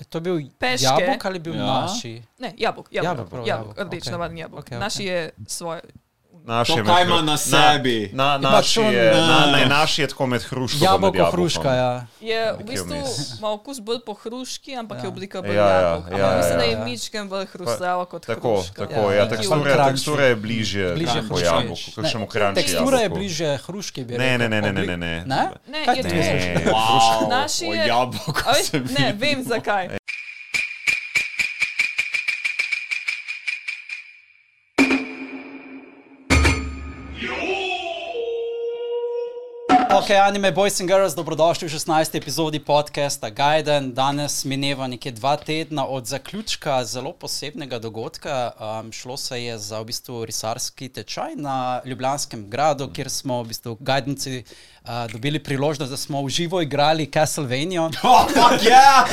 [0.00, 0.84] E, To je bil Peške.
[0.86, 1.80] jabolk ali bil Ja.
[1.82, 2.22] naši?
[2.38, 4.12] Ne, jabolk, Jabolk, jabolk, prav, jabolk, jabolk, rdeč, okej.
[4.12, 4.60] navaden jabolk.
[4.60, 5.06] Okej, Naši okej.
[5.06, 5.80] je svoj.
[6.50, 8.10] Naš To je kaj ima na sebi?
[8.12, 9.50] Na, Ima naš, to- je, na, A.
[9.52, 10.78] ne, naš je tako med hruško.
[10.82, 12.06] Jabolko, hruška, ja.
[12.20, 12.96] Je v bistvu
[13.38, 15.02] ima okus bolj po hruški, ampak Ja.
[15.02, 16.84] je oblika bolj Ja, ja, ja, Ampak mislim, ja, da je ja.
[16.84, 18.74] mičken bolj hrustljava kot Tako, hruška.
[18.78, 19.28] tako, Ja, ja, ja.
[19.28, 24.12] tekstura, tekstura je bližje, Bližje po jabolku, Ne, kakšnemu kranču Tekstura je bliže hruški, bi
[24.12, 24.38] Ne, rekel.
[24.40, 25.24] ne, ne, ne, ne, ne, ne.
[25.26, 25.42] Ne?
[25.68, 26.44] Ne, Kaj je ti to- misliš?
[26.66, 29.99] Wow, Naši je- se Ne, vem zakaj.
[40.16, 42.16] Anime boys and girls, dobrodošli v 16.
[42.18, 43.92] epizodi podcasta Gaiden.
[43.94, 48.50] Danes mineva nekje dva tedna od zaključka zelo posebnega dogodka.
[48.58, 53.46] Um, šlo se je za v bistvu risarski tečaj na Ljubljanskem gradu, kjer smo v
[53.46, 54.42] bistvu Gaidenci
[54.84, 57.90] uh, dobili priložnost, da smo v živo igrali Castlevania.
[58.02, 58.26] Oh,
[58.62, 59.06] yeah!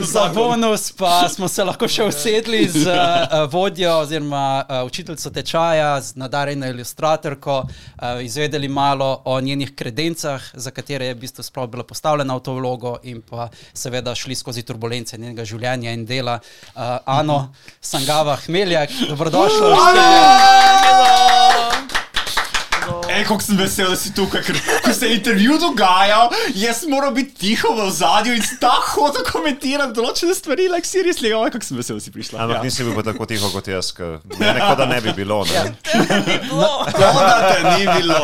[0.00, 6.00] Za bonus pa smo se lahko še usedli z uh, vodjo oziroma uh, učiteljico tečaja,
[6.00, 11.68] z nadarjeno ilustratorko, uh, izvedeli malo o njenih kredencah, za katere je v bistvu sploh
[11.70, 16.40] bila postavljena v to vlogo in pa seveda šli skozi turbulence njenega življenja in dela.
[16.74, 19.76] Uh, Ano Sangava Hmeljak, dobrodošla.
[23.14, 27.14] Ej, kako sem vesel, da si tukaj, ker ko se je intervju dogajal, jaz moram
[27.14, 31.80] biti tiho v ozadju in tako hotel komentirati določene stvari, like seriously, oj, kako sem
[31.80, 32.42] vesel, da si prišla.
[32.44, 32.62] Ampak ja.
[32.68, 34.18] nisi bil pa tako tiho kot jaz, ker
[34.68, 35.42] kot da ne bi bilo.
[35.48, 35.74] Ne?
[36.48, 36.72] Bilo.
[36.94, 38.18] To, da te ni bilo.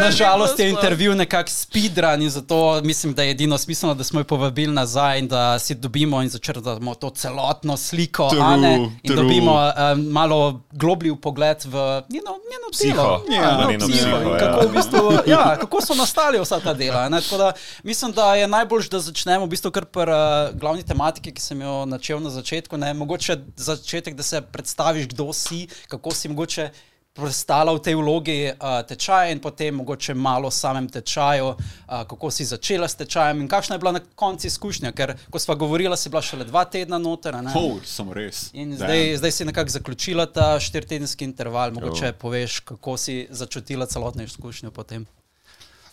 [0.00, 4.24] Nažalost je intervju nekako speedrun in zato mislim, da je edino smiselno, da smo jo
[4.24, 9.16] povabili nazaj in da si dobimo in začrtamo to celotno sliko True, Ane in true.
[9.16, 12.94] dobimo um, malo globlji pogled v njeno, njeno Psiho.
[12.94, 13.24] delo.
[13.30, 14.38] Ja, njeno njeno psiho psiho, in ja.
[14.38, 17.08] kako, v bistvu, ja, kako so nastali vsa ta dela.
[17.08, 17.20] Ne?
[17.20, 17.52] Tako Da,
[17.82, 21.60] mislim, da je najbolj, da začnemo v bistvu kar pri uh, glavni tematiki, ki sem
[21.60, 22.76] jo načel na začetku.
[22.78, 22.94] Ne?
[22.94, 26.70] Mogoče začetek, da se predstaviš, kdo si, kako si mogoče
[27.12, 32.30] prestala v tej vlogi uh, tečaja in potem mogoče malo o samem tečaju, uh, kako
[32.32, 35.96] si začela s tečajem in kakšna je bila na koncu izkušnja, ker ko sva govorila,
[35.96, 37.36] si bila šele dva tedna noter.
[37.54, 38.48] Oh, sem res.
[38.56, 38.80] In Damn.
[38.80, 44.70] zdaj, zdaj si nekako zaključila ta štiritedenski interval, mogoče poveš, kako si začutila celotno izkušnjo
[44.72, 45.04] potem.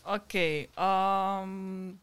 [0.10, 0.34] Ok.
[0.76, 2.00] Um,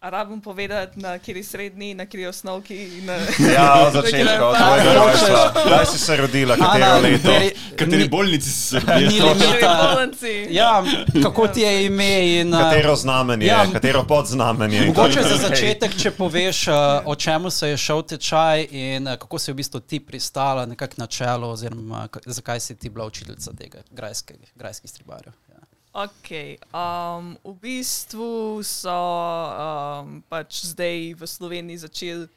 [0.00, 2.74] a rabim povedati, na kateri srednji, na kateri osnovki.
[3.02, 3.12] Na...
[3.52, 5.52] Ja, od začetka, od tvojega rojstva.
[5.66, 7.32] Kdaj si se rodila, katero Ana, leto?
[7.76, 8.84] Kateri ni- bolnici si se Ni
[9.20, 9.32] rodila?
[9.32, 10.26] limita.
[10.50, 10.84] Ja,
[11.22, 13.66] kako ti je ime in Katero znamenje, Ja.
[13.72, 14.80] katero podznamenje?
[14.86, 16.74] Mogoče za začetek, če poveš, uh,
[17.04, 20.94] o čemu se je šel tečaj in uh, kako si v bistvu ti pristala nekako
[20.96, 25.32] na čelo, oziroma zakaj si ti bila učiteljica tega grajskega, grajskih stribarjev.
[25.48, 25.57] Ja.
[25.92, 26.30] Ok,
[26.70, 32.28] um, v bistvu so um, pač zdaj v Sloveniji začeli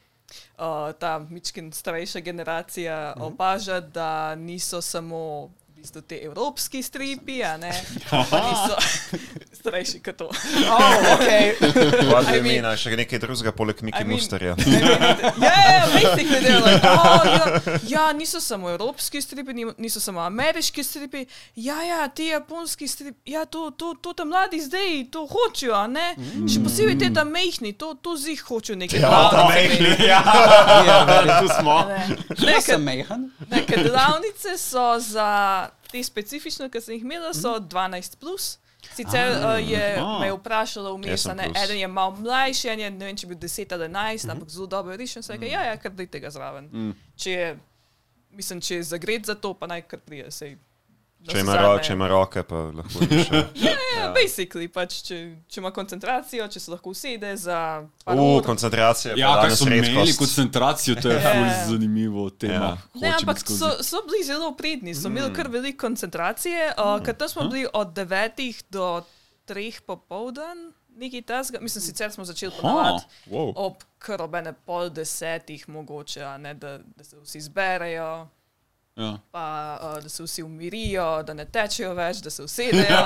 [0.58, 3.22] uh, ta mičkin starejša generacija Mhm.
[3.22, 7.70] opažati, da niso samo v bistvu te evropski stripi, ne,
[8.12, 8.74] niso
[9.62, 10.28] starejši kot to.
[10.72, 11.54] Oh, okay.
[12.02, 14.54] Hvala, I mean- Mina, še nekaj drugega poleg Miki I mean- Musterja.
[15.38, 17.44] Ja, ja, basically they're like, oh, ja,
[17.86, 21.24] ja, niso samo evropski stripi, ni- niso samo ameriški stripi,
[21.56, 25.86] ja, ja, ti japonski stripi, ja, to, to, to tam mladi zdaj to hočejo, a
[25.86, 26.08] ne?
[26.44, 28.98] Še posebej te tam mehni, to, to zih hočejo nekaj.
[28.98, 29.36] Ja, praviti.
[29.36, 29.90] ta mehni.
[30.10, 30.20] Ja,
[30.82, 31.76] Ja, tu smo.
[31.78, 33.28] A Ne, Ne, ne, sem ker- mehan.
[33.48, 35.28] ne, ker delavnice so za
[35.92, 38.16] te specifične, ki sem jih imela, so 12.
[38.18, 38.56] Plus.
[38.90, 40.18] Sicer uh, je aha.
[40.20, 41.62] me je vprašalo vmes, Jaz sem a ne, plus.
[41.64, 44.48] eden je malo mlajši, en je ne vem, če bi bil 10 ali 11, ampak
[44.48, 46.68] zelo dobro rešen, se je rekel, ja, ja, kar dajte ga zraven.
[47.16, 47.48] Če je,
[48.30, 50.56] mislim, če je zagret za to, pa naj kar prije, sej.
[51.28, 53.42] Če ima, ro, če ima roke, pa lahko še.
[53.92, 55.16] Ja, basically, pač, če,
[55.46, 57.58] če ima koncentracijo, če se lahko usede za
[58.02, 59.14] par U, koncentracija.
[59.20, 61.30] Ja, pa kaj so imeli koncentracijo, to je Ja.
[61.30, 62.72] ful zanimivo tema.
[62.74, 63.00] Ja.
[63.04, 63.58] Ne, ampak skozi.
[63.60, 67.66] so, so bili zelo pridni, so imeli kar veliko koncentracije, uh, ker tam smo bili
[67.72, 69.04] od 9 do
[69.46, 71.60] 3 popoldan, nekaj tasga.
[71.62, 73.52] Mislim, sicer smo začeli ponavadi wow.
[73.56, 78.26] ob krobene pol desetih, mogoče, a ne, da, da se vsi zberejo.
[78.96, 79.18] Ja.
[79.30, 79.44] Pa
[79.96, 82.98] uh, da se vsi umirijo, da ne tečejo več, da se usedejo.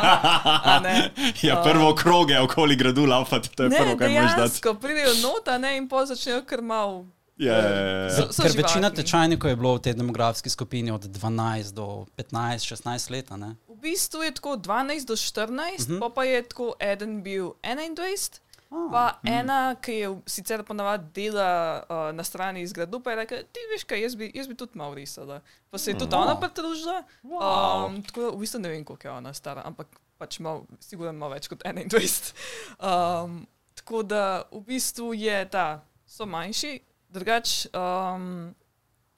[0.64, 1.10] a ne.
[1.42, 4.36] Ja, prvo kroge okoli gradu laufati, to je Ne, prvo, kar moraš dati.
[4.36, 7.04] dejansko pridejo nota ne, in pol začnejo kar mal.
[7.38, 8.10] Ja, ja, ja, ja.
[8.10, 8.96] So- so Ker večina živahni.
[8.96, 13.30] tečajnikov je bilo v tej demografski skupini od 12 do 15, 16 let.
[13.30, 13.56] a ne?
[13.68, 16.00] V bistvu je tako 12 do 14, uh -huh.
[16.00, 18.40] pa, pa je tako eden bil 21.
[18.70, 23.16] Ah, Pa ena, ki je sicer ponavadi dela uh, na strani iz gradu, pa je
[23.16, 25.40] rekla: Ti veš, kaj jaz bi, jaz bi tudi malo risala.
[25.70, 27.02] Pa se je tudi ona pridružila.
[27.22, 31.12] Um, tako da v bistvu ne vem, koliko je ona stara, ampak pač malo, sigurno
[31.12, 32.32] malo več kot 21.
[32.80, 36.80] Um, tako da v bistvu je ta, so manjši,
[37.12, 38.54] drugač um,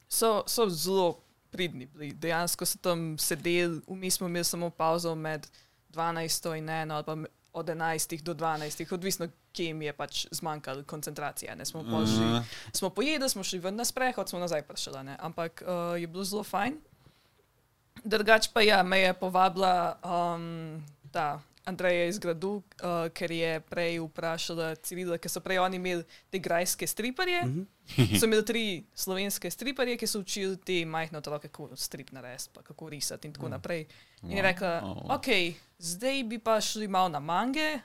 [0.09, 2.13] so, so zelo pridni bili.
[2.13, 5.49] Dejansko so tam sedeli, vmes smo imeli samo pauzo med
[5.95, 7.17] 12 in 1 ali pa
[7.59, 11.57] od 11 do 12, odvisno, kje jim je pač zmanjkalo koncentracije.
[11.57, 11.65] Ne.
[11.65, 12.37] Smo, pol šli, Mhm.
[12.73, 15.03] smo pojedli, smo šli ven na sprehod, smo nazaj prišli.
[15.03, 15.17] ne.
[15.21, 16.77] Ampak uh, je bilo zelo fajn.
[17.99, 20.79] Drugač pa ja, me je povabila um,
[21.11, 26.05] ta Andreja iz gradu, uh, ker je prej vprašala Cirila, ker so prej oni imeli
[26.31, 27.43] te grajske striparje.
[27.45, 27.67] Mm
[27.97, 28.19] -hmm.
[28.21, 32.63] so imeli tri slovenske striparje, ki so učili te majhne otroke, kako strip narediti, pa
[32.63, 33.51] kako risati in tako mm.
[33.51, 33.87] naprej.
[34.23, 35.15] In je rekla, Wow.
[35.17, 37.81] ok, zdaj bi pa šli malo na mange.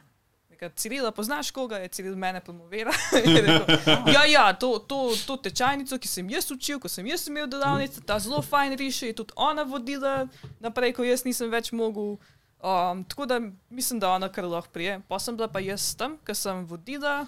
[0.50, 2.91] Rekla, Cirila, poznaš koga je Ciril mene promovira?
[3.25, 3.75] Je rekel,
[4.13, 8.01] ja, ja, to, to, to tečajnico, ki sem jaz učil, ko sem jaz imel delavnico,
[8.06, 10.27] ta zelo fajn riše, je tudi ona vodila
[10.59, 12.18] naprej, ko jaz nisem več mogel.
[12.63, 15.01] Um, tako da mislim, da ona kar lahko prije.
[15.07, 17.25] Pa sem bila pa jaz tam, ker sem vodila.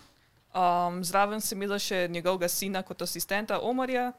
[0.56, 4.14] Um, zraven sem imela še njegovega sina kot asistenta Omarja.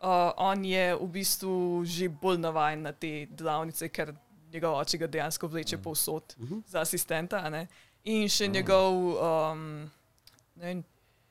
[0.00, 4.14] Uh, on je v bistvu že bolj navaden na te delavnice, ker
[4.52, 6.34] njegov oče ga dejansko vleče povsod
[6.66, 7.50] za asistenta.
[7.50, 7.66] ne.
[8.04, 9.90] In še njegov um,
[10.56, 10.82] vem,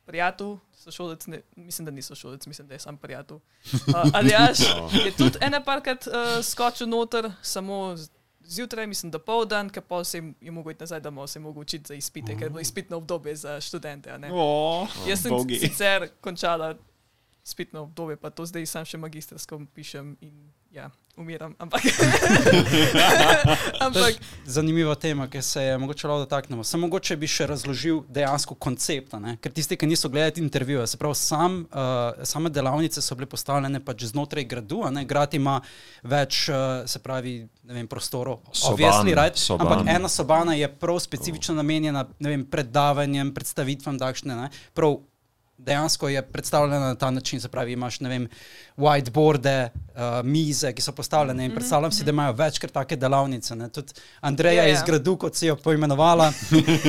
[0.05, 3.37] prijatelj, sošolec, ne, mislim, da ni sošolec, mislim, da je sam prijatelj.
[3.73, 4.59] Uh, Aljaš
[5.05, 7.95] je tudi ena parkrat uh, skočil noter, samo
[8.43, 11.43] zjutraj, mislim, da pol dan, ker pa se je- mogel iti nazaj domov, se je
[11.43, 14.11] mogel učiti za izpite, ker je bilo izpitno obdobje za študente.
[14.11, 14.29] a ne.
[14.33, 15.55] O, Jaz sem bogi.
[15.57, 16.75] sicer končala
[17.43, 20.35] spitno obdobje, pa to zdaj sam še magistrsko pišem in
[20.71, 21.55] ja, umiram.
[21.59, 21.81] Ampak,
[23.85, 24.15] ampak
[24.45, 26.63] Zanimiva tema, ki se je mogoče lahko dotaknemo.
[26.63, 29.35] Samo mogoče bi še razložil dejansko koncept, a ne?
[29.41, 33.83] ker tisti, ki niso gledali intervjuja, se pravi, sam, uh, same delavnice so bile postavljene
[33.85, 35.05] pač znotraj gradu, a ne?
[35.05, 35.59] grad ima
[36.03, 37.37] več, uh, se pravi,
[37.67, 38.41] ne vem, prostorov,
[38.71, 39.37] obvesli, right?
[39.37, 39.67] soban.
[39.67, 44.37] ampak ena sobana je prav specifično namenjena ne vem, predavanjem, predstavitvam takšne.
[44.37, 44.49] Ne?
[44.77, 44.99] Prav
[45.65, 48.27] dejansko je predstavljena na ta način, se pravi, imaš ne vem,
[48.77, 53.55] whiteboarde, uh, mize, ki so postavljene in predstavljam si, da imajo večkrat take delavnice.
[53.55, 53.69] Ne?
[53.69, 54.73] Tudi Andreja Ja, ja.
[54.73, 56.31] iz gradu, kot si jo poimenovala.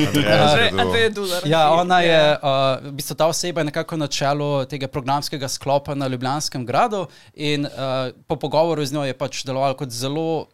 [0.81, 1.47] Andreja Dular.
[1.47, 5.95] Ja, ona je, uh, v bistvu ta oseba je nekako na čelu tega programskega sklopa
[5.95, 7.71] na Ljubljanskem gradu in uh,
[8.27, 10.47] po pogovoru z njo je pač delovala kot zelo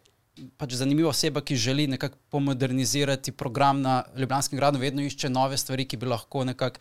[0.60, 5.84] pač zanimiva oseba, ki želi nekako pomodernizirati program na Ljubljanskem gradu, vedno išče nove stvari,
[5.84, 6.80] ki bi lahko nekako.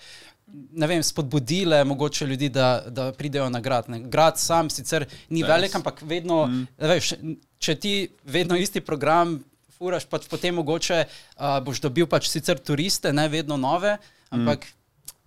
[0.50, 3.89] Ne vem, spodbudile mogoče ljudi, da, da pridejo na grad.
[3.89, 4.00] Ne.
[4.09, 5.50] Grad sam sicer ni Res.
[5.51, 6.67] velik, ampak vedno, mm.
[6.89, 7.13] veš,
[7.59, 7.94] če ti
[8.25, 9.38] vedno isti program
[9.77, 13.95] furaš, pač potem mogoče uh, boš dobil pač sicer turiste, ne vedno nove,
[14.33, 14.65] ampak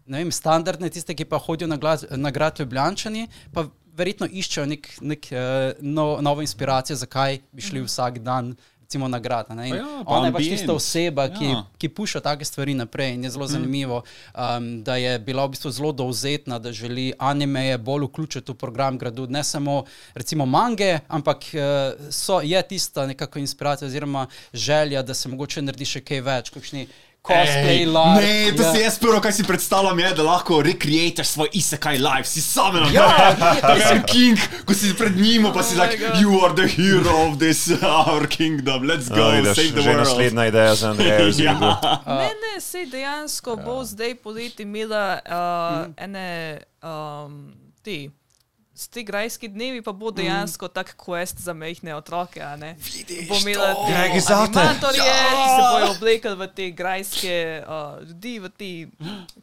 [0.07, 4.67] ne vem, standardne, tiste, ki pa hodijo na, glas, na grad Ljubljančani, pa verjetno iščejo
[4.67, 8.55] nek, nek, uh, no, novo inspiracijo, zakaj bi šli vsak dan.
[8.83, 9.69] recimo, Na grad, a ne.
[9.69, 11.65] In Pa ja, pa ona je pač tista oseba, ki, Ja.
[11.79, 13.15] ki puša take stvari naprej.
[13.15, 14.03] In je zelo zanimivo,
[14.35, 18.99] um, da je bila v bistvu zelo dovzetna, da želi animeje bolj vključiti v program
[18.99, 19.27] gradu.
[19.27, 19.85] Ne samo
[20.15, 21.63] recimo mange, ampak uh,
[22.11, 26.85] so, je tista nekako inspiracija oziroma želja, da se mogoče naredi še kaj več, kakšni
[27.23, 28.19] cosplay Ej, lark.
[28.19, 28.73] Ne, to ja.
[28.73, 32.75] si jaz prvo, kaj si predstavljam, je, da lahko rekreiraš svoj isekaj life, si sam
[32.75, 33.37] na Ja,
[33.81, 34.35] Sem king,
[34.65, 37.71] ko si pred njim, pa si Oh my like, you are the hero of this
[38.01, 39.99] our kingdom, let's go, Oh, vidiš, save the world.
[39.99, 41.19] naslednja ideja za Andreja.
[41.45, 41.55] Ja.
[42.09, 45.33] Ne, ne, sej dejansko bo zdaj poleti imela uh,
[45.81, 45.93] Mhm.
[45.97, 47.53] ene um,
[47.83, 48.11] te.
[48.85, 50.69] Te grajski dnevi pa bo dejansko mm.
[50.71, 52.43] tak quest za mehne otroke.
[52.43, 52.77] a ne?
[52.79, 55.15] Vidiš Bo imela animatorje, Ja.
[55.31, 58.71] ki se bojo oblekli v te grajske uh, ljudi, v te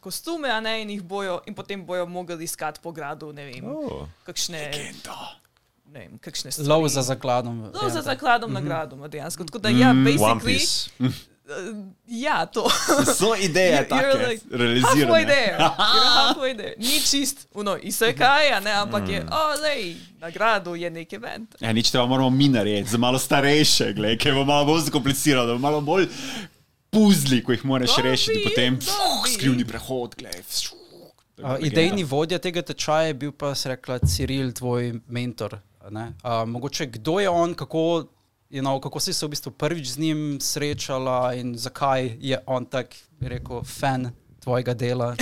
[0.00, 3.64] kostume, a ne, in, jih bojo, in potem bojo mogli iskati po gradu, ne vem,
[3.66, 4.06] Oh.
[4.24, 5.16] kakšne, Legenda.
[5.86, 6.68] ne vem, kakšne stvari.
[6.68, 7.62] Lov za zakladom.
[7.72, 9.44] Lov za Ja, zakladom na gradu, dejansko.
[9.44, 11.12] Tako da ja, One basically,
[12.06, 12.70] ja, to.
[13.14, 15.26] So ideje take, like realizirane.
[15.76, 16.74] halfway there.
[16.86, 21.54] Ni čist, no, isekaj, a ne, ampak je, o, lej, na gradu je nek event.
[21.60, 25.58] Ja, nič tega moramo mi narediti, za malo starejše, gled, ki bo malo bolj zakomplicirano,
[25.58, 26.08] malo bolj
[26.90, 30.44] puzli, ko jih moraš Dobi, rešiti, potem fuh, skrivni prehod, gled.
[31.40, 35.60] Uh, idejni vodja tega tečaja je bil pa, se rekla, Ciril, tvoj mentor.
[35.80, 36.12] a ne.
[36.24, 38.04] Uh, mogoče kdo je on, kako,
[38.50, 42.66] you know, kako si se v bistvu prvič z njim srečala in zakaj je on
[42.66, 45.14] tak, rekel, fan tvojega dela.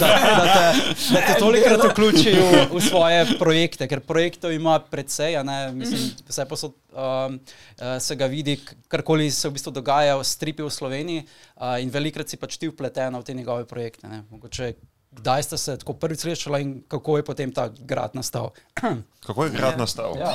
[0.00, 5.38] Da, da, te, da te tolikrat vključi v, v svoje projekte, ker projektov ima precej,
[5.44, 8.58] ne, mislim, vse posod um, uh, se ga vidi,
[8.88, 12.68] karkoli se v bistvu dogaja v stripi v Sloveniji uh, in velikrat si pač ti
[12.68, 14.08] vpletena v te njegove projekte.
[14.08, 14.22] Ne.
[14.30, 14.72] Mogoče
[15.18, 18.50] kdaj ste se tako prvič srečala in kako je potem ta grad nastal?
[19.26, 20.16] Kako je grad nastal?
[20.16, 20.32] Ja.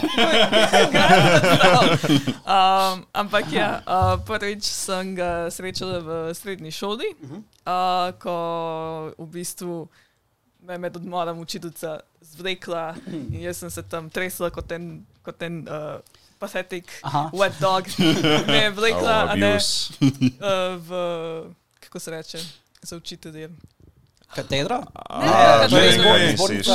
[2.44, 7.10] Um, ampak ja, uh, prvič sem ga srečala v srednji šoli,
[7.66, 8.36] uh, ko
[9.18, 9.88] v bistvu
[10.64, 15.42] me je med odmorom učiteljica zvlekla in jaz sem se tam tresla kot en, kot
[15.44, 16.00] en uh,
[16.40, 17.30] pathetic Aha.
[17.34, 17.88] wet dog.
[18.52, 20.90] Me je vlekla Oh, a ne, uh, v,
[21.80, 22.40] kako se reče,
[22.82, 23.50] za učitelje.
[24.36, 24.78] Katedra?
[25.12, 25.28] Ne,
[25.70, 26.36] ne, ne, zbornica.
[26.36, 26.74] Zbornica.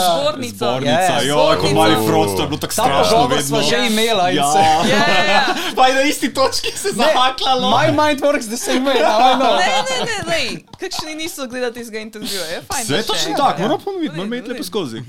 [0.60, 0.66] Zbornica,
[1.12, 1.24] Yes.
[1.24, 1.74] jo, kot Zbornica.
[1.74, 3.16] mali frod, to je bilo tako Ta strašno.
[3.16, 4.52] pogovor smo že imela in Ja.
[4.52, 4.58] se...
[4.58, 5.44] Ja, ja, ja.
[5.76, 7.70] Pa je na isti točki se zahaklalo.
[7.70, 9.56] My mind works the same way, now I know.
[9.56, 10.60] Ne, ne, ne, ne.
[10.78, 12.44] Kakšni niso gledali tistega intervjuja?
[12.46, 12.86] Je fajn.
[12.86, 13.68] Še točno tako, ja.
[13.68, 15.02] moram ponoviti, moram imeti lepo skozi.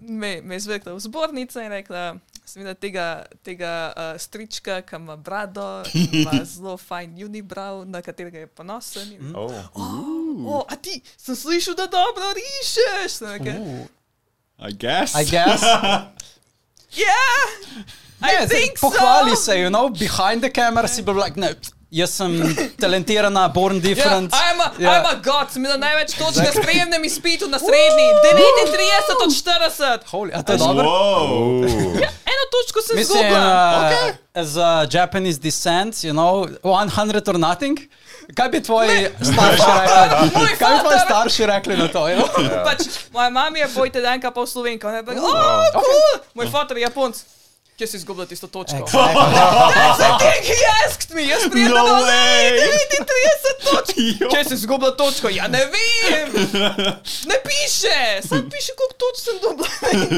[0.00, 2.14] me, je zvekla v zbornico in rekla,
[2.50, 3.04] sem videla tega,
[3.42, 9.12] tega uh, strička, ki ima brado, ima zelo fajn unibrav, na katerega je ponosen.
[9.12, 9.54] In, Oh.
[10.48, 13.20] oh, a ti, sem slišal, da dobro rišeš.
[13.28, 13.86] Rekla, Ooh,
[14.60, 15.14] I guess.
[15.14, 15.62] I guess.
[17.00, 17.40] yeah,
[18.20, 19.42] I Ne, think zdaj, pohvali so.
[19.42, 21.54] se, you know, behind the camera si bil like, ne,
[21.90, 24.32] jaz sem talentirana, born Ja, different.
[24.32, 24.90] I'm a, Ja.
[24.90, 28.06] I'm a god, sem imela največ točk na sprejemnem izpitu na srednji,
[28.66, 29.98] 39 od 40.
[30.06, 30.84] Holy, a to je dobro?
[30.84, 31.64] Wow.
[32.26, 33.90] Eno točko sem Mislim, izgubila.
[33.90, 37.78] uh, as a Japanese descent, you know, 100 or nothing.
[38.34, 40.30] Kaj bi tvoji starši rekli?
[40.58, 42.06] Kaj bi tvoji starši rekli na to?
[42.64, 42.78] Pač,
[43.12, 44.88] moja mama je boj tedenka pa v Slovenka.
[44.88, 46.22] On je rekel, oh, cool.
[46.34, 47.16] Moj fotor je Japonc.
[47.80, 48.76] Kje si izgubila tisto točko?
[48.76, 49.24] Exactly.
[49.96, 51.22] The thing he asked me.
[51.24, 52.60] Jaz prijem No no way.
[52.60, 53.94] 39 točk.
[54.20, 54.28] Jo.
[54.28, 55.28] Kje si izgubila točko?
[55.30, 56.28] Ja ne vem.
[57.24, 57.96] Ne piše.
[58.22, 59.68] Sam piše, koliko točk sem dobila.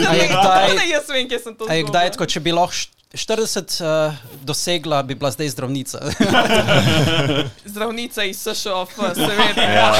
[0.04, 2.10] A je kdaj- Ne, jaz vem, kje sem to A je kdaj izgubila.
[2.10, 5.98] tako, če bi lahko št- 40 uh, dosegla, bi bila zdaj zdravnica?
[7.64, 9.94] Zdravnica iz SŠOF, seveda.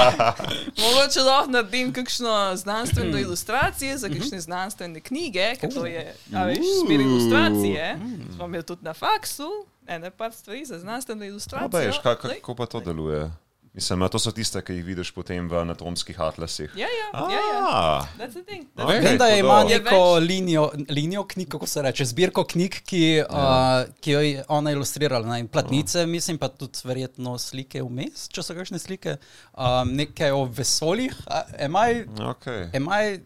[0.82, 6.58] Mogoče lahko naredim kakšno znanstveno ilustracijo za kakšne znanstvene knjige, ker to je, a veš,
[6.86, 7.98] smer ilustracije.
[8.36, 11.70] Smo imeli tudi na faksu, ene par stvari za znanstveno ilustracijo.
[11.70, 13.30] pa veš, kako pa to deluje?
[13.76, 16.72] Mislim, to so tiste, ki jih vidiš potem v anatomskih atlasih.
[16.80, 17.64] Ja, ja, ja, ja.
[17.68, 18.64] Ah, That's the thing.
[18.72, 19.00] That's Okay.
[19.00, 23.84] the Vem, da ima neko linijo, linijo knjig, kako se reče, zbirko knjig, ki, uh,
[24.00, 25.26] ki jo je ona ilustrirala.
[25.28, 25.40] Ne?
[25.40, 29.18] in Platnice, mislim pa tudi verjetno slike vmes, če so kakšne slike,
[29.52, 31.12] um, nekaj o vesoljih.
[31.60, 32.70] Am I, okay.
[32.76, 33.20] am I,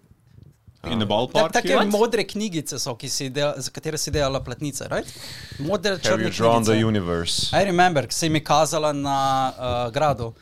[0.88, 1.52] In ballpark.
[1.52, 1.84] take je?
[1.84, 5.08] modre knjigice so, ki si del, za katere si delala platnice, right?
[5.58, 7.52] Modre Have črne you drawn the universe?
[7.52, 9.18] I remember, ki si mi kazala na
[9.52, 10.32] uh, gradu.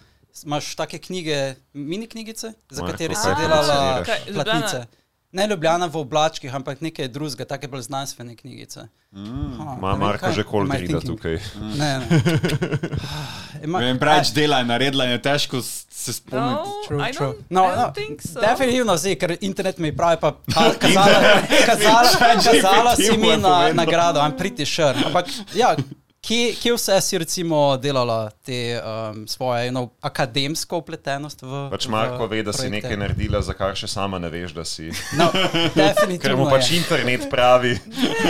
[0.44, 4.04] Imaš take knjige, mini knjigice, za Marko, katere si delala?
[4.06, 4.86] Kaj, Ljubljana?
[5.30, 8.86] Ne Ljubljana v oblačkih, ampak nekaj drugega, take bolj znanstvene knjigice.
[9.12, 10.44] Ha, Ma vem, Marko že
[10.96, 11.10] thinking?
[11.10, 11.36] tukaj.
[11.74, 12.06] Ne, ne.
[13.64, 16.54] Ima- Vem, preveč dela je naredila in je težko se spomniti.
[16.64, 17.34] No, True, true.
[17.50, 17.92] No, no,
[18.22, 18.40] so.
[18.40, 21.20] Definitivno zdaj, ker internet mi pravi, pa ka- kazala,
[21.66, 22.10] kazala,
[22.42, 24.94] kazala si mi na nagrado, I'm pretty sure.
[25.04, 25.76] Ampak ja,
[26.20, 31.86] kje, kje vse si recimo delala te um, svoje you know, akademsko upletenost v Pač
[31.86, 32.88] Marko v ve, da si projekte?
[32.88, 34.90] nekaj naredila, za kar še sama ne veš, da si.
[35.14, 36.76] No, Ker definitivno mu pač je.
[36.76, 37.78] internet pravi.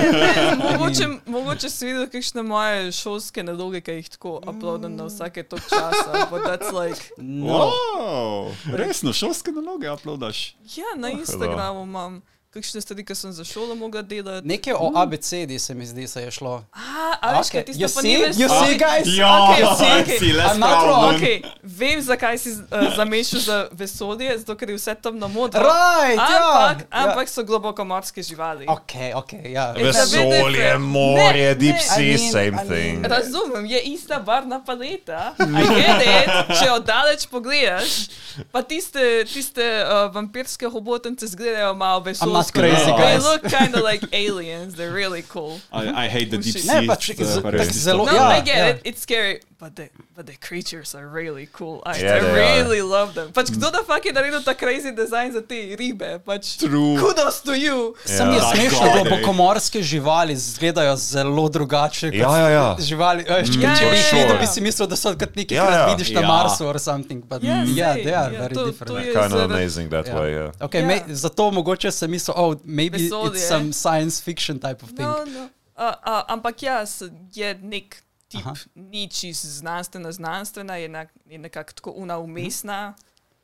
[0.64, 5.60] Mogoče, mogoče si videl kakšne moje šolske naloge, ki jih tako uploadam na vsake tok
[5.62, 6.28] časa.
[6.30, 7.68] But that's like, No.
[7.68, 10.54] Wow, resno, šolske naloge uploadaš.
[10.76, 14.48] ja, na Instagramu imam kakšne stvari, ki sem za šolo mogla delati.
[14.48, 16.64] Nekaj o ABCD se mi zdi, se je šlo.
[16.72, 16.80] A,
[17.20, 18.02] a veš, kaj Okay.
[18.02, 18.36] ni več.
[18.36, 19.06] You see, guys?
[19.08, 20.18] Ja, Okay, okay, okay.
[20.18, 20.82] si not wrong.
[20.82, 21.14] problem.
[21.14, 22.64] Okay, vem, zakaj si uh,
[22.96, 25.60] zamešal za vesolje, zato ker je vse temno modro.
[25.60, 26.86] Right, ampak, ja.
[27.04, 28.64] ampak so globoko morske živali.
[28.66, 29.72] Ok, ok, ja.
[29.72, 31.82] Vesolje, morje, Ne, deep ne.
[31.82, 33.06] sea, I mean- same I mean- thing.
[33.06, 35.34] Razumem, je ista barvna paleta.
[35.38, 36.26] I get it,
[36.56, 38.08] če oddaleč pogledaš,
[38.52, 42.60] pa tiste, tiste uh, vampirske hobotence izgledajo malo I'm not vesoljske.
[42.60, 43.24] crazy, They guys.
[43.24, 45.60] look kind of like aliens, they're really cool.
[45.72, 46.86] I, I hate the deep Ne, sea.
[46.88, 47.90] pač, uh, z- pa tak res isto.
[47.90, 48.66] zelo- No, ja, I get ja.
[48.70, 51.82] it, it's scary, but the, but the creatures are really cool.
[51.86, 53.32] I, Yeah, I really love them.
[53.32, 56.18] Pač kdo da fakt je naredil ta crazy design za te ribe?
[56.24, 56.94] Pač, True.
[56.98, 57.94] kudos to you.
[58.06, 58.54] Je Ja.
[58.54, 59.04] smešno, God, da ej.
[59.04, 62.76] globokomorske živali izgledajo zelo drugače kot Ja, ja, ja.
[62.78, 63.24] živali.
[63.24, 64.18] Veš, Ja, če bi ja, jih ja.
[64.18, 65.86] videl, bi si mislil, da so kot neki, Ja, ja.
[65.90, 66.28] vidiš na Ja.
[66.28, 67.24] Marsu or something.
[67.24, 68.88] But Ja, yeah, sej, they are ja, very to- different.
[68.88, 70.52] to je Kind of amazing that way, yeah.
[70.60, 70.86] Okay, Ja.
[70.86, 73.30] me, zato mogoče sem mislil, oh, maybe Vesolje.
[73.34, 75.02] it's some science fiction type of thing.
[75.08, 75.48] No, no.
[75.78, 77.02] Uh, uh, ampak ja, s-
[77.34, 78.54] je nek tip, Aha.
[78.74, 82.94] ni čisto znanstvena, znanstvena, je, na, je nekako tako una umestna,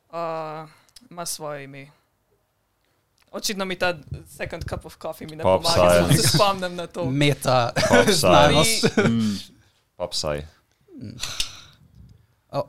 [0.08, 0.68] uh,
[1.10, 1.90] ima svoje ime.
[3.32, 3.98] Očitno mi ta
[4.28, 7.10] second cup of coffee mi ne Pop pomaga, da se spomnim na to.
[7.10, 8.84] Meta Pop znanost.
[9.96, 10.46] Popsaj.
[12.50, 12.62] Oh,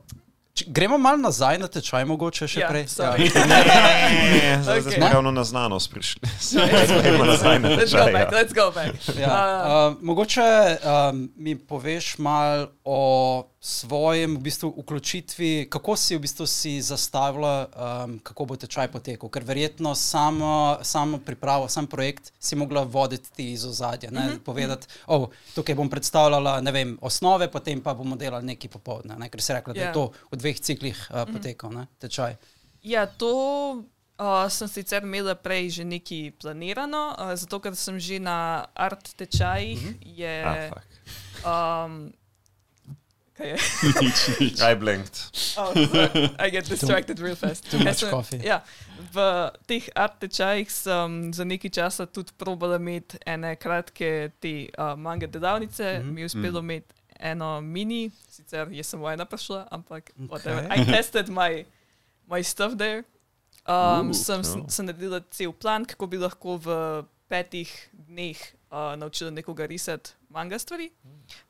[0.56, 2.86] če- Gremo malo nazaj na tečaj, mogoče še Ja, prej.
[2.88, 3.28] sorry.
[3.28, 4.94] Ne, zdaj Okay.
[4.94, 6.22] smo ravno na znanost prišli.
[7.04, 8.38] Gremo nazaj na Let's go tečaj, back, ja.
[8.38, 8.94] let's go back.
[9.16, 10.42] Ja, Uh, uh, mogoče
[10.82, 17.66] um, mi poveš malo o svojem v bistvu, vključitvi, kako si v bistvu si zastavila,
[17.66, 19.30] um, kako bo tečaj potekal?
[19.34, 24.12] Ker verjetno samo, samo pripravo, sam projekt si mogla voditi ti iz ozadja.
[24.12, 24.40] Mm -hmm.
[24.40, 29.16] Povedati, oh, tukaj bom predstavljala vem, osnove, potem pa bomo delali neki popoldne.
[29.18, 29.30] Ne?
[29.30, 29.84] Ker si rekla, da yeah.
[29.84, 29.94] je Ja.
[29.94, 31.88] to v dveh ciklih uh, potekal, ne?
[32.00, 32.36] tečaj.
[32.84, 33.32] Ja, to
[34.20, 39.16] uh, sem sicer imela prej že nekaj planirano, uh, zato ker sem že na art
[39.16, 39.82] tečajih.
[39.82, 40.18] Mm -hmm.
[40.18, 40.86] je, Ah, fuck.
[41.46, 42.14] um,
[43.38, 43.58] kaj je?
[44.02, 44.62] nič, nič.
[44.70, 45.18] I blinked.
[45.58, 45.72] Oh.
[46.40, 47.70] I get distracted real fast.
[47.72, 48.40] too much coffee.
[48.44, 48.62] Ja,
[49.14, 49.18] v
[49.68, 55.28] teh art tečajih sem za nekaj časa tudi probala imeti ene kratke te uh, manga
[55.28, 55.84] delavnice.
[55.84, 56.10] Mm Mhm.
[56.10, 56.14] -hmm.
[56.14, 56.66] Mi je uspelo mm.
[56.66, 60.66] imeti eno mini, sicer je samo ena prišla, ampak whatever.
[60.66, 60.82] Okay.
[60.82, 61.66] I tested my,
[62.28, 63.04] my stuff there.
[63.68, 64.70] Um, Ooh, sem, cool.
[64.70, 66.68] sem naredila cel plan, kako bi lahko v
[67.28, 68.38] petih dneh
[68.76, 70.90] uh, naučila nekoga risati manga stvari.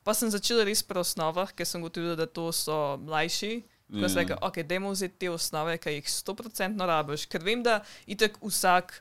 [0.02, 3.54] Pa sem začela res pri osnovah, ker sem gotovila, da to so mlajši.
[3.88, 4.08] Ko Ja.
[4.08, 8.38] sem rekla, ok, dajmo vzeti te osnove, ki jih 100% rabiš, ker vem, da itek
[8.40, 8.96] vsak,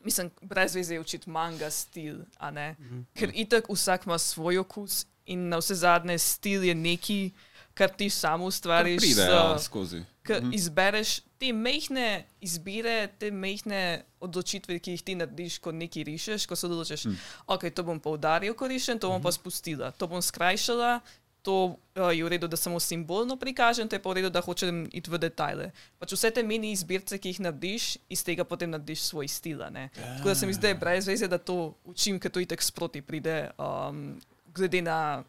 [0.00, 2.74] mislim, brez veze je učiti manga stil, a ne.
[3.14, 7.30] Ker itek vsak ima svoj okus in na vse zadnje stil je neki,
[7.74, 8.98] kar ti samo ustvariš.
[8.98, 10.02] Pride, z- ja, skozi.
[10.22, 12.08] Ker izbereš te mehke
[12.40, 17.20] izbire, te mehke odločitve, ki jih ti narediš, ko nekaj rišeš, ko se odločiš, mm.
[17.56, 20.98] ok, to bom poudaril, ko rišem, to bom pa spustila, to bom skrajšala,
[21.44, 24.40] to uh, je v redu, da samo simbolno prikažem, to je pa v redu, da
[24.40, 25.66] hočem iti v detajle.
[26.00, 29.60] Pač vse te mini izbirce, ki jih narediš, iz tega potem narediš svoj stil.
[29.60, 29.90] a ne.
[29.92, 33.52] Tako da se mi zdaj brez veze, da to učim, ker to itek sproti pride,
[33.60, 34.16] um,
[34.56, 35.20] glede na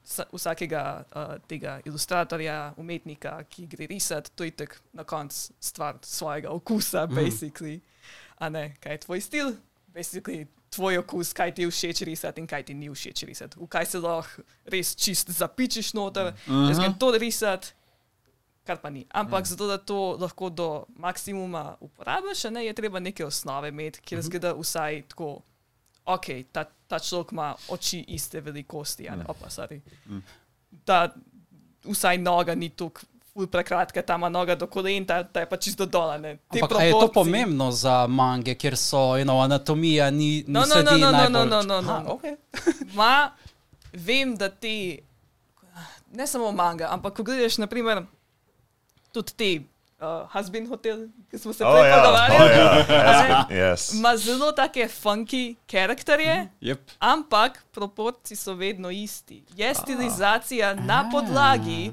[0.00, 6.00] sa- vsakega uh, tega ilustratorja, umetnika, ki gre risati, to je tako na koncu stvar
[6.00, 7.14] svojega okusa, mm.
[7.20, 7.80] basically.
[7.84, 7.93] A
[8.48, 9.54] ne, kaj je tvoj stil,
[9.94, 13.58] basically tvoj okus, kaj ti je všeč risati in kaj ti ni všeč risati.
[13.60, 16.66] V kaj se lahko res čist zapičiš noter, Aha.
[16.68, 17.72] jaz grem to risati.
[18.64, 19.04] Kar pa ni.
[19.12, 19.46] Ampak mm.
[19.46, 24.24] zato, da to lahko do maksimuma uporabiš, ne, je treba neke osnove imeti, kjer Mhm.
[24.26, 25.42] zgleda vsaj tako,
[26.04, 29.80] ok, ta, ta človek ima oči iste velikosti, a ne, opa, sorry.
[30.06, 30.22] Mm.
[30.86, 31.14] Da
[31.84, 35.56] vsaj noga ni tukaj ful prekratka, ta ima noga do kolen, ta, ta je pa
[35.56, 36.14] čisto dola.
[36.14, 40.82] Ampak je to pomembno za mange, kjer so you know, anatomija, ni, No, ni no,
[40.82, 41.48] no, no, no, najbolj...
[41.48, 42.10] no, no, no, Aha, no.
[42.10, 42.36] okay.
[42.98, 43.30] Ma,
[43.92, 45.00] vem, da ti,
[46.12, 48.04] ne samo manga, ampak ko gledaš, naprimer,
[49.12, 49.50] tudi te,
[49.98, 51.96] uh, Husband Hotel, ki smo se Oh, prej ja.
[51.96, 52.44] pogovarjali.
[52.44, 53.02] Oh, ja.
[53.10, 53.94] a ne, Yes.
[53.94, 56.80] Ima zelo take funky karakterje, Yep.
[57.00, 59.42] ampak proporci so vedno isti.
[59.56, 61.90] Je stilizacija na podlagi.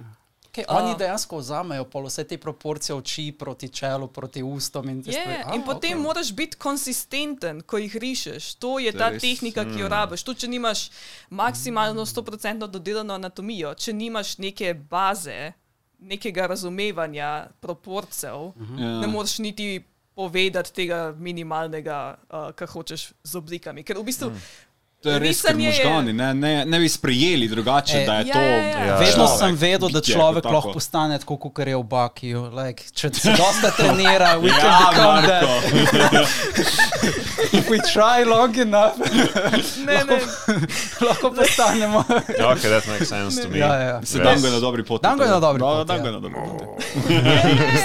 [0.51, 0.95] Okay, oni A.
[0.97, 4.89] dejansko vzamejo pol vse te proporcije oči proti čelu, proti ustom.
[4.89, 5.43] In, Je, stvari.
[5.45, 6.01] A, in potem okej.
[6.01, 8.55] moraš biti konsistenten, ko jih rišeš.
[8.55, 10.23] To je To ta res, tehnika, ki jo rabiš.
[10.23, 10.89] Tudi če nimaš
[11.29, 15.53] maksimalno 100% dodelano anatomijo, če nimaš neke baze,
[16.01, 18.99] nekega razumevanja proporcev, Ja.
[18.99, 19.83] ne moreš niti
[20.13, 23.83] povedati tega minimalnega, uh, kar hočeš z oblikami.
[23.83, 24.31] Ker v bistvu
[25.01, 28.27] To je res, ker je- možgani ne, ne, ne bi sprejeli drugače, E, da je
[28.27, 28.39] ja, to.
[28.39, 28.85] ja, ja.
[28.85, 29.27] Ja, Vedno ja.
[29.29, 32.41] sem vedel, da bitje človek kot lahko postane tako, kot je v Bakiju.
[32.53, 35.41] Like, če se dosta trenira, we can Ja, become that.
[35.41, 36.21] Marko.
[37.51, 38.95] If we try long enough,
[39.87, 40.17] ne, ne,
[41.01, 42.05] lahko postanemo.
[42.29, 43.57] Okay, that makes sense to me.
[43.57, 44.01] Ja, ja.
[44.03, 44.23] Se Yes.
[44.23, 45.01] dan ga je na dobri poti.
[45.01, 46.01] Dan ga je na dobri poti, Dan ja.
[46.01, 46.65] ga je na dobri poti.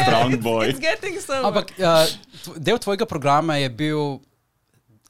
[0.03, 0.69] Strong boy.
[0.69, 1.49] It's getting somewhere.
[1.49, 2.05] Ampak uh,
[2.57, 4.21] del tvojega programa je bil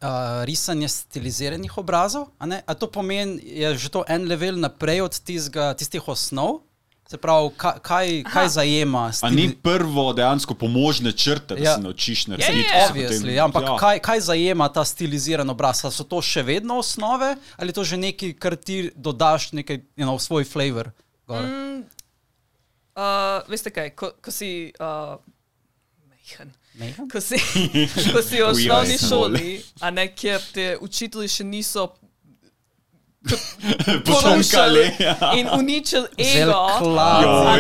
[0.07, 2.31] uh, risanje stiliziranih obrazov.
[2.39, 2.63] A, ne?
[2.63, 6.63] a to pomeni, je že to en level naprej od tizga, tistih osnov?
[7.07, 9.61] Se pravi, ka, kaj, kaj zajema A ni stil?
[9.63, 11.75] prvo dejansko pomožne črte, da Ja.
[11.75, 12.67] se naučiš Ja, narediti?
[12.67, 12.89] ja, ja.
[12.91, 15.85] Obviously, ja, ampak kaj, kaj zajema ta stiliziran obraz?
[15.87, 19.77] A so to še vedno osnove ali je to že nekaj, kar ti dodaš nekaj,
[19.95, 20.91] you know, svoj flavor?
[21.31, 21.87] Mm.
[22.97, 25.15] Uh, veste kaj, ko, ko si uh,
[26.11, 26.51] mehen.
[27.13, 27.39] Ko si,
[28.13, 31.87] ko si v osnovni šoli, a ne kjer te učitelji še niso
[34.07, 35.33] porušili ja.
[35.37, 36.69] in uničili ego,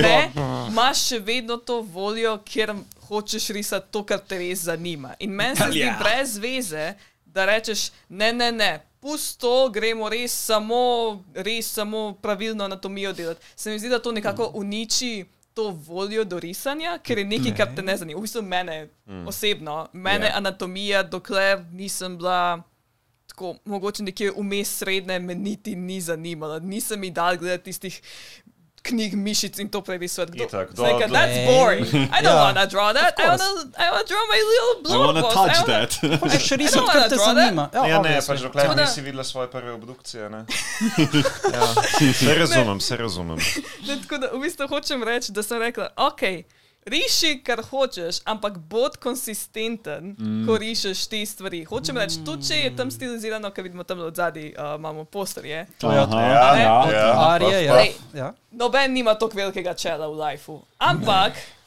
[0.03, 0.33] ne,
[0.69, 2.75] imaš še vedno to voljo, ker
[3.09, 5.15] hočeš risati to, kar te res zanima.
[5.19, 5.97] In meni se zdi Ja.
[6.03, 8.73] brez veze, da rečeš, ne, ne, ne.
[9.01, 13.45] Pusto, gremo res samo, res samo pravilno anatomijo delati.
[13.57, 15.25] Se mi zdi, da to nekako uniči
[15.57, 18.19] to voljo do risanja, ker je nekaj, kar te ne zanima.
[18.19, 18.75] V bistvu mene
[19.27, 20.37] osebno, mene Ja.
[20.37, 22.62] anatomija, dokler nisem bila
[23.27, 26.59] tako, mogoče nekje vmes srednje, me niti ni zanimala.
[26.61, 28.03] Nisem mi dal gledati tistih
[28.87, 30.33] knjig mišic in to prerisovati.
[30.33, 30.44] Kdo?
[30.44, 31.46] Itak, Sem rekla, do- that's Ej.
[31.49, 31.87] boring.
[31.87, 32.44] I don't Ja.
[32.44, 33.12] wanna draw that.
[33.18, 35.35] I wanna, I wanna draw my little I blue wanna boss.
[35.35, 35.90] touch I wanna- that.
[36.22, 37.64] Hočeš I risati, don't kar wanna te zanima.
[37.75, 38.27] Ja, ne, obviously.
[38.29, 40.31] pač dokler da- nisi videla svoje prve obdukcije.
[40.31, 40.44] Ne?
[41.53, 41.66] Ja,
[42.12, 43.38] se razumem, se razumem.
[43.87, 46.20] Ne, tako da v bistvu hočem reči, da sem rekla, ok,
[46.87, 50.46] riši, kar hočeš, ampak bod konsistenten, mm.
[50.46, 51.64] ko rišeš te stvari.
[51.64, 55.66] Hočem reči, tudi če je tam stilizirano, ker vidimo tam od zadaj, uh, imamo posterje.
[55.83, 56.22] Aha, Ja, Ne?
[56.22, 56.87] ja.
[57.40, 57.85] ja, ja.
[58.14, 58.33] Ja.
[58.57, 60.62] Noben nima tako velikega čela v lifeu.
[60.79, 61.33] Ampak,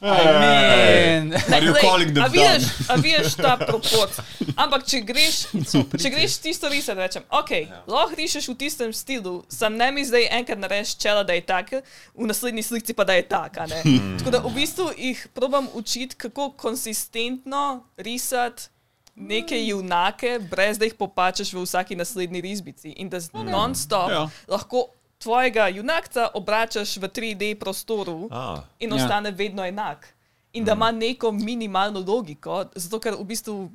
[2.14, 4.18] them a vidiš, a vidiš ta proport.
[4.56, 5.36] Ampak če greš,
[6.02, 7.52] če greš tisto risati, rečem, ok,
[7.86, 11.70] lahko rišeš v tistem stilu, sam ne mi zdaj enkrat narediš čela, da je tak,
[12.16, 13.58] v naslednji slici pa da je tak.
[13.62, 13.82] a ne.
[14.18, 18.72] Tako da v bistvu jih probam učiti, kako konsistentno risati.
[19.20, 24.22] Neke junake, brez da jih popačeš v vsaki naslednji risbici, in da z non-stop Ja.
[24.48, 24.86] lahko
[25.20, 28.96] tvojega junakca obračaš v 3D prostoru A, in Ja.
[28.96, 30.08] ostane vedno enak.
[30.52, 33.70] In da ima neko minimalno logiko, zato ker v bistvu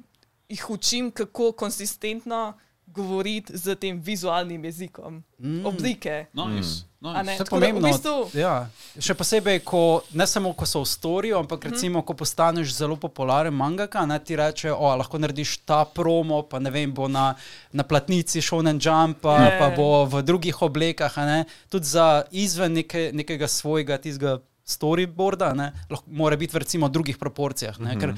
[0.50, 2.54] jih učim, kako konsistentno
[2.96, 5.24] govoriti z tem vizualnim jezikom.
[5.38, 5.66] Mm.
[5.66, 6.26] Oblike.
[6.32, 6.88] Nice.
[7.04, 7.26] A ne?
[7.30, 7.88] To je Tako da v pomembno.
[7.88, 8.66] bistvu- Ja.
[8.98, 9.82] Še posebej, ko,
[10.12, 14.34] ne samo ko so v storju, ampak recimo, ko postaneš zelo popularen mangaka, ne ti
[14.34, 17.36] reče, o, lahko narediš ta promo, pa ne vem, bo na,
[17.72, 19.60] na platnici Shonen Jump, pa, Je.
[19.60, 24.40] pa bo v drugih oblekah, a ne, tudi za izven neke, nekega svojega tistega.
[24.66, 27.78] Storyboarda, ne, lahko, mora biti v recimo drugih proporcijah.
[27.80, 28.14] Ne, ker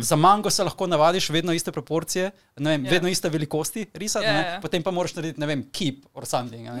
[0.00, 2.90] za mango se lahko navadiš vedno iste proporcije, ne vem, Ja.
[2.90, 4.58] vedno iste velikosti risati, Ja, ne, ja.
[4.60, 6.64] potem pa moraš narediti, ne vem, keep or something.
[6.64, 6.80] Ne.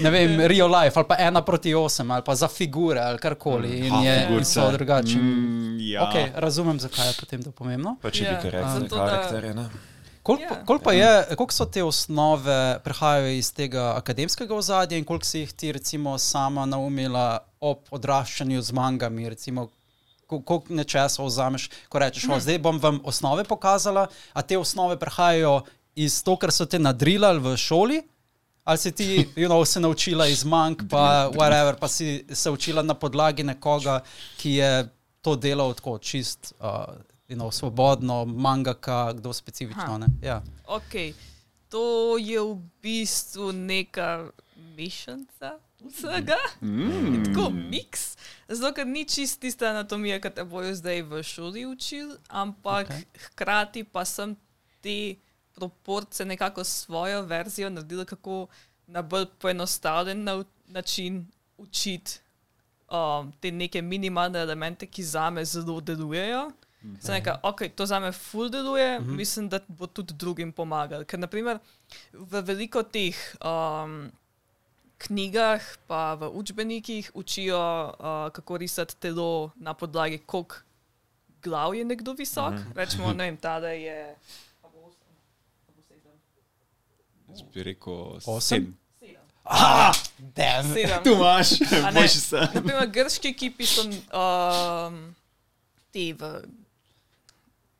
[0.00, 3.78] ne vem, real life ali pa ena proti osem ali pa za figure ali karkoli.
[3.78, 5.16] In Ha, je so drugačni.
[5.16, 6.02] Mm, ja.
[6.02, 7.96] Okay, razumem, zakaj je potem to pomembno.
[8.02, 9.68] pa če Ja, bi karakter, karakterje, ne?
[10.24, 10.60] Koliko Ja.
[10.60, 10.64] yeah.
[10.64, 15.52] kol je, koliko so te osnove prihajajo iz tega akademskega ozadja in koliko si jih
[15.52, 19.68] ti recimo sama naumila ob odraščanju z mangami, recimo
[20.26, 24.96] ko- koliko nečesa vzameš, ko rečeš, o, zdaj bom vam osnove pokazala, a te osnove
[24.96, 25.60] prihajajo
[25.94, 28.00] iz to, kar so te nadrilali v šoli,
[28.64, 32.82] ali si ti you know, se naučila iz mang, pa whatever, pa si se učila
[32.82, 34.00] na podlagi nekoga,
[34.40, 34.88] ki je
[35.20, 36.54] to delal tako čist.
[36.60, 36.96] Uh,
[37.28, 39.98] You know, svobodno, mangaka, kdo specifično.
[39.98, 40.06] Ne?
[40.22, 40.42] Ja.
[40.66, 41.14] Ok,
[41.68, 44.30] to je v bistvu neka
[44.76, 45.58] mešanica
[45.88, 46.36] vsega.
[46.60, 47.24] Mm.
[47.24, 48.16] Tako miks.
[48.48, 53.04] Zato, ker ni čist tista anatomija, ki te bojo zdaj v šoli učili, ampak okay.
[53.26, 54.36] hkrati pa sem
[54.84, 55.16] te
[55.54, 58.46] proporce nekako svojo verzijo naredila, kako
[58.86, 62.18] na bolj poenostavljen na, način učiti
[62.90, 66.50] um, te neke minimalne elemente, ki za me zelo delujejo.
[66.84, 67.00] Okay.
[67.00, 69.16] Sem rekel, ok, to za me ful deluje, mm -hmm.
[69.16, 71.04] mislim, da bo tudi drugim pomagal.
[71.04, 71.58] Ker naprimer
[72.12, 74.12] v veliko teh um,
[74.98, 80.56] knjigah, pa v učbenikih učijo, uh, kako risati telo na podlagi, koliko
[81.42, 82.52] glav je nekdo visok.
[82.52, 82.76] Mm -hmm.
[82.76, 84.16] Rečemo, ne vem, ta da je.
[87.28, 88.40] Jaz bi rekel Osem?
[88.40, 88.78] sedem.
[89.00, 89.22] Sedem.
[90.36, 90.74] Damn.
[90.74, 91.02] Sedem.
[91.04, 91.92] Tu imaš, ne?
[91.92, 92.36] boljši se.
[92.54, 95.14] Naprimer, grški ekipi so um,
[95.90, 96.42] ti v.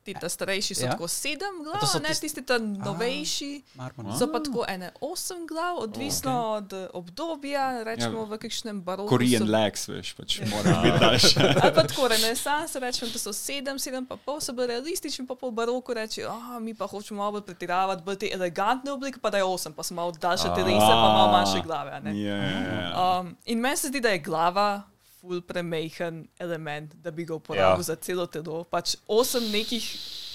[0.04, 0.86] Ti ta starejši so Ja.
[0.86, 0.92] ja.
[0.92, 3.62] tako sedem glav, to so ne tisti- ta novejši.
[3.74, 4.12] Marmor.
[4.12, 6.56] So pa tako ene osem glav, odvisno okay.
[6.56, 8.24] od obdobja, rečemo Ja.
[8.26, 9.08] v kakšnem baroku.
[9.08, 11.34] Korean so- legs, veš, pač mora biti daljši.
[11.62, 15.34] Ali pa tako renesanse, rečemo, da so sedem, sedem pa pol, so bili realistični, pa
[15.34, 19.30] pol baroku reči, oh, mi pa hočemo malo bolj pretiravati, bolj te elegantne oblike, pa
[19.30, 21.90] da je osem, pa so malo daljše telesa, pa malo manjše glave.
[21.90, 22.12] a ne.
[22.14, 23.20] Ja, ja, ja.
[23.20, 24.82] Um, in meni se zdi, da je glava
[25.24, 27.82] ful premehen element, da bi ga uporabil Ja.
[27.84, 28.64] za celo telo.
[28.64, 29.80] Pač osem nekih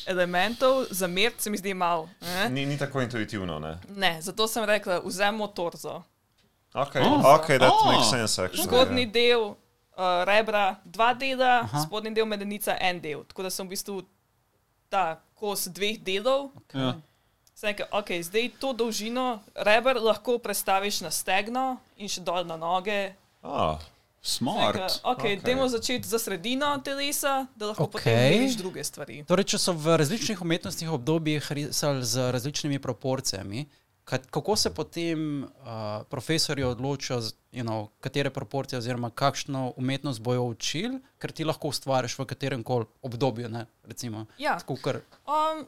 [0.05, 2.09] elementov za mer se mi zdi malo.
[2.21, 2.49] Ne?
[2.49, 3.77] Ni, ni tako intuitivno, ne?
[3.89, 6.01] ne, zato sem rekla, vzemo torzo.
[6.73, 7.35] Ok, Oh.
[7.35, 7.85] ok, that Oh.
[7.87, 8.63] makes sense, actually.
[8.63, 9.09] Zgornji ja.
[9.09, 9.55] del uh,
[10.25, 11.79] rebra, dva dela, Aha.
[11.79, 13.23] spodnji del medenica, en del.
[13.23, 14.01] Tako da sem v bistvu
[14.89, 16.49] ta kos dveh delov.
[16.73, 16.95] ja.
[17.55, 22.55] Sem rekel, ok, zdaj to dolžino reber lahko prestaviš na stegno in še dol na
[22.55, 23.11] noge.
[23.43, 24.75] Ah, rekel, Smart.
[25.03, 25.37] ok, Okej.
[25.37, 25.43] okay.
[25.45, 27.91] dajmo začeti za sredino telesa, da lahko okay.
[27.91, 29.23] potem vidiš druge stvari.
[29.27, 33.65] Torej, če so v različnih umetnostnih obdobjih risali z različnimi proporcijami,
[34.05, 35.49] ka- kako se potem uh,
[36.09, 42.19] profesori odločijo, you know, katere proporcije oziroma kakšno umetnost bojo učili, ker ti lahko ustvariš
[42.19, 43.49] v katerem koli obdobju.
[43.49, 45.65] Ne, recimo, Ja, kar, um,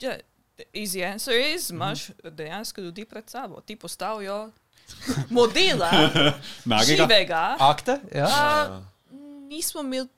[0.00, 0.20] yeah,
[0.56, 3.60] the easy answer is, imaš dejansko ljudi pred sabo.
[3.60, 4.50] Ti postavijo
[5.30, 5.90] modela,
[6.64, 7.06] Nagega.
[7.06, 7.56] živega.
[7.60, 8.00] akte.
[8.14, 8.26] Ja?
[8.26, 8.82] A,
[9.48, 10.08] nismo imeli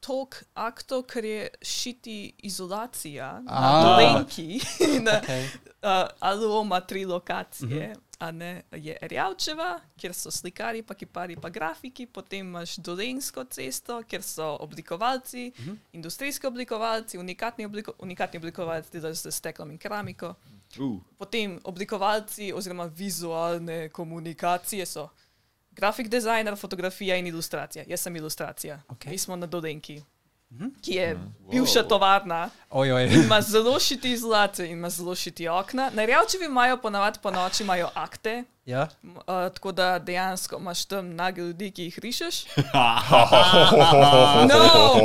[0.00, 3.60] toliko aktov, ker je šiti izolacija A.
[3.82, 4.60] na Lenki,
[5.02, 5.44] na Okay.
[5.82, 7.94] uh, Aloma tri lokacije.
[8.18, 14.02] a ne, je Rjavčeva, kjer so slikari, pa kipari, pa grafiki, potem imaš Dolensko cesto,
[14.08, 15.76] kjer so oblikovalci, uh -huh.
[15.92, 20.34] industrijski oblikovalci, unikatni, obliko, unikatni oblikovalci, delajo z steklom in keramiko.
[20.80, 21.00] Uh.
[21.18, 25.08] Potem oblikovalci oziroma vizualne komunikacije so
[25.70, 27.84] grafik dizajner, fotografija in ilustracija.
[27.88, 28.82] Jaz sem ilustracija.
[28.88, 29.04] Ok.
[29.04, 30.02] Mi smo na Dolenki,
[30.82, 31.18] ki je
[31.50, 32.50] bivša tovarna.
[32.70, 33.04] Ojoj.
[33.04, 35.90] In ima zelo šiti izolacije in ima zelo šiti okna.
[35.94, 38.88] Na Rjavčevi imajo ponavadi po noči imajo akte, Ja?
[39.02, 42.44] uh, tako da dejansko imaš tam nage ljudi, ki jih rišeš.
[44.46, 44.58] No,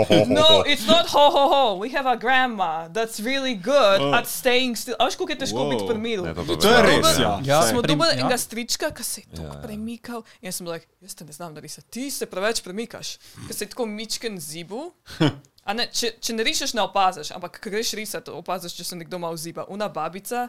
[0.40, 1.80] no, it's not ho ho ho.
[1.80, 4.14] We have a grandma that's really good Oh.
[4.18, 4.96] at staying still.
[5.00, 5.70] A veš, kako je težko Wow.
[5.70, 6.24] biti pri miru?
[6.26, 7.40] Ne, to pa To je res, ja.
[7.44, 7.62] Ja.
[7.62, 8.14] Smo dobili ja.
[8.20, 10.24] enega strička, ki se je tako Ja, premikal.
[10.42, 13.56] In jaz sem bil, like, jaz te ne znam narisati, ti se preveč premikaš, ker
[13.56, 14.92] se je tako mičken zibu.
[15.72, 19.20] Ne, če, če ne rišeš, ne opaziš, ampak ko greš risati, opaziš, če se nekdo
[19.22, 19.64] malo ziba.
[19.70, 20.48] Una babica,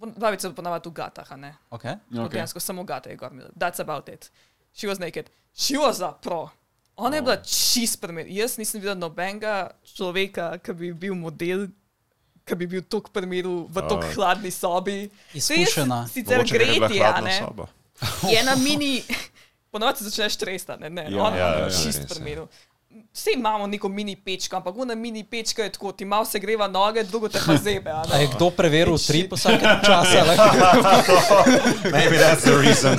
[0.00, 1.54] babica je ponavadi v gatah, a ne.
[1.70, 1.94] Okay.
[2.06, 2.18] Okay.
[2.18, 2.28] Okay.
[2.30, 3.48] Dejansko samo gate je gormila.
[3.54, 4.30] That's about it.
[4.72, 5.30] She was naked.
[5.54, 6.48] She was a pro.
[6.96, 8.26] Ona je bila čist primer.
[8.28, 11.68] Jaz nisem videl nobenega človeka, ki bi bil model,
[12.44, 14.14] ki bi bil tako primeru v tako Oh.
[14.14, 15.10] hladni sobi.
[15.32, 16.08] Saj jaz Izkušena.
[16.08, 17.40] Sicer gretje, a ne.
[18.24, 19.02] Je na mini,
[19.72, 21.06] ponovadi se začneš tresati, ne, ne.
[21.10, 22.06] Ja, Ona ja, je ja, bila čist res je.
[22.08, 22.48] primeru.
[23.12, 26.68] Vsi imamo neko mini pečko, ampak ona mini pečka je tako, ti malo se greva
[26.68, 27.90] noge, drugo te pa zebe.
[27.90, 28.14] a ne.
[28.14, 30.22] A je kdo preveril tri vsake časa?
[30.22, 30.42] Like,
[31.92, 32.98] Maybe that's the reason.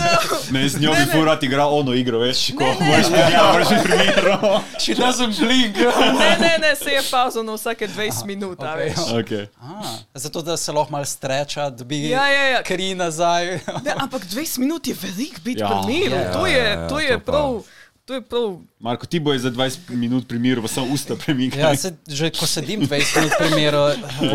[0.51, 1.12] Ne, z njo Ne, bi ne.
[1.12, 2.86] furat igral ono igro, veš, ko Ne, ne.
[2.88, 4.62] moraš biti, ja, moraš biti primerno.
[4.80, 5.75] She doesn't blink.
[6.13, 8.77] Ne, ne, ne, se je pauzo na vsake 20 minut, a ok.
[8.77, 8.95] veš.
[9.13, 9.47] Okay.
[9.62, 12.63] Ah, zato, da se lahko malo streča, dobi Ja, ja, ja.
[12.63, 13.45] kri nazaj.
[13.84, 15.67] Ne, ampak 20 minut je velik biti Ja.
[15.67, 16.15] ja, pri miru.
[16.15, 17.32] Ja, to ja, je, ja, to to je pa.
[17.32, 17.63] prav.
[18.12, 18.60] To je prav.
[18.78, 21.60] Marko, ti boš za 20 minut pri miru, pa samo usta premikal.
[21.62, 23.84] Ja, se, že ko sedim 20 minut pri miru,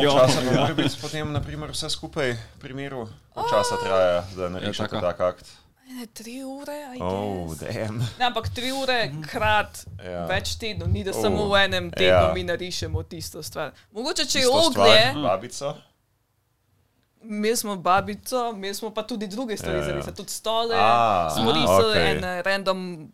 [0.02, 3.04] Časa pa mora biti potem, naprimer, vse skupaj pri miru.
[3.34, 5.00] Koliko časa traja, da narišete taka.
[5.02, 5.44] tak akt?
[5.86, 7.52] Ne, tri ure, I Oh.
[8.18, 10.10] Ne, ampak tri ure krat Ja.
[10.10, 10.24] ja.
[10.26, 12.32] več tednov, ni da Oh, samo v enem tednu ja.
[12.32, 13.76] mi narišemo tisto stvar.
[13.92, 14.72] Mogoče če je Isto oglje,
[15.04, 15.74] stvar, Babico.
[17.22, 20.14] imeli smo babico, imeli smo pa tudi druge stvari Ja, za ja.
[20.14, 20.74] tudi stole.
[20.74, 22.10] A, smo risali okej.
[22.12, 23.12] ene random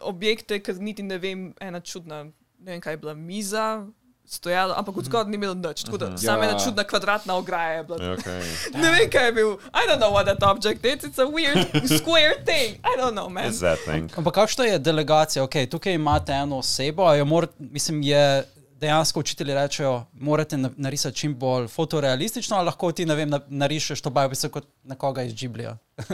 [0.00, 2.24] objekte, ker niti ne vem, ena čudna,
[2.58, 3.86] ne vem kaj je bila miza.
[4.30, 6.50] Stojalo, ampak od zgoraj ni bilo nič, tako da samo Ja.
[6.50, 7.98] ena čudna kvadratna ograja je bila.
[7.98, 8.42] Okay.
[8.74, 9.50] Ne vem, kaj je bil.
[9.72, 11.00] I don't know what that object is.
[11.04, 11.64] It's a weird
[11.98, 12.76] square thing.
[12.84, 13.48] I don't know, man.
[13.48, 14.10] It's that thing.
[14.16, 15.42] Ampak kakšna je delegacija?
[15.44, 18.44] Okay, tukaj imate eno osebo, a jo mor, mislim, je
[18.78, 23.40] dejansko učitelji rečejo, morate na- narisati čim bolj fotorealistično, ali lahko ti, ne vem, na-
[23.48, 25.76] narišeš to babico kot nekoga iz Džiblija.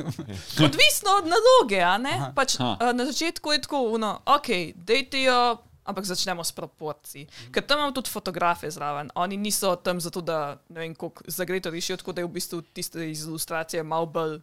[0.61, 2.33] Odvisno od naloge, a ne?
[2.35, 2.77] Pač, Aha.
[2.81, 7.27] uh, na začetku je tako, no, ok, dejte jo, ampak začnemo s proporci.
[7.53, 9.11] Ker tam imamo tudi fotografe zraven.
[9.14, 12.62] Oni niso tam zato, da ne vem, kako zagreto rešijo, tako da je v bistvu
[12.64, 14.40] tiste iz ilustracije malo bolj,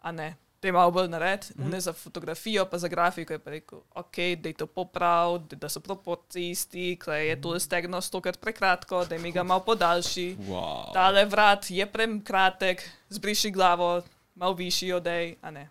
[0.00, 0.36] a ne.
[0.62, 1.70] Da je malo bolj nared, mm -hmm.
[1.70, 5.56] ne za fotografijo, pa za grafiko je pa rekel, ok, da je to poprav, da,
[5.56, 10.36] da so proporcije isti, klej je to stegno stokrat prekratko, da mi ga malo podaljši.
[10.48, 10.92] Wow.
[10.92, 14.02] Tale vrat je prekratek, zbriši glavo,
[14.34, 15.70] malo višji odej, a ne.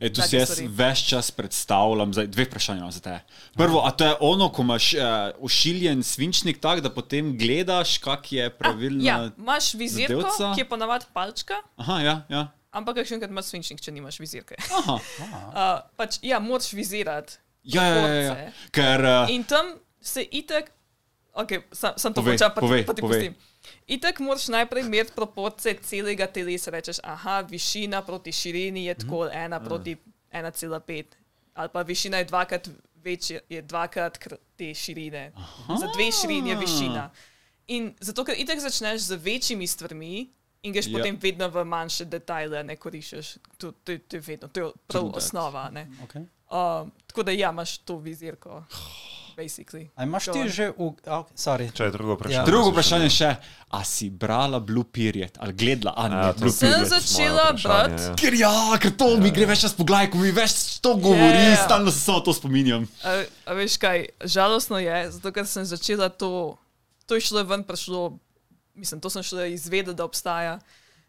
[0.00, 0.68] E, tu si jaz stvari.
[0.74, 3.18] več čas predstavljam, zdaj, dve vprašanja imam za te.
[3.56, 5.02] Prvo, a to je ono, ko imaš uh,
[5.38, 9.04] ušiljen svinčnik tak, da potem gledaš, kak je pravilno.
[9.04, 10.52] Ja, imaš vizirko, zadevca?
[10.54, 12.48] ki je ponavadi palčka, Aha, ja, ja.
[12.74, 14.58] Ampak še enkrat imaš svinčnik, če nimaš vizirke.
[14.72, 14.98] Aha.
[15.54, 15.62] Uh,
[15.94, 17.38] pač, ja, moraš vizirati.
[17.64, 18.30] Ja, ja, ja, ja.
[18.30, 18.70] Porce.
[18.70, 19.70] Ker uh, In tam
[20.02, 20.66] se itek,
[21.34, 23.30] ok, sam, sam to počam, pa, povej, pa ti povej.
[23.30, 23.34] pustim.
[23.88, 26.68] Itek moraš najprej meriti proporcije celega telesa.
[26.70, 29.36] Rečeš, aha, višina proti širini je tako Mhm.
[29.38, 29.94] ena proti
[30.30, 31.16] 1,5,
[31.54, 35.32] ali pa višina je dvakrat večja, je dvakrat kr- te širine.
[35.34, 35.76] Aha.
[35.76, 37.10] Za dve širini je višina.
[37.68, 40.28] In zato, ker itek začneš z večjimi stvarmi.
[40.64, 40.90] In greš Ja.
[40.90, 40.98] ja.
[40.98, 43.26] potem vedno v manjše detajle, ne koriščeš.
[43.58, 45.16] To, to, to je vedno, to je prav that.
[45.18, 45.68] osnova.
[45.70, 45.86] Ne?
[46.02, 46.24] Okay.
[46.46, 48.62] Um, tako da ja, imaš to vizirko,
[49.32, 49.88] basically.
[49.94, 50.92] A imaš ti že v...
[51.06, 51.66] Oh, sorry.
[51.68, 52.36] Če je drugo vprašanje.
[52.36, 52.44] Ja.
[52.44, 53.30] drugo vprašanje še,
[53.68, 56.88] a si brala Blue Period ali gledala, a ne, Ja, Blue sem Sem Period.
[56.88, 58.02] začela Moje vprašanje, brati.
[58.04, 58.14] ja.
[58.16, 61.40] Ker ja, ker to mi gre več čas po glavi, ko mi več to govori,
[61.42, 61.60] Ja, ja.
[61.60, 62.86] stalno se samo to spominjam.
[63.02, 66.54] A, a veš kaj, žalostno je, zato ker sem začela to,
[67.04, 68.14] to je šlo ven, prišlo,
[68.74, 70.58] mislim, to sem šele izvedela, da obstaja.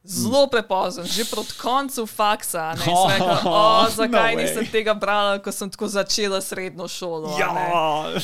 [0.06, 2.78] Zelo prepozno, že proti koncu faksa.
[2.78, 4.42] Ne, sem rekla, o, zakaj No no way.
[4.42, 7.34] nisem tega brala, ko sem tako začela srednjo šolo.
[7.40, 7.50] Ja.
[7.50, 7.66] ne.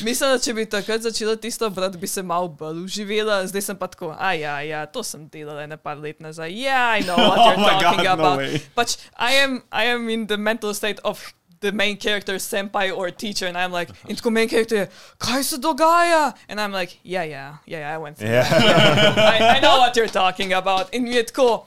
[0.06, 3.78] Mislim, da če bi takrat začela tisto brati, bi se malo bolj uživela, zdaj sem
[3.78, 6.54] pa tako, a ja, ja, to sem delala ne par let nazaj.
[6.54, 8.38] Yeah, I know what you're Oh talking God, no about.
[8.38, 8.62] way.
[8.78, 13.12] Pač, I am, I am in the mental state of the main character, senpai or
[13.12, 14.88] teacher, and I'm like, in tako main character, je,
[15.20, 16.34] kaj se dogaja?
[16.50, 18.44] And I'm like, yeah, yeah, yeah, yeah I went through Ja.
[18.44, 19.18] that.
[19.42, 20.94] I, I know what you're talking about.
[20.94, 21.66] In mi je tako,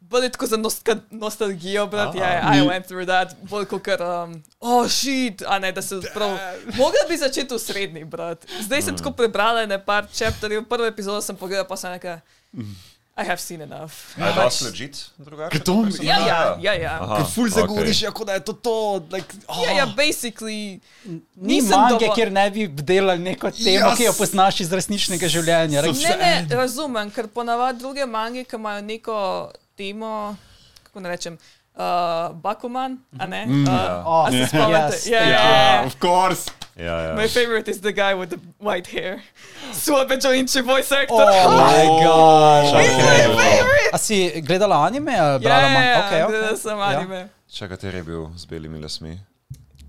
[0.00, 2.18] bolj tako za nostka, nostalgijo, brat, Ah.
[2.18, 5.82] ja, ja, I went through that, bolj kot kar, um, oh shit, a ne, da
[5.82, 6.36] se prav,
[6.76, 8.44] mogla bi začeti v srednji, brat.
[8.60, 12.20] Zdaj sem tako prebrala ne par chapterjev, prvo epizodo sem pogledala, pa sem neka,
[13.18, 13.92] I have seen enough.
[14.20, 15.58] A je dosti legit drugače?
[15.60, 16.98] to mi- Ja, ja, ja, ja.
[17.00, 17.62] Aha, ful okej.
[17.64, 18.24] okay.
[18.26, 19.02] da je to to.
[19.10, 19.64] Like, oh.
[19.64, 20.80] Ja, ja, basically,
[21.34, 25.28] Ni mange, dovolj- kjer ne bi delali neko temo, Jaz- ki jo poznaš iz resničnega
[25.28, 25.80] življenja.
[25.80, 29.16] Rek, Ne, ne, razumem, ker ponavadi druge mange, ki imajo neko
[29.76, 30.36] temo,
[30.82, 31.38] kako ne rečem,
[31.74, 31.82] uh,
[32.34, 33.46] Bakuman, a ne?
[33.48, 33.68] Uh,
[34.04, 35.10] Oh, a se yes, spomnite?
[35.10, 35.84] Ja, ja, Ja, ja.
[35.86, 36.50] of course.
[36.78, 37.14] Ja, ja.
[37.14, 39.22] My favorite is the guy with the white hair.
[39.72, 41.14] Suabe Joinchi voice actor.
[41.16, 42.64] Oh my god.
[42.64, 43.90] He's my favorite!
[43.92, 45.88] A si gledala anime ali Ja, brala manga?
[45.88, 46.32] ja, Okay, okay.
[46.32, 46.84] gledala sem Ja.
[46.98, 47.28] anime.
[47.52, 49.18] Če kateri je bil z belimi lasmi?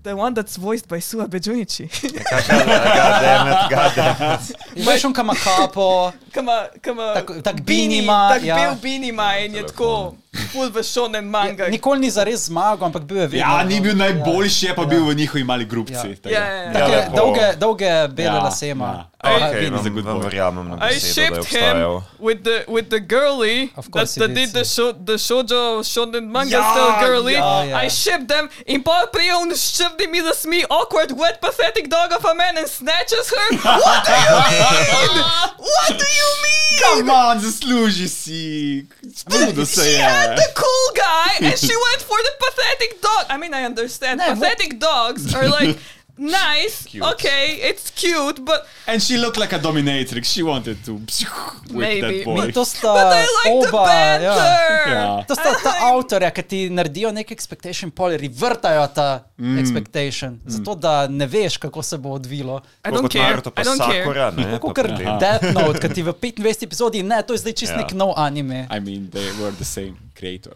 [0.02, 1.88] The one that's voiced by Suabe Joinchi.
[1.92, 4.40] Goddammit, goddammit.
[4.86, 6.12] Veš, on kama kapo.
[6.32, 8.56] Kama, kama, Tak- tak bini, ima, tak ja.
[8.56, 10.14] bel bini ima in je tako
[10.52, 11.68] full v shonen manga.
[11.68, 13.38] Nikoli ni zares zmagal, ampak bil je vedno.
[13.40, 15.92] Ja, ni bil najboljši, je pa bil v njihovi mali grupci.
[15.94, 16.02] Ja.
[16.14, 16.28] tako.
[16.28, 16.72] Ja, ja, ja.
[16.72, 18.84] Take Ja, dolge, dolge bele Ja, lase ima.
[18.86, 19.04] ja.
[19.20, 20.22] Aha, Okay, a vam boy.
[20.22, 21.92] verjamem na I besedo, da je shipped obstajal.
[21.92, 25.18] him with the with the girly Of that, course that you did the show the
[25.18, 27.32] shoujo shonen manga Ja, still girly.
[27.34, 27.82] ja, ja.
[27.86, 32.12] I shipped them in pa prije on shoved me the me awkward wet pathetic dog
[32.18, 33.48] of a man and snatches her.
[33.82, 35.22] What do you mean?
[35.58, 36.78] What do you mean?
[36.78, 38.86] Come on, zasluži si.
[39.16, 39.98] Spudo se je.
[40.18, 43.26] Had the cool guy and she went for the pathetic dog.
[43.30, 44.18] I mean, I understand.
[44.18, 45.78] No, what- pathetic dogs are like
[46.18, 46.84] nice.
[46.86, 47.04] Cute.
[47.14, 50.24] Okay, it's cute, but And she looked like a dominatrix.
[50.24, 50.92] She wanted to
[51.70, 52.00] whip Maybe.
[52.00, 52.46] that boy.
[52.46, 53.76] Mi to sta but I like the oba.
[53.78, 54.34] Ja.
[54.34, 54.92] banter.
[54.92, 55.24] Ja.
[55.28, 59.58] To sta ta avtorja, ki ti naredijo nek expectation, pol revrtajo ta Mm.
[59.58, 62.56] expectation, zato da ne veš, kako se bo odvilo.
[62.84, 63.38] I don't care.
[63.56, 64.02] I don't care.
[64.02, 64.42] Sakura, ne?
[64.50, 64.86] Tako kot
[65.20, 67.76] Death Note, ki ti v 25 epizodi ne, to je zdaj čist Ja.
[67.78, 68.66] nek nov anime.
[68.66, 70.52] I mean, they were the same creator.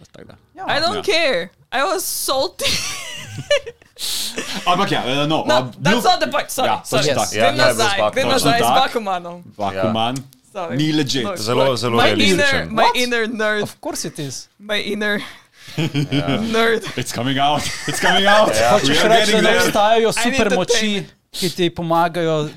[0.56, 0.66] Ja.
[0.66, 1.06] I don't Yeah.
[1.06, 1.50] care.
[1.70, 2.66] I was salty.
[4.70, 5.44] Ampak ja, eh, no.
[5.44, 6.50] no, that's Blue- not the point.
[6.50, 7.02] Sorry, Ja, sorry.
[7.02, 7.18] točno Yes.
[7.22, 7.34] tako.
[7.34, 8.32] Ja, Grem ja, je bil nazaj, z grem Bakumanom.
[8.32, 8.82] nazaj z Točno tak.
[8.84, 9.42] Bakumanom.
[9.56, 10.14] Bakuman.
[10.52, 10.76] Sorry.
[10.76, 11.24] Ni legit.
[11.24, 12.34] No, Zelo, zelo my realističen.
[12.34, 12.96] inner, my What?
[12.96, 14.48] inner nerd, Of course it is.
[14.58, 15.20] my inner
[16.48, 16.82] nerd.
[16.96, 17.62] It's coming out.
[17.86, 18.52] It's coming out.
[18.72, 22.48] Hočeš reči, da obstajajo super moči, ki ti pomagajo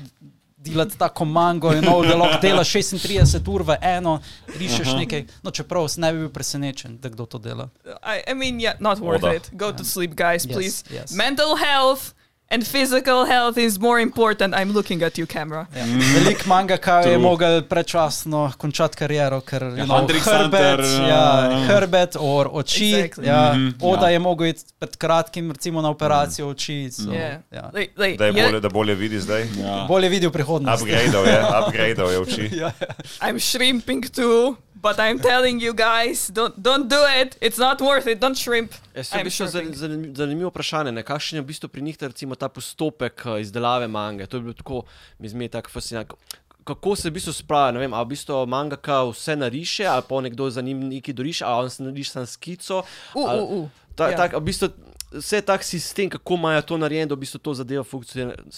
[0.66, 4.18] delati tako mango, in no, da lahko delaš 36 ur v eno,
[4.58, 5.24] rišeš nekaj.
[5.42, 7.68] No, čeprav se ne bi bil presenečen, da kdo to dela.
[7.86, 9.36] I, I mean, yeah, not worth Oda.
[9.36, 9.50] it.
[9.52, 10.84] Go to sleep, guys, Yes, please.
[10.90, 11.12] yes.
[11.12, 12.15] Mental health
[12.50, 14.54] and physical health is more important.
[14.54, 15.66] I'm looking at you, camera.
[15.76, 15.84] Ja.
[16.14, 21.50] Velik manga, ki je mogel predčasno končati kariero, ker je Ja, know, hrbet, Hunter, ja,
[21.50, 22.92] uh, hrbet, or oči.
[22.92, 23.26] Exactly.
[23.26, 24.10] Ja, Mhm, Oda ja.
[24.10, 26.90] je mogel iti pred kratkim, recimo na operacijo oči.
[26.92, 27.38] So, Yeah.
[27.50, 27.70] ja.
[27.74, 29.48] Like, like, Da, je bolje, da bolje vidi zdaj.
[29.58, 29.84] Ja.
[29.88, 30.82] Bolje videl prihodnost.
[30.82, 32.50] Upgradeal je, upgradeal je oči.
[32.60, 32.72] Ja,
[33.20, 37.30] I'm shrimping too, but I'm telling you guys, don't don't do it.
[37.40, 38.18] It's not worth it.
[38.20, 38.70] Don't shrimp.
[38.94, 39.48] Bistvu shrimping.
[39.48, 41.02] zan- zanim- zanimivo vprašanje, ne?
[41.02, 44.26] kakšen je v bistvu pri njih ta, recimo, ta postopek eh, izdelave mange.
[44.26, 44.82] To je bilo tako,
[45.18, 46.16] mi zme tako fascinantno.
[46.64, 50.20] Kako se v bistvu spravi, ne vem, ali v bistvu mangaka vse nariše, ali pa
[50.20, 52.82] nekdo za njim nekaj doriše, ali on se nariše samo skico.
[53.14, 53.68] Uh, ali- uh, uh.
[53.94, 54.16] Ta, Ja.
[54.18, 54.68] tak, v bistvu,
[55.12, 57.84] vse tak sistem, kako imajo to narejeno, da v bistvu to zadeva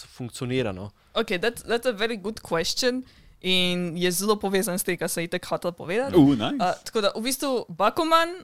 [0.09, 0.73] funkcionira.
[0.73, 0.91] no?
[1.15, 3.03] Okay, that's that's a very good question.
[3.41, 6.17] In je zelo povezan s tem, kar sem itek hotel povedati.
[6.17, 6.59] Uh, nice.
[6.59, 8.43] Uh, tako da v bistvu Bakuman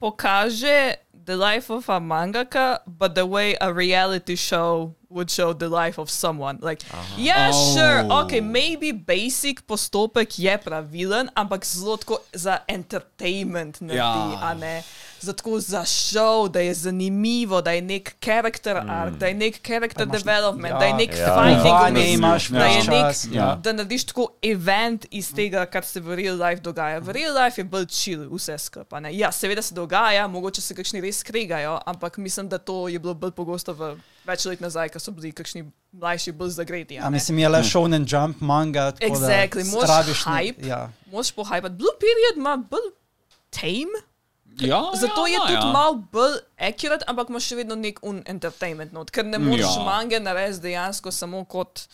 [0.00, 5.68] pokaže the life of a mangaka, but the way a reality show would show the
[5.68, 6.58] life of someone.
[6.60, 6.82] Like,
[7.16, 7.74] yeah, Oh.
[7.74, 14.50] sure, okay, maybe basic postopek je pravilen, ampak zelo tako za entertainment naredi, Ja.
[14.50, 14.84] a ne.
[15.60, 20.12] Za show, da je zanimivo, da je nek character arc, da je nek character Da
[20.14, 20.78] development, ja.
[20.78, 21.34] da je nek Ja.
[21.36, 23.26] finding Vanje of imaš da je nek, čas.
[23.32, 23.54] Ja.
[23.56, 26.98] da narediš tako event iz tega, kar se v real life dogaja.
[26.98, 29.00] V real life je bolj chill, vse skupaj.
[29.00, 29.16] ne.
[29.16, 33.14] Ja, seveda se dogaja, mogoče se kakšni res skregajo, ampak mislim, da to je bilo
[33.14, 36.94] bolj pogosto v več let nazaj, ko so bili kakšni mlajši bolj zagreti.
[36.94, 37.10] a A ne.
[37.10, 38.90] mislim, je le shonen jump manga.
[38.92, 40.66] tako da Exactly, moraš strabiš ne- hype.
[40.66, 40.92] Ja.
[41.06, 41.74] Moš pohajpati.
[41.74, 42.88] Blue Period ima bolj
[43.50, 43.98] tame,
[44.60, 45.72] Ja, zato ja, je tudi ja.
[45.72, 49.82] malo bolj accurate, ampak imaš še vedno nek un entertainment not, ker ne moreš Ja.
[49.84, 51.86] mange narediti dejansko samo kot.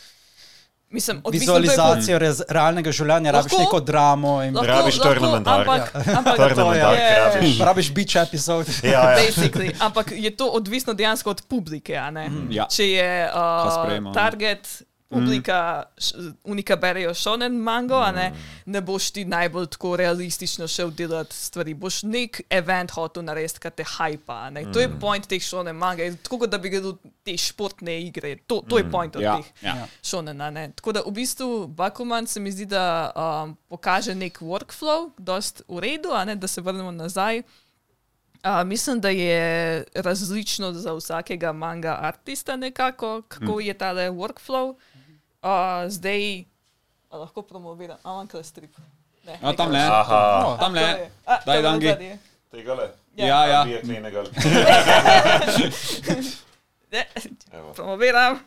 [0.93, 4.43] Mislim, to je Vizualizacijo rez, realnega življenja, rabiš neko dramo.
[4.45, 7.35] In, Lahko, Rabiš tournament ampak, ampak, Ja, arc ja, ja.
[7.35, 7.59] rabiš.
[7.59, 8.69] rabiš beach epizod.
[8.85, 9.17] Ja, ja.
[9.17, 11.97] Basically, ampak je to odvisno dejansko od publike.
[11.97, 12.29] a ne?
[12.51, 12.67] Ja.
[12.69, 14.69] Če je uh, target
[15.13, 15.59] publika,
[15.97, 18.33] š- unika berejo šonen mango, a ne,
[18.67, 21.75] ne boš ti najbolj tako realistično šel delati stvari.
[21.75, 24.35] Boš nek event hotel narediti, ki te hajpa.
[24.37, 24.65] a Ne.
[24.65, 28.37] To je point teh šonen manga, tako kot da bi gledal te športne igre.
[28.39, 29.87] To, to je point od Ja, teh ja.
[30.03, 30.51] šonena.
[30.51, 30.73] Ne?
[30.73, 35.79] Tako da v bistvu Bakuman se mi zdi, da um, pokaže nek workflow, dost v
[35.81, 37.43] redu, a ne da se vrnemo nazaj.
[38.45, 39.43] Uh, mislim, da je
[39.95, 44.75] različno za vsakega manga artista nekako, kako je ta workflow.
[45.43, 45.49] Uh,
[45.89, 46.45] zdaj
[47.11, 48.77] a lahko promoviram, a imam kaj strip.
[49.25, 49.79] Ne, tam le.
[49.81, 50.81] Aha, O, tam le.
[50.81, 51.11] je.
[51.27, 52.19] A, Daj, to je Dangi.
[52.51, 52.87] tega le.
[53.17, 53.81] Ja, ja.
[53.81, 54.23] Klenega.
[56.93, 57.07] Ne.
[57.75, 58.39] Promoviram.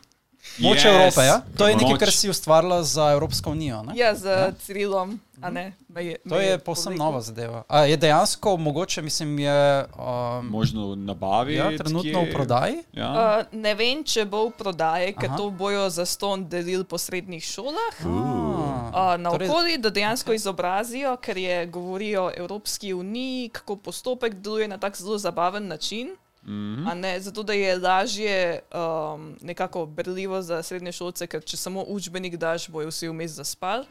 [0.58, 0.86] Moč Yes.
[0.86, 1.42] Evrope, ja?
[1.56, 3.82] To je nekaj, kar si ustvarila za Evropsko unijo.
[3.82, 3.92] Ne?
[3.94, 4.52] Ja, z ja.
[4.56, 5.72] Cirilom, a ne.
[5.88, 7.62] Me je, To me je povsem nova zadeva.
[7.68, 11.58] A je dejansko mogoče, mislim, je um, Možno nabaviti.
[11.58, 12.74] ja, trenutno v prodaji?
[12.92, 13.10] Ja.
[13.44, 17.44] Uh, ne vem, če bo v prodaji, ker to bojo za ston delili po srednjih
[17.44, 17.94] šolah.
[18.00, 23.76] Uh, Uh, na Torej- okolju, da dejansko izobrazijo, ker je govorijo o Evropski uniji, kako
[23.76, 26.16] postopek deluje na tak zelo zabaven način.
[26.46, 26.86] Mhm.
[26.88, 31.82] a Ne, zato, da je lažje um, nekako berljivo za srednje šolce, ker če samo
[31.82, 33.86] učbenik daš, bojo vsi vmes zaspali.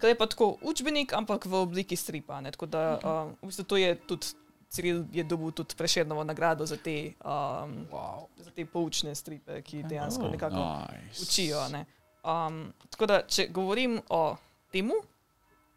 [0.00, 2.40] Kaj je pa tako učbenik, ampak v obliki stripa.
[2.40, 2.50] Ne?
[2.50, 4.26] Tako da um, v bistvu to je tudi.
[4.70, 8.26] Ciril je dobil tudi preširno nagrado za te, um, wow.
[8.38, 11.22] za te poučne stripe, ki dejansko Oh, nekako Nice.
[11.22, 11.68] učijo.
[11.68, 11.84] Ne?
[12.22, 14.36] Um, tako da, če govorim o
[14.70, 14.94] temu,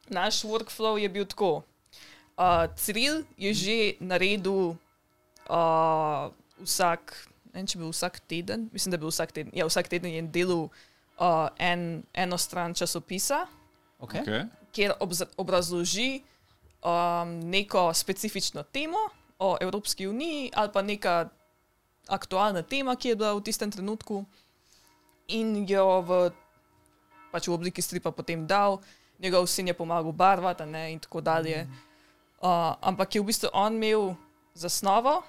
[0.09, 1.63] naš workflow je bil tako.
[2.37, 4.75] Uh, Ciril je že naredil
[5.53, 6.33] uh,
[6.65, 7.13] vsak,
[7.53, 10.23] ne vem, če bi vsak teden, mislim, da bi vsak teden, ja, vsak teden je
[10.33, 13.45] delal uh, en, eno stran časopisa,
[14.03, 14.19] Okay.
[14.19, 14.43] Okay.
[14.75, 16.19] kjer obz- obrazloži
[16.83, 18.97] um, neko specifično temo
[19.39, 21.29] o Evropski uniji ali pa neka
[22.07, 24.25] aktualna tema, ki je bila v tistem trenutku,
[25.27, 26.31] in jo v,
[27.31, 28.81] pač v obliki stripa potem dal,
[29.19, 31.63] njegov sin je pomagal barvati ne, in tako dalje.
[32.43, 34.15] Uh, ampak je v bistvu on imel
[34.53, 35.23] zasnovo.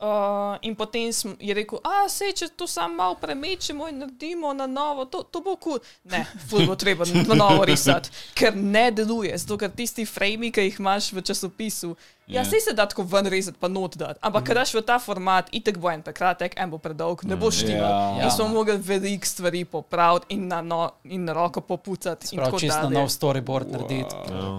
[0.00, 4.66] Uh, in potem je rekel, a se če to samo malo premečemo in naredimo na
[4.66, 5.76] novo, to, to bo kul.
[5.76, 5.80] Cool.
[6.04, 10.64] Ne, ful bo treba na novo risati, ker ne deluje, zato ker tisti frame, ki
[10.70, 11.92] jih imaš v časopisu,
[12.26, 12.44] ja, Ja.
[12.44, 15.48] sej se da tako ven rezati, pa not dati, ampak ker daš v ta format,
[15.52, 17.72] itek bo en prekratek, en bo predolg, ne boš ti.
[17.72, 18.24] Ja.
[18.24, 22.28] In smo mogli veliko stvari popraviti in na, no, in na roko popucati.
[22.32, 22.94] in Prav tako čisto dalje.
[22.98, 24.14] nov storyboard narediti.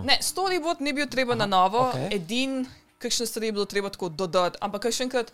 [0.06, 2.14] Ne, storyboard ni bil treba na novo, okay.
[2.16, 2.66] edin,
[3.02, 4.58] kakšne stvari je bilo treba tako dodati.
[4.62, 5.32] Ampak še enkrat,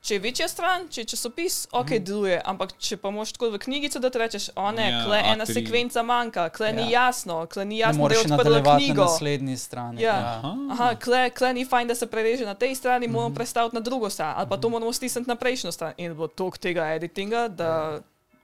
[0.00, 2.02] če je večja stran, če je časopis, ok, mm.
[2.02, 2.38] deluje.
[2.44, 5.18] Ampak če pa moš tako v knjigico, da ti rečeš, o ne, Ja, ja, kle
[5.26, 5.54] ena A3.
[5.54, 6.72] sekvenca manjka, kle ja.
[6.72, 7.04] ni Ja.
[7.04, 9.04] jasno, kle ni jasno, da je odprla nadaljevati na knjigo.
[9.04, 10.02] naslednji strani.
[10.02, 10.16] Ja.
[10.16, 10.54] Ja.
[10.70, 13.12] Aha, kle, kle ni fajn, da se prereže na tej strani, Mhm.
[13.12, 15.94] moramo prestaviti na drugo stran, ali pa to moramo stisniti na prejšnjo stran.
[15.96, 18.00] In je bilo toliko tega editinga, da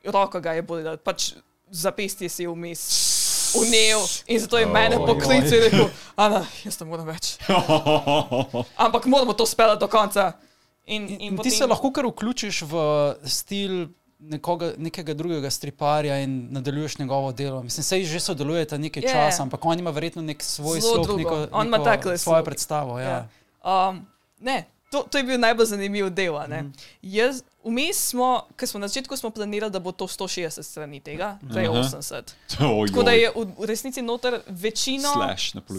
[0.07, 1.33] roka ga je bolila, pač
[1.71, 2.81] zapestje si je vmes
[3.55, 7.37] unel in zato je oh, mene poklical in rekel, Ana, jaz ne morem več.
[8.85, 10.33] Ampak moramo to speljati do konca.
[10.87, 12.83] In, in, In ti se lahko kar vključiš v
[13.29, 13.89] stil
[14.19, 17.63] nekoga, nekega drugega striparja in nadaljuješ njegovo delo.
[17.63, 19.13] Mislim, sej že sodelujete nekaj yeah.
[19.13, 22.45] časa, ampak on ima verjetno nek svoj slog, neko, neko svojo slog.
[22.45, 22.99] predstavo.
[22.99, 23.09] Ja.
[23.09, 23.89] Ja.
[23.89, 24.07] Um,
[24.41, 26.35] ne, to, to je bil najbolj zanimiv del.
[26.49, 26.65] ne.
[27.03, 31.39] Jaz, vmes smo, ker smo na začetku smo planirali, da bo to 160 strani tega,
[31.51, 31.79] zdaj je Aha.
[31.79, 32.33] 80.
[32.65, 32.89] Ojoj.
[32.89, 35.13] Tako da je v, v resnici noter večino.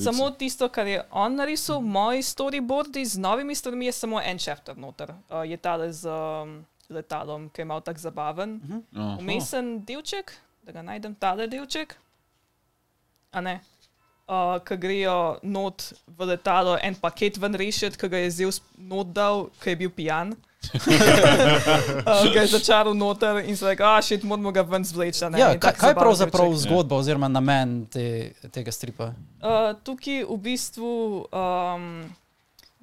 [0.03, 4.77] Samo tisto, kar je on narisal, moji storyboardi z novimi stvarmi, je samo en chapter
[4.77, 5.13] noter.
[5.29, 8.59] Uh, je tale z um, letalom, ki je mal tako zabaven.
[8.95, 9.17] Aha.
[9.19, 10.33] Umesen delček,
[10.63, 11.97] da ga najdem, tale delček.
[13.31, 13.59] A ne.
[14.29, 19.09] Uh, ki grejo not v letalo, en paket ven rešiti, ki ga je zel not
[19.09, 20.35] dal, ki je bil pijan.
[20.69, 25.25] uh, ga je začaral noter in se rekel, ah, šit, moramo ga ven zvleči.
[25.25, 29.15] a ne." Ja, kaj, kaj je pravzaprav zgodba oziroma namen te, tega stripa?
[29.41, 32.05] Uh, tukaj v bistvu um,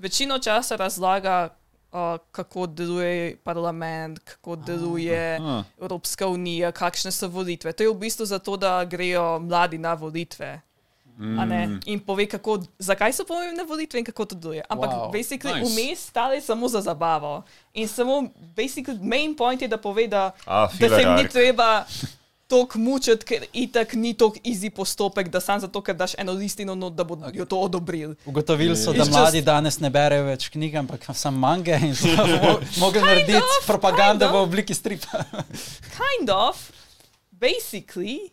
[0.03, 1.55] večino časa razlaga,
[1.93, 5.63] uh, kako deluje parlament, kako deluje Aha.
[5.81, 7.73] Evropska unija, kakšne so volitve.
[7.73, 10.66] To je v bistvu zato, da grejo mladi na volitve.
[11.19, 11.81] Mm.
[11.87, 14.63] In pove, kako, zakaj so pomembne volitve in kako to deluje.
[14.69, 15.73] Ampak Wow, basically nice.
[15.73, 17.43] vmes stale samo za zabavo.
[17.75, 18.23] In samo,
[18.55, 21.85] basically, main point je, da pove, da, A, da se jim ni treba
[22.47, 26.75] toliko mučiti, ker itak ni toliko easy postopek, da sam zato, ker daš eno listino,
[26.75, 27.45] no, da bodo okay.
[27.45, 28.15] to odobrili.
[28.25, 31.95] Ugotovili so, da It's just- mladi danes ne berejo več knjig, ampak samo mange in
[31.95, 32.07] so
[32.43, 34.43] mo- mogli narediti of, propagando kind v of.
[34.43, 35.25] obliki stripa.
[35.91, 36.71] Kind of,
[37.33, 38.31] basically,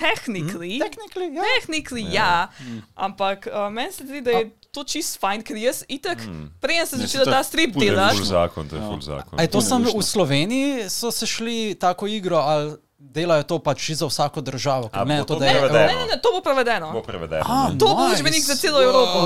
[0.00, 0.78] technically.
[0.78, 1.42] Technically, ja.
[1.52, 2.48] Technically, ja,
[2.96, 6.18] ampak uh, meni se zdi, da je to čist fajn, ker jaz itak,
[6.58, 8.24] prej sem Ne, začela ta strip To je delati.
[8.24, 8.86] zakon, to je Ja.
[8.86, 9.34] full zakon.
[9.34, 13.58] A je to ne samo v Sloveniji, so se šli tako igro, ali delajo to
[13.58, 14.88] pač za vsako državo.
[14.88, 15.88] ker A bo to, to prevedeno?
[15.88, 16.92] Ne, ne, ne, to bo prevedeno.
[16.92, 17.44] Bo prevedeno.
[17.44, 17.78] A, ne?
[17.78, 18.14] To bo nice.
[18.14, 19.18] učbenik za celo Evropo.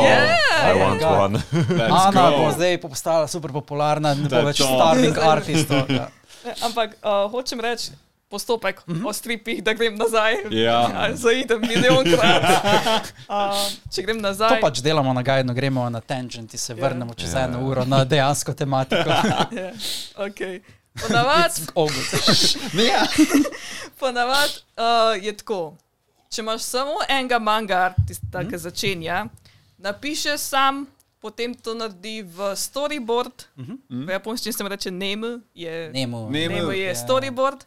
[0.00, 0.80] I Yeah.
[0.80, 1.08] want ga.
[1.20, 1.38] one.
[1.90, 4.64] Ana bo zdaj postala super popularna, ne bo več to.
[4.66, 5.84] starting artistov.
[5.90, 6.08] Ja.
[6.40, 7.92] Ne, Ampak uh, hočem reči
[8.34, 9.08] postopek uh -huh.
[9.08, 10.34] o stripih, da grem nazaj.
[10.50, 11.10] Ja.
[11.14, 12.42] Zaidem milijonkrat.
[13.28, 13.54] Uh,
[13.94, 14.60] če grem To nazaj.
[14.60, 18.54] pač delamo na gajno, gremo na tangent in se vrnemo čez eno uro na dejansko
[18.54, 19.10] tematiko.
[19.54, 19.70] Ja,
[20.16, 20.60] okay.
[21.02, 22.08] Ponavadi Ogut.
[22.74, 23.06] Ja.
[23.98, 25.76] ponavad, uh, je tako.
[26.30, 29.26] Če imaš samo enega manga artista, ki začenja,
[29.78, 30.86] napiše sam,
[31.20, 33.46] potem to naredi v storyboard.
[33.88, 35.90] V japonščini se reče name, je.
[35.94, 36.26] Nemo.
[36.30, 36.94] name je Ja.
[36.94, 37.64] storyboard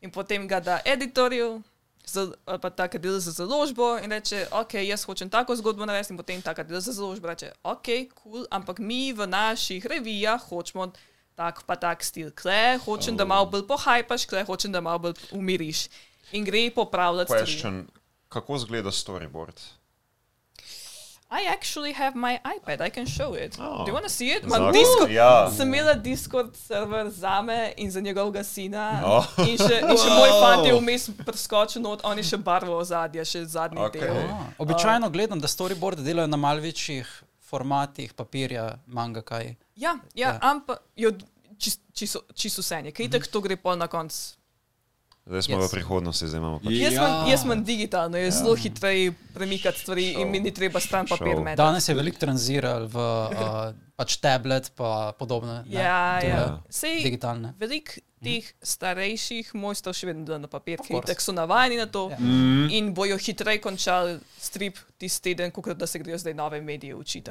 [0.00, 1.62] in potem ga da editorju.
[2.04, 6.12] za- Ali pa tako dela za založbo in reče, ok, jaz hočem tako zgodbo narediti,
[6.12, 10.92] in potem tako dela za založbo reče, ok, cool, ampak mi v naših revijah hočemo
[11.34, 12.30] tak pa tak stil.
[12.32, 15.88] Kle, hočem, da malo bolj pohajpaš, kle, hočem, da malo bolj umiriš.
[16.32, 17.44] In gre popravljati stvari.
[17.46, 17.84] Question.
[18.28, 19.60] Kako izgleda storyboard?
[21.30, 23.56] I actually have my iPad, I can show it.
[23.60, 23.84] Oh.
[23.84, 24.44] Do you want to see it?
[24.44, 25.50] Imam Discord, ja.
[25.50, 29.02] sem imela Discord server za me in za njegovega sina.
[29.04, 29.24] Oh.
[29.38, 33.24] In še, in še moj fant je vmes preskočil, not, on je še barvo ozadja,
[33.24, 34.00] še zadnji Okej.
[34.00, 34.16] del.
[34.32, 37.04] Ah, Običajno gledam, da storyboarde delajo na mal večjih
[37.44, 39.52] formatih papirja, manga kaj.
[39.76, 40.38] Ja, ja, Ja.
[40.40, 40.80] ampak
[41.92, 42.92] čisto, čisto vse je.
[42.92, 44.37] Kaj tako to gre pol na koncu.
[45.28, 45.66] Zdaj smo Yes.
[45.66, 46.72] v prihodnosti, zdaj imamo pač.
[46.72, 47.00] Jaz Ja.
[47.00, 51.36] sem, jaz sem digitalno, je zelo hitreje premikati stvari in mi ni treba stran papir
[51.36, 51.56] metati.
[51.58, 53.36] Danes je veliko tranziral v uh,
[53.94, 55.62] pač tablet pa podobne.
[55.62, 56.62] ne, Ja, ja.
[56.66, 57.52] Sej, Digitalne.
[57.58, 62.08] Veliko teh starejših mojstrov še vedno dela na papir, ker tako so navajeni na to
[62.08, 62.16] Ja.
[62.18, 62.66] mm.
[62.70, 67.30] in bojo hitreje končali strip tisti teden, kot da se grejo zdaj nove medije učiti.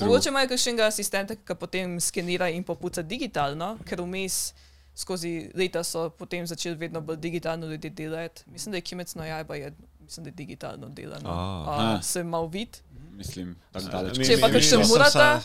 [0.00, 4.54] Mogoče imajo kakšnega asistenta, ki potem skenira in popuca digitalno, ker vmes
[4.94, 8.42] skozi leta so potem začeli vedno bolj digitalno ljudje delati.
[8.46, 11.30] Mislim, da je Kimec no jajba je, mislim, da je digitalno delano.
[11.30, 11.94] Ah.
[11.94, 12.68] Uh, se mal vid.
[13.12, 14.16] Mislim, tako daleč.
[14.18, 14.48] Če pa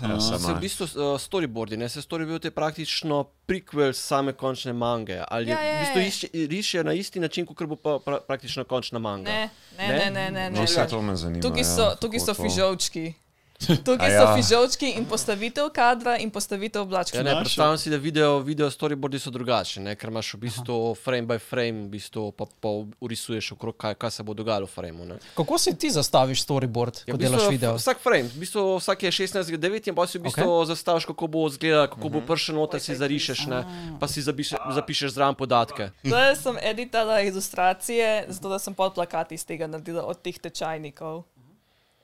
[0.03, 4.73] ja, sem- Se v bistvu uh, storyboardi, ne se storyboard je praktično prequel same končne
[4.73, 5.23] mange.
[5.27, 6.05] Ali Ja, je, ja, v bistvu ja.
[6.05, 9.29] išče, rišejo na isti način, kot bo pa pra, praktično končna manga.
[9.29, 9.97] Ne, ne, Ne?
[9.97, 10.31] ne, ne.
[10.31, 10.65] ne, No, ne.
[10.65, 11.41] vse to me zanima.
[11.41, 13.13] Tukaj ja, so, tukaj kako so to- fižolčki.
[13.57, 14.35] Tukaj A so ja.
[14.37, 17.17] fižolčki in postavitev kadra in postavitev oblačka.
[17.17, 20.75] Ja, ne, predstavljam si, da video, video storyboardi so drugačni, ne, ker imaš v bistvu
[20.95, 22.69] frame by frame, v bistvu pa, pa
[23.01, 25.05] urisuješ okrog, kaj, kaj se bo dogajalo v frameu.
[25.05, 25.17] ne.
[25.35, 27.73] Kako si ti zastaviš storyboard, Ja, ko v bistvu delaš video?
[27.81, 30.67] Vsak frame, v bistvu vsak je 16, 9 in pa si v bistvu okay.
[30.69, 33.63] zastaviš, kako bo izgledal, kako bo prišel noter, si zarišeš, ne,
[33.97, 35.89] pa si zapiše, zapišeš zraven podatke.
[36.05, 41.25] Zdaj sem editala ilustracije, zato da sem pod plakati iz tega naredila od teh tečajnikov.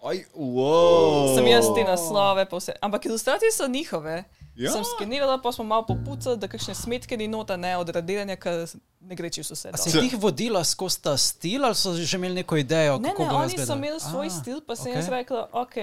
[0.04, 1.32] Aj, wow.
[1.36, 2.74] Sem jaz te naslove, pa vse.
[2.82, 4.24] Ampak ilustracije so njihove.
[4.56, 4.72] Ja.
[4.72, 8.68] Sem skenirala, pa smo malo popucali, da kakšne smetke ni nota, ne od radiranja, ker
[9.00, 9.72] ne gre čisto vse.
[9.72, 9.86] A dol.
[9.86, 13.00] si jih vodila skozi ta stil ali so že imeli neko idejo?
[13.00, 15.00] Ne, kako ne, oni so imeli svoj Ah, stil, pa sem okej.
[15.00, 15.76] jaz rekla, ok.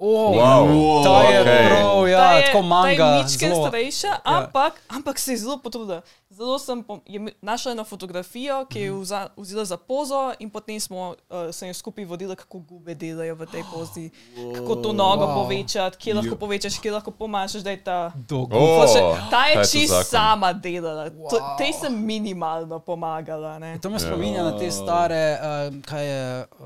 [0.00, 0.64] Oh, Wow.
[1.04, 1.66] To je okej.
[1.68, 2.96] prav, ja, ta je, tako manga.
[2.96, 6.00] Ta je ničke starejša, ampak, ampak se je zelo potrudila.
[6.30, 11.08] Zelo sem je našla eno fotografijo, ki je vza, vzela za pozo in potem smo,
[11.28, 14.06] uh, sem jo skupaj vodila, kako gube delajo v tej pozi,
[14.54, 15.34] kako to nogo Wow.
[15.36, 17.98] povečati, kje lahko povečaš, kje lahko pomanjšaš, da je ta.
[18.16, 18.56] Dogo.
[18.56, 20.04] O, Še, ta je ta je čist zakon.
[20.06, 23.58] sama delala, to, tej sem minimalno pomagala.
[23.58, 23.76] Ne?
[23.78, 25.44] To me spominja na te stare, uh,
[25.82, 26.56] kaj je uh,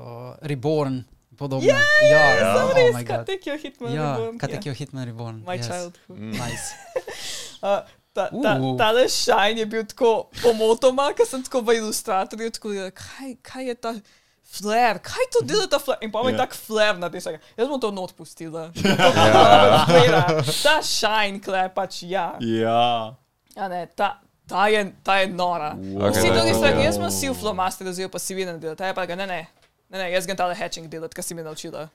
[0.41, 1.03] Reborn.
[1.37, 1.67] Podobno.
[1.67, 2.21] Ja, ja,
[2.55, 3.25] Sem oh res, my kaj God.
[3.25, 3.93] tekjo hitman.
[3.93, 4.55] Ja, Reborn, kaj ja.
[4.55, 5.37] tekjo Hitman Reborn.
[5.43, 5.67] My yes.
[5.67, 6.19] childhood.
[6.33, 6.67] Nice.
[7.57, 7.81] Uh,
[8.13, 8.75] ta, ta, Uh.
[8.77, 13.65] tale šajn je bil tako pomotoma, ker sem tako v ilustratorju, tako da kaj, kaj
[13.65, 13.93] je ta
[14.45, 15.97] flare, kaj to dela ta flare?
[16.01, 16.37] In pa mi je Ja.
[16.37, 17.41] tak flare na desek.
[17.57, 18.69] Jaz bom to not pustila.
[20.05, 20.41] Ja.
[20.63, 22.35] Ta šajn, kle pač ja.
[22.39, 23.15] Ja.
[23.55, 25.73] ja ne, ta, ta, je, ta je nora.
[25.73, 26.85] Okej, Vsi daj, drugi to stvari, je.
[26.85, 29.41] jaz sem si v flomaster razvil, pa si delati, ta je pa ga ne, ne,
[29.89, 31.89] ne, ne jaz grem tale hatching delati, kar si me naučila.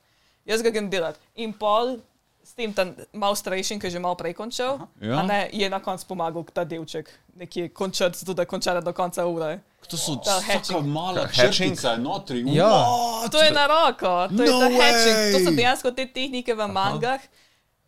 [0.44, 1.18] Jaz ga grem delati.
[1.36, 1.98] In pol
[2.42, 5.18] s tem tam malo starejšim, ki je že malo prej končal, Ja.
[5.18, 9.26] a ne, je na koncu pomagal ta delček nekje končati, zato da končala do konca
[9.26, 9.60] ure.
[9.82, 10.66] To so Ta hatching.
[10.70, 12.44] taka mala črtica notri.
[12.46, 12.68] Ja.
[12.68, 13.30] What?
[13.30, 15.16] To je na roko, to je No ta hatching.
[15.28, 15.56] To so way!
[15.56, 17.20] dejansko te tehnike v mangah.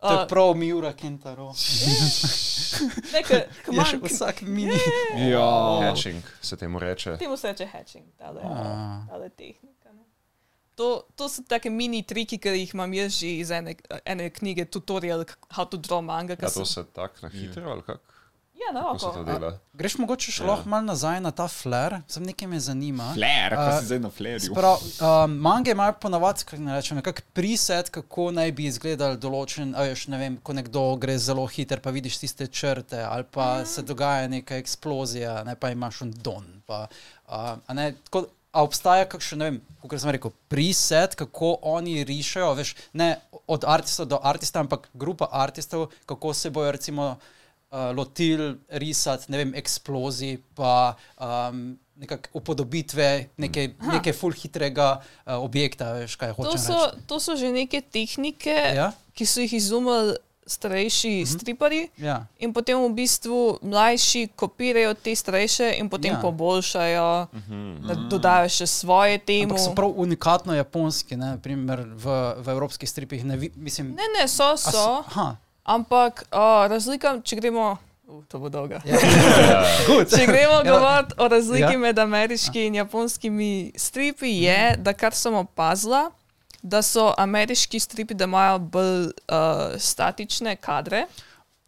[0.01, 1.55] To je Uh, prav Miura Kentaro.
[3.13, 4.75] nekaj, Je še vsak mini.
[5.23, 5.79] Ja.
[5.81, 7.17] Hatching se temu reče.
[7.17, 9.07] Temu se reče hatching, Ah.
[9.09, 9.72] tale tehnika.
[10.77, 13.75] To, to so take mini triki, ki jih imam jaz že iz ene,
[14.09, 16.37] ene knjige, tutorial How to Draw Manga.
[16.41, 18.01] Ja, to se tak na hitro ali kak?
[18.63, 19.53] Ja, na Kako se oko.
[19.75, 20.49] Greš mogoče še Ja.
[20.49, 23.09] lahko malo nazaj na ta flair, sem nekaj me zanima.
[23.15, 24.53] Flair, pa si zdaj na flairju.
[24.55, 29.75] Sprav, um, mange imajo ponavadi, kako ne rečem, nekak preset, kako naj bi izgledal določen,
[29.75, 33.65] a veš, ne vem, ko nekdo gre zelo hiter, pa vidiš tiste črte, ali pa
[33.67, 36.47] se dogaja neka eksplozija, ne pa imaš un don.
[36.67, 36.85] Pa,
[37.27, 42.05] uh, a ne, tako, a obstaja kakšen, ne vem, kako sem rekel, preset, kako oni
[42.05, 43.15] rišajo, veš, ne
[43.47, 49.39] od artista do artista, ampak grupa artistov, kako se bojo recimo uh, lotili risati, ne
[49.41, 56.43] vem, eksplozij, pa um, nekakšne upodobitve neke, neke full hitrega uh, objekta, veš, kaj To
[56.43, 56.61] hočeš.
[56.61, 58.93] so, to so že neke tehnike, Ja?
[59.15, 60.17] ki so jih izumili
[60.47, 61.89] starejši striparji.
[61.97, 62.27] Ja.
[62.39, 66.17] In potem v bistvu mlajši kopirajo te starejše in potem Ja.
[66.17, 66.23] ja.
[66.23, 67.27] poboljšajo,
[67.81, 69.43] da dodajo še svoje temu.
[69.49, 72.05] Ampak so prav unikatno japonski, ne, primer v,
[72.37, 73.25] v evropskih stripih.
[73.25, 77.79] Ne, mislim, Ne, ne, so, a s- so, Aha, ampak uh, razlika, če gremo.
[78.03, 78.83] Uh, to bo dolga.
[78.85, 78.99] ja.
[79.87, 80.11] Good.
[80.11, 80.67] Če gremo Ja.
[80.69, 81.71] govoriti o razliki Ja.
[81.71, 81.79] ja.
[81.81, 86.11] med ameriškimi in japonskimi stripi, je, da kar sem opazila,
[86.63, 91.07] da so ameriški stripi, da imajo bolj uh, statične kadre.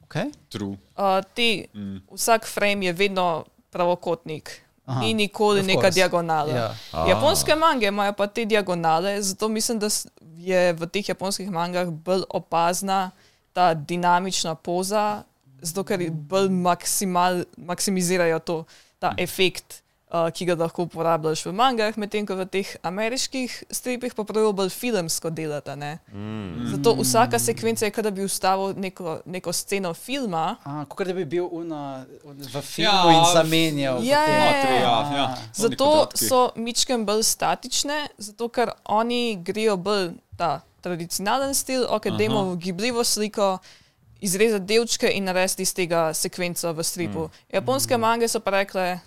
[0.05, 0.31] Okay.
[0.49, 0.77] True.
[0.97, 2.03] Uh, te, mm.
[2.13, 6.53] Vsak frame je vedno pravokotnik, Aha, ni nikoli neka diagonala.
[6.53, 6.75] Ja.
[7.09, 9.89] Japonske mange imajo pa te diagonale, zato mislim, da
[10.37, 13.11] je v teh japonskih mangah bolj opazna
[13.53, 15.23] ta dinamična poza,
[15.63, 18.65] zato ker bolj maksimal, maksimizirajo to,
[18.99, 19.84] ta efekt,
[20.15, 24.53] uh, ki ga lahko uporabljaš v mangah, medtem ko v teh ameriških stripih pa pravijo
[24.55, 25.75] bolj filmsko delata.
[25.77, 25.99] ne.
[26.13, 26.71] Mm.
[26.71, 30.57] Zato vsaka sekvenca je, kot da bi ustavil neko, neko sceno filma.
[30.65, 34.05] A, kot da bi bil una, v filmu Ja, ja, in zamenjal.
[34.05, 34.35] Ja, potem.
[34.35, 35.27] ja, Notri, ja, ja.
[35.35, 42.07] Oni Zato so mičken bolj statične, zato ker oni grejo bolj ta tradicionalen stil, ok,
[42.07, 42.17] Aha.
[42.19, 43.59] dajmo gibljivo sliko,
[44.21, 47.27] izrezati delčke in narediti iz tega sekvenco v stripu.
[47.27, 47.57] Mm.
[47.57, 48.99] Japonske mange so pa rekle,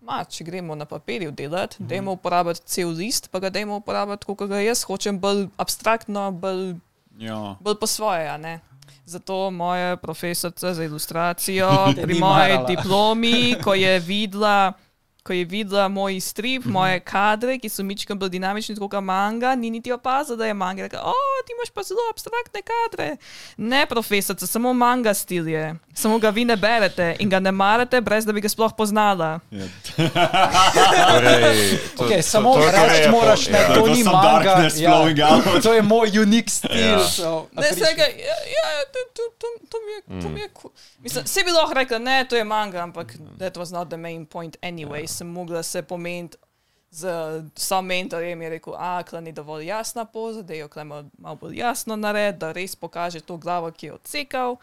[0.00, 1.88] ma, če gremo na papirju delati, mm.
[1.88, 6.74] dajmo uporabiti cel list, pa ga dajmo uporabiti, kot ga jaz hočem, bolj abstraktno, bolj,
[7.20, 7.56] Ja.
[7.60, 8.60] bolj po svoje.
[9.06, 11.70] Zato moja profesorica za ilustracijo
[12.04, 12.66] pri moji marala.
[12.66, 14.72] diplomi, ko je videla,
[15.20, 19.70] ko je videla moj strip, moje kadre, ki so mičkam bolj dinamični, kot manga, ni
[19.70, 20.82] niti opazila, da je manga.
[20.82, 23.16] Rekla, o, ti imaš pa zelo abstraktne kadre.
[23.58, 25.64] Ne, profesorica, samo manga stil je.
[25.94, 29.40] Samo ga vi ne berete in ga ne marate, brez da bi ga sploh poznala.
[29.50, 29.66] Ja.
[31.10, 33.66] Torej, to- Okay, to- samo to- to reči je moraš, po- ne, ja.
[33.68, 34.70] to To ni manga.
[34.76, 35.28] Ja,
[35.62, 36.80] to je moj unik stil.
[36.80, 36.98] Ja.
[37.00, 37.84] so Ne, se afriški.
[37.86, 40.70] reka, ja, ja, ja, to, to, to, to mi je, to mi je cool.
[40.98, 43.06] Mislim, se bi lahko rekla, ne, to je manga, ampak
[43.38, 45.06] that was not the main point anyway.
[45.10, 46.38] Sem mogla se pomeniti
[46.90, 47.06] z
[47.54, 51.36] sam mentorjem, je rekel, a, kla ni dovolj jasna poza, da jo kle malo, malo
[51.36, 54.56] bolj jasno nared, da res pokaže to glavo, ki je odsekal.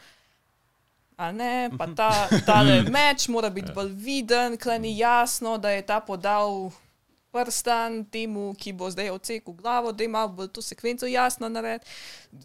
[1.18, 5.82] A ne, pa ta tale meč mora biti bolj viden, kle ni jasno, da je
[5.82, 6.70] ta podal
[7.30, 11.82] prstan temu, ki bo zdaj odsekal glavo, da ima to sekvenco jasno nared.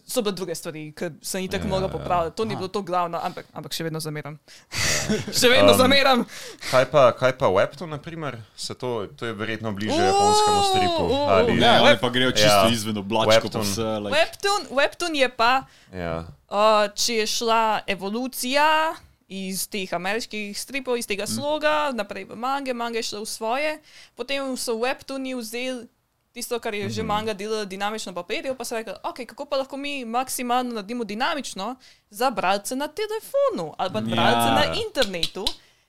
[0.05, 1.91] So bile druge stvari, ki sem jih tako Ja, mogla ja.
[1.91, 2.35] popraviti.
[2.35, 4.37] To ni bilo to glavno, ampak, ampak še vedno zameram.
[5.39, 6.25] še vedno Um, zameram.
[6.65, 8.37] Kaj pa, kaj pa Webtoon, na primer?
[8.57, 11.03] Se to, to je verjetno bliže O, japonskemu stripu.
[11.05, 12.69] o, Ali, Ne, Ja, oni pa grejo čisto Ja.
[12.69, 13.31] izven oblačkov.
[13.31, 13.63] pa Webtoon.
[13.63, 15.53] vse, like- Webtoon, Webtoon je pa,
[15.91, 16.15] ja.
[16.49, 16.57] uh,
[16.93, 18.93] če je šla evolucija
[19.33, 23.71] iz teh ameriških stripov, iz tega sloga, naprej v mange, mange je šlo v svoje,
[24.13, 25.87] potem so Webtooni vzeli.
[26.33, 29.57] Tisto, kar je že manga delala dinamično na papirju, pa se reče, okay, kako pa
[29.57, 31.75] lahko mi maksimalno naredimo dinamično
[32.09, 34.55] za bralce na telefonu ali pa bralce Ja.
[34.55, 35.45] na internetu.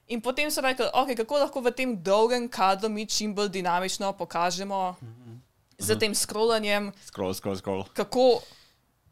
[0.07, 4.13] In potem so rekli, okay, kako lahko v tem dolgem kadru mi čim bolj dinamično
[4.13, 4.97] pokažemo
[5.81, 7.85] z tem scrollanjem, Scroll, scroll, scroll.
[7.97, 8.43] kako,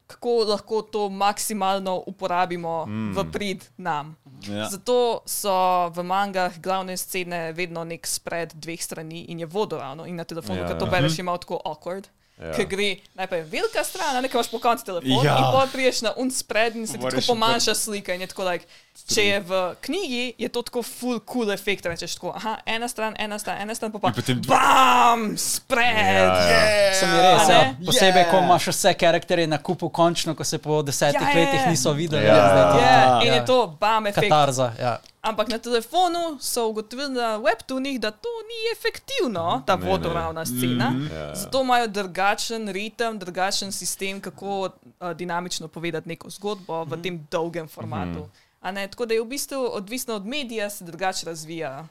[0.06, 3.12] kako lahko to maksimalno uporabimo mm.
[3.16, 4.16] v prid nam.
[4.48, 4.68] Ja.
[4.68, 10.16] Zato so v mangah glavne scene vedno nek spred dveh strani in je vodoravno in
[10.16, 12.08] na telefonu, Ja, ja, ko to bereš, je malo tako awkward.
[12.32, 12.46] Ja.
[12.46, 12.52] Ja.
[12.54, 15.30] Ker gre najprej velika stran, nekaj imaš po koncu telefona Ja.
[15.30, 15.38] ja.
[15.38, 18.12] in potem priješ na un spred in se ti tako pomanjša slika.
[18.18, 18.66] Tako, like,
[19.06, 21.86] če je v knjigi, je to tako full cool efekt.
[21.86, 26.32] Rečeš tako, aha, ena stran, ena stran, ena stran, pa potem- bam, spred.
[26.32, 26.94] Ja, ja.
[26.94, 27.74] Sem je res, A ja.
[27.86, 28.44] posebej, ko Yeah.
[28.44, 31.70] imaš vse karakterje na kupu, končno, ko se po desetih Ja, ja, letih ja.
[31.70, 32.24] niso videli.
[32.24, 32.34] Ja.
[32.34, 33.34] zdaj to- Ja, in ja.
[33.34, 34.28] je to bam efekt.
[34.28, 34.72] Katarza.
[34.80, 34.98] Ja.
[35.22, 40.94] Ampak na telefonu so ugotovili na webtoonih, da to ni efektivno, ta vodoravna scena.
[41.14, 41.34] Ja.
[41.34, 47.68] Zato imajo drugačen ritem, drugačen sistem, kako uh, dinamično povedati neko zgodbo v tem dolgem
[47.68, 48.28] formatu.
[48.60, 51.86] A Ne, tako da je v bistvu odvisno od medija, se drugače razvija.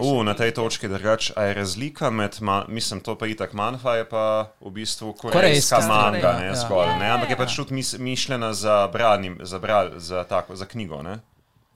[0.00, 3.94] U, na tej točki drugače, a je razlika med, ma, mislim, to pa itak manjfa,
[3.94, 6.54] je pa v bistvu korejska, Korejska, manga, Koreja, ne, ja.
[6.54, 7.38] zgolj, ne, ja, ampak je ja.
[7.38, 11.18] pač tudi mis, mišljena za, brani, za, bral, za, tako, za knjigo, ne?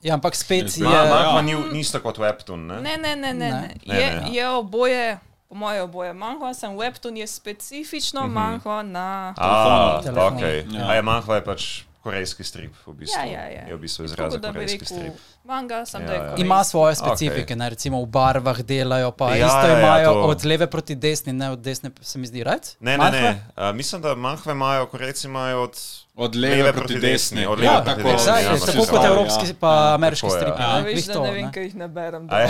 [0.03, 0.84] Ja, ampak spet je.
[0.84, 1.42] Ja, ja.
[1.42, 2.80] ni, nista kot webtoon, ne?
[2.80, 3.51] Ne, ne, ne, ne.
[3.51, 3.51] Ne.
[3.51, 3.74] ne.
[3.86, 4.30] Ne, Je, ne.
[4.30, 8.32] je oboje, po mojem, oboje manhva, sem webtoon je specifično Mhm.
[8.32, 9.34] manhva na.
[9.36, 10.36] A, Telefonu.
[10.36, 10.42] ok.
[10.70, 10.86] Ja.
[10.86, 11.62] A je manhva je pač
[12.01, 13.18] korejski strip, v bistvu.
[13.18, 13.62] Ja, ja, ja.
[13.68, 15.14] Je v bistvu izraz za korejski rekel strip.
[15.44, 16.34] manga, sem Ja, da je ja.
[16.38, 20.12] Ima svoje specifike, ne, recimo v barvah delajo, pa Ja, ja, isto ja, ja, imajo
[20.14, 22.76] to- od leve proti desni, ne od desne, se mi zdi, right?
[22.80, 23.44] Ne, ne, ne.
[23.53, 25.76] Uh, mislim, da manhve imajo, korejci imajo od
[26.16, 27.46] Od leve proti desni.
[27.46, 28.32] Od Ja, leve proti tako, desni.
[28.32, 29.08] Exactly, ja, ja, no, tako kot ja.
[29.08, 30.62] evropski pa ameriški Tako je, stripi.
[30.62, 30.68] ja.
[30.68, 31.52] Ja, ne, veš, da to, ne vem, ne.
[31.52, 32.26] kaj jih ne berem.
[32.30, 32.46] A ja,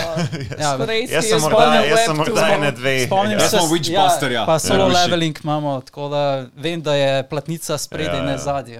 [0.77, 2.17] da Ja, Jaz sem morda, na jaz sem webtoonu.
[2.17, 3.05] morda ene dve.
[3.05, 3.49] Spomnim ja.
[3.49, 4.45] Se, Witchbuster, ja.
[4.45, 4.93] Pa solo Ja.
[4.95, 6.23] leveling imamo, tako da
[6.55, 8.37] vem, da je platnica spredaj, Ja, ne ja.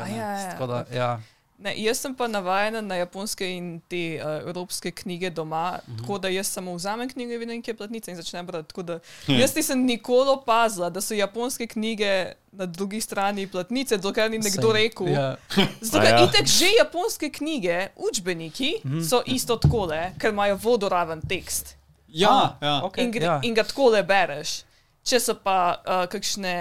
[0.07, 1.19] ja, ja.
[1.61, 1.69] Tako.
[1.69, 6.01] Ne, jaz sem pa navajena na japonske in te uh, evropske knjige doma, mm -hmm.
[6.01, 8.67] tako da jaz samo vzamem knjige, vidim, kje je platnica in začnem brati.
[8.67, 14.31] Tako da Jaz nisem nikoli opazila, da so japonske knjige na drugi strani platnice, dokler
[14.31, 14.73] ni nekdo Same.
[14.73, 15.07] rekel.
[15.07, 15.35] Ja.
[15.81, 16.23] Zato, ker ja.
[16.29, 18.73] itek že japonske knjige, učbeniki
[19.09, 21.81] so isto takole, ker imajo vodoraven tekst
[22.11, 22.81] Ja, ja.
[22.83, 23.39] Okay, in, gre, ja.
[23.43, 24.61] in ga takole bereš.
[25.01, 26.51] Če so pa uh, kakšne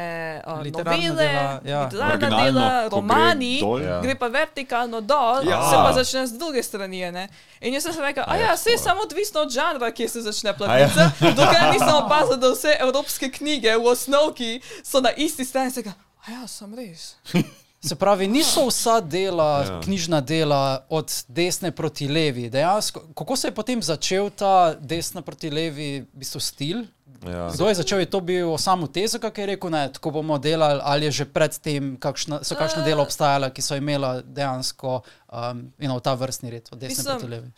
[0.48, 1.80] uh, Literarna novele, dela, ja.
[1.84, 3.82] literarna Originalno, dela, ko gre romani, dol.
[3.84, 3.98] Ja.
[4.00, 5.58] gre pa vertikalno dol, Ja.
[5.58, 5.68] ja.
[5.68, 7.02] se pa začne z druge strani.
[7.12, 7.26] Ne?
[7.60, 10.22] In jaz sem si rekel, a ja, vse je samo odvisno od žanra, kje se
[10.24, 11.10] začne platnica.
[11.36, 14.50] Dokler nisem opazil, da vse evropske knjige v osnovki
[14.82, 15.68] so na isti strani.
[15.70, 15.92] Sem rekel,
[16.24, 17.10] a ja, sem res.
[17.80, 19.64] Se pravi, niso vsa dela, Ja.
[19.64, 19.80] ja.
[19.80, 22.50] knjižna dela od desne proti levi.
[22.52, 26.82] Dejansko, kako se je potem začel ta desna proti levi v bistvu stil?
[27.22, 27.50] Ja.
[27.50, 27.98] Kdo je začel?
[27.98, 31.24] Je to bil samo Tezak, ki je rekel, da tako bomo delali, ali je že
[31.26, 36.50] predtem kakšna, so kakšna dela obstajala, ki so imela dejansko um, you know, ta vrstni
[36.50, 37.50] red od desne proti levi?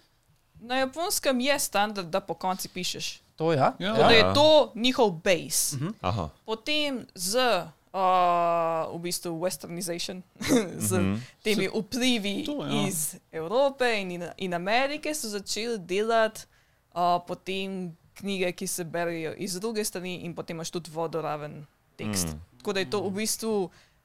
[0.60, 3.22] Na japonskem je standard, da po konci pišeš.
[3.36, 3.72] To ja?
[3.78, 3.92] Ja.
[3.92, 4.32] Da je Ja.
[4.32, 5.76] to njihov base.
[5.76, 5.88] Mhm.
[6.00, 6.28] Aha.
[6.44, 7.38] Potem z
[7.92, 8.02] uh,
[8.88, 10.22] v bistvu westernization,
[10.80, 11.14] z Mhm.
[11.42, 12.82] temi vplivi To, ja.
[12.82, 16.40] iz Evrope in, in, in Amerike, so začeli delati
[16.92, 21.64] uh, potem knjige, ki se berijo iz druge strani, in potem imaš tudi vodoraven
[22.00, 22.32] tekst.
[22.32, 22.58] Mm.
[22.58, 23.56] Tako da je to v bistvu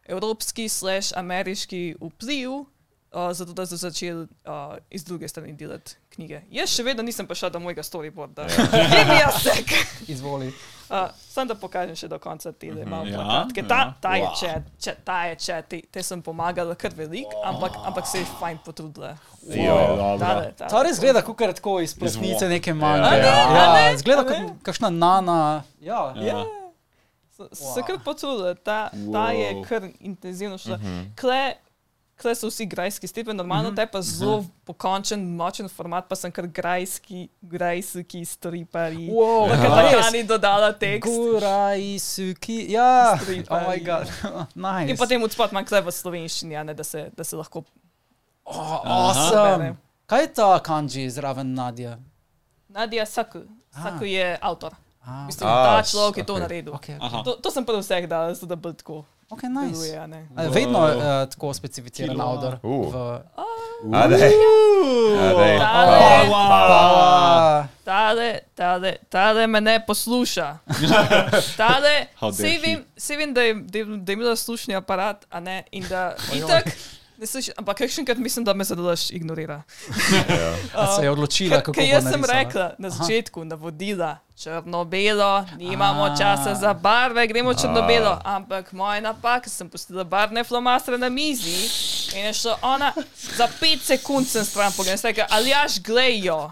[0.05, 2.65] evropski slash ameriški vpliv.
[3.07, 6.41] Uh, zato, da so začeli uh, iz druge strani delati knjige.
[6.51, 8.49] Jaz še vedno nisem prišel do mojega storyboarda.
[8.51, 9.71] Give me a sec.
[10.11, 10.51] Izvoli.
[10.89, 10.95] Uh,
[11.27, 12.89] Sam da pokažem še do konca te Mhm.
[12.89, 13.59] malo Ja, plakatke.
[13.59, 13.67] ja.
[13.67, 14.35] Ta, ta je Wow.
[14.35, 18.25] če, če, ta je če, te, te sem pomagala kar veliko, ampak, ampak se je
[18.39, 19.17] fajn potrudila.
[19.45, 19.75] Jo.
[20.17, 20.69] Tale, tale.
[20.69, 22.49] Ta res gleda, kot tako iz platnice Zvok.
[22.49, 23.03] neke manje.
[23.17, 23.35] Ja.
[23.49, 25.63] Ja, a ne, zgleda kot kakšna nana.
[25.81, 26.43] Ja, Ja.
[27.31, 29.67] So Se kar potrudila, ta, ta je Wow.
[29.67, 30.77] kar intenzivno šla.
[30.77, 31.03] Mhm.
[31.15, 31.53] Kle,
[32.17, 36.47] kle so vsi grajski stripi, normalno te pa zelo pokončen, močen format, pa sem kar
[36.49, 39.07] grajski, grajski stripari.
[39.13, 41.05] Wow, Na katalani dodala tekst.
[41.11, 43.45] Guraj, suki, ja, Striparji.
[43.49, 44.07] oh moj bog,
[44.65, 44.89] nice.
[44.91, 47.63] In potem odspot manj kle v slovenščini, a ne, da, se, da se lahko
[48.43, 48.97] oh, bere.
[48.97, 49.75] awesome.
[50.07, 51.97] Kaj je ta kanji zraven Nadja?
[52.69, 53.43] Nadja Saku.
[53.75, 54.73] Saku je avtor.
[55.07, 56.73] Ah, Mislim, A, ta človek je to naredil.
[56.73, 57.21] okay, Aha.
[57.23, 59.71] To, to sem prvi vseh dal, da bo tako ok, nice.
[59.71, 59.97] deluje.
[59.97, 60.27] a ne.
[60.35, 62.25] A, Vedno uh, tako specificiran Kilo.
[62.25, 62.59] avtor.
[62.63, 62.93] Uh.
[62.93, 63.21] V...
[63.93, 64.31] A dej.
[65.19, 65.57] A dej.
[66.27, 70.57] Tale, tale, tale, tale me ne posluša.
[71.57, 72.57] Tale, he.
[72.61, 75.85] vem, sej vem, da je, da je, da je imela slušni aparat, a ne, in
[75.89, 76.67] da itak,
[77.17, 79.63] ne sliši, ampak kakšenkrat mislim, da me zadelaš ignorira.
[80.75, 86.17] a se je odločila, kako bo jaz sem rekla na začetku, navodila, črno-belo, nimamo A.
[86.17, 88.19] časa za barve, gremo črno-belo.
[88.23, 91.69] Ampak moja napaka, sem pustila barvne flomastre na mizi
[92.17, 92.93] in je šlo ona,
[93.37, 96.49] za pet sekund sem stran pogledala, sem rekla, ali jaš glejo.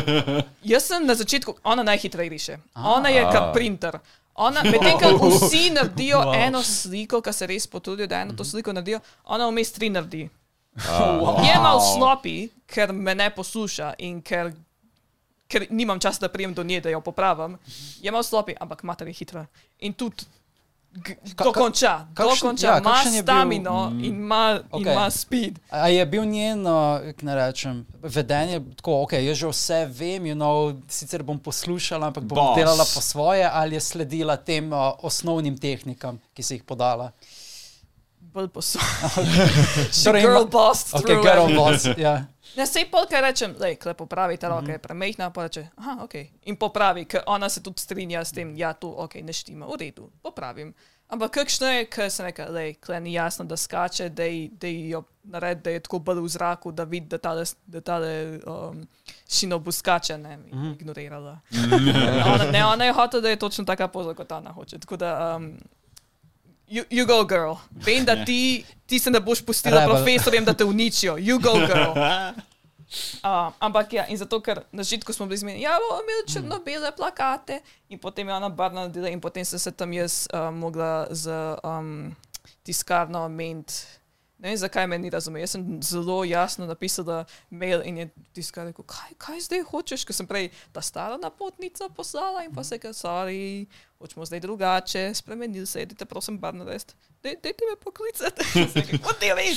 [0.72, 2.58] Jaz sem na začetku, ona najhitreje riše.
[2.74, 3.98] Ona je kot printer.
[4.34, 6.36] Ona, medtem ko vsi naredijo wow.
[6.46, 10.28] eno sliko, ki se res potrudijo, da eno to sliko naredijo, ona vmes tri naredi.
[11.44, 14.52] Je malo slopi, ker me ne posluša in ker,
[15.48, 17.58] ker nimam časa, da prijem do nje, da jo popravim.
[18.00, 19.46] Je malo slopi, ampak mater je hitra.
[19.84, 20.24] In tudi
[21.36, 25.58] dokonča, kakšen- dokonča, ja, ima je bil- stamino in ima ima speed.
[25.70, 30.24] A je bil njen, uh, kako ne rečem, vedenje tako, ok, jaz že vse vem,
[30.24, 32.56] you know, sicer bom poslušala, ampak bom Boss.
[32.56, 37.12] delala po svoje, ali je sledila tem uh, osnovnim tehnikam, ki si jih podala.
[38.20, 38.80] Bolj posod.
[40.04, 41.56] Torej girl boss Ok, through girl it.
[41.56, 42.24] boss, ja.
[42.54, 45.98] Ne, sej pol, kaj rečem, lej, kle popravi ta roka, je premehna, pa reče, aha,
[46.00, 46.14] ok.
[46.44, 49.78] In popravi, ker ona se tudi strinja s tem, ja, tu, ok, ne štima, v
[49.78, 50.74] redu, popravim.
[51.08, 54.66] Ampak kakšno je, ker se neka, lej, kle ni jasno, da skače, da ji- da
[54.66, 58.12] jo naredi, da je tako bolj v zraku, da vidi, da tale, da tale
[58.46, 58.86] um,
[59.30, 60.70] šinobu skače, ne, Mhm.
[60.70, 61.38] ignorirala.
[62.26, 64.78] ona, ne, ona je hotela, da je točno taka poza, kot ona hoče.
[64.78, 65.52] Tako da, um,
[66.72, 67.60] You, you go, girl.
[67.70, 69.92] Vem, da ti, ti se ne boš pustila Rebel.
[69.92, 71.18] profesorjem, da te uničijo.
[71.20, 71.92] You go, girl.
[73.24, 76.90] Uh, ampak ja, in zato, ker na začetku smo bili zmeni, ja, bomo imeli črno-bele
[76.92, 81.08] plakate, in potem je ona barna naredila, in potem sem se tam jaz uh, mogla
[81.08, 81.32] z
[81.64, 82.12] um,
[82.60, 83.80] tiskarno meniti.
[84.36, 85.40] Ne vem, zakaj me ni razumel.
[85.40, 88.06] Jaz sem zelo jasno napisala mail in je
[88.36, 92.60] tiskar rekel, kaj, kaj zdaj hočeš, ker sem prej ta stara napotnica poslala in pa
[92.60, 93.70] se ga, sorry,
[94.02, 96.94] hočemo zdaj drugače, spremenili se, idite prosim bar narediti.
[97.22, 98.42] Dej- Dajte me poklicati.
[99.20, 99.56] Do you mean?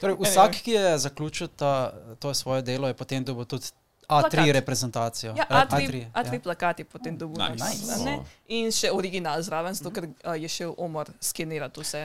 [0.00, 3.66] Torej, vsak, ki je zaključil ta, to svoje delo, je potem dobil tudi
[4.04, 4.48] A3 Plakat.
[4.50, 5.32] reprezentacijo.
[5.32, 6.40] Ja, Eh, A3, A3 ja.
[6.40, 7.64] plakati potem dobil Nice.
[7.64, 8.04] nice.
[8.04, 8.18] ne?
[8.48, 12.02] in še original zraven, zato ker uh, je šel Omar skenirati vse.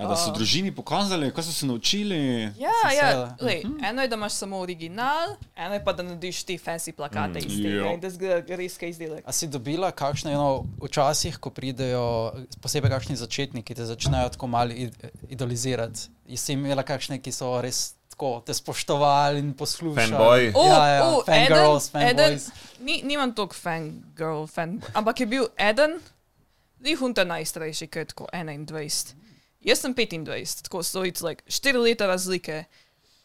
[0.00, 2.18] Ja, da so družini pokazali, kaj so se naučili.
[2.56, 6.42] Ja, Sem ja lej, eno je, da imaš samo original, eno je pa, da narediš
[6.42, 7.92] te fancy plakate iz tega Ja.
[7.92, 9.22] in da zgleda res kaj izdelek.
[9.24, 10.48] A si dobila kakšne, no,
[10.80, 14.96] včasih, ko pridejo, posebej kakšni začetniki, te začnejo tako malo id-
[15.30, 16.00] idolizirati.
[16.34, 17.80] Si imela kakšne, ki so res
[18.10, 20.08] tako te spoštovali in poslušali?
[20.08, 20.52] Fanboy.
[20.54, 22.48] O, ja, ja, o, fangirls, eden, eden, fanboys.
[22.80, 26.00] ni, nimam toliko fangirl, fan, ampak je bil eden,
[26.80, 29.12] Lihunta najstarejši, ki je tako 21.
[29.64, 32.64] Jaz sem 25, tako so it's like 4 leta razlike.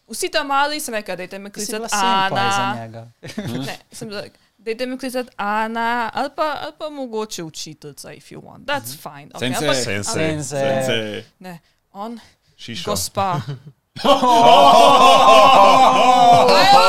[0.07, 3.07] Vsi tam mali sem rekel, dajte me bila klicati Ana.
[3.65, 8.31] Ne, sem bila, like, dajte me klicati Ana, ali pa, ali pa mogoče učiteljica, if
[8.31, 8.67] you want.
[8.67, 9.29] That's fine.
[9.33, 9.67] Okay, Sensei.
[9.67, 10.23] ampak- Sensei.
[10.23, 10.83] ampak- Sensei.
[10.85, 11.23] Sensei.
[11.39, 11.59] Ne,
[11.93, 12.19] on,
[12.57, 12.85] Šišo.
[12.85, 13.41] gospa.
[14.03, 14.07] I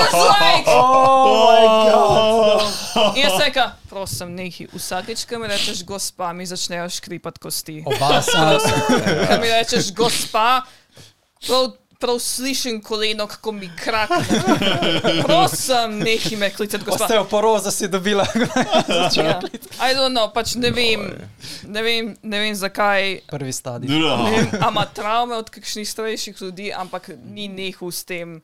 [0.03, 0.67] was like,
[3.17, 7.83] In jaz rekel, prosim, nehi, vsakeč, ko mi rečeš gospa, mi začnejo škripati kosti.
[7.87, 8.59] Oba sem.
[9.29, 10.63] Ko mi rečeš gospa,
[11.47, 14.25] prav, prav slišim koleno, kako mi krakne.
[15.23, 17.05] Prosim, nehi me klicati gospa.
[17.05, 18.27] Osteoporoza si dobila.
[19.17, 19.41] Ja.
[19.83, 21.07] I don't know, pač ne vem,
[21.65, 23.19] ne vem, ne vem zakaj.
[23.29, 23.89] Prvi stadij.
[23.89, 24.17] Ne Ja.
[24.17, 28.41] vem, a ima travme od kakšnih starejših ljudi, ampak ni nehal s tem.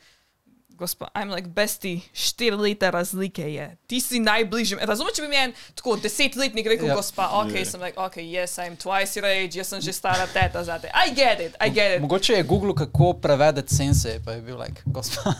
[0.82, 3.76] Gospa, I'm like besti, štiri leta razlike je.
[3.86, 4.78] Ti si najbližji.
[4.82, 6.94] Razumeš, če bi mi en tako desetletnik rekel, Ja.
[6.94, 7.64] gospa, ok, Ja.
[7.64, 10.90] sem like, ok, yes, I'm twice your age, jaz sem že stara teta za te.
[10.90, 12.00] I get it, I get it.
[12.02, 15.22] Mogoče je Google, kako prevedeti sensei, pa je bil like, gospa.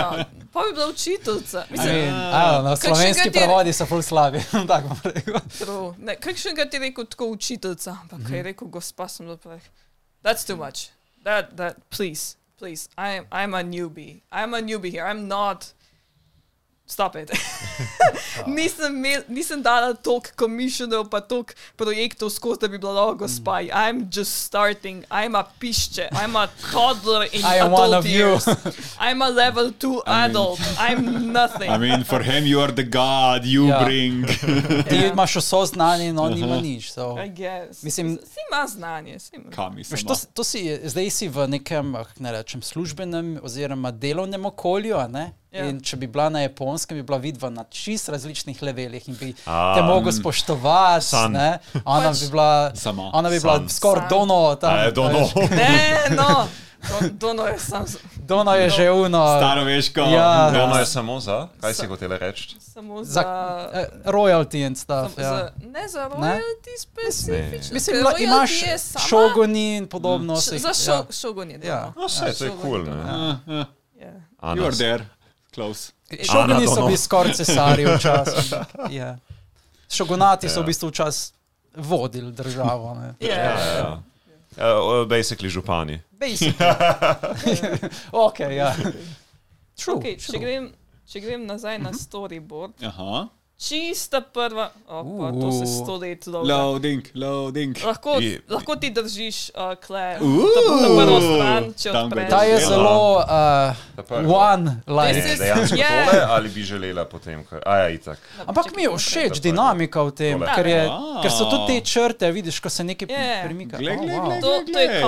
[0.00, 0.26] Not.
[0.52, 1.64] Pa bi bila učiteljica.
[1.70, 4.40] Mislim, mean, I don't know, slovenski ti- prevodi so ful slabi.
[4.68, 5.34] Tako bom rekel.
[5.58, 5.92] true.
[5.98, 8.34] Ne, kakšnega ti je rekel tako učiteljica, ampak mm -hmm.
[8.34, 9.66] je rekel gospa, sem bila like,
[10.24, 10.88] that's too much.
[11.24, 14.22] That, that, please, please, I'm, I'm a newbie.
[14.32, 15.04] I'm a newbie here.
[15.04, 15.74] I'm not.
[16.94, 17.30] Stop it.
[18.48, 23.58] nisem, imel, nisem dala toliko komisionov, pa toliko projektov skozi, da bi bila lahko gospa.
[23.62, 25.02] I'm just starting.
[25.10, 26.08] I'm a pišče.
[26.14, 28.12] I'm a toddler in I am adult one of you.
[28.12, 28.46] years.
[29.00, 30.60] I'm a level 2 I mean- adult.
[30.78, 31.70] I'm nothing.
[31.70, 33.84] I mean, for him, you are the god, you Ja.
[33.84, 34.26] bring.
[34.90, 36.92] Ti imaš vso znanje in on nima nič.
[36.92, 37.18] So.
[37.18, 37.82] I guess.
[37.82, 39.18] Mislim- si ima znanje.
[39.18, 39.50] Si ima.
[39.50, 40.06] Kam mislim?
[40.06, 44.96] to, to si, zdaj si v nekem, ah, ne rečem, službenem oziroma delovnem okolju.
[44.96, 45.32] a ne?
[45.54, 45.64] Ja.
[45.64, 49.34] In če bi bila na japonskem, bi bila vidva na čist različnih levelih in bi
[49.46, 51.06] A, te mogel spoštovati.
[51.30, 51.58] Ne.
[51.84, 53.10] Ona Pač- bi bila, Sama.
[53.12, 54.54] ona bi bila skoraj dono.
[54.56, 55.28] Tam, A dono.
[55.52, 55.76] Ne,
[56.10, 56.46] no.
[56.84, 57.84] To, to no je sam,
[58.18, 59.38] Dono je že uno.
[59.38, 60.00] Staroveško.
[60.02, 60.52] Ja.
[60.60, 62.56] Ono je samo za, kaj si Sa- hotela reči?
[62.60, 63.70] samo Za za...
[63.72, 65.14] eh, royalty in stuff.
[65.14, 65.28] za, Ja.
[65.30, 67.72] za ne za royalty specifično.
[67.72, 68.50] Mislim, da imaš
[69.08, 70.34] šogoni in podobno.
[70.34, 71.04] Š- vseh- Za šo, ja.
[71.12, 71.60] šogon je.
[71.62, 71.92] Ja.
[71.96, 72.90] No, vse, to je kul, ne.
[72.92, 73.08] Uh,
[73.50, 73.64] uh,
[73.96, 74.12] Ja.
[74.42, 75.04] you are there,
[75.54, 75.92] close.
[76.22, 78.52] Šogoni so bili skoraj cesarji včasih.
[78.90, 79.16] Ja.
[79.88, 80.62] Šogunati so Ja.
[80.62, 81.32] v bistvu včasih
[81.76, 82.94] vodili državo.
[82.94, 83.14] ne.
[83.20, 83.34] Ja.
[83.34, 84.00] Ja, ja.
[84.56, 86.00] Uh, basically župani.
[86.12, 86.54] Basically.
[88.26, 88.74] ok, ja.
[89.74, 90.40] True, Okay, če, true.
[90.40, 90.68] grem,
[91.04, 93.26] če grem nazaj na storyboard, Aha.
[93.64, 95.70] Čista prva, opa, to se Uh.
[95.74, 96.48] sto let lovi.
[96.48, 97.76] Loading, loading.
[97.80, 102.28] Lahko, Je- lahko ti držiš uh, kle, Uh, ta, ta prvo stran, če odpreš.
[102.28, 104.38] Ta je zelo uh, prva.
[104.46, 104.80] one.
[105.12, 106.04] This Ne, dejansko Yeah.
[106.06, 107.44] tole ali bi želela potem?
[107.44, 108.18] kar- A ja, itak.
[108.46, 110.54] Ampak mi je všeč dinamika v tem, Tole.
[110.54, 110.82] ker, je,
[111.22, 113.42] ker so tudi te črte, vidiš, ko se nekaj Ja.
[113.44, 113.76] premika.
[113.76, 114.24] Glej, Oh, glej, wow.
[114.26, 114.40] glej.
[114.40, 115.02] To, to je Glej.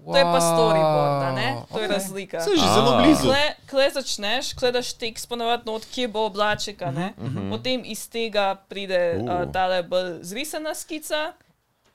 [0.00, 1.48] Končna, to je pa storyboard, a ne?
[1.66, 2.40] To je Wow, razlika.
[2.40, 3.22] Sem že zelo blizu.
[3.24, 7.12] Kle, kle začneš, gledaš tekst, ponovadi not, kje bo oblaček, a ne?
[7.48, 9.48] Potem iz tega pride uh, Uh.
[9.48, 11.32] tale bolj zrisana skica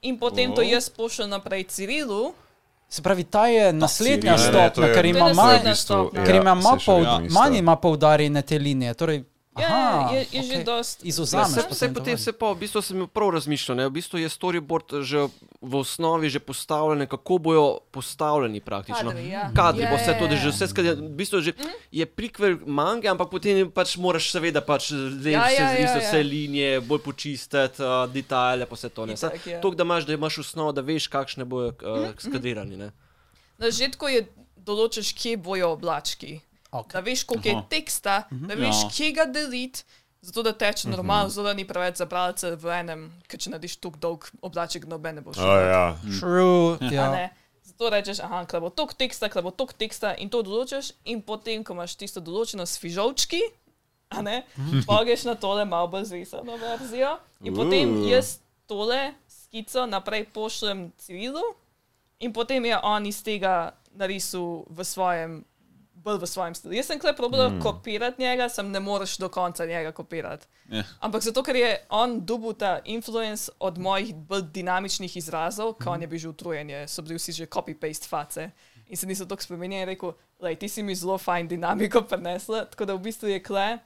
[0.02, 0.68] in potem to Oh.
[0.68, 2.34] jaz pošljem naprej Cirilu.
[2.88, 5.60] Se pravi, ta je naslednja to stopnja, je- ker To je ima naslednja manj.
[5.60, 6.24] v bistvu, stopnja.
[6.24, 6.92] Ker ima ja, manj, se
[7.22, 7.34] isto.
[7.34, 8.94] manj ima poudarjene te linije.
[8.94, 9.24] Torej,
[9.56, 10.64] Ja, aha, je, je že okej.
[10.64, 11.00] dost.
[11.00, 13.86] Izvzameš Se, se potem se pa, v bistvu sem prav razmišljal, ne?
[13.88, 15.32] v bistvu je storyboard že
[15.62, 19.16] v osnovi že postavljen, kako bojo postavljeni praktično.
[19.16, 19.52] Kadri, ja.
[19.56, 20.42] Kadri, Ja, bo vse ja, to, da ja.
[20.44, 21.54] že vse skrat, v bistvu že
[21.88, 26.00] je prikvel mange, ampak potem pač moraš seveda pač zdaj Ja, vse ja, ja, ja.
[26.04, 29.06] vse linije, bolj počistiti, uh, detajle, pa vse to.
[29.06, 29.16] ne.
[29.16, 29.62] Itak, Samo ja.
[29.64, 32.76] To, da imaš, da imaš osnovo, da veš, kakšne bojo uh, skadirani.
[32.76, 32.92] ne.
[33.56, 34.28] Na začetku je
[34.58, 36.40] določiš, kje bojo oblački.
[36.76, 36.92] Ok.
[36.92, 37.66] da veš, koliko je Aha.
[37.70, 38.90] teksta, da veš, Ja.
[38.90, 39.84] kje ga deliti.
[40.22, 43.76] Zato da teče normalno, zato da ni preveč za bralce v enem, ker če narediš
[43.78, 45.46] tako dolg oblaček, noben ne bo šel.
[45.46, 45.84] Oh, ja.
[46.20, 46.78] True.
[46.82, 47.12] A Ja.
[47.12, 47.26] ne.
[47.64, 51.22] Zato rečeš, aha, kle bo tok teksta, kle bo tok teksta in to določiš, in
[51.22, 53.42] potem, ko imaš tisto določeno s fižolčki,
[54.10, 54.46] a ne,
[54.88, 58.10] pa greš na tole malo bolj zrisano verzijo in potem Uh.
[58.10, 61.42] jaz tole skico naprej pošljem Cirilu
[62.20, 65.44] in potem je on iz tega narisal v svojem,
[66.06, 66.76] bolj v svojem stilu.
[66.78, 67.60] Jaz sem kle probala mm.
[67.64, 70.48] kopirati njega, sem ne moreš do konca njega kopirati.
[70.70, 70.84] Ja.
[71.00, 76.06] Ampak zato, ker je on dobil ta influence od mojih bolj dinamičnih izrazov, ko on
[76.06, 78.50] je bil že utrujen, je- so bili vsi že copy-paste face.
[78.88, 82.66] In se niso tako spremenili in rekel, lej, ti si mi zelo fajn dinamiko prenesla.
[82.66, 83.80] Tako da v bistvu je kle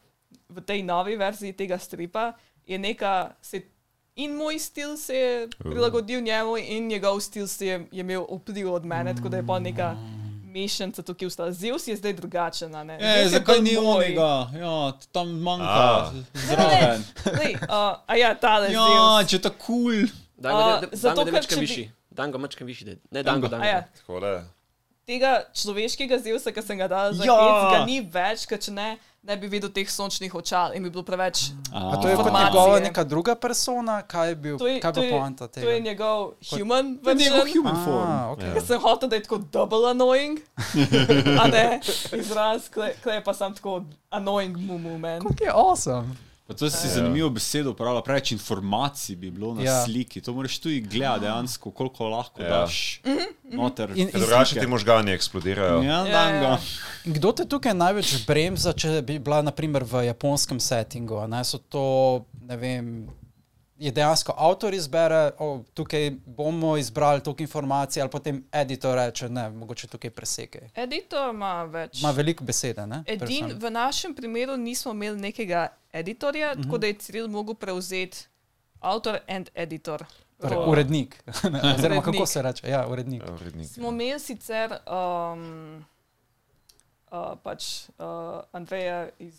[0.49, 2.33] v tej novi verziji tega stripa
[2.67, 3.31] je neka.
[3.41, 3.61] Se,
[4.19, 8.73] In moj stil se je prilagodil njemu, in njegov stil se je, je imel vpliv
[8.73, 9.95] od mene, tako da je pa neka
[10.49, 11.51] mešanica tukaj ustala.
[11.53, 12.73] Zeus je zdaj drugačen.
[12.73, 12.95] a ne?
[12.95, 13.85] E, Zeus je zakaj ni moj.
[13.95, 14.31] onega?
[14.55, 14.75] Ja,
[15.11, 17.03] tam manjka zraven.
[17.63, 19.29] Uh, a ja, tale Ja, Zeus.
[19.29, 19.93] če je tako kul.
[20.37, 21.85] Ga, da, zato, ker mečkam če bi- višji.
[22.11, 22.85] Dan ga mečkam višji.
[22.85, 22.97] daj.
[23.11, 23.87] Ne, dan ga, dan A ja, ga.
[23.97, 24.33] Tako da.
[25.09, 27.33] Tega človeškega Zeusa, ki sem ga dal za Ja.
[27.35, 28.89] hec, ga ni več, ker če ne,
[29.19, 31.49] ne bi videl teh sončnih očal in bi bilo preveč.
[31.71, 35.01] A to je kot njegova neka druga persona, kaj je bil, To je, kaj to
[35.01, 35.81] je, poanta to je tega?
[35.81, 37.57] njegov human To je njegov version.
[37.57, 38.05] human form.
[38.05, 38.53] Ah, okay.
[38.53, 40.39] Ker sem hotel, da je tako double annoying.
[41.41, 41.79] A ne,
[42.13, 45.19] izraz, kle, kle pa sem tako annoying mumu, man.
[45.19, 46.28] Kako je awesome.
[46.49, 49.83] Pa to si zanimivo besedo uporabljal, preveč informacij bi bilo na Ja.
[49.85, 50.17] sliki.
[50.19, 52.49] To moraš tudi gledati dejansko, koliko lahko Ja.
[52.49, 53.17] daš Mhm,
[53.51, 53.91] noter.
[53.91, 55.83] In- Ker Drugače ti možgani eksplodirajo.
[55.83, 56.57] Ja, Ja, ja.
[57.05, 61.15] In Kdo te tukaj največ bremza, če bi bila naprimer v japonskem settingu?
[61.15, 61.43] a Ne?
[61.43, 61.85] So to,
[62.41, 63.07] ne vem,
[63.77, 69.49] je dejansko avtor izbere, oh, tukaj bomo izbrali toliko informacij, ali potem editor reče, ne,
[69.51, 70.61] mogoče tukaj presekaj.
[70.75, 71.99] Editor ima več.
[71.99, 73.03] Ima veliko besede, ne?
[73.07, 76.63] Edin, v našem primeru nismo imeli nekega editorja, Mhm.
[76.63, 78.17] tako da je Ciril mogel prevzeti
[78.79, 80.03] avtor and editor.
[80.37, 80.71] Torej, rolo.
[80.71, 81.23] urednik.
[81.75, 82.27] Oziroma, kako Urednik.
[82.27, 82.67] se reče?
[82.67, 83.23] Ja, urednik.
[83.23, 83.67] Ja, urednik.
[83.67, 85.85] Smo imeli sicer um,
[87.11, 88.05] uh, pač, uh,
[88.51, 89.33] Andreja iz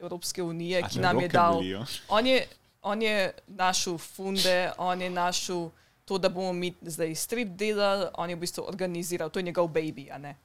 [0.00, 1.52] Evropske unije, A ki nam je dal.
[1.54, 1.84] bolijo.
[2.08, 2.46] On je,
[2.82, 3.16] on je
[3.48, 5.70] našel funde, on je našel
[6.04, 9.68] to, da bomo mi zdaj strip delali, on je v bistvu organiziral, to je njegov
[9.68, 10.08] baby.
[10.18, 10.36] ne.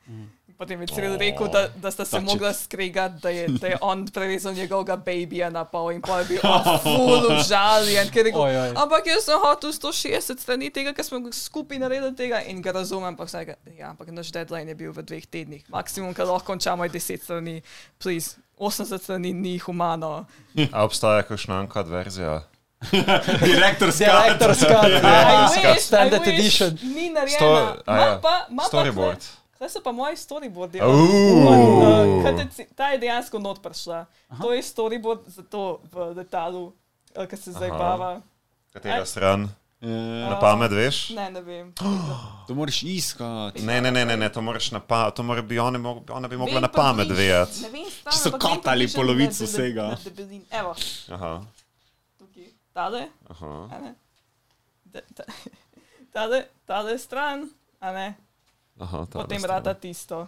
[0.60, 4.08] Potem je Ciril rekel, da, da sta se mogla skregati, da je, da je on
[4.08, 8.74] prerezal njegovega babyja na pol in pa je bil on full užaljen, rekel, Oj, oj.
[8.76, 13.08] ampak jaz sem hotel 160 strani tega, ker smo skupaj naredili tega in ga razumem,
[13.08, 16.84] ampak vsaj, ja, ampak naš deadline je bil v dveh tednih, maksimum, kar lahko končamo
[16.84, 17.62] je 10 strani,
[17.96, 20.26] please, 80 strani ni humano.
[20.72, 22.42] A obstaja kakšna ankad verzija?
[23.44, 23.92] Direktor
[24.56, 25.02] Scott, I
[25.64, 26.78] ja, wish, standard wish, edition.
[26.96, 27.10] Ni
[27.86, 28.20] Ma ja.
[28.22, 29.20] pa, ma Storyboard.
[29.60, 30.80] Kaj so pa moji storyboardi?
[30.80, 32.24] Uh,
[32.76, 34.06] ta je dejansko not prišla.
[34.42, 36.72] To je storyboard za to v letalu,
[37.20, 37.78] uh, ki se zdaj Aha.
[37.78, 38.12] bava.
[38.74, 39.50] Katera stran?
[39.82, 41.10] Ja, Na pamet veš?
[41.16, 41.74] Ne, ne vem.
[42.48, 43.64] to moraš iskati.
[43.64, 46.28] Ne, ne, ne, ne, ne to moraš na pamet, to mora bi, ona, mog- ona
[46.28, 47.64] bi mogla Vem na pamet vedeti.
[48.08, 49.96] Če so približno polovico vsega.
[50.52, 50.76] Evo,
[51.12, 51.44] Aha,
[52.80, 53.04] tale,
[56.12, 57.46] Tale, tale stran,
[57.80, 58.08] a ne.
[58.80, 59.56] aha tale Potem stran.
[59.56, 60.28] rata tisto.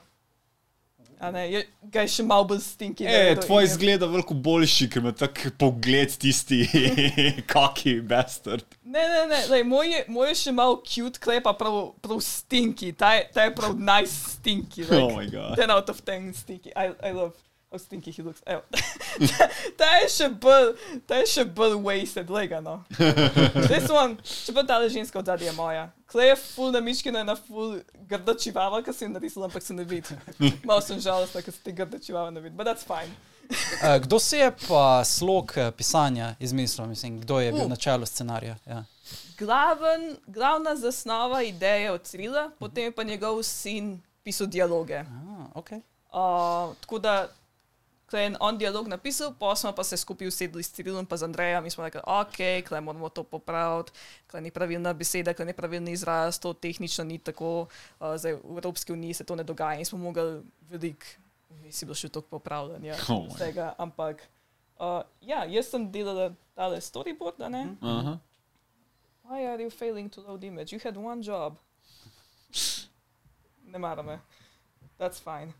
[1.21, 1.59] A ne, je,
[1.93, 3.05] ga je še malo bolj stinki.
[3.05, 6.63] E, tvoj zgleda veliko boljši, ker ima tak pogled tisti
[7.51, 8.65] kaki bastard.
[8.83, 12.21] Ne, ne, ne, lej, moj, je, moj je še malo cute, klej pa prav, prav
[12.25, 12.89] stinky.
[12.97, 14.81] Ta je, ta je prav nice stinky.
[14.85, 15.57] Like, Oh my god.
[15.61, 16.73] 10 out of 10 stinky.
[16.73, 17.37] I, I love
[17.71, 18.41] how stinky he looks.
[18.45, 18.61] Evo.
[19.79, 20.73] ta je še bolj,
[21.07, 22.81] ta je še bolj wasted, lega no.
[23.71, 25.87] This one, če pa ta ženska od zadnje je moja.
[26.11, 29.87] Klej je full namiškina na full grda čivava, ki sem jo narisala, ampak se ne
[29.87, 30.17] vidi.
[30.67, 33.11] Malo sem žalostna, ker se ti grda čivava ne vidi, but that's fine.
[33.51, 37.69] Uh, kdo si je pa slog eh, pisanja izmislil, mislim, kdo je bil Uh.
[37.69, 38.55] na čelu scenarija?
[38.67, 38.83] Ja.
[39.39, 45.01] Glaven, glavna zasnova ideje od Crila, potem je pa njegov sin pisal dialoge.
[45.03, 45.81] Ah, okay.
[46.11, 47.27] Uh, tako da,
[48.11, 51.23] ko je on dialog napisal, pa smo pa se skupaj usedli s Cirilom in z
[51.23, 53.91] Andrejem in smo rekli, ok, klej moramo to popraviti,
[54.27, 58.57] klej ni pravilna beseda, klej ni pravilni izraz, to tehnično ni tako, uh, zdaj v
[58.59, 61.05] Evropski uniji se to ne dogaja in smo mogli veliko,
[61.71, 64.27] si bil še tako popravljen, ja, Oh vsega, ampak
[64.75, 67.77] uh, ja, jaz sem delala tale storyboard, a ne?
[67.79, 68.19] Aha.
[69.23, 70.75] Why are you failing to load image?
[70.75, 71.55] You had one job.
[73.71, 74.17] Ne maram me.
[74.99, 75.53] That's fine.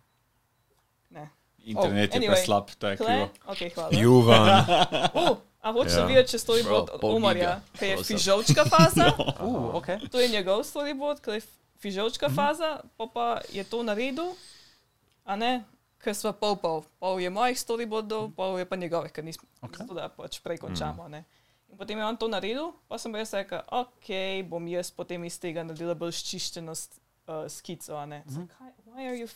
[1.65, 1.71] Ne.
[1.71, 3.29] Internet Oh, je anyway, preslab, to je krivo.
[3.45, 3.89] Ok, hvala.
[3.91, 4.47] Juvan.
[5.21, 5.99] Uh, a hočeš Ja.
[5.99, 6.07] yeah.
[6.07, 9.13] videti, če storyboard od Omarja, ki je fižolčka faza.
[9.45, 10.01] Uh, okay.
[10.09, 11.41] To je njegov storyboard, ki je
[11.81, 14.33] fižolčka faza, pa pa je to naredil,
[15.25, 15.63] a ne,
[16.01, 16.81] ker smo pol pol.
[16.97, 19.45] Pol je mojih storyboardov, pol je pa njegovih, ker nismo.
[19.61, 19.85] Okay.
[19.85, 21.05] Zato da pač prej končamo.
[21.09, 21.25] Ne.
[21.69, 24.09] In potem je on to naredil, pa sem jaz rekel, ok,
[24.49, 27.95] bom jaz potem iz tega naredila bolj ščiščeno uh, skico.
[27.95, 28.23] a Ne.
[28.25, 28.47] Mm -hmm.
[28.57, 29.29] kaj, why are you,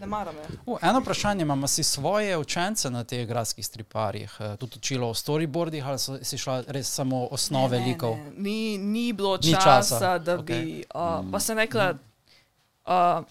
[0.00, 0.34] ne maram.
[0.66, 5.14] Uh, eno vprašanje imamo, si svoje učence na teh gradskih striparjih uh, tudi učilo o
[5.14, 8.16] storyboardih ali so, si šla res samo osnove Ne, likov?
[8.16, 10.44] ne, Ni, ni bilo Ni časa, časa, da ok.
[10.46, 10.84] bi.
[10.94, 11.94] Uh, pa sem rekla,
[12.86, 13.24] uh,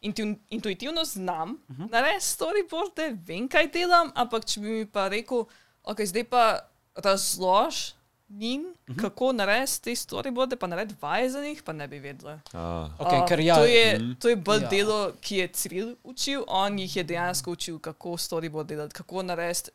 [0.00, 1.90] intu, intuitivno znam uh -huh.
[1.90, 5.44] narediti storyboarde, vem, kaj delam, ampak če bi mi pa rekel,
[5.82, 6.58] ok, zdaj pa
[6.94, 7.97] razlož
[8.28, 9.00] njim, uh -huh.
[9.00, 12.40] kako narediti te storyboarde, pa narediti vaje za njih, pa ne bi vedela.
[12.52, 14.64] A, Okay, Uh, ker ja, to, je, to je bolj Ja.
[14.64, 14.70] ja.
[14.70, 19.70] delo, ki je Ciril učil, on jih je dejansko učil, kako storyboard delati, kako narediti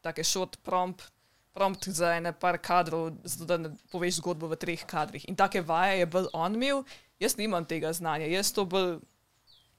[0.00, 1.02] take short prompt,
[1.52, 5.28] prompt za ene par kadrov, zato da ne poveš zgodbo v treh kadrih.
[5.28, 6.84] In take vaje je bolj on imel,
[7.18, 8.98] jaz nimam tega znanja, jaz to bolj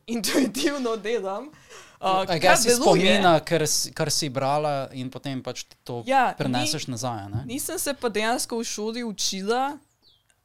[0.08, 1.52] intuitivno delam.
[2.00, 6.36] Uh, Aj, kar ga si spomina, si- kar si brala in potem pač to Ja,
[6.38, 7.20] preneseš nazaj.
[7.20, 7.42] a Ne?
[7.46, 9.78] Nisem se pa dejansko v šoli učila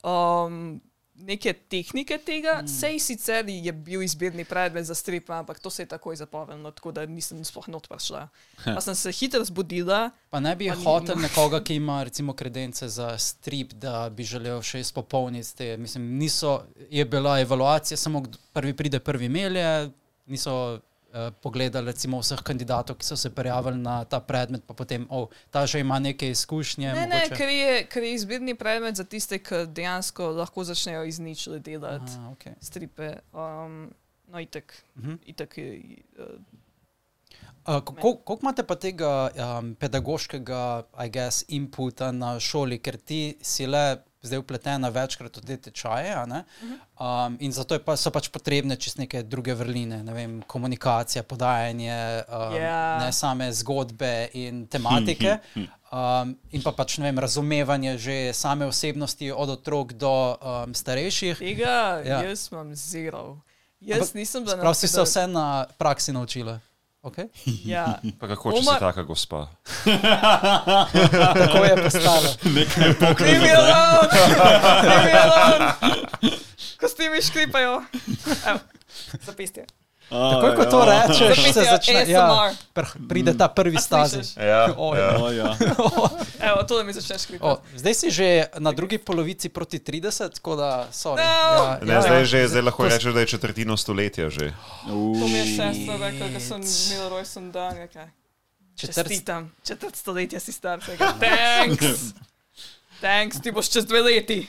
[0.03, 0.81] um,
[1.23, 2.69] neke tehnike tega, mm.
[2.69, 6.93] sej sicer je bil izbirni predmet za strip, ampak to se je takoj zapovedalo, tako
[6.93, 8.29] da nisem sploh not prišla.
[8.65, 12.33] Pa sem se hitro zbudila, Pa ne bi Pa ni- hotel nekoga, ki ima recimo
[12.33, 15.77] kredence za strip, da bi želel še izpopolniti te.
[15.77, 19.91] Mislim, niso, je bila evaluacija, samo prvi pride, prvi melje,
[20.27, 20.81] niso
[21.33, 25.67] pogledali recimo vseh kandidatov, ki so se prijavili na ta predmet, pa potem, oh, ta
[25.67, 26.89] že ima neke izkušnje.
[26.89, 31.05] ne, ne, mogoče- ker je, ker je izbirni predmet za tiste, ki dejansko lahko začnejo
[31.05, 32.55] iz ničle delati Aha, okay.
[32.61, 33.13] stripe.
[33.33, 33.91] Um,
[34.27, 35.15] no, itek, Mhm.
[35.25, 35.83] itek je.
[36.19, 36.25] Uh,
[37.65, 40.63] Uh, kako kako imate pa tega um, pedagoškega,
[40.99, 46.15] I guess, inputa na šoli, ker ti si le zdaj upletena večkrat v te tečaje,
[46.15, 46.45] a ne?
[47.01, 51.23] um, in zato je pa, so pač potrebne čist neke druge vrline, ne vem, komunikacija,
[51.23, 52.99] podajanje, um, Ja.
[53.03, 55.39] ne same zgodbe in tematike.
[55.93, 61.39] Um, in pa pač ne vem, razumevanje že same osebnosti, od otrok do um, starejših.
[61.39, 62.23] tega Ja.
[62.23, 62.23] ja.
[62.31, 63.43] jaz imam zero.
[63.83, 66.61] Jaz Ampak nisem bila Prav si se vse na praksi naučila.
[67.03, 67.27] Okay?
[67.67, 67.99] Ja.
[68.21, 69.49] pa kako, če Omar- si taka gospa?
[71.43, 72.31] Tako je postalo.
[72.55, 73.27] Nekaj pokrit.
[73.27, 74.09] Leave me alone!
[74.87, 75.65] Leave me alone!
[76.81, 77.83] Kostimi škripajo.
[78.47, 78.59] Evo,
[79.27, 79.67] Zapistje.
[80.13, 82.05] Takoj, ko to rečeš, se Zapitijo začne.
[82.07, 82.57] Ja, ASMR.
[82.75, 84.17] pr- pride ta prvi A stazi.
[84.17, 84.37] slišiš?
[84.39, 85.09] Ja, O, ja.
[85.17, 85.57] O, ja.
[86.49, 87.63] Evo, to da mi začneš O, škripati.
[87.75, 91.25] zdaj si že na drugi polovici proti 30, tako da sorry.
[91.55, 91.65] No.
[91.65, 92.25] Ja, Ne, ja, zdaj, ja.
[92.27, 94.53] že, zdaj lahko rečeš, da je četrtino stoletja že.
[94.85, 97.77] To mi je sestra rekla, da sem imela rojsten dan.
[97.77, 98.09] je Kaj.
[98.75, 100.81] Četrt- Čestitam, četrt stoletja si star.
[100.81, 102.32] rekel, Thanks!
[103.03, 104.47] Thanks, ti boš čez dve leti.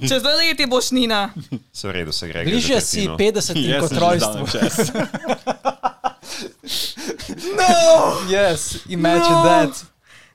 [0.00, 1.30] Čez dve leti boš Nina.
[1.70, 2.44] Se v redu, se gre.
[2.44, 3.92] Bližje si 50 Jaz kot
[4.50, 4.74] čez.
[7.52, 8.16] No!
[8.26, 9.42] Yes, imagine No.
[9.44, 9.84] that.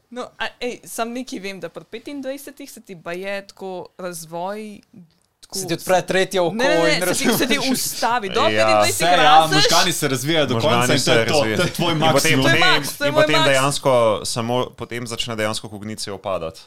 [0.09, 4.79] No, a, ej, sam neki vem, da pri 25 se ti pa je tako razvoj.
[5.41, 7.69] Tako, Se ti odpre tretje oko Ne, ne, in ne, se ti, se ti razumeš.
[7.71, 8.29] ustavi.
[8.29, 8.67] Do Ja.
[8.79, 9.55] 25 Vse, ja, razeš.
[9.55, 11.39] možgani se razvijajo do konca Možgani in to je se to.
[11.39, 12.45] To je tvoj In potem, maksimum.
[12.45, 13.93] Je potem, to je in potem dejansko
[14.25, 16.61] samo potem začne dejansko kognicija opadati.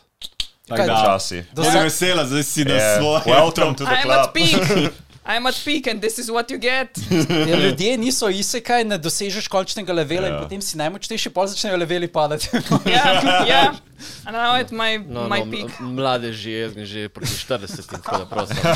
[0.68, 2.98] Tako da, Jaz zdaj- sem vesela, zdaj si na Yeah.
[2.98, 3.22] svojem.
[3.26, 4.34] Welcome to the I'm at club.
[4.34, 4.92] peak.
[5.28, 6.88] I'm at peak and this is what you get.
[7.48, 10.34] Ja, ljudje niso isekaj, ne dosežeš končnega levela Ja.
[10.34, 12.48] in potem si najmočnejši, pol začnejo leveli padati.
[12.86, 13.12] Ja,
[13.46, 13.74] ja.
[14.24, 15.80] And now at my, No, my no, peak.
[15.80, 18.56] m- mladeži, jaz grem že proti 40, tako da prosim.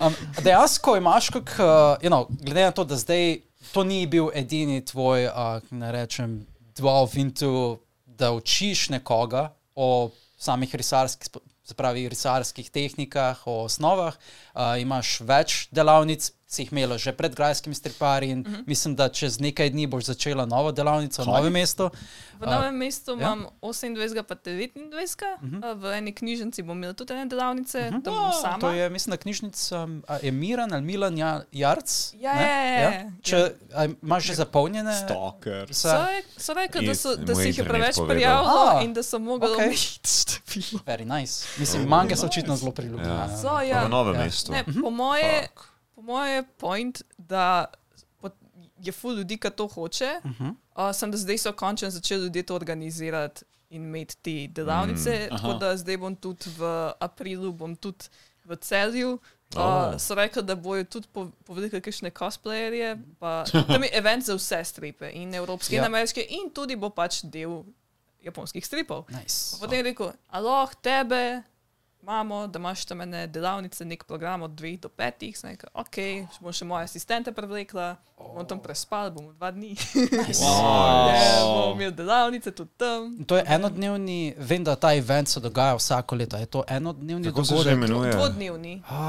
[0.00, 1.64] Um, dejansko imaš, kak, uh,
[2.02, 3.38] you know, glede na to, da zdaj
[3.72, 5.32] to ni bil edini tvoj, uh,
[5.70, 6.46] ne rečem,
[6.76, 11.30] dvolve into, da učiš nekoga o samih risarskih,
[11.64, 14.16] se pravi, risarskih tehnikah, o osnovah,
[14.54, 16.30] uh, imaš več delavnic.
[16.54, 18.64] Si jih imela že pred grajskimi striparji, in uh -huh.
[18.66, 21.34] mislim, da čez nekaj dni boš začela novo delavnico v Kaj?
[21.34, 21.90] novem mestu.
[22.40, 23.16] V novem mestu ja.
[23.16, 25.74] imam 28 pa 29, uh -huh.
[25.74, 28.04] v eni knjižnici bom imela tudi ene delavnice, uh -huh.
[28.04, 28.58] tam bom sama.
[28.58, 29.88] To je, mislim, da knjižnica
[30.22, 32.14] je Miran ali Milan Ja- Jarc.
[32.14, 32.42] Ja, ne?
[32.42, 33.10] ja, ja.
[33.22, 34.94] Če a, imaš že zapolnjene.
[35.04, 35.66] Stalker.
[35.70, 35.88] vse?
[35.88, 35.96] So,
[36.36, 39.18] so rekli, da, so, Je- da si jih je preveč prijavilo Ah, in da so
[39.18, 39.58] mogli ok.
[39.58, 40.80] omejiti število.
[40.86, 41.46] Very nice.
[41.58, 43.10] Mislim, mange so očitno zelo priljubljene.
[43.10, 43.36] Ja.
[43.36, 43.84] So, ja.
[43.84, 44.20] v novem Ja.
[44.24, 44.52] mestu.
[44.52, 45.62] Ne, po moje, po
[46.04, 47.64] moje je point, da
[48.78, 50.20] je ful ljudi, ki to hoče.
[50.20, 50.54] Uh -huh.
[50.80, 55.10] uh, sem da zdaj so končno začeli ljudje to organizirati in imeti te delavnice.
[55.22, 56.62] Mm, tako da zdaj bom tudi v
[57.00, 58.04] aprilu, bom tudi
[58.44, 59.12] v celju.
[59.12, 59.18] Uh,
[59.56, 59.98] Oh.
[59.98, 62.98] so rekli, da bojo tudi po- povedali, kakšne cosplayerje.
[63.18, 65.80] pa- Tam je event za vse stripe, in evropske, Ja.
[65.80, 67.62] in ameriške, in tudi bo pač del
[68.22, 69.04] japonskih stripov.
[69.10, 69.56] Nice.
[69.60, 71.42] Potem je rekel, aloh, tebe,
[72.04, 75.96] imamo, da imaš tam ene delavnice, nek program od 2 do 5, sem rekel, ok,
[76.40, 79.72] bom še moje asistente prevlekla, bom tam prespal, bom dva dni.
[80.36, 83.24] Ja, bom imel delavnice tudi tam.
[83.24, 86.36] To je enodnevni, vem, da ta event se dogaja vsako leto.
[86.36, 87.72] Je to enodnevni Kako se že dogodek?
[87.74, 88.12] imenuje?
[88.12, 88.82] Dvodnevni.
[88.88, 89.00] A,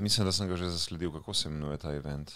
[0.00, 2.32] Mislim, da sem ga že zasledil, kako se imenuje ta event.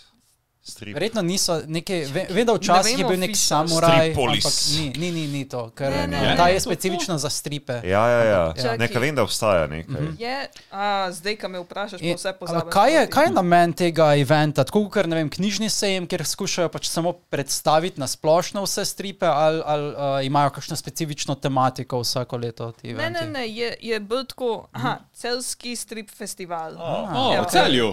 [0.65, 0.95] Strip.
[0.95, 5.09] Verjetno niso neki, ve- vem, da včasih je vemo bil nek samuraj, ampak ni, ni,
[5.11, 6.37] ni, ni to, ker Ne, ne, ne, ne.
[6.37, 7.81] ta je specifično za stripe.
[7.85, 8.43] Ja, ja, ja.
[8.55, 8.79] Čakaj.
[8.79, 10.07] Nekaj vem, da obstaja nekaj.
[10.17, 10.37] Je,
[10.71, 12.71] a, zdaj, ko me vprašaš, pa vse pozabim.
[12.71, 14.63] Kaj je, kaj je namen tega eventa?
[14.63, 19.27] Tako kot ne vem, knjižni sejem, kjer skušajo pač samo predstaviti na splošno vse stripe,
[19.27, 23.21] ali, ali uh, imajo kakšno specifično tematiko vsako leto ti Ne, eventi?
[23.21, 26.79] ne, ne, je, je bil tako, aha, celski strip festival.
[26.79, 27.43] O, Ja.
[27.43, 27.93] v celju.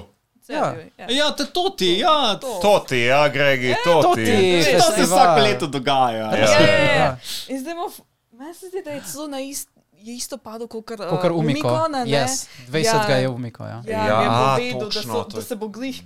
[0.50, 1.06] Celju, ja.
[1.10, 2.38] Ja, te to ti, ja.
[2.42, 2.60] To.
[2.62, 4.26] To ti, ja, Gregi, to to ti.
[4.26, 4.78] ti.
[4.78, 6.18] To se vsako leto dogaja.
[6.18, 6.38] Ja.
[6.38, 6.96] Ja, ja, ja.
[6.96, 7.18] Ja.
[7.48, 7.92] In zdaj imamo,
[8.32, 9.70] meni se zdi, da je celo na ist,
[10.00, 11.88] je isto padlo kot kar, uh, Kakor umiko.
[11.88, 12.06] Ne?
[12.06, 13.06] Yes, 20 Ja.
[13.08, 13.64] ga je umiko.
[13.64, 13.82] Ja.
[13.86, 16.02] Ja, Ja, ja je a, povedal, da, točno, so, to da je- se bo glih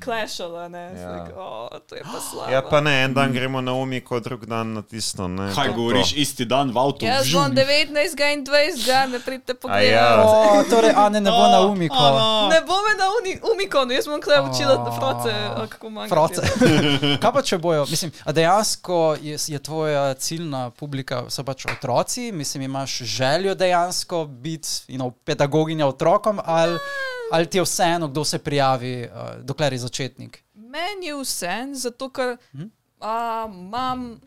[0.67, 0.79] ne?
[0.91, 0.99] Ja.
[0.99, 1.11] Ja.
[1.13, 2.51] Like, oh, to je pa slabo.
[2.51, 5.27] Ja, pa ne, en dan gremo na umiko, drug dan na tisto.
[5.27, 7.05] Ne, Kaj to- govoriš, isti dan v avtu?
[7.05, 7.93] Jaz bom 19
[8.33, 9.87] in 20, ne pridite A pogledati.
[9.87, 10.23] ja.
[10.23, 11.95] O, torej, a ne, ne bo na umiko.
[11.95, 12.49] A, no.
[12.49, 14.89] Ne bo me na uni, umikonu, jaz bom kle učila Oh.
[14.91, 16.09] froce, a, kako manj.
[16.09, 16.41] Froce.
[17.21, 17.85] Kaj pa če bojo?
[17.85, 23.82] Mislim, dejansko je, je tvoja ciljna publika, so pač otroci, mislim, imaš željo dejansko
[24.27, 26.77] biti you know, pedagoginja otrokom, ali,
[27.31, 30.43] ali ti je vseeno, kdo se prijavi, uh, dokler je začetnik?
[30.53, 32.37] Meni je vse, zato ker
[32.99, 34.21] a, imam.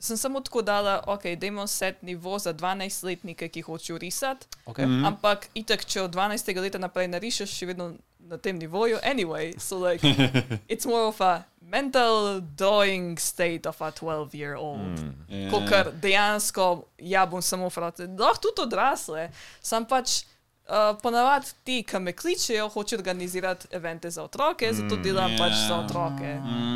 [0.00, 4.86] Sem samo tako dala, ok, da imam set nivo za 12-letnike, ki hočejo risati, Okay?
[4.86, 5.04] mm.
[5.04, 6.60] ampak itak, če od 12.
[6.60, 8.98] leta naprej narišeš, še vedno na tem nivoju.
[9.02, 10.06] Anyway, so like,
[10.72, 14.98] it's more of a mental drawing state of a 12-year-old.
[15.28, 15.52] Mm.
[15.52, 15.60] Ja.
[15.68, 19.28] Ker dejansko, ja, bom samo frate, lahko tudi odrasle,
[19.60, 20.24] sam pač.
[20.68, 25.38] Uh, ponavadi ti, ki me kličejo, hočejo organizirati evente za otroke, zato delam ja.
[25.40, 26.34] pač za otroke.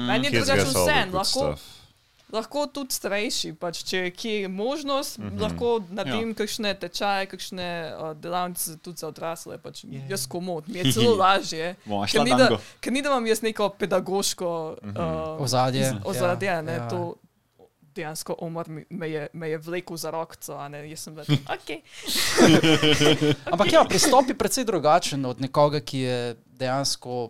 [0.08, 1.81] Meni je drugače vse, lahko, stuff.
[2.32, 5.40] Lahko tudi starejši, pač, če je kje možnost, mm -hmm.
[5.40, 6.34] lahko naredim ja.
[6.34, 9.58] kakšne tečaje, kakšne uh, delavnice tudi za odrasle.
[9.58, 10.10] Pač, yeah.
[10.10, 11.74] Jaz komod, mi je celo lažje.
[12.12, 15.92] Ker ni, da, ker ni da imam jaz neko pedagoško uh, Ozadje.
[16.04, 16.88] ozadje, Ja, ne, ja.
[16.88, 17.14] to
[17.94, 21.24] dejansko Omar mi- me je, me je vlekel za rokco, a ne, jaz sem bila,
[21.56, 21.68] ok.
[23.52, 27.28] Ampak ja, pristop je precej drugačen od nekoga, ki je dejansko.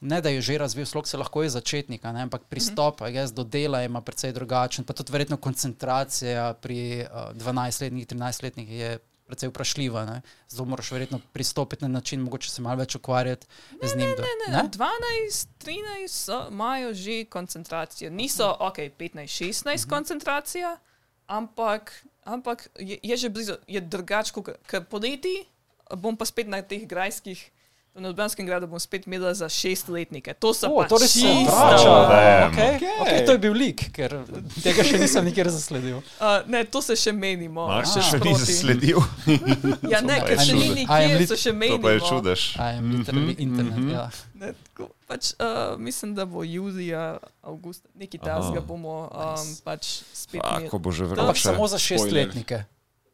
[0.00, 3.32] Ne, da je že razvil slog, se lahko je začetnik, ne, ampak pristop mm -hmm.
[3.32, 4.84] do dela ima precej drugačen.
[4.84, 10.04] Pa tudi verjetno koncentracija pri uh, 12-letnih, 13-letnih je precej vprašljiva.
[10.04, 10.20] Ne.
[10.48, 13.46] Zato moraš verjetno pristopiti na način, mogoče se malo več ukvarjati
[13.82, 14.10] z njim.
[14.16, 18.10] do- Ne, ne, 12, 13 so, imajo že koncentracijo.
[18.10, 20.78] Niso, ok, 15, 16 koncentracija,
[21.26, 25.44] ampak, ampak je, je že blizu, je drugače, kot poleti.
[25.96, 27.50] Bom pa spet na teh grajskih,
[27.96, 30.34] na Ljubljanskem gradu bom spet imela za šestletnike.
[30.34, 31.90] To so O, pa torej se čisto- vrača.
[32.46, 32.76] Okay.
[32.76, 32.90] Okej.
[33.00, 34.12] Okay, to je bil lik, ker
[34.58, 36.02] tega še nisem nikjer zasledil.
[36.18, 37.66] Uh, ne, to se še menimo.
[37.66, 38.44] Marš še še ni sproti.
[38.44, 38.98] zasledil.
[39.92, 40.86] Ja, ne, ker še ni čudež.
[40.86, 41.82] I am nikjer, se še To menimo.
[41.82, 42.40] pa je čudež.
[43.38, 43.76] Internet.
[43.76, 43.90] mhm.
[43.90, 44.10] Ja.
[44.34, 45.46] Ne, tako, pač, uh,
[45.78, 50.66] mislim, da bo julija, avgust, neki tasga bomo um, pač spet imeli.
[50.66, 51.40] Ako bo že Ampak vroče.
[51.42, 52.28] samo za Spoiler.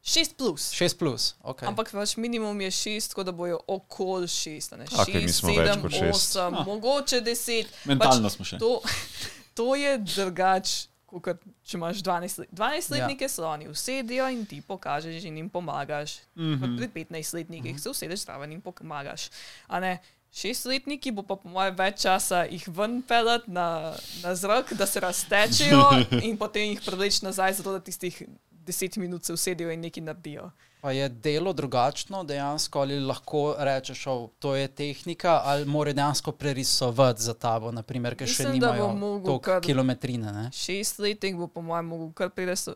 [0.04, 0.72] 6 plus.
[0.72, 1.34] 6 plus.
[1.42, 1.68] Okay.
[1.68, 4.76] Ampak vaš minimum je 6, tako da bojo okoli 6.
[4.76, 4.86] Ne?
[4.86, 6.34] 6, Okej, mi smo več 7, kot šest.
[6.34, 6.64] 8, Ah.
[6.66, 7.66] mogoče 10.
[7.84, 8.58] Mentalno smo še.
[8.58, 8.80] To,
[9.54, 10.88] to je drugače.
[11.12, 11.28] Kot
[11.62, 13.28] če imaš 12, let- 12-letnike, ja.
[13.28, 16.14] se oni usedijo in ti pokažeš in jim pomagaš.
[16.34, 16.76] Mm -hmm.
[16.78, 19.28] Pri 15-letnikih se usedeš zraven in pomagaš.
[19.66, 19.98] A ne,
[20.32, 23.92] šestletniki bo pa po mojem več časa jih ven pelet na,
[24.22, 25.84] na zrak, da se raztečejo
[26.26, 28.22] in potem jih privleč nazaj, zato da tistih
[28.66, 30.50] 10 minut se usedijo in nekaj naredijo.
[30.80, 36.32] Pa je delo drugačno dejansko, ali lahko rečeš, da to je tehnika, ali mora dejansko
[36.32, 40.32] prerisovati za tabo, naprimer, ker še Mislim, nimajo mogel toliko kilometrine.
[40.32, 40.50] Ne?
[40.52, 42.74] šestletnik bo, po mojem, mogel kar preriso-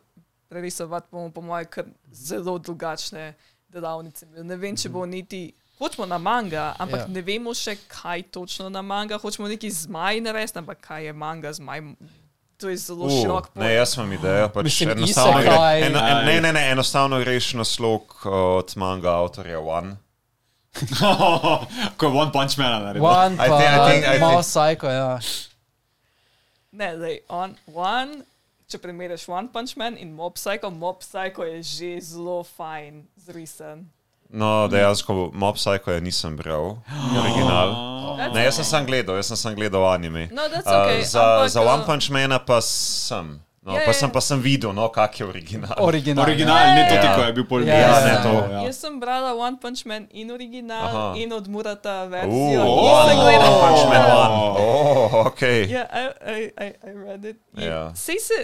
[0.48, 3.34] prerisovati, bomo, po mojem, kar zelo drugačne
[3.68, 4.26] delavnice.
[4.26, 5.52] Ne vem, če bo niti.
[5.78, 7.06] Hočemo na manga, ampak Ja.
[7.06, 7.12] yeah.
[7.14, 9.18] ne vemo še, kaj točno na manga.
[9.18, 11.82] Hočemo neki zmaj narediti, ampak kaj je manga, zmaj.
[12.56, 14.48] To je zelo uh, širok ne, jaz imam idejo.
[14.48, 15.56] Pač Mislim, enostavno gre,
[15.86, 19.96] eno, en, ne, ne, ne, enostavno greš na slog od manga avtorja One.
[21.96, 23.04] Ko je One Punch Man naredil.
[23.04, 25.18] One, I pa think- I think- I malo think- psycho, ja.
[26.72, 28.20] Ne, lej, on, one,
[28.68, 33.88] če primerjaš One Punch Man in Mob Psycho, Mob Psycho je že zelo fajn zrisen.
[34.28, 36.76] No, dejansko Mob Psycho je nisem bral,
[37.20, 37.68] original.
[38.32, 40.28] Ne, jaz sem sam gledal, jaz sem sam gledal anime.
[40.28, 43.38] No, that's Uh, okay, za, ampak, za One uh, Punch Mana pa sem.
[43.60, 44.12] No, Ja, pa, ja, sem, ja.
[44.12, 45.74] pa sem videl, no, kak je original.
[45.80, 46.22] Original.
[46.22, 47.14] Original, ne to, Ja.
[47.14, 48.32] ko je bil pol Ja, ja, ne, ja, to.
[48.46, 48.60] ja.
[48.62, 51.06] Jaz sem brala One Punch Man in original Aha.
[51.16, 52.62] in od Murata Uh, verzijo.
[52.62, 53.58] oh, Nisem gledala.
[53.60, 54.14] Punch Man Ja.
[54.16, 54.34] One.
[54.56, 55.42] Oh, ok.
[55.66, 57.38] Ja, I, I, I, I read it.
[57.52, 57.90] Ja.
[57.92, 58.38] Sej se,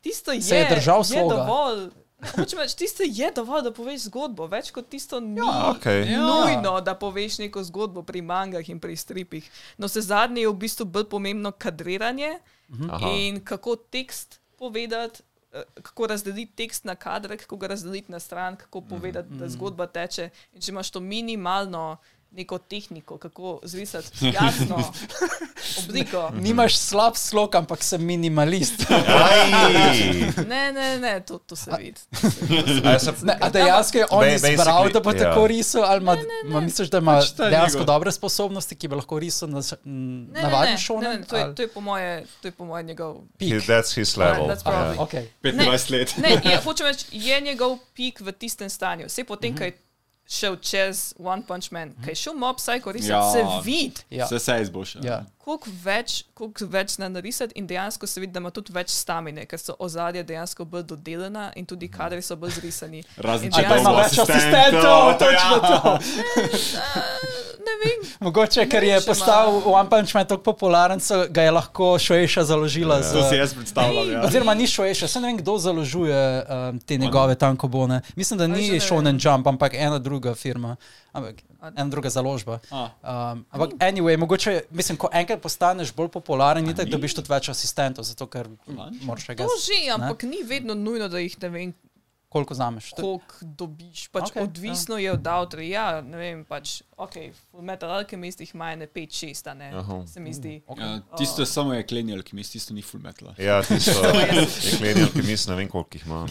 [0.00, 1.34] tisto je, Se je držal je sloga.
[1.36, 1.80] dovolj.
[2.18, 5.38] Hočem reči, tisto je dovolj, da poveš zgodbo, več kot tisto ni.
[5.38, 6.00] Ja, okej.
[6.08, 6.20] Ja.
[6.20, 9.46] Nujno, da poveš neko zgodbo pri mangah in pri stripih.
[9.76, 12.38] No, se zadnje je v bistvu bolj pomembno kadriranje
[12.90, 13.12] Aha.
[13.12, 15.22] in kako tekst povedati.
[15.52, 19.86] eh, Kako razdeliti tekst na kadre, kako ga razdeliti na stran, kako povedati, da zgodba
[19.86, 20.26] teče.
[20.52, 21.96] In če imaš to minimalno
[22.30, 24.92] neko tehniko, kako zrisati jasno
[25.80, 26.30] obliko.
[26.44, 28.74] Nimaš slab slog, ampak sem minimalist.
[30.48, 32.00] Ne, ne, ne, to, to se vidi.
[32.84, 35.18] A Ne, a dejansko je on izbral, da bo ja.
[35.18, 39.18] tako risal, ali ima, ma misliš, da ima Pač dejansko dobre sposobnosti, ki bi lahko
[39.18, 39.90] risal na Ne,
[40.32, 42.64] ne, navaden ne, ne, ne, to, je, ali to, je po moje, to je po
[42.64, 43.16] moje njegov.
[43.40, 44.46] He- That's his level.
[44.46, 45.02] That's probably- Ja.
[45.02, 45.26] Okay.
[45.42, 46.16] 25 let.
[46.16, 49.06] Ne, je, hočem reči, je njegov pik v tistem stanju.
[49.06, 49.72] Vse potem, ko je
[50.28, 52.04] show Chess One Punche Man, mm -hmm.
[52.04, 54.00] kaj je šel mob psycho risati se vid.
[54.10, 54.26] Ja.
[54.26, 55.04] Se sej izboljšal.
[55.04, 55.24] Ja.
[55.48, 59.44] Koliko več, koliko več zna narisati in dejansko se vidi, da ima tudi več stamine,
[59.44, 63.00] ker so ozadja dejansko bolj dodelana in tudi kadri so bolj zrisani.
[63.18, 65.98] Razen če Pa ima dejansko- več asistentov, točno to.
[67.60, 71.00] Ne vem, Mogoče, ker Ne je vem, če postal ima- One Punch Man tako popularen,
[71.00, 72.96] so ga je lahko Šoeša založila.
[72.98, 74.10] To si Z, jaz predstavljam.
[74.10, 74.22] Ja.
[74.22, 78.00] oziroma ni Šoeša, se ne vem, kdo založuje um, te njegove tankobone.
[78.16, 80.76] Mislim, da ni ne Shonen Jump, ampak ena druga firma.
[81.12, 82.60] Ampak, ena druga založba.
[82.70, 87.50] Um, ampak, anyway, mogoče, mislim, ko enkrat postaneš bolj popularen, ni tako, dobiš tudi več
[87.52, 88.50] asistentov, zato ker
[89.02, 91.74] moraš še to že, ampak ni vedno nujno, da jih ne vem,
[92.28, 92.92] koliko zameš.
[92.96, 94.08] koliko dobiš.
[94.12, 95.08] Pač okay, odvisno ja.
[95.08, 95.68] je od avtorja.
[95.68, 97.14] Ja, ne vem, pač, ok,
[97.52, 100.02] v Metal Alchemist jih ima ne 5-6, a ne, Aha.
[100.06, 100.62] se mi zdi.
[100.78, 103.28] Ja, tisto je samo jeklenjal, ki mi tisto ni full metal.
[103.38, 104.02] Ja, tisto
[104.64, 106.26] jeklenje, ki mislim, ne vem, koliko jih ima.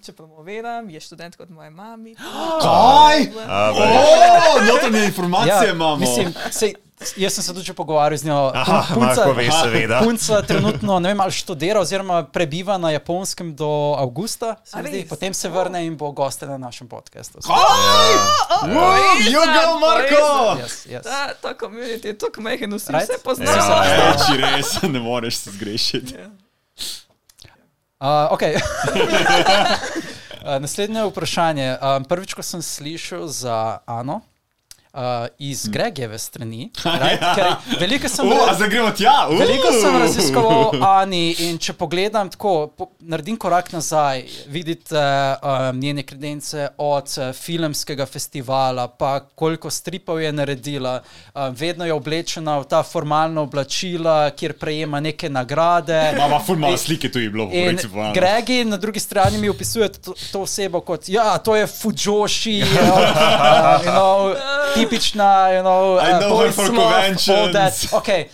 [0.00, 2.14] Če promoviram, je študent kot moja mami.
[2.16, 3.26] Kaj?
[3.40, 3.96] A, bej.
[3.96, 5.94] O, notranje informacije imamo.
[5.94, 6.74] Ja, Mislim, sej,
[7.16, 8.38] jaz sem se tudi že pogovarjal z njo.
[8.54, 10.00] Aha, Pun- Marko ve, seveda.
[10.02, 15.06] Punca trenutno ne vem, ali študira oziroma prebiva na japonskem do avgusta, se zdi.
[15.08, 17.38] potem se vrne in bo goste na našem podkastu.
[17.38, 17.54] Wow,
[19.20, 20.56] you go, Marko!
[20.58, 21.02] Yes, yes.
[21.42, 23.06] Ta, komunit je tako mehen, vsi Right?
[23.06, 23.18] se Ja.
[23.24, 23.52] poznajo.
[24.06, 26.14] Reči res, ne moreš se zgrešiti.
[28.00, 28.56] Uh, okay.
[30.40, 31.76] uh, naslednje vprašanje.
[31.76, 34.20] Um, prvič, ko sem slišal za Ano.
[34.92, 36.70] Uh, iz Gregeve strani.
[37.00, 37.22] Right?
[37.34, 38.26] Ker veliko sem
[38.56, 39.28] zdaj gremo tja?
[39.30, 39.38] Uh.
[39.38, 46.02] Veliko sem raziskoval Ani in če pogledam tako, po, naredim korak nazaj, vidite um, njene
[46.02, 50.96] kredence od uh, filmskega festivala, pa koliko stripov je naredila,
[51.34, 56.00] um, vedno je oblečena v ta formalna oblačila, kjer prejema neke nagrade.
[56.18, 60.18] Mama, ful malo slike tu je bilo, po Gregi na drugi strani mi opisuje to,
[60.32, 64.50] to osebo kot, ja, to je Fujoshi, you know, uh, you know,
[64.80, 67.92] tipična, you know, I know her boys for love, all that.
[67.92, 68.24] Okay.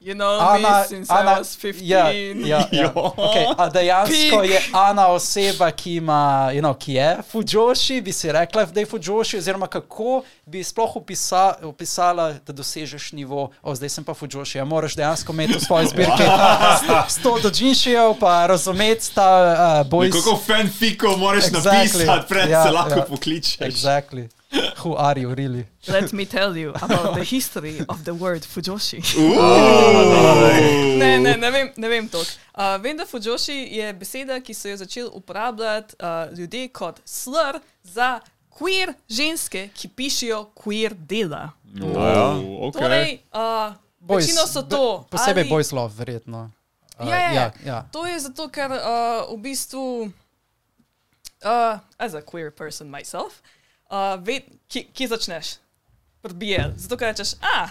[0.00, 1.82] You know Ana, me since I was 15.
[1.82, 2.82] ja, ja, ja.
[2.82, 3.12] Jo.
[3.16, 4.50] Okay, a dejansko Pik.
[4.50, 8.86] je Ana oseba, ki, ima, you know, ki je Fujoshi, bi si rekla, da je
[8.86, 14.58] Fujoshi, oziroma kako bi sploh opisa, opisala, da dosežeš nivo, o zdaj sem pa Fujoshi,
[14.58, 19.30] ja moraš dejansko imeti v svoji zbirki 100 dožinšijev, pa razumeti ta
[19.82, 20.10] uh, boj.
[20.10, 21.74] Kako fanfikov moraš Exactly.
[21.74, 23.04] napisati, pred Ja, se lahko ja.
[23.04, 23.58] pokličeš.
[23.58, 24.28] Exactly.
[24.82, 25.66] Who are you really?
[25.88, 29.02] Let me tell you about the history of the word Fujoshi.
[30.98, 32.30] Ne, ne, ne vem, ne vem toliko.
[32.54, 37.58] Uh, vem, da Fujoshi je beseda, ki so jo začeli uporabljati uh, ljudje kot slur
[37.82, 38.20] za
[38.58, 41.50] queer ženske, ki pišejo queer dela.
[41.82, 42.80] Oh, okay.
[42.80, 44.98] Torej, uh, večino so to.
[44.98, 46.50] Be, posebej ali- boys love, verjetno.
[46.98, 47.82] Uh, Ja, ja, ja, ja.
[47.92, 50.08] To je zato, ker uh, v bistvu,
[51.44, 53.55] uh, as a queer person myself, uh,
[54.20, 55.56] ve, ki, ki začneš?
[56.22, 56.72] Prbije.
[56.76, 57.70] Zato, ker rečeš, ah,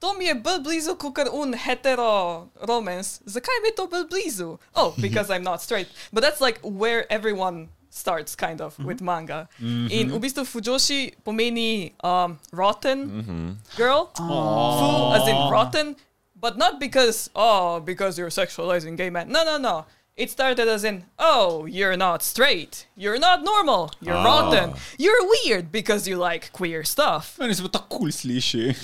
[0.00, 3.20] to mi je bolj blizu kot un hetero romance.
[3.26, 4.58] Zakaj mi je to bolj blizu?
[4.74, 5.88] Oh, because I'm not straight.
[6.12, 9.48] But that's like where everyone starts, kind of, with manga.
[9.60, 14.10] In v bistvu Fujoshi pomeni um, rotten girl.
[14.16, 15.96] Fu, as in rotten,
[16.40, 19.28] but not because, oh, because you're sexualizing gay men.
[19.28, 19.84] No, no, no.
[20.14, 22.86] It started as in, oh, you're not straight.
[22.94, 23.92] You're not normal.
[24.00, 24.74] You're rotten.
[24.98, 27.38] You're weird because you like queer stuff.
[27.38, 28.76] Meni se pa tako kul sliši.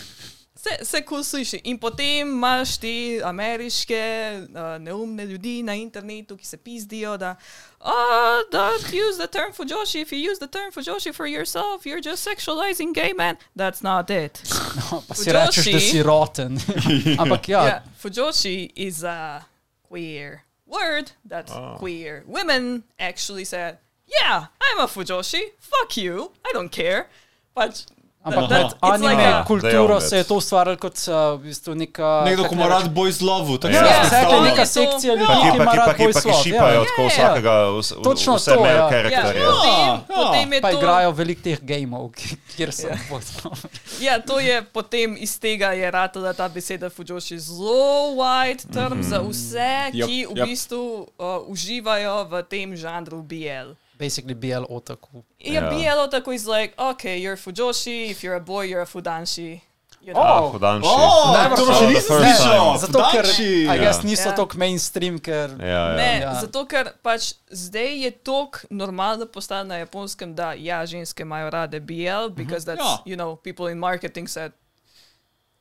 [0.56, 1.60] Se, se kul cool sliši.
[1.64, 4.00] In potem imaš te ameriške
[4.48, 7.36] uh, neumne ljudi na internetu, ki se pizdijo, da
[7.80, 10.00] oh, don't use the term fujoshi.
[10.00, 13.36] If you use the term fujoshi for yourself, you're just sexualizing gay men.
[13.54, 14.42] That's not it.
[14.78, 16.58] No, pa si rečeš, da si roten.
[17.22, 19.44] Ampak ja, Yeah, fujoshi is a
[19.90, 21.76] queer word that oh.
[21.78, 25.40] queer women actually said, yeah, I'm a fujoshi.
[25.58, 26.32] Fuck you.
[26.44, 27.08] I don't care.
[27.54, 27.86] But
[28.20, 31.44] ampak that, kot it's like anime a, kulturo se je to ustvarjalo kot uh, v
[31.44, 32.22] bistvu neka.
[32.24, 35.24] Nekdo, naj ima rad boys love, tako Ja, se Ja, exactly, to- neka sekcija ljudi,
[35.24, 35.40] ja.
[35.42, 36.42] ki Pa ima ki, rad pa, ki, pa, ki love.
[36.42, 36.84] šipajo Ja.
[36.84, 37.10] tako Ja, ja.
[37.10, 38.76] vsakega, vs, Točno vse to, male ja.
[38.76, 39.42] ja, karakterje.
[39.44, 43.64] potem, Ja, potem je Pa to, igrajo veliko teh gameov, ki- kjer so boys love.
[43.98, 47.78] Ja, to je potem iz tega je ratala ta beseda fujoshi zelo
[48.14, 50.44] wide term za vse, Yep, ki v yep.
[50.44, 50.82] bistvu
[51.14, 53.72] uh, uživajo v tem žanru BL.
[53.98, 55.24] Basically BL otaku.
[55.38, 55.70] Ja, Ja.
[55.70, 59.60] BL tako is like, okay, you're fujoshi, if you're a boy, you're a fudanshi.
[60.00, 60.22] You know?
[60.22, 60.86] Ah, hudanši.
[60.86, 62.78] Oh, Never to še nisem slišal.
[62.78, 63.66] Zato, ker Fudanči.
[63.66, 64.36] I guess niso Ja.
[64.36, 65.96] tako mainstream, ker Ja, ja.
[65.96, 66.34] Ne, Ja.
[66.40, 71.80] zato ker pač zdaj je tok normalno postalo na japonskem, da ja, ženske imajo rade
[71.80, 72.98] BL, because that's, Ja.
[73.04, 74.52] you know, people in marketing said,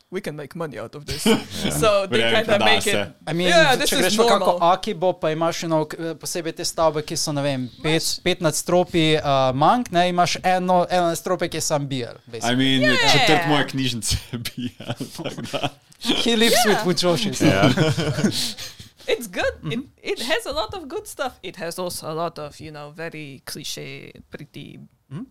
[0.09, 1.23] we can make money out of this.
[1.81, 2.91] So they kind of make se.
[3.01, 3.07] it.
[3.27, 4.71] I mean, Yeah, this če is greš v kako normal.
[4.71, 9.17] Akibo, pa imaš eno, k- posebej te stavbe, ki so, ne vem, pet, pet nadstropji
[9.19, 12.15] uh, mank, ne, imaš eno, eno nadstropje, ki je sam BL.
[12.39, 13.11] I mean, Yeah.
[13.11, 14.69] četrt moje knjižnice bi.
[15.17, 15.69] tako da.
[16.23, 17.41] He lives with Fujoshis.
[17.41, 17.67] Ja.
[19.07, 19.55] It's good.
[19.71, 21.33] It, it has a lot of good stuff.
[21.41, 24.79] It has also a lot of, you know, very cliche, pretty,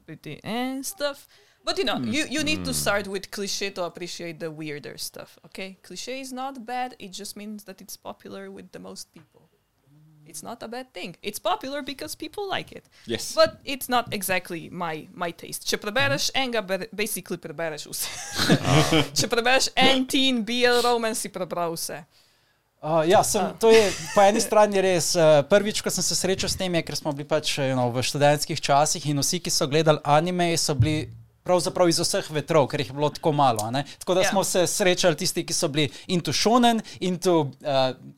[0.07, 1.29] pretty eh, stuff.
[1.67, 5.37] But you know, you, you need to start with cliche to appreciate the weirder stuff.
[5.47, 6.95] Okay, cliche is not bad.
[7.01, 9.51] It just means that it's popular with the most people.
[10.25, 11.17] It's not a bad thing.
[11.23, 12.85] It's popular because people like it.
[13.05, 13.35] Yes.
[13.35, 15.67] But it's not exactly my my taste.
[15.67, 18.15] Če prebereš enega, ber- basically prebereš vse.
[19.11, 21.99] Če prebereš en teen BL romance, si prebral vse.
[22.79, 25.17] Uh, ja, sem, to je po eni strani res.
[25.19, 27.91] Uh, prvič, ko sem se srečal s tem, je, ker smo bili pač you know,
[27.91, 31.09] v študentskih časih in vsi, ki so gledali anime, so bili.
[31.47, 33.59] Pravzaprav iz vseh vetrov, ker jih je bilo tako malo.
[33.63, 33.85] a ne.
[33.99, 34.29] Tako da Ja.
[34.29, 37.49] smo se srečali tisti, ki so bili into shonen, into uh,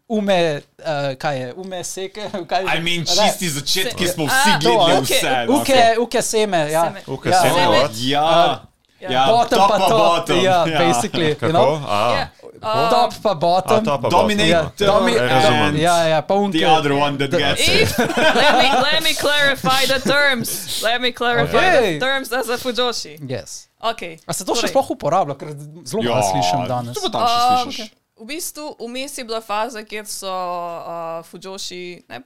[0.09, 0.38] ume,
[0.78, 0.84] uh,
[1.14, 2.30] kaj je, ume seke.
[2.48, 5.14] Kaj, I mean, čisti začetki Se- smo A, vsi to, gledali okay.
[5.14, 5.46] vse.
[5.46, 5.55] no.
[5.55, 6.84] Uke, uke seme, ja.
[6.84, 7.02] Seme.
[7.09, 7.42] Uke ja.
[7.42, 7.76] seme?
[8.00, 8.64] Ja,
[9.00, 9.10] Ja.
[9.10, 10.44] ja, Bottom top pa top, bottom.
[10.44, 11.34] ja, basically.
[11.34, 11.46] Kako?
[11.46, 11.84] You know?
[11.86, 12.26] A,
[12.62, 13.85] Ja, Top pa bottom.
[13.85, 14.48] to pa Dominate.
[14.48, 14.86] Ja, bottom.
[14.86, 15.76] domi, Ja, razumem.
[15.76, 16.59] ja, ja, pa unke.
[16.59, 17.80] The other one that The- gets it.
[17.82, 20.82] If, let, me, let me clarify the terms.
[20.82, 21.98] Let me clarify Okay.
[21.98, 23.18] the terms as a Fujoshi.
[23.30, 23.68] Yes.
[23.80, 24.18] Okay.
[24.26, 25.55] A se to še torej, sploh uporablja, ker
[25.86, 26.94] zelo malo slišim danes.
[26.94, 27.90] To pa tam še Um, slišiš.
[28.18, 32.18] V bistvu vmes je bila faza, kjer so uh, Fujoshi na,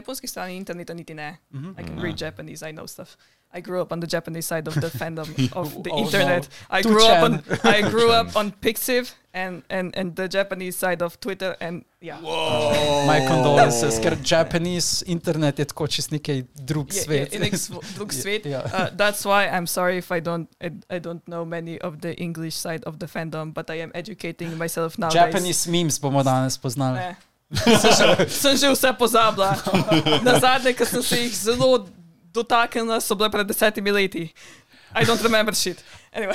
[0.00, 1.36] japonski strani interneta niti ne.
[1.76, 3.16] I can read Japanese, I know stuff.
[3.52, 6.04] I grew up on the Japanese side of the fandom of the Oh, no.
[6.06, 6.48] internet.
[6.70, 7.42] I Too grew up on.
[7.64, 12.20] I grew up on Pixiv and, and, and the Japanese side of Twitter and yeah.
[13.06, 17.32] My condolences, ker Japanese internet je tako čist nekaj drug Je- svet.
[17.34, 18.46] je nek svo- drug svet.
[18.46, 18.62] Ja.
[18.64, 22.14] Uh, that's why I'm sorry if I don't I, I don't know many of the
[22.22, 25.10] English side of the fandom, but I am educating myself now.
[25.10, 26.98] Japanese memes bomo danes poznali.
[27.02, 27.16] Ne.
[27.50, 29.58] Sem že, sem že vse pozabila.
[30.22, 31.82] Na zadnje, ki sem se jih zelo
[32.32, 34.32] dotaknila, so bile pred desetimi leti.
[34.94, 35.82] I don't remember shit.
[36.12, 36.34] Anyway.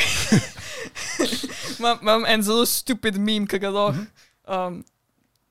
[1.80, 4.08] Imam- Imam en zelo stupid meme, ki ga lahko.
[4.48, 4.84] Um,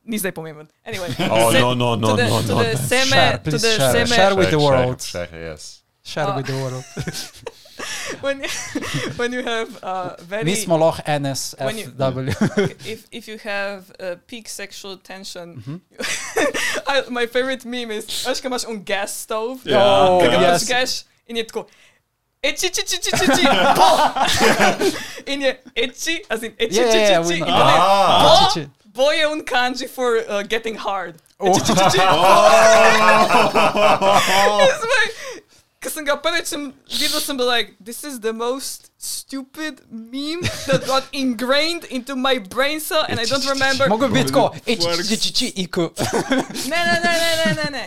[0.07, 0.69] ni zdaj pomemben.
[0.85, 1.09] Anyway.
[1.31, 2.63] Oh, Se- no, no, no, to the- no, to no.
[2.63, 4.07] the Seme, Share, to the share.
[4.07, 5.01] Share with the world.
[5.03, 5.83] Share, share, yes.
[6.03, 6.85] Share Uh, with the world.
[8.23, 8.49] when you,
[9.19, 12.87] when you have uh, very Mi smo lahko When you- NSFW.
[12.93, 15.81] if if you have uh, peak sexual tension, Mhm.
[16.87, 19.81] I, my favorite meme is veš, ko imaš un gas stove, Ja.
[20.09, 20.65] Oh, ki ga yes.
[20.65, 20.93] prižgeš
[21.29, 21.67] in je tako.
[22.45, 23.89] Eči, či, či, či, či, či, po!
[25.33, 27.57] In je eči, as in eči, Yeah, či, yeah, či, yeah, či, we in know.
[27.57, 28.21] potem Ah.
[28.21, 28.69] po, Či, či.
[28.93, 31.17] bo je un kanji for uh, getting hard.
[31.41, 31.49] Oh.
[31.49, 32.01] Eči, či, či, či,
[34.65, 35.15] It's like-
[35.85, 40.41] Ko sem ga prvič sem videl, sem bil like, this is the most stupid meme
[40.67, 43.87] that got ingrained into my brain cell and I don't remember.
[43.93, 44.55] Mogoče bi tako,
[45.61, 45.91] iku.
[46.73, 47.85] Ne, ne, ne, ne, ne, ne, ne.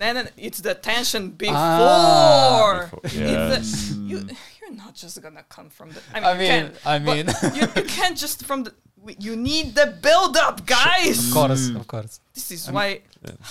[0.00, 0.24] Ne, ne.
[0.36, 1.56] It's the tension before.
[1.56, 3.88] Ah, It's Yes.
[3.88, 4.18] the, you,
[4.60, 6.00] you're not just gonna come from the.
[6.14, 7.26] I mean, I you mean, can, I mean.
[7.54, 8.72] you, you can't just from the.
[9.18, 11.28] You need the build up, guys.
[11.28, 12.20] Of course, of course.
[12.34, 13.00] This is why.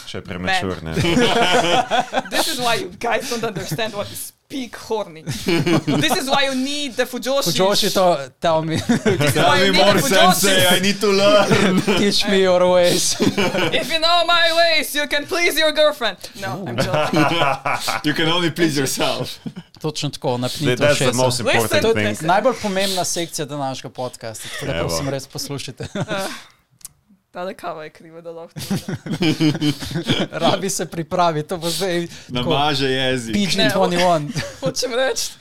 [0.05, 0.93] Še prematurne.
[2.29, 5.21] This is why you guys don't understand what is peak horny.
[6.03, 7.51] this is why you need the Fujoshi.
[7.51, 11.81] Fujoshi to tell me, Tell me more, sensei, I need to learn.
[11.99, 13.15] teach me your ways.
[13.19, 16.17] If you know my ways, you can please your girlfriend.
[16.41, 17.25] No, I'm joking.
[18.07, 19.39] You can only please yourself.
[19.81, 21.13] Točno tako, napnite That's the ušesa.
[21.17, 22.07] most important Listen, thing.
[22.09, 22.27] listen.
[22.27, 25.87] Najbolj pomembna sekcija današnjega podcasta, tako da prosim res poslušajte.
[27.31, 28.59] Ta kava je kriva, da lahko.
[30.43, 33.35] Rabi se pripravi, to bo zdaj Namaže jezik.
[33.35, 34.29] PG-21
[34.61, 35.31] Hočem reči,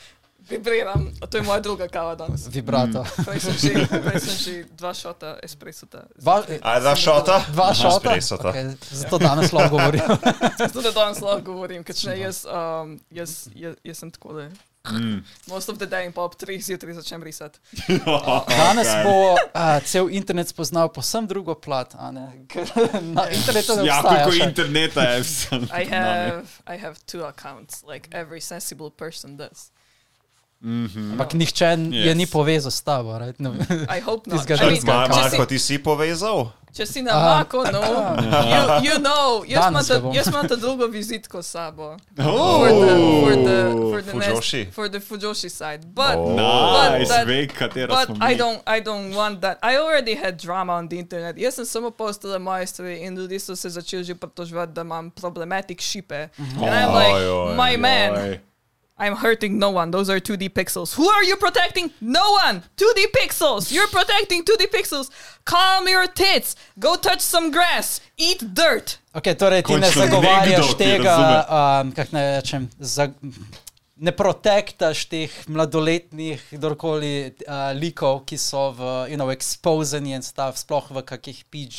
[0.48, 1.09] vibriram.
[1.31, 2.47] To je moja druga kava danes.
[2.48, 3.05] vibrato.
[3.27, 6.05] Prej sem že, prej sem že dva šota espresota.
[6.16, 7.44] Dva, A dva šota?
[7.52, 7.97] dva šota.
[7.97, 8.48] espressota.
[8.52, 10.01] Okay, zato danes lahko govorim.
[10.59, 14.32] Zato da danes lahko govorim, ker če ne jaz, um, jaz, jaz, jaz sem tako
[14.32, 14.48] da.
[14.93, 15.23] Mm.
[15.47, 17.59] Most of the day in pa ob 3 zjutraj začnem risati.
[18.59, 22.32] Danes bo a, cel internet spoznal posem drugo plat, a ne?
[22.52, 22.65] ker
[23.02, 24.24] na internetu ne Ja, obstaja.
[24.24, 24.48] koliko še.
[24.48, 25.62] interneta je vsem.
[25.73, 29.70] I have, I have two accounts, like every sensible person does.
[30.59, 32.06] Ampak nihče yes.
[32.06, 33.15] je ni povezal s tabo.
[33.19, 33.39] Right?
[33.39, 33.55] No.
[33.86, 34.43] I hope not.
[34.43, 36.51] Tistega I mean, Marko, si, ti si povezal?
[36.73, 37.39] Če si na Aha.
[37.39, 37.82] Mako, no,
[38.82, 41.97] you, you know, jaz imam, ta, jaz imam ta drugo vizitko s sabo.
[42.19, 43.59] Oh, For the, for the,
[43.90, 44.59] for the, Fujoshi?
[44.65, 45.95] Nest, for the Fujoshi side.
[45.95, 46.36] But, Oh.
[46.36, 47.47] but, nice, that, ve,
[47.86, 49.59] But smo I don't, I don't want that.
[49.62, 51.36] I already had drama on the internet.
[51.36, 55.11] Jaz sem samo postala moje stvari in ljudje so se začeli že pritoževati, da imam
[55.11, 56.28] problematic šipe.
[56.39, 58.39] And I'm like, oj, my man, Oj.
[58.99, 59.91] I'm hurting no one.
[59.91, 60.95] Those are 2D pixels.
[60.95, 61.91] Who are you protecting?
[62.01, 62.62] No one.
[62.77, 63.70] 2D pixels.
[63.70, 65.11] You're protecting 2D pixels.
[65.45, 66.57] Calm your tits.
[66.79, 68.01] Go touch some grass.
[68.16, 68.99] Eat dirt.
[69.15, 71.15] Okay, torej, ti ne Končno zagovarjaš nekdo, ki tega,
[71.47, 73.09] um, kako naj rečem, za,
[73.97, 80.59] ne protektaš teh mladoletnih, kdorkoli uh, likov, ki so v, you know, exposeni in stav,
[80.59, 81.79] sploh v kakih PG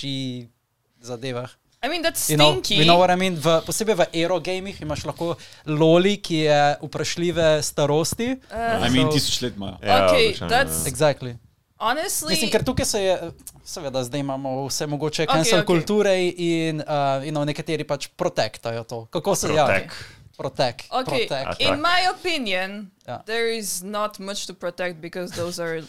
[1.04, 1.52] zadevah.
[1.82, 2.76] I mean, that's You know, stinky.
[2.76, 3.36] you know what I mean?
[3.36, 5.36] v, posebej v aerogamih imaš lahko
[5.66, 8.36] loli, ki je vprašljive starosti.
[8.52, 9.78] Uh, I mean, So- tisoč let imajo.
[9.82, 10.92] Ja, Okay, običajno, that's- ja.
[10.92, 11.38] Exactly.
[11.80, 13.32] honestly, Mislim, ker tukaj se je,
[13.66, 15.66] seveda, zdaj imamo vse mogoče cancel okej.
[15.66, 16.86] kulture in uh,
[17.24, 19.06] you know, nekateri pač protektajo to.
[19.06, 19.92] Kako se ja, Protek.
[20.38, 20.84] Protek.
[20.90, 21.48] Okay, protek.
[21.48, 23.24] A in my opinion, Yeah.
[23.24, 25.82] there is not much to protect because those are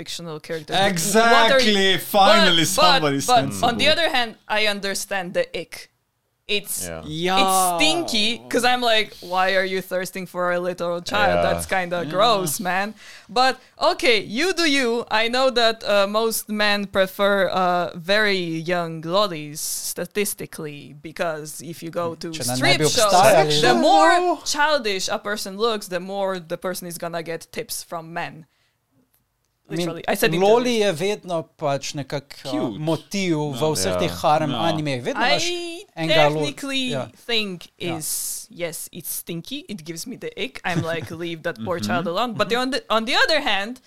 [0.00, 0.76] fictional characters.
[0.76, 4.60] What are Exactly, you- finally but, somebody but, stands but on the other hand, I
[4.76, 5.76] understand the ick.
[6.58, 7.40] It's Yeah.
[7.42, 11.34] it's stinky because I'm like, why are you thirsting for a little child?
[11.36, 11.46] Yeah.
[11.46, 12.94] That's kind of gross, man.
[13.28, 13.54] But
[13.92, 14.90] okay, you do you.
[15.22, 21.90] I know that uh, most men prefer uh, very young lollies statistically because if you
[21.90, 23.60] go to Če strip bi shows, obstajali.
[23.66, 28.12] the more childish a person looks, the more the person is gonna get tips from
[28.12, 28.46] men.
[29.68, 33.98] Literally, I, said Loli je vedno pač nekako uh, motiv v vseh Ja.
[33.98, 34.60] teh harem Ja.
[34.70, 35.02] animeh.
[35.02, 37.08] Vedno imaš I enega lo- technically ja.
[37.26, 37.98] think Yeah.
[37.98, 39.64] is yes, it's stinky.
[39.68, 40.60] It gives me the ick.
[40.64, 42.34] I'm like, leave that poor child alone.
[42.34, 43.80] But on the on the other hand,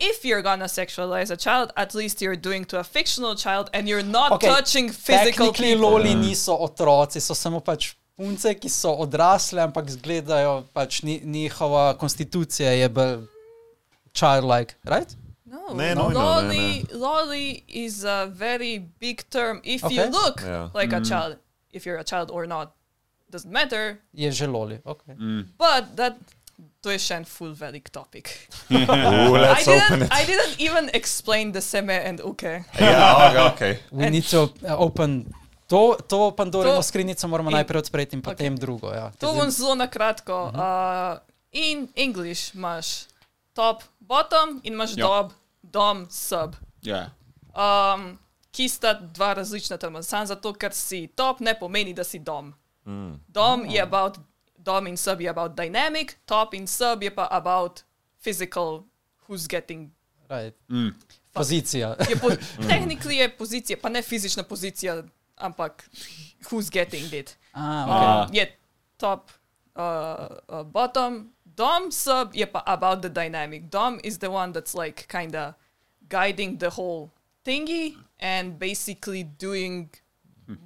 [0.00, 3.86] if you're gonna sexualize a child, at least you're doing to a fictional child, and
[3.88, 5.90] you're not Okay, touching physical people.
[5.90, 11.94] loli niso otroci, so samo pač punce, ki so odrasle, ampak izgledajo pač ni, njihova
[11.98, 13.18] konstitucija je bolj
[14.20, 15.10] childlike, right?
[15.46, 19.60] No, Ne, no, no, lolly, ne, lolly is a very big term.
[19.64, 20.10] If you Okay.
[20.10, 20.68] look Yeah.
[20.74, 21.36] like a child,
[21.72, 22.66] if you're a child or not,
[23.30, 23.98] doesn't matter.
[24.14, 24.80] Je že loli.
[24.84, 25.14] Okay.
[25.56, 26.14] But that
[26.82, 28.28] to je še en full velik topic.
[28.70, 30.12] Ooh, I let's open didn't, it.
[30.12, 32.64] I didn't even explain the seme and uke.
[32.80, 33.78] Ja, okay.
[33.92, 35.32] We And- need to uh, open.
[35.68, 38.88] To, to Pandorino To- skrinjico moramo in- najprej odpreti in potem drugo.
[38.92, 39.12] Ja.
[39.20, 40.48] To bom zelo na kratko.
[40.52, 41.20] Uh,
[41.52, 43.04] in English imaš
[43.52, 45.06] top, bottom in imaš Ja.
[45.06, 45.32] dob,
[45.62, 46.54] dom, sub.
[46.82, 47.10] Ja.
[47.54, 48.18] Um,
[48.50, 50.02] ki sta dva različna terma.
[50.02, 52.54] Sam zato, ker si top, ne pomeni, da si dom.
[53.28, 54.18] Dom je about,
[54.56, 57.82] dom in sub je about dynamic, top in sub je pa about
[58.18, 58.84] physical,
[59.26, 59.90] who's getting.
[60.28, 60.56] Right.
[61.32, 61.96] Pozicija.
[62.08, 62.30] Je po,
[62.68, 65.02] Tehnikli je pozicija, pa ne fizična pozicija,
[65.36, 65.90] ampak
[66.42, 67.36] who's getting it.
[67.52, 68.26] Ah, Ah.
[68.28, 68.56] Um, je
[68.96, 69.30] top,
[69.74, 69.82] uh,
[70.50, 71.32] uh, bottom.
[71.58, 73.70] Dom sub je pa about the dynamic.
[73.70, 75.54] Dom is the one that's like kind of
[76.08, 77.10] guiding the whole
[77.44, 79.90] thingy and basically doing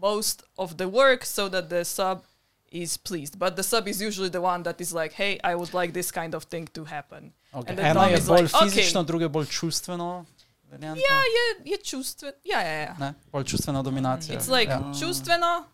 [0.01, 2.23] most of the work so that the sub
[2.71, 3.39] is pleased.
[3.39, 6.11] But the sub is usually the one that is like, hey, I would like this
[6.11, 7.33] kind of thing to happen.
[7.55, 7.71] okay.
[7.71, 8.71] And the Eno dom je is bolj like, okay.
[8.71, 10.25] fizično, drugo je bolj čustveno.
[10.73, 11.01] varianta.
[11.01, 12.33] Ja, je, je čustven.
[12.45, 12.97] Ja, ja, ja.
[12.99, 14.39] Ne, bolj čustvena dominacija.
[14.39, 14.93] It's like ja.
[15.01, 15.65] čustveno,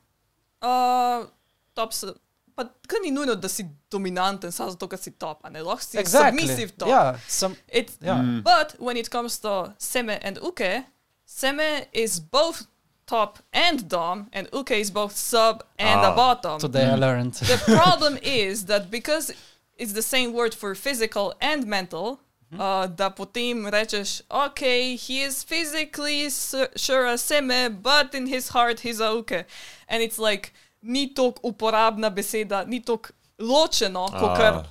[0.60, 1.28] uh,
[1.74, 2.12] top se.
[2.58, 5.84] Pa kaj ni nujno, da si dominanten, samo zato, ker si top, a ne lahko
[5.84, 6.40] si exactly.
[6.42, 6.88] submissive top.
[6.90, 8.16] Ja, sem, It's, ja.
[8.42, 10.82] But when it comes to seme and uke,
[11.26, 12.66] seme is both
[13.06, 16.58] top and dom, and uke is both sub and a Ah, bottom.
[16.58, 17.34] today I learned.
[17.34, 19.32] The problem is that because
[19.76, 22.18] it's the same word for physical and mental,
[22.58, 26.28] uh, da potem rečeš, okay, he is physically
[26.76, 29.44] sure a seme, but in his heart he's a uke.
[29.88, 30.52] And it's like,
[30.82, 34.64] ni tok uporabna beseda, ni tok ločeno, kot Ah.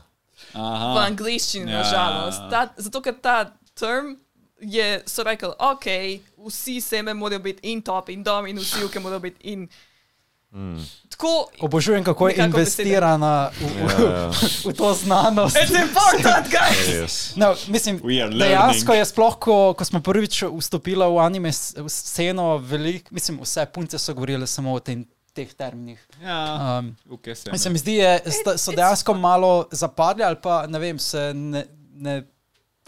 [0.54, 0.94] Aha.
[0.94, 1.78] v angliščini, Ja.
[1.78, 2.42] nažalost.
[2.50, 4.16] Ta, zato, ker ta term
[4.60, 5.86] je, so rekli, ok,
[6.40, 9.68] vsi seme morajo biti in top in dom in vsi uke morajo biti in.
[10.52, 10.80] Mm.
[11.10, 14.30] Tako, Obožujem, kako je investirana v, v, Ja, ja.
[14.64, 15.56] v to znanost.
[15.56, 16.88] it's important, guys!
[16.92, 17.36] Res.
[17.36, 18.00] No, mislim,
[18.32, 23.98] dejansko je sploh, ko, ko smo prvič vstopili v anime sceno, velik, mislim, vse punce
[23.98, 25.04] so govorile samo o tem,
[25.38, 26.02] teh terminih.
[26.24, 26.40] Ja,
[26.82, 27.52] Um, okay, se.
[27.54, 31.66] Mislim, mi zdi, je, sta, so dejansko malo zapadli ali pa ne vem, se ne,
[31.94, 32.22] ne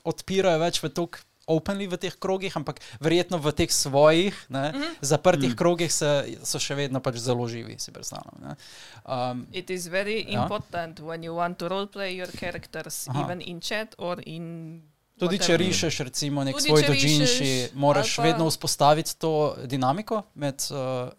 [0.03, 1.21] odpirajo več v tok.
[1.49, 4.91] Openly v teh krogih, ampak verjetno v teh svojih ne, mm -hmm.
[5.01, 5.57] zaprtih mm.
[5.57, 8.38] krogih se, so še vedno pač zelo živi, si predstavljam.
[8.41, 8.53] ne.
[9.01, 10.43] Um, It is very Ja.
[10.43, 13.23] important when you want to roleplay your characters, Aha.
[13.26, 14.84] even in chat or in.
[15.19, 20.61] Tudi če rišeš, recimo, nek Tudi svoj rišeš, moraš pa- vedno vzpostaviti to dinamiko med
[20.69, 21.09] uh,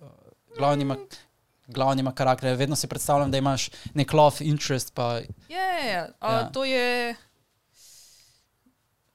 [0.52, 0.96] glavnima,
[1.66, 2.56] glavnima karakterji.
[2.56, 6.48] Vedno si predstavljam, da imaš nek love interest, pa Ja, ja, uh, Ja.
[6.48, 7.14] to je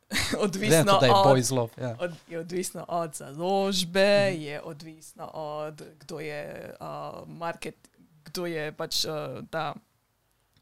[0.39, 1.71] odvisno da je od, boys love.
[1.77, 1.95] Ja.
[1.99, 3.99] od, je odvisno od založbe,
[4.31, 6.41] je odvisno od kdo je
[6.79, 6.87] uh,
[7.29, 7.75] market,
[8.23, 9.11] kdo je pač uh,
[9.49, 9.73] ta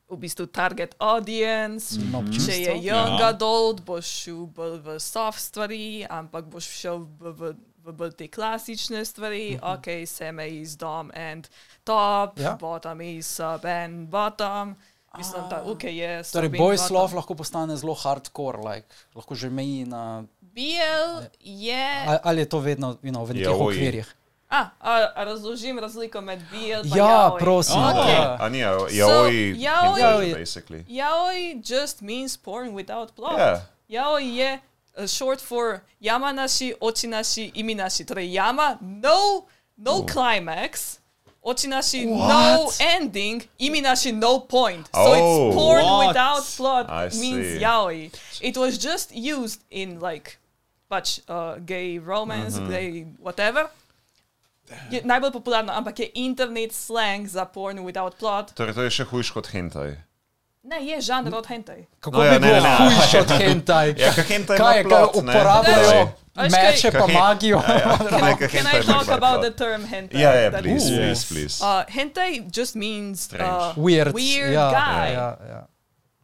[0.09, 1.95] v bistvu target audience.
[2.01, 2.53] No, Če občinstvo.
[2.53, 3.27] je young Ja.
[3.27, 7.53] adult, boš šel bolj v soft stvari, ampak boš šel v, v,
[7.83, 9.51] v bolj te klasične stvari.
[9.51, 9.63] Mhm.
[9.69, 11.47] Ok, seme iz dom and
[11.83, 12.55] top, Ja.
[12.55, 14.75] bottom is sub and bottom.
[15.17, 16.23] Mislim, da ok je.
[16.23, 16.89] sub Torej, bottom.
[16.91, 20.23] love lahko postane zelo hardcore, like, lahko že meji na.
[20.41, 21.87] BL je.
[22.07, 23.61] a- Ali je to vedno you know, v nekih Yaoi.
[23.67, 24.15] okvirjih?
[24.49, 27.39] A, a, a razložim razliko med BL in Ja, yaoi.
[27.39, 27.77] prosim.
[27.79, 28.07] Ok.
[28.07, 28.37] ja.
[28.39, 28.91] A ni, yaoi,
[29.57, 30.85] yaoi- yaoi, basically.
[30.87, 33.37] Yaoi just means porn without plot.
[33.37, 33.59] Yeah.
[33.89, 34.59] Yaoi je
[34.97, 38.05] uh, short for yamanashi, ochinashi, iminashi.
[38.05, 39.45] Torej, yama, no,
[39.77, 40.03] no Oh.
[40.03, 40.99] climax.
[41.45, 43.43] Ochinashi, no ending.
[43.59, 44.87] Iminashi, no point.
[44.93, 45.13] So Oh.
[45.47, 46.07] it's porn What?
[46.07, 47.59] without plot I means see.
[47.59, 48.11] yaoi.
[48.41, 50.37] It was just used in like
[50.89, 52.69] pač uh, gay romance, Mhm.
[52.69, 52.89] gay
[53.19, 53.69] whatever.
[54.89, 58.53] Je najbolj popularno, ampak je internet slang za porn without plot.
[58.55, 59.97] Torej, to je še hujš kot hentai.
[60.63, 61.85] Ne, je žanr od hentai.
[61.99, 62.75] Kako No ja, bi ne, bilo ne, ne.
[62.77, 63.95] hujše od hentai?
[63.97, 65.31] Ja, kak hentai Kaj je, kaj plot, ne?
[65.31, 67.61] uporabljajo kaj- meče pa magijo?
[67.67, 67.97] Ja, ja.
[67.99, 69.09] Can, Ne, I, talk plot.
[69.13, 70.21] about the term hentai?
[70.21, 71.55] Ja, ja, That please, is- please, please.
[71.59, 73.73] Uh, hentai just means uh.
[73.77, 74.13] Weird.
[74.13, 75.13] weird ja, guy.
[75.13, 75.61] Ja, ja.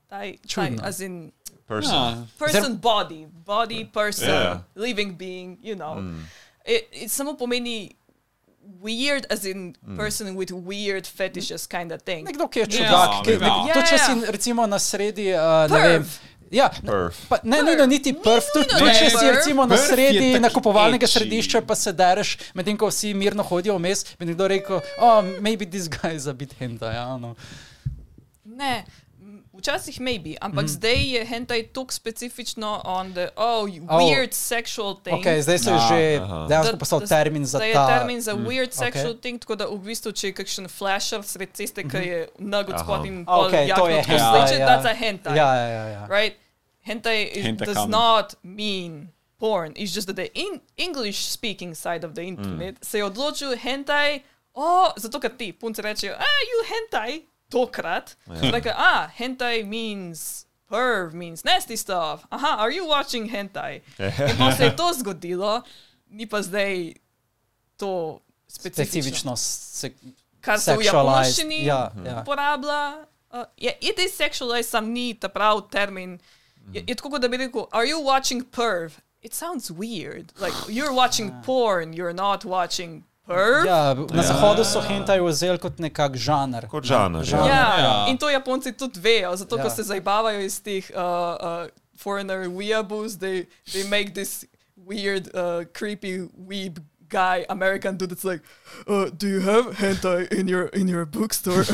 [0.10, 0.84] Tai, tai, Čudno.
[0.84, 1.32] as in
[1.68, 1.94] Person.
[1.96, 2.18] Ja.
[2.40, 4.58] person body, body person, Yeah.
[4.76, 5.96] living being, you know.
[5.96, 6.24] Mm.
[6.66, 7.92] It, it samo pomeni
[8.82, 9.98] weird as in Mm.
[9.98, 12.26] person with weird fetishes kind of thing.
[12.26, 13.26] Nekdo, ki je Ja, čudak.
[13.26, 13.40] ki, ja.
[13.40, 16.06] nek, to, če si recimo na sredi, uh, ne vem.
[16.52, 17.14] Ja, Perf.
[17.30, 17.66] Pa, ne, Perv.
[17.66, 21.14] nujno niti prv, tudi nujno tudi če ne si recimo na sredi nakupovalnega edgy.
[21.14, 25.66] središča, pa se dereš, medtem ko vsi mirno hodijo vmes, bi nekdo rekel, oh, maybe
[25.66, 27.36] this guy is a bit hentai, ja, no.
[28.46, 28.84] Ne,
[29.60, 30.68] včasih maybe, ampak Mhm.
[30.70, 34.00] zdaj je hentai tako specifično on the oh, Oh.
[34.00, 35.16] weird sexual thing.
[35.16, 36.46] Ok, zdaj se je Ja, že aha.
[36.48, 37.88] dejansko postal termin za da je ta.
[37.90, 38.74] termin za weird ok.
[38.76, 42.76] sexual thing, tako da v bistvu, če je kakšen flasher sred ceste, ki je nagod
[42.76, 42.84] Aha.
[42.84, 44.68] spot in pol ok, to je jakno hentai, sleče, ja.
[44.68, 45.36] that's a hentai.
[45.36, 45.86] Ja, ja, ja.
[45.88, 46.08] ja.
[46.10, 46.36] Right?
[46.82, 47.90] Hentai is, Hentai does kamen.
[47.92, 49.72] not mean porn.
[49.76, 54.22] It's just that the in English speaking side of the internet se je odločil hentai,
[54.54, 58.16] oh, zato ker ti punce rečejo, ah, you hentai, tokrat.
[58.28, 58.52] Yeah.
[58.52, 62.26] Like, ah, hentai means perv, means nasty stuff.
[62.32, 63.82] Aha, are you watching hentai?
[64.00, 65.64] In ko se je to zgodilo,
[66.10, 66.94] ni pa zdaj
[67.78, 68.86] to specifično.
[68.86, 69.92] Specifično se,
[70.42, 72.22] Kar se v sexualized, japonščini ja, ja.
[72.22, 73.06] uporablja.
[73.32, 76.20] Uh, yeah, it is sexualized, sam ni ta prav termin.
[76.74, 79.02] Je, je tako, kot da bi rekel, are you watching perv?
[79.22, 80.32] It sounds weird.
[80.40, 83.66] Like, you're watching porn, you're not watching perv.
[83.70, 86.66] ja, na zahodu so hentai vzeli kot nekak žanr.
[86.68, 87.46] Kot žanr, Žanr.
[87.48, 88.06] Ja, Ja.
[88.10, 89.64] in to Japonci tudi vejo, zato Ja.
[89.64, 94.46] ker se zabavajo iz teh uh, uh, foreigner weeaboos, they, they make this
[94.88, 96.80] weird, uh, creepy weeb
[97.10, 98.42] guy, American dude that's like,
[98.88, 101.66] uh, do you have hentai in your, in your bookstore?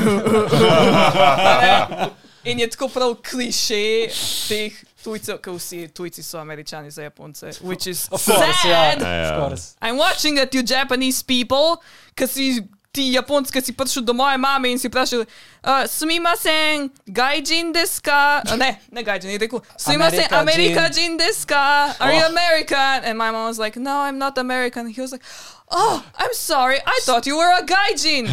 [2.44, 4.08] in je tako prav kliše
[4.48, 4.72] teh
[5.04, 8.52] tujcev, ker vsi tujci so američani za Japonce, which is Of course, ja.
[8.62, 9.00] sad.
[9.02, 9.36] Ja.
[9.36, 9.76] Of course.
[9.82, 11.76] I'm watching at you Japanese people,
[12.14, 12.62] ker si
[12.92, 15.20] ti Japonci, ki si prišel do moje mame in si vprašal,
[15.64, 18.40] uh, sumimasen, gaijin desu ka?
[18.48, 21.92] Uh, ne, ne gaijin, je rekel, sumimasen, Amerika Amerika jin." jin desu ka?
[22.00, 22.30] Are you Oh.
[22.32, 23.04] American?
[23.04, 24.88] And my mom was like, no, I'm not American.
[24.88, 25.22] He was like,
[25.70, 28.32] oh, I'm sorry, I thought you were a gaijin.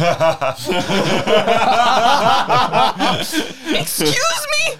[3.80, 4.78] Excuse me?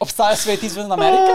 [0.00, 1.32] Obstaja svet izven Amerike?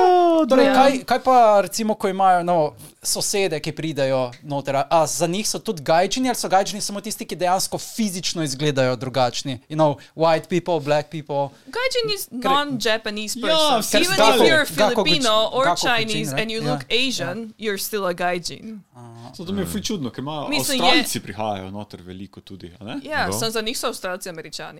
[0.49, 0.73] Torej, Ja.
[0.73, 2.73] kaj, kaj pa recimo, ko imajo, no,
[3.03, 4.75] sosede, ki pridejo noter.
[4.89, 8.95] A, za njih so tudi gajčini ali so gajčini samo tisti, ki dejansko fizično izgledajo
[8.95, 9.59] drugačni?
[9.69, 11.49] You know, white people, black people.
[11.67, 13.81] Gaijin is non-Japanese Ja, person.
[13.81, 16.41] vsi Even Gakko- if you're Filipino or Gakko Chinese right?
[16.41, 16.71] and you Ja.
[16.71, 18.79] look Asian, you're still a gaijin.
[19.27, 22.71] Zato to mi je ful čudno, ker imajo Mislim, je- Avstralci prihajajo noter veliko tudi.
[22.79, 22.99] a ne?
[23.03, 23.39] Ja, Kdo?
[23.39, 24.79] sem za njih so Avstralci američani.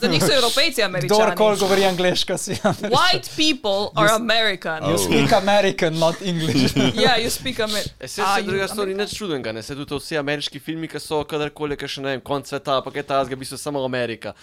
[0.00, 1.20] Za njih so Evropejci američani.
[1.20, 2.50] Kdorkoli govori angliško, si.
[2.82, 4.82] White people are American.
[4.82, 6.74] You speak American, not English.
[6.96, 7.92] Yeah, you speak American.
[8.00, 11.00] E, se se druga stvar ni nič čudenega, ne se tudi vsi ameriški filmi, ki
[11.00, 13.84] so kadarkoli, ki še ne vem, konc sveta, pa kaj ta zga, v bistvu samo
[13.84, 14.34] Amerika.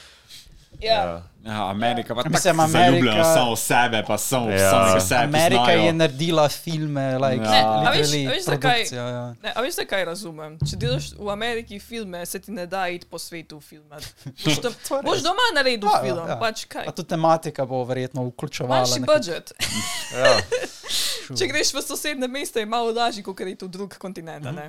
[0.76, 1.22] Yeah.
[1.46, 4.70] Ja, Amerika pa Mislim, tako zaljubljena Amerika- samo v sebe, pa samo Ja.
[4.72, 5.22] samega sebe.
[5.24, 5.82] Amerika poznajo.
[5.82, 7.52] je naredila filme, like, Ja.
[7.52, 8.82] Ne, a veš- a veš, zakaj?
[8.92, 9.36] ja.
[9.38, 10.58] Ne, a veš, zakaj razumem?
[10.62, 14.06] Če delaš v Ameriki filme, se ti ne da iti po svetu filmati.
[14.40, 16.38] Boš, tam, je boš doma naredil Ja, ja, film, ja.
[16.38, 16.86] pač kaj.
[16.86, 18.80] Pa tudi tematika bo verjetno vključevala.
[18.80, 19.54] Manjši budžet.
[20.12, 20.38] Ja.
[21.30, 24.46] Če greš v sosednje mesto, je malo lažje, kot je to drug kontinent.
[24.46, 24.68] a ne?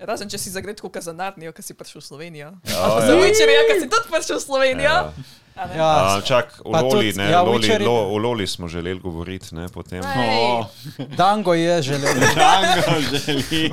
[0.00, 2.48] Razen če si zagret kot za Narnijo, ki si prišel v Slovenijo.
[2.64, 3.16] Ja, Za ja.
[3.16, 4.90] Witcherja, ki si tudi prišel v Slovenijo.
[4.90, 5.12] Ja.
[5.54, 8.98] Ja, A, čak, o Loli, tudi- ne, ja, Loli, je- lo, o Loli smo želeli
[8.98, 10.02] govoriti, ne, potem.
[10.02, 10.66] Ej, O,
[11.14, 12.10] Dango je želel.
[12.34, 13.70] Django želi.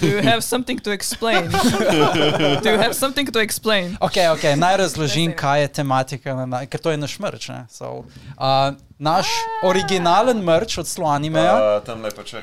[0.00, 1.50] Do you have something to explain?
[2.62, 3.98] Do you have something to explain?
[3.98, 6.30] Okay, okay, naj razložim, kaj je tematika,
[6.66, 7.48] ker to je naš mrč.
[7.48, 7.66] Ne?
[7.68, 8.06] So,
[8.38, 9.26] uh, naš
[9.62, 11.80] originalen mrč od Sloanimeja.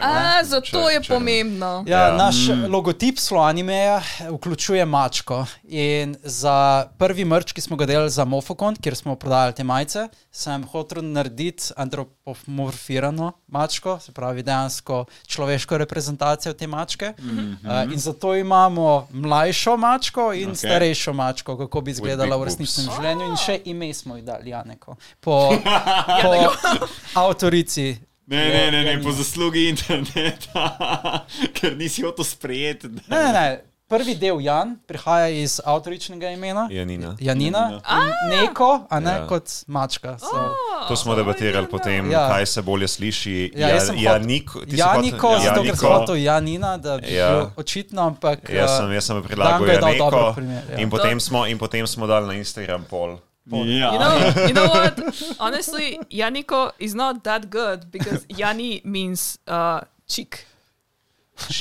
[0.01, 1.83] A, zato je pomembno.
[1.87, 2.15] Ja, Ja.
[2.17, 2.71] naš mm.
[2.71, 4.01] logotip Sloanimeja
[4.31, 5.45] vključuje mačko.
[5.63, 10.07] In za prvi mrč, ki smo ga delali za Mofokon, kjer smo prodajali te majice,
[10.31, 17.13] sem hotel narediti antropomorfirano mačko, se pravi dejansko človeško reprezentacijo te mačke.
[17.19, 17.85] Mm -hmm.
[17.85, 20.55] uh, in zato imamo mlajšo mačko in Ok.
[20.55, 20.57] okay.
[20.57, 23.25] starejšo mačko, kako bi izgledala v resničnem življenju.
[23.25, 25.51] In še ime smo ji dali, Janeko, po,
[26.23, 26.44] po
[27.15, 27.95] avtorici.
[28.27, 30.63] Ne, ne, ne, ne, po zaslugi interneta,
[31.55, 32.87] ker nisi hotel sprejeti.
[32.89, 33.61] da- Ne, ne, ne.
[33.87, 36.67] Prvi del Jan prihaja iz avtoričnega imena.
[36.71, 37.15] Janina.
[37.19, 39.17] Janina, in neko, a ne Ja.
[39.17, 39.27] ja.
[39.27, 40.17] kot mačka.
[40.19, 40.55] So.
[40.87, 42.27] To smo debatirali potem, Ja.
[42.27, 43.51] kaj se bolje sliši.
[43.55, 45.99] Ja, sem Janiko, si Janiko, hotel- zato ker sem Janiko.
[45.99, 47.27] hotel Janina, da bi Ja.
[47.27, 47.51] ja.
[47.55, 50.77] očitno, ampak Jaz sem, eh, jaz sem predlagal Dango je dal Janiko dober primer, ja.
[50.77, 53.17] in, potem smo, in potem smo dali na Instagram pol.
[53.51, 53.93] Ja.
[53.93, 54.93] You know, you know what?
[55.39, 60.45] Honestly, Yaniko is not that good because Yani means uh, chick.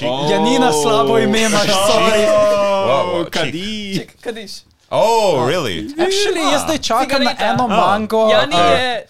[0.02, 0.28] Oh.
[0.28, 2.22] Janina slabo ime imaš, sorry.
[2.24, 3.32] Wow, Oh, chick.
[3.32, 3.94] kadi.
[3.98, 4.62] Chick, kadiš.
[4.90, 5.90] Oh, really?
[5.98, 7.52] Actually, jaz zdaj čakam na Cigareta.
[7.52, 8.28] eno mango.
[8.30, 9.06] Yani eh, je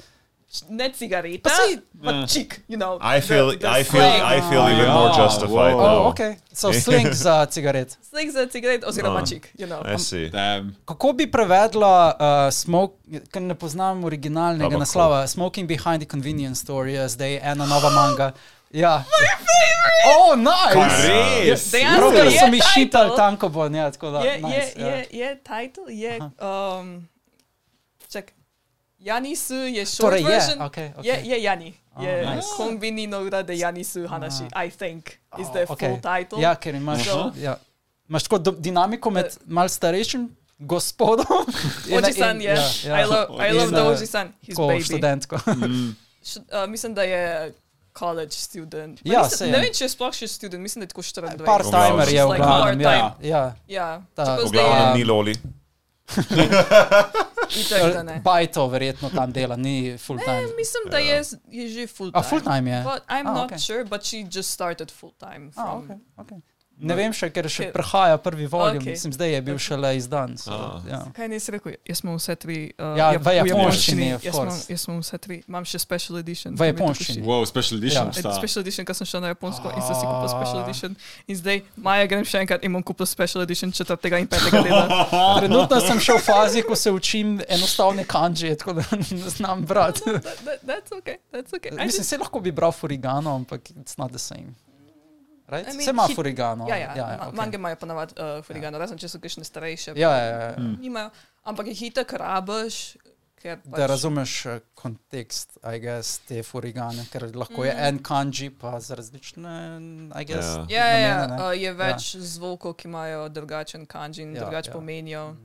[0.69, 2.99] ne cigareta, Pa saj- but chick, you know.
[3.01, 4.23] I feel, the, the I feel, slang.
[4.23, 5.81] I feel even more Ja, justified now.
[5.81, 6.21] Oh, ok,
[6.53, 7.99] so sling za cigaret.
[8.03, 9.27] Slang za cigaret oziroma No.
[9.27, 9.83] chick, you know.
[9.85, 10.29] I see.
[10.29, 10.77] Damn.
[10.85, 12.95] Kako bi prevedla uh, smoke,
[13.31, 14.79] ker ne poznam originalnega Tabako.
[14.79, 18.33] naslova, Smoking Behind the Convenience Store je zdaj ena nova manga.
[18.75, 19.05] Ja.
[20.07, 21.09] Oh, nice!
[21.45, 21.71] Res?
[21.71, 24.19] Dejansko Prav, ker je so mi šipali tanko bo, ja, tako da.
[24.19, 24.87] Je, je, nice, ja.
[24.87, 26.19] je, je title, je.
[26.19, 26.29] Um,
[26.99, 27.14] čak.
[29.05, 30.59] Janisu je short Torej version.
[30.61, 31.05] okay, okay.
[31.05, 31.75] Je, je Jani.
[32.01, 32.49] Je nice.
[32.57, 35.05] kombini no ura de Janisu Hanashi, I think,
[35.39, 36.41] is the Oh, full title.
[36.41, 37.57] Ja, ker imaš, So- ja.
[38.09, 40.29] imaš tako dinamiko med mal starejšim
[40.59, 41.45] gospodom
[41.89, 42.55] in- Oji-san in- je.
[42.85, 44.83] ja, I love, I In, love the uh, Oji-san, his Ko baby.
[44.83, 45.37] študentko.
[46.25, 47.53] Š- uh, mislim, da je
[47.93, 49.01] college student.
[49.05, 49.47] Ja, je.
[49.47, 51.45] Ne vem, če je sploh še student, mislim, da je tako 24.
[51.45, 52.81] Part-timer je v Like glavnem.
[52.81, 53.55] Ja, ja.
[53.69, 55.35] Ja, Ta- čeprav V glavnem ni Loli.
[58.05, 58.21] ne.
[58.25, 60.49] Bajto verjetno tam dela, ni full Ne, time.
[60.57, 62.21] mislim, da je, je že full time.
[62.21, 62.83] A full time je?
[62.85, 63.59] But I'm Ah, not okay.
[63.59, 65.51] sure, but she just started full time.
[65.53, 66.37] From, okay, okay.
[66.81, 68.91] Ne vem še, ker še prihaja prvi volum, Okay.
[68.91, 70.35] mislim, zdaj je bil šele izdan.
[70.37, 70.83] So, Ah.
[70.91, 70.99] ja.
[71.15, 71.77] Kaj nisi rekel?
[71.87, 72.73] Jaz sem vse tri.
[72.75, 74.67] Uh, Ja, v japonščini, Jaz course.
[74.69, 75.37] jaz sem vse tri.
[75.49, 76.57] Imam še special edition.
[76.57, 77.23] V japonščini.
[77.23, 78.13] Wow, special edition Ja.
[78.13, 78.35] sta.
[78.35, 80.35] Special edition, ker sem šel na Japonsko in sem si kupil Ah.
[80.35, 80.97] special edition.
[81.29, 84.85] In zdaj, maja grem še enkrat in bom kupil special edition četrtega in petega dela.
[85.39, 90.03] Trenutno sem še v fazi, ko se učim enostavne kanji, tako da ne znam brati.
[90.11, 91.71] That, that, that's okay, that's okay.
[91.71, 94.55] I Mislim, just, se lahko bi bral furigano, ampak it's not the same.
[95.47, 95.67] Right?
[95.67, 96.65] I mean, Se ima furigano.
[96.69, 97.37] ja, ja, ja, ma- okay.
[97.37, 99.93] mange imajo ponavadi uh, furigano, razen če so kakšne starejše.
[99.97, 100.55] ja, ja, ja, ja.
[100.79, 101.11] Nimajo,
[101.45, 102.97] ampak jih itak rabiš,
[103.37, 108.49] ker pač, Da razumeš eh, kontekst, I guess, te furigane, ker lahko je en kanji
[108.51, 109.53] pa za različne,
[110.15, 110.49] I guess.
[110.49, 110.63] Ja.
[110.63, 110.71] Mm.
[110.71, 111.45] Ja, ja, ja, namene, ne.
[111.45, 112.21] uh, je več ja.
[112.23, 114.73] zvokov, ki imajo drugačen kanji in Ja, ja, drugače ja.
[114.73, 114.75] ja.
[114.75, 115.37] pomenijo.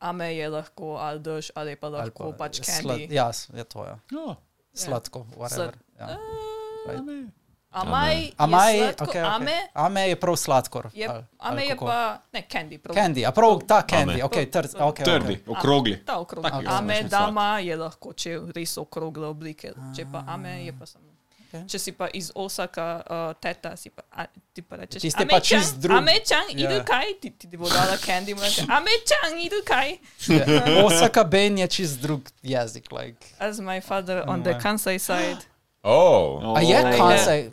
[0.00, 3.14] Ame je lahko ali dež, ali je pa Ali lahko pa pač slad- candy.
[3.14, 3.96] Ja, je to, ja.
[4.12, 4.34] Oh,
[4.74, 5.72] Sladko, whatever.
[5.96, 6.18] Ja.
[6.90, 7.30] Uh,
[7.76, 9.68] Amaj, Amaj, je sladko, okay, ame, okay.
[9.74, 10.88] ame je prav sladkor.
[10.94, 11.98] je, ali- ame ali je pa,
[12.32, 12.78] ne, candy.
[12.78, 14.24] Prav, Candy, a prav ta candy, Ame.
[14.24, 14.96] ok, trd, ok.
[14.96, 15.48] trdi, okay.
[15.48, 15.96] okrogli.
[16.04, 16.44] Ta okrog.
[16.44, 19.72] Taki, ja, Ame dama je lahko, če res okrogle oblike.
[19.96, 21.04] Če pa ame je pa samo.
[21.46, 21.62] Okay.
[21.68, 25.28] Če si pa iz Osaka, uh, teta, si pa, a, ti pa rečeš, Tisti je
[25.28, 26.66] pa "Ame-chan, čist drug." Ame-chan, Ja.
[26.66, 27.06] idu kaj?
[27.20, 28.34] Ti, ti, ti bo dala candy,
[28.68, 29.94] Ame-chan, idu kaj?
[30.26, 30.42] Ja.
[30.86, 32.90] Osaka Ben je čist drug jezik.
[32.90, 33.22] Like.
[33.38, 34.62] As my father on the Anyway.
[34.62, 35.38] Kansai side.
[35.86, 36.98] Oh, A je Oh.
[36.98, 37.50] Kansai?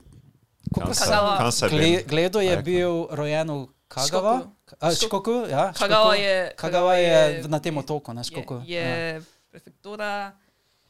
[0.74, 1.52] Kagawa.
[1.70, 2.04] Gle.
[2.04, 4.36] Gledo je bil rojen v Kagawa.
[4.40, 4.96] Škoku.
[5.06, 5.74] Škoku, ja.
[5.74, 6.22] Kagawa Škoku.
[6.22, 8.62] je, Kagawa je na tem otoku, ne je, Škoku.
[8.66, 10.34] je prefektura.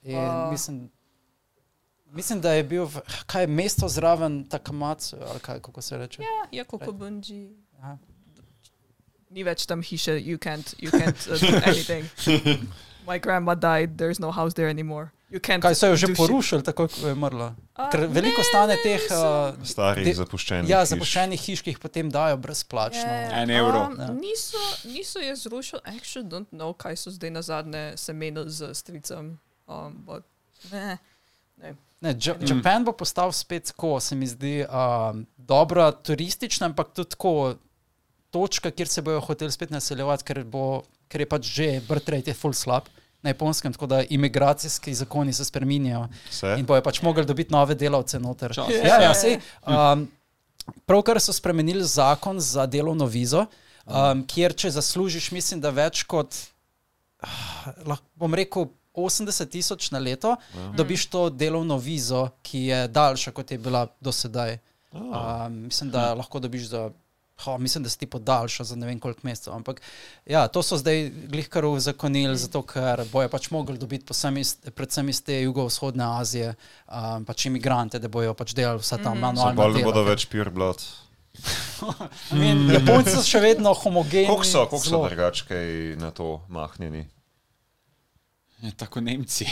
[0.03, 0.91] In Uh, mislim,
[2.11, 6.21] mislim, da je bil, v, kaj je mesto zraven Takamatsu, ali kaj, kako se reče.
[6.21, 7.55] Ja, je Kokobunji.
[7.79, 7.97] Aha.
[9.29, 12.05] Ni več tam hiše, you can't, you can't uh, do anything.
[13.07, 15.11] My grandma died, there's no house there anymore.
[15.33, 17.55] You can't Kaj so jo že porušili, tako ko je umrla?
[17.89, 20.69] Ker veliko ne, stane ne, teh uh, Starih De- zapuščenih.
[20.69, 23.01] ja, zapuščenih hiš, ki jih potem dajo brezplačno.
[23.01, 23.87] Ja, En evro.
[23.87, 24.11] Um, Ja.
[24.13, 28.73] niso, niso je zrušili, actually don't know, kaj so zdaj na zadnje se menili z
[28.73, 29.39] stricem.
[29.65, 30.23] Um, but,
[30.71, 30.97] ne,
[31.57, 31.73] ne.
[31.99, 37.09] Ne, Dž- Japan bo postal spet tako, se mi zdi, um, dobra turistična, ampak tudi
[37.09, 37.55] tako
[38.29, 42.33] točka, kjer se bojo hoteli spet naseljevati, ker, bo, ker je pač že rate je
[42.35, 42.85] full slab.
[43.23, 46.55] Na japonskem, tako da imigracijski zakoni se spreminjajo Vse?
[46.59, 48.51] in bojo pač mogli dobiti nove delavce noter.
[48.53, 48.67] Čas.
[48.83, 50.07] Ja, ja, sej, um,
[50.85, 53.45] pravkar so spremenili zakon za delovno vizo,
[53.85, 56.35] um, kjer če zaslužiš, mislim, da več kot,
[57.87, 60.67] lahko bom rekel, 80 tisoč na leto, ja.
[60.77, 64.59] dobiš to delovno vizo, ki je daljša, kot je bila do sedaj.
[64.93, 66.89] Um, mislim, da lahko dobiš za.
[67.35, 69.53] Ha, mislim, da se ti podaljša za ne vem koliko mesecev.
[69.53, 69.81] Ampak
[70.25, 75.23] ja, to so zdaj glihkar uzakonili, zato ker bojo pač mogli dobiti iz, predvsem iz
[75.23, 76.53] te jugovzhodne Azije,
[76.87, 80.27] um, pač imigrante, da bojo pač delali vsa ta So manualna bolj ne bodo več
[80.29, 80.85] pure blood.
[82.75, 84.29] Japonci so še vedno homogeni.
[84.29, 85.09] Koliko so, koliko so zelo.
[85.09, 87.07] drugačkaj na to mahnjeni?
[88.63, 89.45] Je tako Nemci.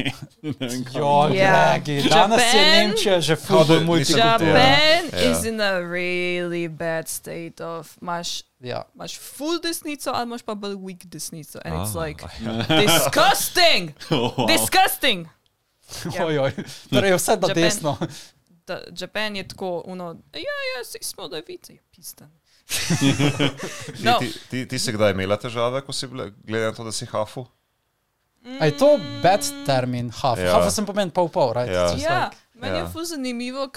[0.42, 0.84] Ne vem.
[0.94, 1.78] Jo, Ja.
[1.78, 4.58] Gregi, danes je Japan- Nemčija že How full do- multikulturna.
[4.60, 5.30] Japan Ja.
[5.30, 8.82] is in a really bad state of, imaš, Ja.
[8.94, 11.58] imaš full desnico ali imaš pa bolj weak desnico.
[11.64, 12.24] And it's Ah, like,
[12.82, 13.92] disgusting!
[14.10, 14.46] Wow.
[14.46, 15.28] Disgusting!
[16.14, 16.24] Ja.
[16.26, 16.52] Ojoj,
[16.90, 17.96] torej je vse na Japan- desno.
[18.66, 20.04] Da, Japan je tako, uno,
[20.34, 22.28] ja, ja, si smo levice, je pistan.
[23.00, 23.14] Ti,
[24.04, 24.18] No.
[24.18, 27.06] ti, ti, ti si kdaj imela težave, ko si bila, glede na to, da si
[27.06, 27.46] hafu?
[28.60, 28.88] A je to
[29.22, 30.38] bad termin, half?
[30.38, 30.52] Ja.
[30.52, 31.68] Half sem pomen pol pol, right?
[31.68, 31.82] Ja.
[31.84, 32.88] Just Ja, like- meni je ja.
[32.88, 33.68] fuz zanimivo,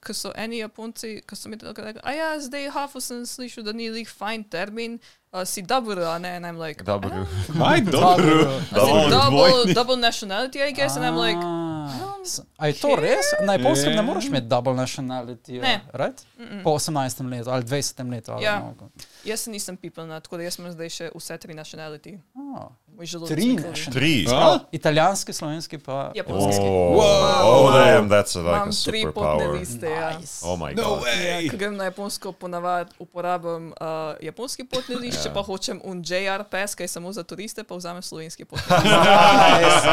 [0.00, 3.64] ko so eni Japonci, ko so mi tako rekli, a ja, zdaj hafu sem slišal,
[3.64, 4.98] da ni lih fajn termin,
[5.32, 7.10] uh, si dobro, a ne, and I'm like, Dobro.
[7.52, 9.74] Kaj, Dobro, double, dvojni.
[9.74, 12.14] double nationality, I guess, and I'm like, Ah,
[12.58, 13.26] A je to res?
[13.42, 14.02] Na japonskem ne Ja.
[14.02, 15.80] moreš imeti double nationality, Ne.
[15.92, 16.24] right?
[16.62, 16.96] Po 18.
[17.30, 18.10] letu ali 20.
[18.10, 18.32] letu.
[18.32, 18.58] ali Ja.
[18.60, 18.88] no.
[19.24, 22.18] jaz se nisem pipelna, tako da jaz imam zdaj še vse tri nationality.
[22.34, 22.83] Ah, želodec
[23.28, 23.58] Tri.
[23.92, 24.26] Tri.
[24.30, 24.58] A?
[24.72, 26.10] Italijanski, slovenski pa.
[26.14, 26.62] Japonski.
[26.62, 26.98] Oh,
[27.44, 29.52] oh damn, that's a, like Imam a tri potne superpower.
[29.52, 30.18] liste, ja.
[30.18, 30.40] Nice.
[30.42, 31.02] Oh my No god.
[31.02, 31.50] way.
[31.50, 33.76] Ko grem na japonsko, ponavadi uporabljam uh,
[34.20, 37.74] japonski potni list, če pa hočem un JR pass, ki je samo za turiste, pa
[37.74, 38.64] vzamem slovenski potni
[39.58, 39.84] list.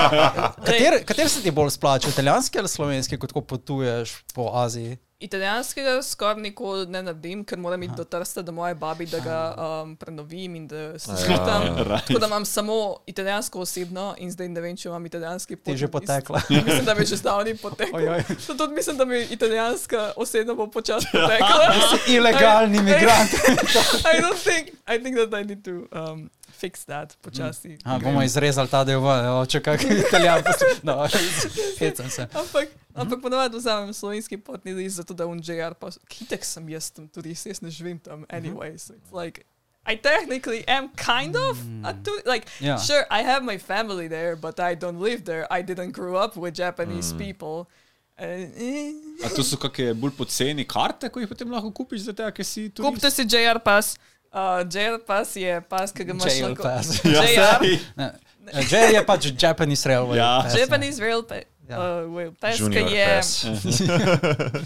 [0.60, 4.98] Kater, kater se ti bolj splača, italijanski ali slovenski, kot ko potuješ po Aziji?
[5.22, 9.38] Italijanskega skoraj nikoli ne naredim, ker moram iti do Trsta, do moje babi, da ga
[9.54, 11.78] um, prenovim in da se zjutam.
[12.08, 15.78] Tako da imam samo italijansko osebno in zdaj ne vem, če imam italijanski potni Ti
[15.78, 16.42] že potekla.
[16.66, 18.00] Mislim, da bi že zdavni potekla.
[18.00, 18.24] Ojoj.
[18.40, 21.74] Zato tudi mislim, da mi italijanska osebna bo počasi potekla.
[22.16, 23.32] Ilegalni I- migrant.
[24.14, 26.30] I don't think, I think that I need to um,
[26.60, 27.78] fix that počasi.
[27.84, 29.02] A, bomo izrezali ta del,
[29.48, 30.44] če kak italijan.
[30.84, 31.08] No,
[31.80, 32.28] hecam se.
[32.34, 37.08] Ampak, ampak ponovadi vzamem slovenski potni list, zato da unJR pa kitek sem jaz tam
[37.08, 38.78] turist, jaz ne živim tam anyway.
[38.78, 39.46] So it's like,
[39.86, 42.28] I technically am kind of a tourist.
[42.28, 42.78] Like, Ja.
[42.78, 45.48] sure, I have my family there, but I don't live there.
[45.50, 47.68] I didn't grow up with Japanese people.
[48.20, 49.26] Uh, eh.
[49.26, 52.70] A to so kakšne bolj poceni karte, ko jih potem lahko kupiš, zato ker si
[52.70, 52.86] tu.
[52.86, 53.96] Kupite si JR pas.
[54.32, 57.02] Uh, JR pas je pas, ki ga imaš pass.
[57.04, 57.66] JR.
[57.98, 58.14] Ne,
[58.70, 60.22] J je pač Japanese Railway.
[60.22, 60.44] Ja.
[60.46, 61.26] pass, Japanese rail
[61.70, 61.78] Ja.
[61.78, 63.22] uh, rail pass, ki Junior je.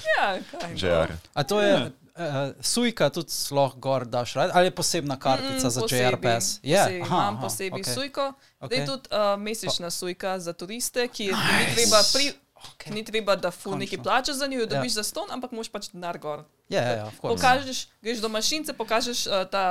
[0.17, 0.39] Ja.
[0.75, 1.11] JR.
[1.33, 5.81] A to je uh, sujka, tudi lahko gor daš, ali je posebna kartica Mm, za
[5.81, 6.59] posebej, JR pass?
[6.63, 7.83] posebej, Imam posebej okay.
[7.83, 7.93] okay.
[7.93, 8.33] sujko.
[8.59, 8.71] Ok.
[8.71, 11.59] Zdaj tudi uh, mesečna sujka za turiste, ki nice.
[11.59, 12.93] ni treba, pri, okay.
[12.93, 14.95] ni treba da fu neki plačaš za njo, jo dobiš Ja.
[14.95, 16.43] za ston, ampak moš pač denar gor.
[16.69, 17.35] Ja, ja, ja, of course.
[17.35, 19.65] Pokažeš, greš do mašince, pokažeš uh, ta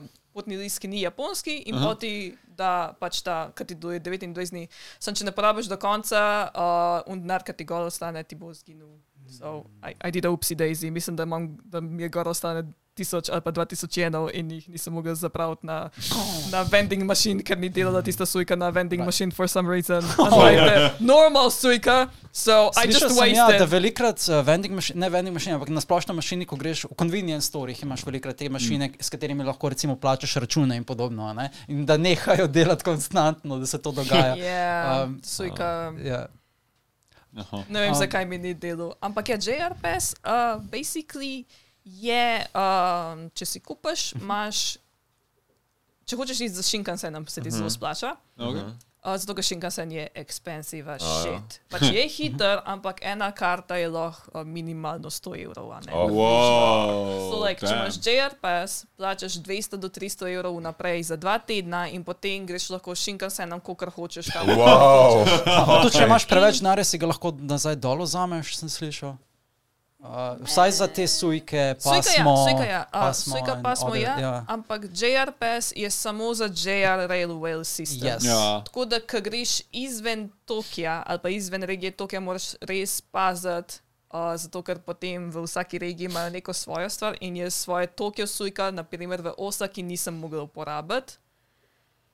[0.00, 1.86] uh, potni list, ki ni japonski in Aha.
[1.86, 2.12] poti
[2.56, 4.66] da pač ta, ki ti duje 29 dni.
[5.00, 6.22] Sam če ne porabiš do konca,
[6.52, 8.98] uh, in denar, ki ti gor ostane, ti bo zginil.
[9.32, 12.66] So, I, I did a oopsie daisy, mislim, da, imam, da mi je gor ostane
[12.98, 15.90] 1000 ali pa 2000 jenov in jih nisem mogel zapraviti na,
[16.52, 20.04] na vending machine, ker ni delala tista sujka na vending machine for some reason.
[20.26, 23.68] Unlike the normal sujka, so I Slišal just sem, ja, da wasted.
[23.68, 27.48] velikrat uh, vending mašine, ne vending mašine, ampak na splošno mašini, ko greš v convenience
[27.48, 29.00] storih, imaš velikrat te mašine, mm.
[29.00, 31.26] s katerimi lahko recimo plačaš račune in podobno.
[31.26, 31.48] a Ne?
[31.68, 34.36] In da nehajo delati konstantno, da se to dogaja.
[34.42, 35.92] Ja, Um, sujka.
[36.04, 36.26] Ja.
[37.36, 37.64] Aha.
[37.68, 38.92] Ne vem, Um, zakaj mi ni delo.
[39.00, 41.44] Ampak je JRPS, uh, basically
[41.84, 44.62] je, uh, če si kupaš, imaš,
[46.06, 48.16] če hočeš iti za Shinkansenom, se ti zelo splača.
[48.38, 48.72] Okay.
[49.02, 51.22] Uh, zato, ker Shinkansen je expensive as A, ja.
[51.22, 51.58] shit.
[51.74, 55.72] Pač je hiter, ampak ena karta je lahko uh, minimalno 100 evrov.
[55.74, 55.90] a ne.
[55.90, 56.06] Oh.
[56.06, 57.10] Wow.
[57.26, 62.06] So, like, če imaš JRPS, plačaš 200 do 300 evrov naprej za dva tedna in
[62.06, 64.30] potem greš lahko s Shinkansenom, kolikor hočeš.
[64.30, 64.46] Tam.
[64.46, 65.26] Wow.
[65.42, 65.82] Okay.
[65.82, 69.18] Tudi če imaš preveč denarja, si ga lahko nazaj dol vzameš, sem slišal.
[70.02, 72.36] Uh, vsaj za te sujke, Sujka ja, pasmo.
[72.48, 74.44] sujka ja, uh, pasmo sujka pasmo other- ja, ja.
[74.48, 78.18] ampak JRPS je samo za JR Railway system.
[78.18, 78.24] Yes.
[78.26, 78.62] Ja.
[78.66, 83.74] Tako da, ko greš izven Tokija ali pa izven regije Tokija, moraš res paziti.
[84.10, 88.26] Uh, zato, ker potem v vsaki regiji imajo neko svojo stvar in jaz svoje Tokio
[88.26, 91.14] sujka, naprimer v Osaki, nisem mogel uporabiti.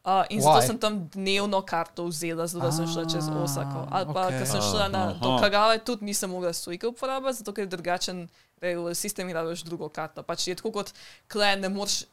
[0.08, 0.66] Uh, in zato Why?
[0.66, 3.84] sem tam dnevno karto vzela, zato da sem šla čez Osako.
[3.92, 4.38] Ali pa, okay.
[4.38, 5.20] ker sem šla na Aha.
[5.20, 8.28] do Kagave, tudi nisem mogla sujke uporabiti, zato ker je drugačen
[8.94, 10.24] sistem in rabiš drugo karto.
[10.24, 10.94] Pač je tako kot
[11.28, 12.06] klen, ne moreš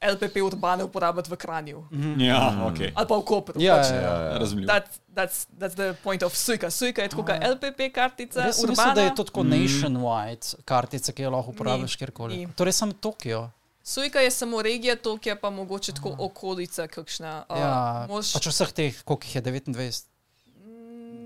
[0.00, 1.84] LPP urbane uporabiti v Kranju.
[2.16, 2.80] Ja, ok.
[2.94, 3.60] Ali pa v Kopru.
[3.60, 4.38] Ja, pač, ja, ja.
[4.40, 4.68] Razumljivo.
[4.72, 6.70] That, that's, that's the point of Suika.
[6.70, 8.72] Suika je tako kot LPP kartica, Res urbana.
[8.72, 12.48] mislil, da je to tako nationwide kartica, ki jo lahko uporabiš kjerkoli.
[12.56, 13.50] Torej sem Tokio.
[13.84, 17.44] Suika je samo regija Tokija, pa mogoče tako okolica, kakšna.
[17.48, 20.04] Uh, Ja, moš, pač vseh teh, koliko jih je 29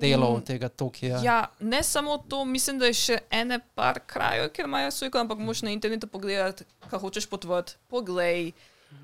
[0.01, 1.21] delov tega Tokija.
[1.23, 5.39] ja, ne samo to, mislim, da je še ene par krajev, kjer imajo Suika, ampak
[5.39, 7.79] moš na internetu pogledati, kaj hočeš potvati.
[7.89, 8.53] Poglej,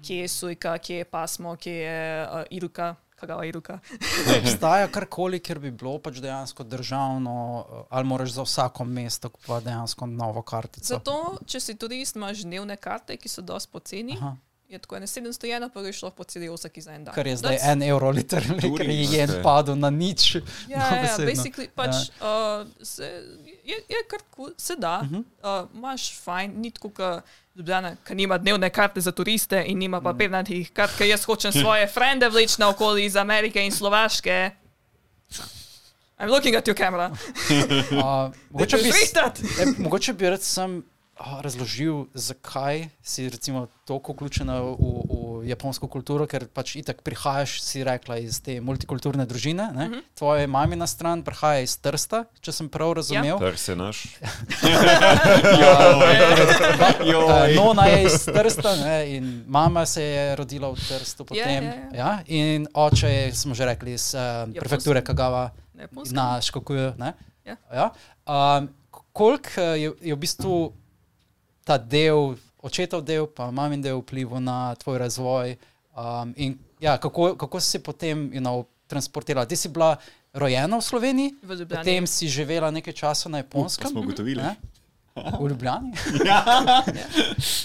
[0.07, 2.95] kje je Suika, kje je pasmo, kje je uh, Iruka.
[3.15, 3.79] Kagava Iruka.
[4.39, 9.65] Obstaja karkoli, kjer bi bilo pač dejansko državno, eh, ali moraš za vsako mesto kupovati
[9.71, 10.95] dejansko novo kartico.
[10.95, 14.19] Zato, če si turist, imaš dnevne karte, ki so dosti poceni.
[14.19, 14.37] Aha.
[14.69, 17.15] Je tako ene 700 jena, pa greš lahko po celi Osaki za en dan.
[17.15, 19.43] Kar je zdaj That's- en evro, literally, ker je jen Ok.
[19.43, 20.35] padel na nič.
[20.69, 23.05] Ja, ja, ja basically, pač, uh, se,
[23.65, 25.15] je, je kar cool, se da, uh Mhm.
[25.15, 25.63] -huh.
[25.63, 27.23] uh, imaš fajn, ni tako, kot
[27.55, 30.05] Ljubljana, ki nima dnevne karte za turiste in nima Mm.
[30.05, 34.51] papirnatih kart, ker jaz hočem svoje frende vleči naokoli iz Amerike in Slovaške.
[36.19, 37.11] I'm looking at your camera.
[37.93, 39.39] Uh, mogoče, bi, s- Zristat!
[39.39, 40.83] e, mogoče bi rad sem
[41.19, 47.85] razložil, zakaj si recimo toliko vključena v, v japonsko kulturo, ker pač itak prihajaš, si
[47.85, 49.69] rekla, iz te multikulturne družine.
[49.71, 50.03] Uh -huh.
[50.19, 53.39] Tvoja mamina stran prihaja iz Trsta, če sem prav razumel.
[53.39, 54.07] Ter si naš.
[57.05, 61.65] Uh, Nona je iz Trsta ne, in mama se je rodila v Trstu potem.
[61.65, 61.89] ja, ja.
[61.95, 66.17] Ja, in oče je, smo že rekli, iz uh, prefekture Kagawa Na Japonskem.
[66.17, 66.93] na Škokuju.
[66.99, 67.15] ne.
[67.45, 67.57] Ja.
[67.73, 67.91] Ja.
[68.59, 68.69] Um,
[69.13, 70.73] koliko eh, je, je v bistvu
[71.65, 75.57] ta del, očetov del, pa mamin del vplival na tvoj razvoj
[75.97, 79.47] um, in ja, kako, kako si se potem you know, transportirala?
[79.47, 79.97] Ti si bila
[80.33, 81.81] rojena v Sloveniji, V Ljubljani.
[81.81, 83.91] potem si živela nekaj časa na Japonskem.
[83.91, 84.43] smo ugotovili.
[84.43, 84.57] ne?
[85.41, 85.93] V Ljubljani.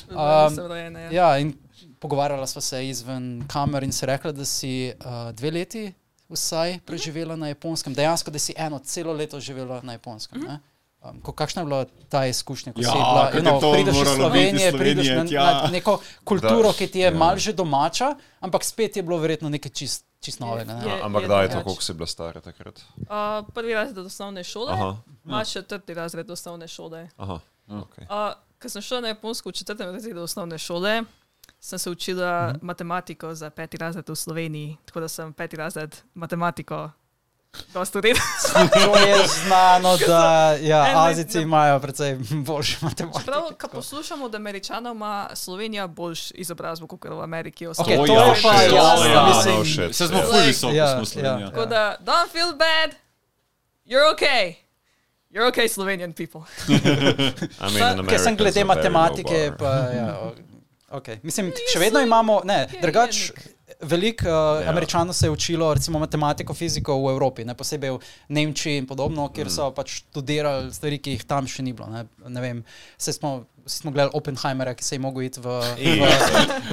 [0.10, 1.12] Ljubljani Um, rojena, ja.
[1.12, 1.54] Ja, in
[2.00, 5.94] pogovarjala sva se izven kamer in si rekla, da si uh, dve leti
[6.30, 7.94] vsaj preživela na japonskem.
[7.94, 10.42] Dejansko, da si eno celo leto živela na japonskem.
[10.42, 10.60] ne?
[11.02, 13.72] Um, ko, kakšna je bila ta izkušnja, ko Ja, si bila, you je know, to
[13.72, 15.94] prideš iz Slovenije, prideš na, na neko
[16.24, 17.12] kulturo, Da, ki ti je ja.
[17.14, 18.10] mal že domača,
[18.40, 20.74] ampak spet je bilo verjetno nekaj čist, čist novega.
[20.74, 20.84] Ne?
[20.86, 21.64] Je- Ampak da je to, drugače.
[21.64, 22.84] koliko si bila stara takrat.
[22.98, 23.08] Uh,
[23.50, 24.76] prvi razred osnovne šole,
[25.26, 27.08] imaš četrti razred osnovne šole.
[27.18, 27.40] Aha.
[27.70, 28.04] Okay.
[28.04, 31.04] Uh, Ko sem šla na Japonsko v četrtem razredu osnovne šole,
[31.60, 32.60] sem se učila Mhm.
[32.62, 36.90] matematiko za peti razred v Sloveniji, tako da sem peti razred matematiko
[37.74, 38.26] dosta uredila.
[38.74, 43.26] To je znano, da ja, na- imajo precej boljše matematike.
[43.26, 47.68] Prav, ko poslušamo od Američanov, ima Slovenija boljš izobrazbo kot v Ameriki.
[47.68, 48.06] Ok, osnovno.
[48.06, 50.26] to ja, je pa jasno, ja, mislim, no shit, Se smo ja.
[50.26, 51.06] ful visoko, Ja, smo ja.
[51.06, 51.52] Slovenija.
[51.52, 52.96] Tako da, don't feel bad,
[53.86, 54.54] you're okay.
[55.32, 56.42] You're okay, Slovenian people.
[57.62, 60.32] I mean, Ker sem glede matematike, pa ja,
[60.90, 61.20] okay.
[61.24, 63.32] mislim, še vedno imamo, ne, je drugač.
[63.82, 64.70] Veliko uh, Ja.
[64.70, 69.30] američanov se je učilo, recimo, matematiko, fiziko v Evropi, ne posebej v Nemčiji in podobno,
[69.30, 71.88] kjer so pač študirali stvari, ki jih tam še ni bilo.
[71.88, 72.64] Ne, ne vem,
[72.98, 73.32] vse smo,
[73.66, 75.48] smo gledali Oppenheimera, ki se je mogel iti v,
[75.78, 76.10] v,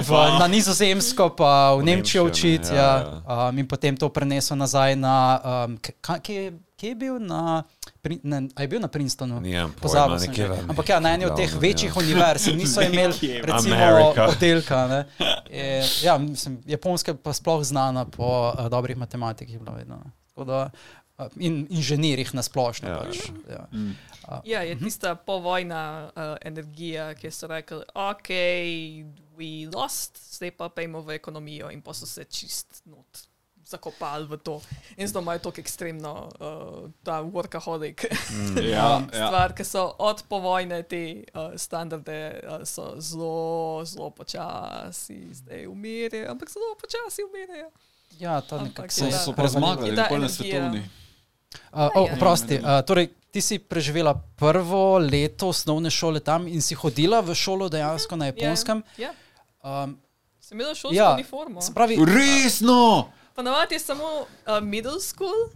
[0.01, 2.91] v, na Nizozemsko, pa v, V Nemčijo Nemčijo, ne, učiti, ja,
[3.23, 6.95] ja, um, in potem to prenesel nazaj na, um, k- ka- kje je kje je
[6.95, 7.63] bil na,
[8.01, 9.41] Pri- ne, a je bil na Princetonu?
[9.41, 11.99] Pojma, Pozabil sem nekje Ampak ja, na eni od teh Glavno, večjih ja.
[11.99, 14.27] univerz in niso imeli recimo Amerika.
[14.27, 14.87] oddelka.
[14.87, 15.01] ne.
[15.49, 19.59] Je, ja, mislim, Japonska je pa sploh znana po uh, dobrih matematikih.
[19.59, 19.99] Vedno.
[20.27, 20.69] Tako da,
[21.17, 22.89] uh, in inženirjih na splošno.
[22.89, 23.17] Ja, Ja, pač,
[23.49, 23.67] ja.
[24.45, 28.29] Ja, je tista povojna uh, energija, ki so rekli, ok,
[29.33, 33.26] we lost, zdaj pa pejmo v ekonomijo in pa so se čist not
[33.67, 34.61] zakopali v to.
[34.97, 38.05] In zdaj imajo tako ekstremno uh, ta workaholic
[38.73, 39.27] Ja, ja.
[39.27, 46.31] stvar, ki so od povojne te uh, standarde uh, so zelo, zelo počasi zdaj umirjajo,
[46.31, 47.69] ampak zelo počasi umirjajo.
[48.19, 50.79] ja, to nekako So, zmagali, Je ta nikoli na svetovni.
[50.79, 52.13] Uh, oh, ja.
[52.15, 57.35] oprosti, uh, torej, ti si preživela prvo leto osnovne šole tam in si hodila v
[57.35, 58.83] šolo dejansko na japonskem.
[58.97, 59.13] Ja,
[59.67, 59.97] Um,
[60.39, 61.61] sem imela šolsko ja, uniformo.
[61.61, 63.11] se pravi, Resno!
[63.37, 64.27] Ponavadi je samo uh,
[64.61, 65.49] middle school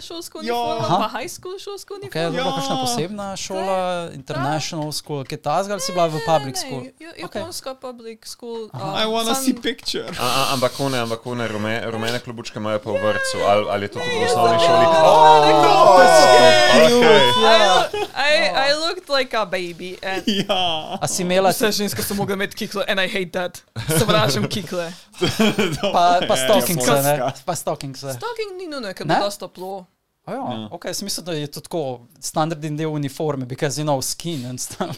[0.00, 0.54] šolsko Ja.
[0.54, 0.96] uniformo, Aha.
[0.98, 2.30] pa high school šolsko okay, je uniformo.
[2.32, 2.56] bila Ja.
[2.56, 3.78] kakšna posebna šola,
[4.12, 6.80] international school, kaj ta zgal si bila v public school?
[6.82, 8.68] Ne, ja- japonska public school.
[8.68, 10.06] I um, wanna sam- see picture.
[10.10, 13.82] A, a, ampak one, ampak one rume, rumene klobučke imajo pa v vrtu, ali, ali
[13.82, 14.60] je to tudi v osnovni ja.
[14.60, 14.86] šoli?
[14.86, 15.96] Oh,
[16.76, 17.30] Okay.
[17.46, 18.32] I, look- I,
[18.68, 19.98] I looked like a baby.
[20.02, 20.98] And Ja.
[20.98, 23.62] A si imela Vse ženske so mogle imeti kikle, and I hate that.
[23.90, 24.92] Sovražim kikle.
[25.92, 27.32] pa, pa Ja, stockings, ne?
[27.44, 27.98] Pa stockings.
[28.00, 29.14] Stalking ni nujno, ker Ne?
[29.14, 29.75] bo dosta toplo.
[30.28, 34.46] Oh, ja, ok, smisel, da je to tako standardni del uniforme, because you know skin
[34.46, 34.96] and stuff.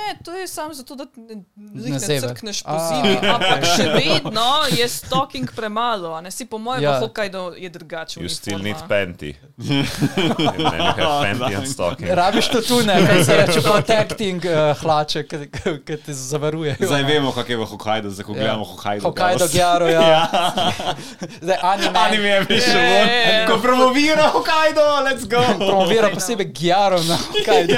[0.00, 4.46] Ne, to je samo zato, da ne, Ne crkneš po A, zimi, ampak še vedno
[4.70, 6.14] je stalking premalo.
[6.14, 6.90] a Ne si po mojem, Ja.
[6.90, 7.00] yeah.
[7.00, 8.20] Hokkaido je drugače.
[8.20, 9.34] You still need panty.
[11.20, 12.08] Panty and stocking.
[12.10, 16.76] Rabiš to tu, ne, kaj se reče, protecting uh, hlače, ki te zavarujejo.
[16.80, 19.04] Zdaj vemo, kak je v Hokkaidu, zdaj ko gledamo Hokkaido.
[19.04, 19.52] Hokkaido Girls.
[19.52, 20.28] Gyaro, ja.
[21.40, 21.98] Zdaj anime.
[21.98, 23.46] Anime je prišel Ja, ven, ja, ja.
[23.46, 25.42] ko promovira Hokkaido, let's go!
[25.58, 27.74] Promovira posebej Gyaro na Hokkaido.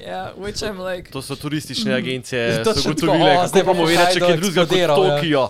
[0.00, 3.70] Yeah, which I'm like, To so turistične agencije, To so ugotovile, o, kako zdaj bo
[3.70, 4.96] promovirati, če kaj drugega kot.
[4.96, 5.42] Tokio.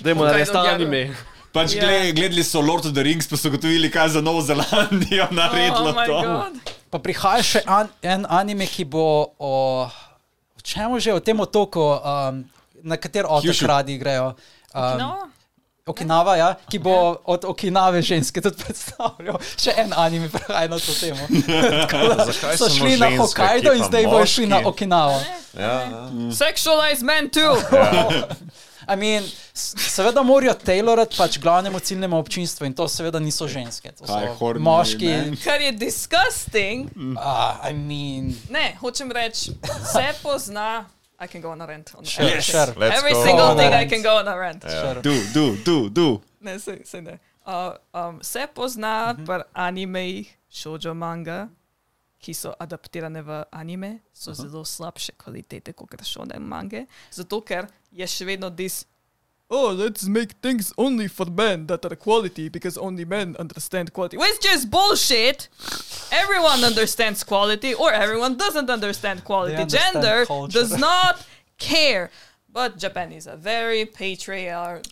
[0.00, 1.02] Dajmo narediti ta Hokkaido anime.
[1.50, 1.80] Pač Ja.
[1.80, 5.88] gled, gledali so Lord of the Rings, pa so gotovili, kaj za Novo Zelandijo naredilo
[5.88, 6.16] oh my to.
[6.20, 6.52] god.
[6.90, 9.54] Pa prihaja še an, en anime, ki bo o,
[10.50, 12.42] o čemu že, o tem otoku, um,
[12.82, 14.34] na kater otok radi grejo.
[14.74, 15.10] Um, No,
[15.86, 19.36] Okinava, ja, ki bo od Okinave ženske tudi predstavljal.
[19.60, 21.26] Še en anime prihaja na to temo.
[22.16, 24.62] Da so šli na Hokkaido in zdaj bojo šli na?
[24.64, 25.18] Okinavo.
[25.52, 26.06] Ja, ja.
[26.32, 27.52] sexualized men too.
[28.92, 33.92] I mean, seveda morajo tailorati pač glavnemu ciljnemu občinstvu in to seveda niso ženske.
[33.92, 35.06] To Kaj, so horni moški.
[35.06, 35.36] men?
[35.44, 36.88] Kar je disgusting.
[36.96, 39.52] Uh, I mean, Ne, hočem reči,
[39.84, 40.84] vse pozna.
[41.24, 41.94] I can go on a rant.
[41.96, 42.42] On sure, everything.
[42.52, 42.74] sure.
[42.76, 43.24] Let's Every go.
[43.24, 44.62] single Go thing I can go on a rant.
[44.62, 45.02] sure.
[45.02, 46.20] Du, du, du, du.
[46.40, 47.18] Ne, se, se ne.
[47.46, 49.26] Uh, um, se pozna Mhm.
[49.26, 51.48] per anime, shoujo manga,
[52.18, 54.48] ki so adaptirane v anime, so uh -huh.
[54.50, 58.86] zelo slabše kvalitete kot šone mange, zato ker je še vedno dis.
[59.56, 64.16] Oh, let's make things only for men that are quality because only men understand quality.
[64.16, 65.48] Which is bullshit.
[66.10, 69.54] Everyone understands quality, or everyone doesn't understand quality.
[69.54, 70.58] understand Gender culture.
[70.58, 71.24] does not
[71.58, 72.10] care.
[72.58, 74.82] But Japan is a very patriarchal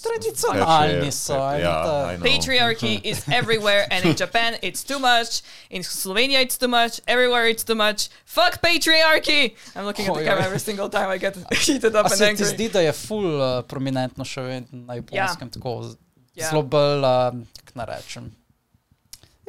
[0.00, 1.34] Tradicionalni so.
[1.34, 2.24] Yeah, yeah, know.
[2.24, 5.42] Patriarchy is everywhere, and in Japan it's too much.
[5.70, 7.00] In Slovenia it's too much.
[7.06, 8.08] Everywhere it's too much.
[8.24, 9.54] Fuck patriarchy!
[9.74, 10.28] I'm looking at Oh, the yeah.
[10.30, 12.46] camera every single time I get heated up A and se ti angry.
[12.46, 15.96] zdi, da je ful uh, prominentno še vedno na japonskem, tako z-
[16.36, 16.48] Ja.
[16.50, 18.30] zelo bolj, uh, kako naj rečem.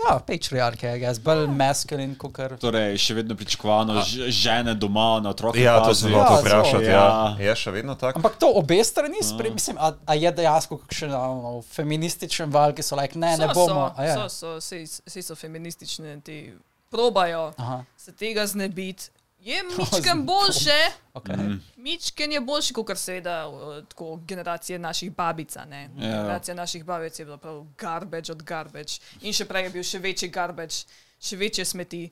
[0.01, 2.55] Ja, patriarhija, jaz bolj maskulin, kot kar.
[2.57, 5.61] Torej, še vedno pričakovano, ž- žene doma na otroke.
[5.61, 6.85] Ja, to sem hotel Ja, vprašati.
[6.85, 6.91] Ja.
[6.91, 7.35] Ja.
[7.39, 8.17] Je še vedno tako?
[8.17, 12.81] Ampak to obe strani, spre, mislim, a, a je dejansko kakšen no, feminističen val, ki
[12.81, 13.91] so like, ne, ne so, bomo.
[13.93, 14.15] a je?
[14.15, 14.75] so, so, so,
[15.05, 16.53] vsi so feministične, ti
[16.89, 19.09] probajo Aha, se tega znebiti.
[19.41, 20.79] Je mičken boljše,
[21.13, 21.37] okay.
[21.37, 21.61] Mm.
[21.77, 23.47] mičken je boljši, kot seveda
[23.89, 25.55] tako generacije naših babic.
[25.57, 25.81] a ne.
[25.81, 25.89] Ja.
[25.99, 29.99] Generacija naših babic je bila prav garbage od garbage in še prej je bil še
[29.99, 30.85] večji garbage,
[31.19, 32.09] še večje smeti.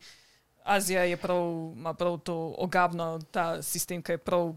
[0.66, 1.38] Azija je prav,
[1.76, 4.56] ima prav to ogabno, ta sistem, ki je prav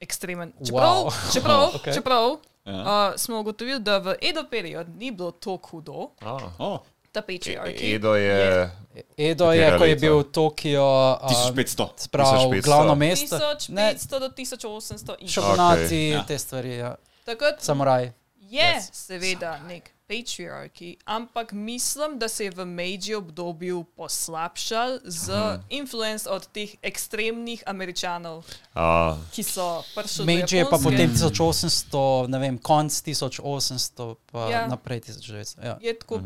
[0.00, 0.52] ekstremen.
[0.60, 1.12] Čeprav, Wow.
[1.34, 1.94] čeprav, Okay.
[1.94, 2.80] čeprav Ja.
[3.10, 6.40] uh, smo ugotovili, da v Edo period ni bilo tako hudo, Ah.
[6.58, 6.78] Oh,
[7.14, 7.94] ta patriarchy.
[7.94, 8.70] Edo je.
[9.16, 11.88] Edo je, ko je bil Tokio, uh, 1500.
[11.96, 12.62] sprav 1500.
[12.62, 13.38] glavno mesto.
[13.38, 15.40] 1500 do 1800 in še.
[15.40, 15.54] Ja.
[15.54, 16.26] okay.
[16.26, 16.94] te stvari, ja.
[17.24, 18.12] Takrat samuraji.
[18.50, 18.90] je Yes.
[18.92, 25.32] seveda nek patriarchy, ampak mislim, da se je v Meiji obdobju poslabšal z
[25.70, 32.38] influence od teh ekstremnih američanov, A, ki so prišli Meiji je pa potem 1800, ne
[32.38, 34.66] vem, konc 1800, pa Ja.
[34.68, 35.64] naprej 1900.
[35.64, 35.78] Ja.
[35.80, 36.20] Je tako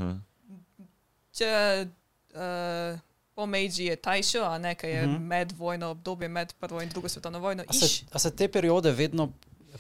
[1.38, 1.86] če
[2.34, 2.98] uh,
[3.34, 5.20] po Meiji je Tajšo, a ne, kaj je mm -hmm.
[5.20, 7.64] med vojno, obdobje med prvo in drugo svetovno vojno.
[7.68, 9.32] A se, a se te periode vedno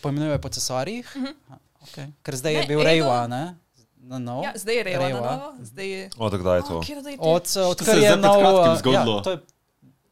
[0.02, 1.16] poimenujejo po cesarjih?
[1.16, 1.34] Mm -hmm.
[1.80, 2.12] okay.
[2.22, 3.56] Ker zdaj je Ne, bil Edo- Reiwa, ne?
[4.00, 4.44] Na nov.
[4.44, 5.20] Ja, zdaj je Rewa, Reiwa.
[5.20, 6.10] na novo, zdaj je...
[6.18, 6.78] Od kdaj je to?
[6.78, 7.68] Oh, je Od, to?
[7.68, 9.16] od To kar je je zdaj pred nov, kratkim uh, zgodilo.
[9.16, 9.38] Ja, to je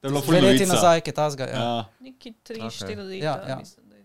[0.01, 1.44] To je bilo dve leti nazaj, ki je tazga.
[1.44, 1.59] Ja.
[1.59, 1.85] Ja.
[2.01, 2.97] Neki 3-4 Okej.
[2.97, 3.56] leta, Ja, ja.
[3.56, 4.05] mislim, da je.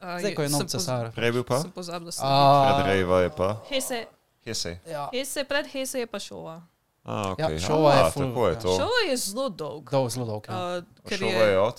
[0.00, 1.12] A, Zdaj, ko je nov cesar.
[1.12, 1.60] Prej je bil pa?
[1.60, 2.20] Sem pozabila se.
[2.24, 3.56] A, Pred Rejva je pa.
[3.68, 4.04] Hese,
[4.44, 4.78] Hesej.
[4.86, 5.08] ja.
[5.12, 6.62] Hese, pred Hese je pa šova.
[7.10, 7.58] A, Ja, okay.
[7.58, 8.60] šova je A, ful, tako je ja.
[8.60, 8.68] to.
[8.70, 9.90] Šova je zelo dolg.
[9.90, 10.44] Dolg, zelo dolg.
[10.48, 10.76] Ja.
[10.78, 11.78] Uh, ker Šova je je od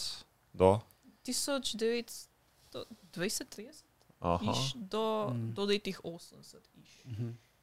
[0.54, 0.80] do.
[2.72, 3.84] 1920-30
[4.20, 4.52] Aha.
[4.52, 5.54] iš do, Mm.
[5.54, 7.04] do letih 80 iš.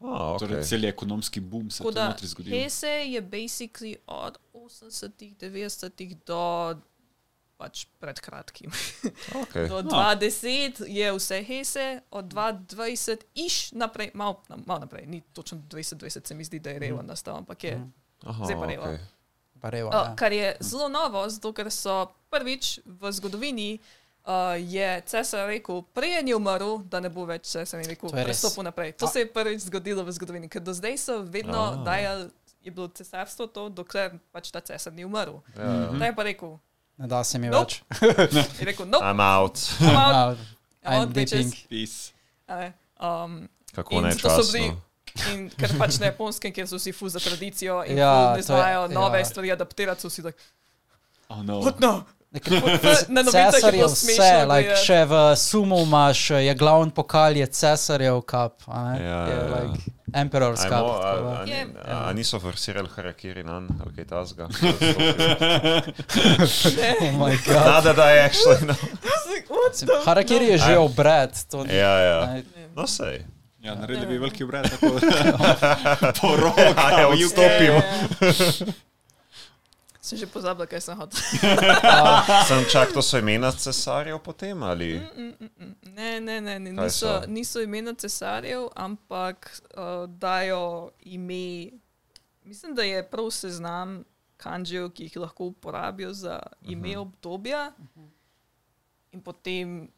[0.00, 0.68] A, Torej, okay.
[0.68, 2.52] cel ekonomski boom se je zgodil.
[2.52, 6.74] Hese je basically od 80-ih, 90-ih do
[7.58, 8.70] pač pred kratkim.
[9.42, 9.66] Okay.
[9.70, 10.14] Do Ah.
[10.14, 16.34] 20 je vse Hese, od 20 iš naprej, malo mal naprej, ni točno 20-20 se
[16.34, 17.74] mi zdi, da je Revan nastal, ampak je.
[18.22, 18.84] Aha, Zdaj pa Rejva.
[18.86, 18.98] okay.
[19.58, 20.14] Pa Reiwa, Uh, ja.
[20.14, 21.94] kar je zelo novo, zato ker so
[22.28, 23.78] prvič v zgodovini
[24.22, 28.22] uh, je cesar rekel, preden je umrl, da ne bo več cesar rekel, To je
[28.22, 28.38] res.
[28.38, 28.92] prestopil naprej.
[28.94, 31.82] To A- se je prvič zgodilo v zgodovini, ker do zdaj so vedno Ah.
[31.82, 32.30] dajali,
[32.60, 35.42] je bilo cesarstvo to, dokler pač ta cesar ni umrl.
[35.52, 36.06] Ja, ja.
[36.06, 36.54] Je pa rekel,
[36.98, 37.74] Ne da se mi Nope.
[38.00, 38.34] več.
[38.58, 39.56] je rekel, no, I'm out.
[39.80, 40.38] I'm out,
[40.84, 41.30] I'm out, I'm bitches.
[41.30, 41.52] dipping.
[41.68, 42.12] Peace.
[43.00, 44.76] Um, Kako bili- nečasno.
[45.32, 48.36] in ker pač na japonskem, kjer so vsi fu za tradicijo in Ja, ne to
[48.36, 49.24] je- znajo nove ja.
[49.24, 50.38] stvari adaptirati, so vsi tako,
[51.28, 51.60] Oh, no.
[51.60, 52.04] what no?
[52.30, 52.60] Nekaj-
[53.08, 56.90] Na novicah Cesar je je bilo vse, da like, če v sumu imaš, je glavni
[56.92, 58.98] pokal, je cesarjev kap, a ne?
[58.98, 59.62] Ja, je, ja, ja.
[59.62, 59.80] like,
[60.14, 60.72] emperor's cup.
[60.72, 61.30] a, da.
[61.32, 61.64] a, Je.
[61.64, 64.48] ni- a niso forsirali harakiri nan, ali kaj tasga?
[67.00, 67.66] Oh my god.
[67.66, 68.66] Nada, da je actually.
[68.66, 68.74] No.
[70.04, 71.30] Harakiri je že obred.
[71.46, 72.26] To, Ja, ja.
[72.26, 72.42] ne,
[72.74, 73.24] No, sej.
[73.58, 74.86] Ja, naredili bi veliki obred, tako
[76.20, 76.60] poroka.
[76.62, 77.80] Ja, ja, odstopimo.
[80.08, 81.20] Sem že pozabila, kaj sem hotel.
[82.48, 84.96] Sem čak, to so imena cesarjev potem ali?
[85.90, 87.26] Ne, ne, ne, ne Kaj niso, so?
[87.28, 89.36] niso imena cesarjev, ampak
[89.70, 90.62] uh, dajo
[91.02, 91.76] ime.
[92.42, 94.00] Mislim, da je prav seznam
[94.36, 96.98] kanžijev, ki jih lahko uporabijo za ime Mhm.
[96.98, 97.72] obdobja.
[99.10, 99.88] In potem,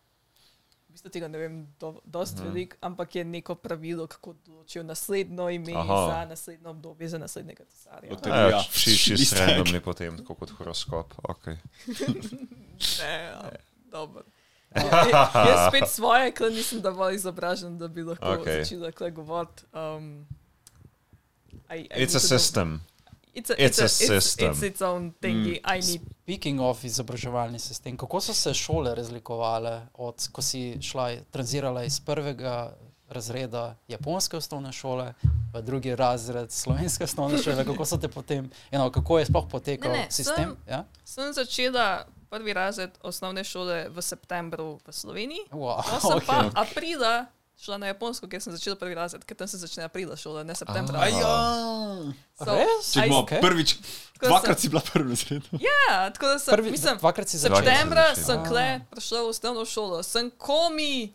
[1.01, 2.45] v bistvu tega ne vem, do, dost Mhm.
[2.45, 6.07] veliko, ampak je neko pravilo, kako določijo naslednjo ime Aha.
[6.07, 8.11] za naslednjo obdobje, za naslednjega cesarja.
[8.11, 9.39] Je Ja, ja, či, čist listek.
[9.41, 11.15] randomni potem, tako kot horoskop.
[11.25, 11.57] Okay.
[12.99, 13.51] Ne, ja,
[13.85, 14.23] dobro.
[14.75, 15.05] Ja,
[15.47, 18.61] jaz spet svoje, ker nisem dovolj izobražen, da bi lahko okay.
[18.61, 19.65] začela govoriti.
[19.73, 20.27] Um,
[21.71, 22.81] I, I It's a system.
[23.35, 24.51] It's a, it's a it's, system.
[24.51, 25.61] It's, it's its own thingy.
[25.61, 25.61] Mm.
[25.65, 26.01] I need.
[26.23, 32.01] Speaking of izobraževalni sistem, kako so se šole razlikovale od, ko si šla, tranzirala iz
[32.01, 32.73] prvega
[33.09, 35.15] razreda japonske osnovne šole
[35.52, 39.93] v drugi razred slovenske osnovne šole, kako so te potem, eno, kako je sploh potekal
[39.93, 40.36] Ne, ne, sistem?
[40.36, 40.85] sem- Ja?
[41.05, 45.51] Sem začela prvi razred osnovne šole v septembru v Sloveniji.
[45.51, 46.27] Wow, Pa sem okay.
[46.27, 47.27] pa aprila
[47.61, 50.55] šla na Japonsko, ker sem začela prvi razred, ker tam se začne aprila šola, ne
[50.57, 51.03] septembra.
[51.05, 52.09] Ah.
[52.41, 52.57] So?
[52.89, 53.41] Če bomo okej.
[53.45, 53.74] prvič,
[54.16, 55.45] dvakrat si bila prvi razred.
[55.61, 57.61] Ja, tako da sem, Prvi, mislim, dvakrat si začela.
[57.61, 61.12] Septembra sem kle prišla v osnovno šolo, sem komi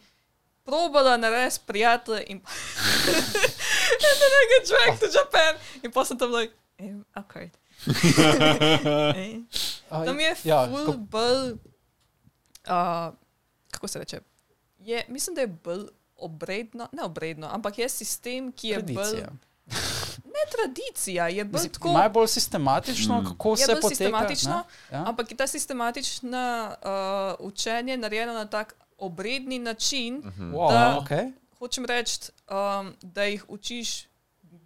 [0.65, 6.30] probala narediti prijatelje in and then I get dragged to Japan in pa sem tam
[6.34, 7.49] like, um, okay.
[9.89, 11.57] Tam je ja, full bolj,
[12.69, 13.13] uh,
[13.72, 14.19] kako se reče,
[14.80, 15.85] je, mislim, da je bolj
[16.17, 19.29] obredno, ne obredno, ampak je sistem, ki je bolj, tradicija.
[20.25, 23.25] ne tradicija, je bolj tako, Najbolj sistematično, Mm.
[23.25, 23.89] kako se bolj poteka.
[23.89, 24.63] sistematično, ne?
[24.91, 25.03] Ja?
[25.05, 26.75] Ampak je ta sistematična
[27.37, 30.51] uh, učenje narejeno na tak obredni način, mm -hmm.
[30.51, 31.31] Wow, da- okay.
[31.59, 34.07] hočem reči, um, da jih učiš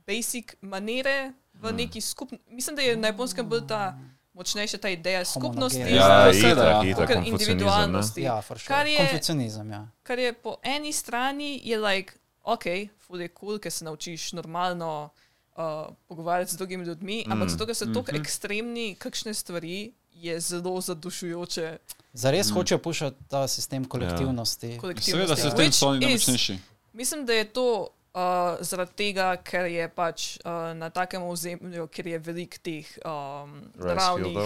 [0.08, 2.40] basic manere v neki skupni.
[2.48, 3.98] Mislim, da je na japonskem bolj ta
[4.40, 5.80] močnejša ta ideja skupnosti.
[5.80, 6.82] Ja, Ja, seveda, ja.
[6.84, 7.28] itak, itak, ne.
[7.28, 8.22] individualnosti.
[8.24, 8.72] Ja, for sure.
[8.72, 9.88] Kar je- Konfucionizem, ja.
[10.04, 12.14] Kar je po eni strani je like,
[12.44, 12.66] ok,
[12.98, 15.10] ful je kul, cool, ker se naučiš normalno
[15.58, 17.32] uh, pogovarjati z drugimi ljudmi, mm.
[17.32, 18.06] ampak zato, ker so mm -hmm.
[18.06, 21.78] tako ekstremni, kakšne stvari je zelo zadušujoče.
[22.14, 22.54] Zares mm.
[22.54, 24.70] hoče pušati ta sistem kolektivnosti.
[24.70, 24.80] Ja.
[24.80, 25.12] kolektivnosti.
[25.12, 26.60] Seveda se s tem so oni najmočnejši.
[26.94, 32.08] Mislim, da je to uh, zaradi tega, ker je pač uh, na takem ozemlju, kjer
[32.08, 34.38] je veliko teh um, naravnih.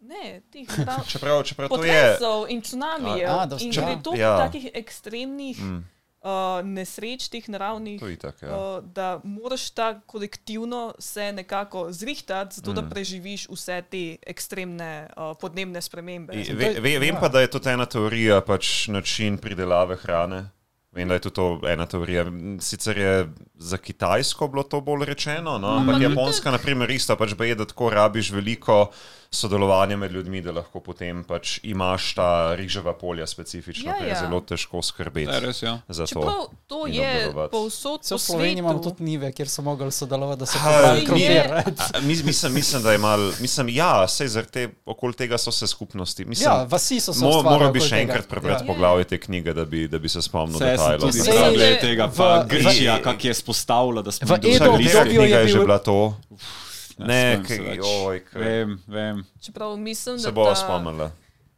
[0.00, 1.08] Ne, teh naravnih.
[1.12, 2.18] Čeprav, čeprav to je.
[2.48, 3.30] In cunamijev.
[3.30, 3.80] A, a, da in ja.
[3.82, 4.36] ker je to Ja.
[4.38, 5.84] takih ekstremnih Mm,
[6.22, 8.56] uh, nesreč, teh naravnih, to tako, ja.
[8.56, 12.74] uh, da moraš ta kolektivno se nekako zrihtati, zato mm.
[12.74, 16.32] da preživiš vse te ekstremne uh, podnebne spremembe.
[16.34, 17.20] I- to Ve, ve, vem ja.
[17.20, 20.50] pa, da je tudi ena teorija, pač način pridelave hrane.
[20.92, 22.24] Vem, da je tudi to ena teorija.
[22.60, 25.76] Sicer je za Kitajsko bilo to bolj rečeno, no?
[25.78, 28.88] ampak Japonska, na primer, isto pač je, da tako rabiš veliko
[29.32, 34.10] sodelovanja med ljudmi, da lahko potem pač imaš ta riževa polja specifična, Ja, ker je
[34.10, 34.20] ja.
[34.20, 35.74] zelo težko skrbeti To je res, ja.
[35.88, 36.08] za to.
[36.10, 37.10] Čeprav to je
[37.48, 41.62] povsod po Sloveniji imamo tudi nive, kjer so mogli sodelovati, da so je- krompir.
[42.02, 45.66] Mis- Mislim, mislim, da je mal, mislim, ja, sej zaradi te, okoli tega so se
[45.68, 46.24] skupnosti.
[46.24, 48.66] Mislim, Ja, vasi so se Mo, ustvarjale moral bi še enkrat prebrati Ja.
[48.66, 51.06] poglavje te knjige, da bi, da bi se spomnil detajlov.
[51.08, 51.24] videl
[51.54, 55.30] Sej- tega, v- pa Grčija, kak je spostavila, da smo v bili Edo obdobju je
[55.30, 56.14] je že bil- bila to.
[56.30, 56.69] Ne
[57.02, 57.80] Ne, se kaj, več.
[57.84, 58.42] oj, kaj.
[58.42, 59.24] Vem, vem.
[59.40, 61.10] Čeprav mislim, Se da bo ta, spomnila.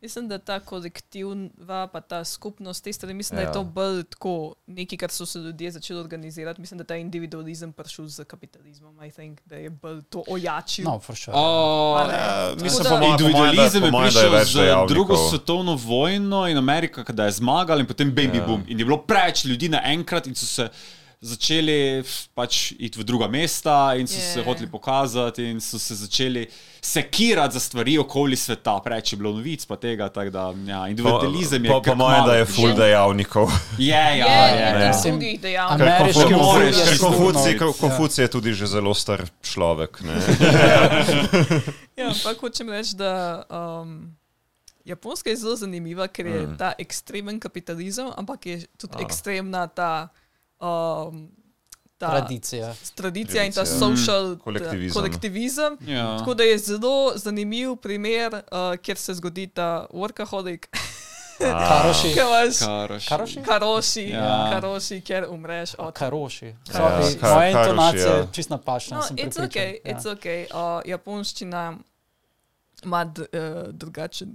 [0.02, 1.48] mislim, da ta kolektivna,
[1.86, 3.48] pa ta skupnost, te stvari, mislim, da Ja.
[3.48, 4.32] je to bolj tako
[4.66, 6.60] nekaj, kar so se ljudje začeli organizirati.
[6.60, 8.96] Mislim, da ta individualizem prišel z kapitalizmom.
[8.98, 10.84] I think, da je bolj to ojačil.
[10.84, 11.32] No, for sure.
[11.34, 12.12] O, A ne?
[12.12, 14.88] Ja, mislim, da- po mojem- da- Individualizem po je mojem, da je prišel z dejavnikov.
[14.88, 18.40] drugo svetovno vojno in Amerika, da je zmagala, in potem baby Ja.
[18.40, 18.46] ja.
[18.46, 18.64] boom.
[18.68, 20.68] In je bilo preveč ljudi naenkrat, in so se
[21.22, 22.02] začeli
[22.34, 24.22] pač iti v druga mesta, in so Je.
[24.22, 24.34] yeah.
[24.34, 26.46] se hoteli pokazati, in so se začeli
[26.82, 28.80] sekirati za stvari okoli sveta.
[28.84, 30.08] Preveč je bilo novic, pa tega.
[30.08, 31.70] Tak da, ja, individualizem je.
[31.70, 33.50] Po, po kar mojem, da je full dejavnikov.
[33.78, 34.58] Je, ja, je, je.
[34.58, 34.92] je, ja.
[35.02, 35.86] Drugih dejavnikov.
[35.86, 40.02] Ameriški Konfucij- model ker je Konfucij, Konfucij je tudi že zelo star človek.
[40.02, 40.14] ne.
[41.96, 44.16] Ja, ampak hočem reči, da um,
[44.84, 46.56] Japonska je zelo zanimiva, ker je mm.
[46.58, 49.04] ta ekstremen kapitalizem, ampak je tudi A.
[49.04, 50.08] ekstremna ta.
[50.62, 51.28] Um,
[51.98, 52.74] ta Tradicija.
[52.94, 54.94] Tradicija in ta social ta Kolektivizem.
[54.94, 55.78] kolektivizem.
[55.82, 56.18] Ja.
[56.18, 58.40] Tako da je zelo zanimiv primer, uh,
[58.76, 60.66] kjer se zgodi ta workaholic,
[61.38, 62.02] Karoši.
[62.04, 63.06] ki imaš Karoš.
[63.06, 63.42] Karoši?
[63.42, 64.18] karoši, Ja.
[64.18, 64.50] ja.
[64.52, 66.46] karoši, ker umreš od Karoši.
[66.46, 66.80] Ja, Sorry,
[67.20, 68.16] ka- Moja karoši, intonacija ja.
[68.16, 68.96] je čist napačna.
[68.96, 69.92] No, sem it's okay, Ja.
[69.92, 70.46] it's okay.
[70.46, 71.76] Uh, japonščina
[72.84, 73.24] ima uh,
[73.70, 74.28] drugačen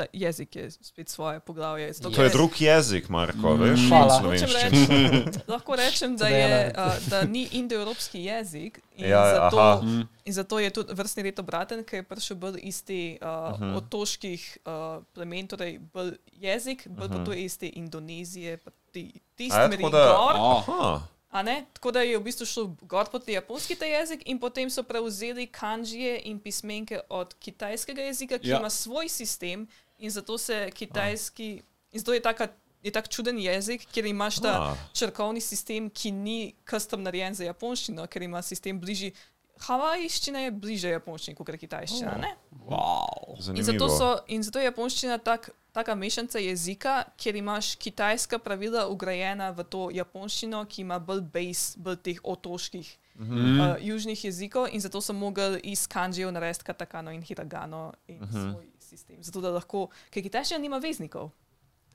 [0.00, 1.92] ta jezik, je spet svoje poglavje.
[1.92, 3.80] zato To je drug jezik, Marko, veš?
[3.88, 4.14] Hvala.
[4.16, 5.08] od Hočem slovenščine.
[5.10, 9.80] reči, lahko rečem, da, je, uh, da ni indoevropski jezik in, Ja, zato, aha.
[10.24, 13.52] in zato je tudi vrstni red obraten, ker je prišel bolj iz te uh, uh
[13.52, 13.64] Mhm.
[13.64, 13.76] -huh.
[13.76, 14.72] otoških uh,
[15.12, 17.18] plemen, torej bolj jezik, bolj uh -huh.
[17.18, 19.54] pa to je iz te Indonezije, pa ti, ti Mhm.
[19.54, 20.34] A je gor.
[20.36, 21.02] Aha.
[21.30, 21.64] A ne?
[21.72, 24.82] Tako da je v bistvu šel gor po te japonski ta jezik in potem so
[24.82, 28.54] prevzeli kanžije in pismenke od kitajskega jezika, ki Ja.
[28.54, 28.58] ja.
[28.58, 29.66] ima svoj sistem
[30.00, 31.62] in zato se kitajski,
[31.92, 32.48] in zato je taka.
[32.80, 34.76] Je tak čuden jezik, kjer imaš ta Ah.
[34.96, 39.12] črkovni sistem, ki ni custom narejen za japonščino, ker ima sistem bližji.
[39.60, 42.14] Havajščina je bliže japonščini kot kitajščina.
[42.14, 42.20] Oh.
[42.20, 42.30] ne?
[42.64, 43.36] Wow.
[43.52, 48.86] In zato, so, in zato je japonščina tak, taka mešanca jezika, kjer imaš kitajska pravila
[48.88, 52.88] ugrajena v to japonščino, ki ima bolj base, bolj teh otoških
[53.20, 53.60] mm.
[53.60, 58.28] uh, južnih jezikov in zato so mogli iz kanžijev narediti katakano in hiragano in mm.
[58.32, 58.52] -hmm.
[58.52, 59.22] svoj sistem.
[59.22, 61.30] Zato da lahko, ker kitajščina nima veznikov.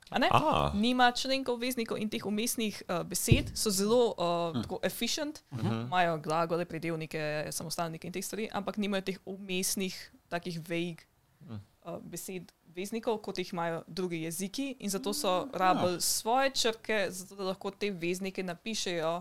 [0.09, 0.30] a ne?
[0.31, 0.72] A.
[0.77, 6.65] Nima členkov, veznikov in teh umestnih uh, besed, so zelo uh, tako efficient, imajo glagole,
[6.69, 9.97] predelnike, samostalnike in te stvari, ampak nimajo teh umestnih,
[10.30, 11.01] takih vejg
[11.49, 17.35] uh, besed, veznikov, kot jih imajo drugi jeziki, in zato so rabili svoje črke, zato
[17.35, 19.15] da lahko te veznike napišejo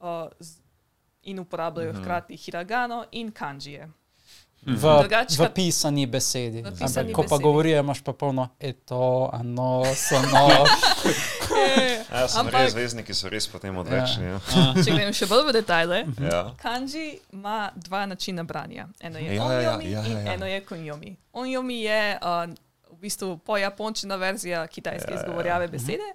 [0.00, 0.28] uh,
[1.22, 3.90] in uporabljajo hkrati hiragano in kanžije.
[4.62, 6.60] V, Drugače v pisani besedi.
[6.60, 10.48] V Ampak, pisani ko pa govorijo, imaš pa polno eto, ano, sono.
[12.10, 14.24] Ja, sem Ampak- res, vezniki so res potem odvečni.
[14.24, 14.38] Ja.
[14.76, 16.40] Če gremo še bolj v detajle, Ja.
[16.56, 18.88] kanji ima dva načina branja.
[19.00, 20.32] Eno je Ja, ja, ja, onyomi ja, ja, in ja.
[20.34, 21.10] eno je kunyomi.
[21.32, 22.50] Onyomi je uh,
[22.90, 25.22] v bistvu pojapončena verzija kitajske Ja, ja, ja.
[25.22, 26.08] izgovorjave besede.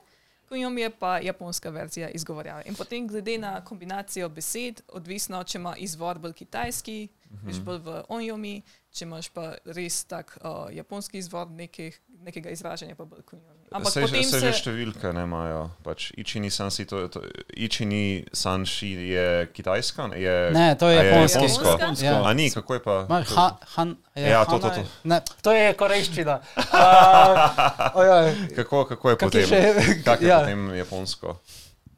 [0.46, 2.64] Kunyomi je pa japonska verzija izgovorjave.
[2.66, 7.48] In potem, glede na kombinacijo besed, odvisno, če ima izvor bolj kitajski, Mhm.
[7.48, 8.56] veš bolj v onyomi,
[8.90, 11.92] če imaš pa res tak uh, japonski izvor nekih,
[12.22, 13.52] nekega izražanja, pa bolj kunyomi.
[13.72, 14.40] Ampak Se, potem se se.
[14.42, 15.72] že številke ne imajo.
[15.84, 17.20] Pač Ichini Sanshi, to, to,
[17.52, 20.08] Ichini Sanshi je kitajska?
[20.08, 20.16] ne?
[20.18, 21.38] Je, Ne, to je a japonski.
[21.40, 21.68] japonsko.
[21.68, 22.06] Japonska?
[22.06, 22.22] Ja.
[22.22, 22.96] A ni, kako je pa?
[23.06, 24.76] Ma, ha, han, je, Ja, to, to, to.
[24.76, 26.40] je- Ne, to je korejščina.
[26.56, 27.50] Uh,
[27.96, 28.26] ojoj,
[28.56, 29.46] Kako, kako je Kak je potem?
[29.46, 30.40] še- Kak je ja.
[30.40, 31.40] potem japonsko?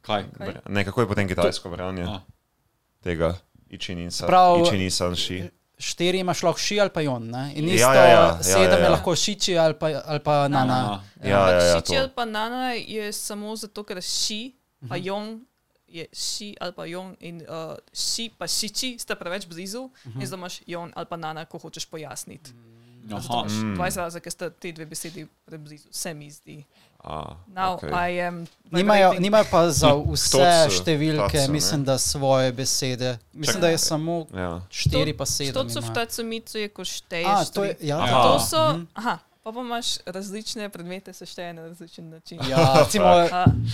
[0.00, 0.24] Kaj?
[0.34, 2.06] Br- Ne, kako je potem kitajsko branje
[3.00, 3.36] tega
[3.70, 5.50] Ichini, sa, Prav- Ichini Sanshi?
[5.78, 7.22] štiri imaš lahko ši ali pa jon.
[7.24, 7.52] Ne?
[7.54, 8.84] In Ja, isto ja, ja, ja, sedem ja, ja.
[8.84, 11.02] je lahko šiči ali pa, ali pa nana.
[11.18, 11.98] Ja, ja, ja, Šiči to.
[11.98, 14.40] ali pa nana je samo zato, ker ši,
[14.88, 15.44] pa jon
[15.88, 20.36] je ši ali pa jon in uh, ši pa šiči sta preveč blizu in zdaj
[20.36, 22.50] imaš jon ali pa nana, ko hočeš pojasniti.
[23.04, 23.40] Zato Aha.
[23.40, 23.74] imaš Mm.
[23.74, 26.58] dva izraza, ker sta te dve besedi preblizu, se mi zdi.
[26.98, 27.78] A, Now
[28.20, 31.48] am Nimajo, nimajo pa za vse Tocu, številke, tocu, ne?
[31.48, 33.18] mislim, da svoje besede.
[33.32, 33.60] Mislim, Čakaj.
[33.60, 34.60] da je samo Ja.
[34.70, 35.52] štiri pa sedem.
[35.52, 37.26] Što so je, ko šteješ.
[37.28, 38.22] A, to je, ja, Aha.
[38.22, 38.40] To to.
[38.40, 38.62] so,
[38.94, 42.38] aha, pa pa imaš različne predmete seštejene na različen način.
[42.48, 43.06] Ja, recimo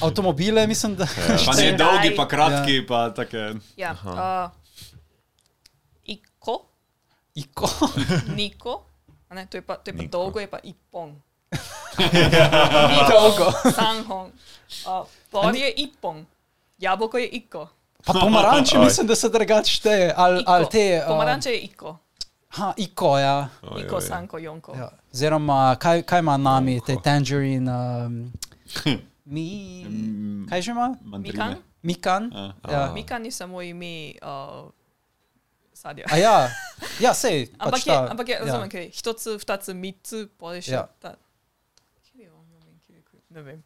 [0.00, 1.06] avtomobile, mislim, da.
[1.46, 3.54] Pa ne dolgi, pa kratki, pa take.
[3.76, 4.50] ja, uh,
[6.04, 6.66] iko,
[7.34, 7.68] Iko.
[8.36, 8.84] niko,
[9.30, 10.12] ne, to je pa, to je pa Niko.
[10.12, 10.58] dolgo, je pa
[11.54, 13.08] ipong.
[13.10, 13.52] Dolgo.
[13.70, 14.32] Sanhong.
[14.86, 16.26] Uh, por je ipong,
[16.78, 17.68] jabolko je iko.
[18.04, 20.14] Pa pomaranče, mislim, da se drugače šteje.
[20.16, 20.52] Ali, iko.
[20.52, 21.02] ali te.
[21.02, 21.96] uh, Pomaranče je iko,
[22.48, 23.48] Ha, iko, ja.
[23.62, 24.74] Oj, iko, sanko, jonko.
[24.76, 24.88] ja.
[25.12, 27.02] Oziroma, kaj, kaj ima nami, te Iko.
[27.02, 27.72] tangerine.
[28.06, 28.32] Um,
[29.24, 29.86] mi.
[30.48, 30.94] Kaj že ima?
[31.02, 31.56] Mikan?
[31.82, 32.30] Mikan.
[32.34, 32.52] A.
[32.70, 32.92] Ja.
[32.92, 34.70] Mikan ni samo ime uh,
[35.74, 36.04] sadja.
[36.10, 36.50] A ja,
[37.00, 37.50] ja sej.
[37.58, 38.68] Ampak pač je, ampak je, razumem, ja.
[38.68, 38.82] kaj
[39.68, 39.74] je.
[39.74, 40.86] Micu, pol je še Ja.
[40.98, 41.14] ta
[42.14, 43.62] je on, moment, kje je kje- Ne vem.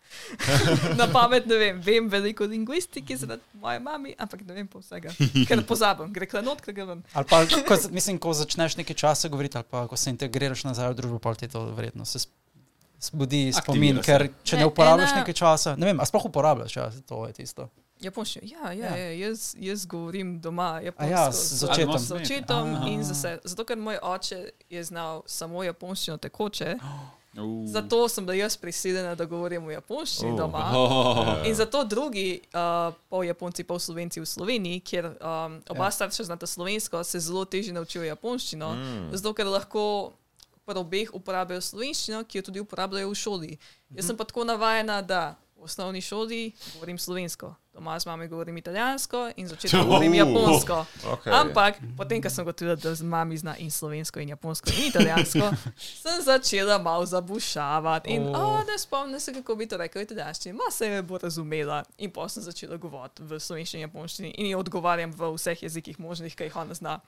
[0.96, 1.80] Na pamet ne vem.
[1.80, 5.12] Vem veliko lingvistike zaradi moje mami, ampak ne vem po vsega.
[5.44, 7.02] Ker pozabim, gre klenot, ker grem.
[7.12, 10.88] Ali pa, ko, mislim, ko začneš nekaj časa govoriti, ali pa ko se integriraš nazaj
[10.88, 12.24] v družbo, pa ti to verjetno se
[13.00, 14.02] zbudi spomin, se.
[14.02, 17.26] ker če ne Ne, uporabljaš ena- nekaj časa, ne vem, a sploh uporabljaš, ja, to
[17.26, 17.68] je tisto.
[18.00, 18.46] Japonščino.
[18.46, 18.96] Ja, ja, Ja.
[18.96, 19.10] ja.
[19.20, 21.10] Jaz, jaz govorim doma japonsko.
[21.10, 21.98] ja, z očetom.
[21.98, 23.38] Z očetom in zase.
[23.44, 24.38] Zato, ker moj oče
[24.68, 26.76] je znal samo japonščino tekoče,
[27.38, 27.66] Uh.
[27.66, 30.36] zato sem bila jaz prisiljena, da govorim v japonščini Oh.
[30.38, 30.64] doma.
[30.74, 31.26] Oh.
[31.48, 35.84] In zato drugi, uh, pol Japonci, pol Slovenci v Sloveniji, kjer um, oba Ja.
[35.84, 35.90] ja.
[35.90, 39.10] starša znata slovensko, se zelo težje naučijo japonščino, mm.
[39.12, 40.12] zato ker lahko
[40.66, 43.52] pri obeh uporabljajo slovenščino, ki jo tudi uporabljajo v šoli.
[43.96, 48.56] Jaz sem pa tako navajena, da v osnovni šoli govorim slovensko, doma z mami govorim
[48.56, 50.84] italijansko in začetno govorim japonsko.
[51.06, 51.40] Okay.
[51.40, 55.50] Ampak potem, ko sem gotovila, da z mami zna in slovensko, in japonsko, in italijansko,
[56.02, 58.10] sem začela malo zabušavati.
[58.10, 58.58] In, Oh.
[58.58, 58.66] oh.
[58.66, 61.84] da spomnim se, kako bi to rekel italijanščini, ma se je bo razumela.
[61.98, 66.00] In pa sem začela govoriti v slovenščini in japonščini in ji odgovarjam v vseh jezikih
[66.00, 66.98] možnih, ki jih ona zna.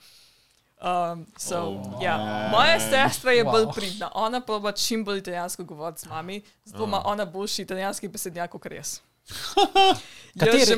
[0.81, 2.17] Um, so, Oh, oh, ja.
[2.51, 3.53] Moja sestra je wow.
[3.53, 8.09] bolj pridna, ona proba čim bolj italijansko govoriti z mami, zato ima ona boljši italijanski
[8.09, 9.01] besednjak kot jaz.
[10.39, 10.77] Kateri-.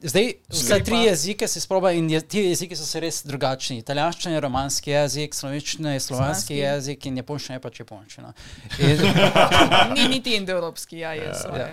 [0.00, 3.80] Zdaj, vse tri jezike si sproba in je, ti jeziki so se res drugačni.
[3.82, 8.32] Italijanščina je romanski jezik, slovenščina je slovanski jezik in japonščina je pač japonščina.
[8.86, 9.02] In,
[9.96, 11.32] Ni niti indoevropski, ja, je.
[11.32, 11.56] Ja.
[11.58, 11.68] je.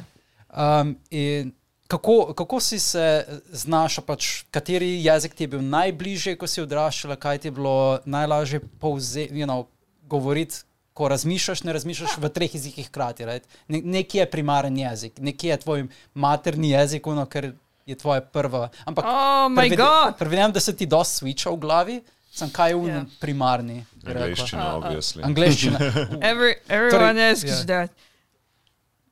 [0.50, 1.54] um, in
[1.88, 7.18] kako, kako si se znašel, pač, kateri jezik ti je bil najbližje, ko si odraščala,
[7.18, 9.68] kaj ti je bilo najlažje povze, you know,
[10.10, 10.66] govoriti,
[11.00, 13.26] ko razmišljaš, ne razmišljaš v treh jezikih hkrati.
[13.26, 13.48] Right?
[13.72, 17.54] Ne, nekje je primaren jezik, nekje je tvoj materni jezik, ono, ker
[17.88, 18.68] je tvoja prva.
[18.86, 20.18] Ampak Oh, my God!
[20.20, 21.96] Predvidevam, da se ti dosti switcha v glavi,
[22.36, 22.96] sem kaj v Ja.
[22.98, 23.06] yeah.
[23.20, 23.86] primarni.
[24.04, 24.28] bi rekel.
[24.28, 25.24] Angliščina, obviously.
[25.24, 25.80] Angliščina.
[26.32, 27.64] Every, everyone Torej, asks ja.
[27.66, 27.92] that.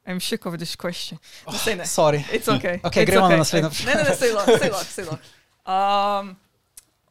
[0.07, 1.19] I'm sick of this question.
[1.47, 1.55] Oh.
[1.84, 2.26] Sorry.
[2.31, 2.80] It's okay.
[2.88, 3.38] Okej, It's gremo na okay.
[3.38, 5.23] naslednjo Ne, ne, ne, sej lahko, sej lahko, sej lahko.
[5.68, 6.35] Um,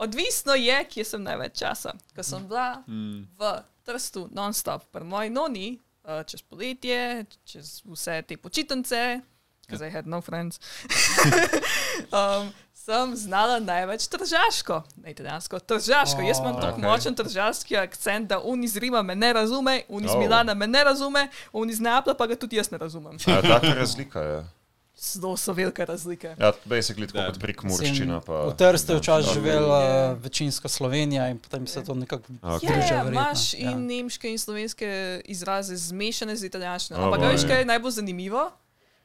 [0.00, 1.92] odvisno je, kje sem največ časa.
[2.16, 3.50] Ko sem bila v
[3.86, 9.20] Trstu non-stop, pri moji noni, uh, čez poletje, čez vse te počitnice,
[9.66, 10.58] because I had no friends,
[12.12, 16.20] um, sem znala največ tržaško, ne italijansko, tržaško.
[16.22, 16.88] Jaz imam Oh, tako okej.
[16.90, 20.18] močen tržaški akcent, da un iz Rima me ne razume, un iz Oh.
[20.20, 23.18] Milana me ne razume, un iz Neaplja pa ga tudi jaz ne razumem.
[23.26, 24.44] Ja, taka razlika je.
[25.08, 26.34] Zelo so velike razlike.
[26.36, 27.26] Ja, basically tako Da.
[27.26, 28.20] kot prekmurščina.
[28.20, 29.34] Pa, V Trstu je včasih Ja.
[29.34, 30.12] živela Ja.
[30.12, 32.42] uh, večinsko Slovenija in potem se to nekako Ok.
[32.44, 32.86] Ja, združuje.
[32.88, 33.10] ja, verjetno.
[33.12, 33.76] imaš in Ja.
[33.76, 34.88] nemške in slovenske
[35.26, 36.98] izraze zmešane z italijanščino.
[36.98, 38.50] Oh, Ampak veš, kaj je najbolj zanimivo?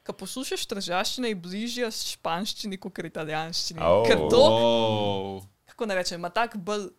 [0.01, 3.79] Ko poslušaš tržaščino, je bližje španščini kot italijanščini.
[3.79, 4.01] Oh.
[4.03, 5.43] Ker to, Oh.
[5.67, 6.89] kako ne rečem, ima tak bolj.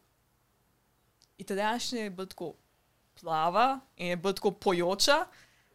[1.39, 2.53] Italijanščina je bolj tako
[3.15, 3.67] plava
[3.97, 5.25] in je bolj tako pojoča.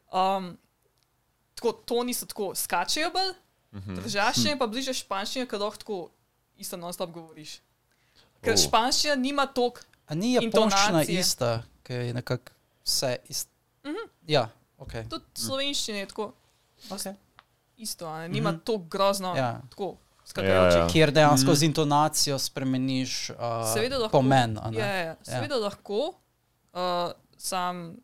[0.10, 0.58] Um,
[1.58, 3.34] tako toni so tako skačejo bolj,
[3.98, 6.00] tržaščina je pa bližje španščini, ker lahko tako
[6.58, 7.60] isto non-stop govoriš.
[8.46, 8.62] Ker Oh.
[8.62, 12.54] španščina nima toliko A ni japonščina ista, ki je nekako
[12.86, 13.52] vse isto.
[13.84, 14.10] Mm -hmm.
[14.28, 14.92] Ja, ok.
[15.10, 16.34] Tudi slovenščina je tako
[16.90, 17.16] okay.
[17.78, 18.30] isto, a ne?
[18.30, 18.66] nima mm -hmm.
[18.66, 19.42] tako grozno, Ja.
[19.42, 19.62] ja.
[19.70, 19.98] tako
[20.36, 20.88] Ja, ja.
[20.92, 23.38] Kjer dejansko z intonacijo spremeniš uh,
[23.74, 24.18] Seveda lahko.
[24.18, 24.58] pomen.
[24.62, 24.80] a ne?
[24.80, 25.62] Ja, ja, seveda ja.
[25.62, 26.14] lahko,
[26.74, 27.96] uh, sam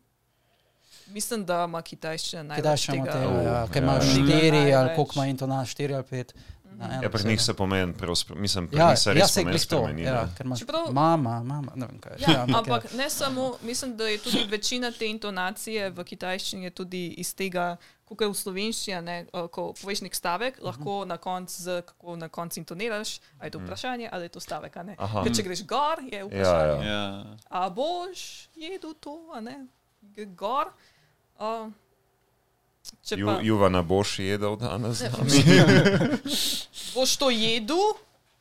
[1.08, 3.18] mislim, da ima kitajščina največ Kitajščina ima tega.
[3.20, 3.66] tega, ja, Ja.
[3.66, 4.00] ki ima Ja.
[4.02, 6.34] štiri ali koliko ima intonacijo, štiri ali pet.
[6.74, 9.30] na eno Ja, pri njih se pomen, preospre, mislim, pri Ja, njih se ja, res
[9.30, 9.78] sej pomen glih to.
[9.78, 10.02] spremeni.
[10.02, 12.12] Ja, ker imaš Čeprav- mama, mama, ne vem kaj.
[12.20, 16.70] Ja, ampak ampak ne samo, mislim, da je tudi večina te intonacije v kitajščini je
[16.72, 20.64] tudi iz tega, kot je v slovenščini, ne, uh, ko poveš nek stavek, Mhm.
[20.64, 23.08] lahko na koncu, kako na koncu intoniraš,
[23.38, 24.76] ali je to vprašanje ali je to stavek.
[24.76, 24.96] a ne.
[24.98, 25.22] Aha.
[25.22, 26.86] Ker če greš gor, je Ja, vprašanje.
[26.86, 26.92] ja.
[26.92, 27.24] Ja.
[27.50, 28.18] A boš
[28.56, 29.66] jedel to, a ne?
[30.02, 30.66] Gre Gor.
[31.36, 31.72] Uh,
[33.02, 35.00] če Ju, pa Juvana boš jedel danes?
[35.00, 35.10] Ne,
[36.94, 37.82] boš to jedel,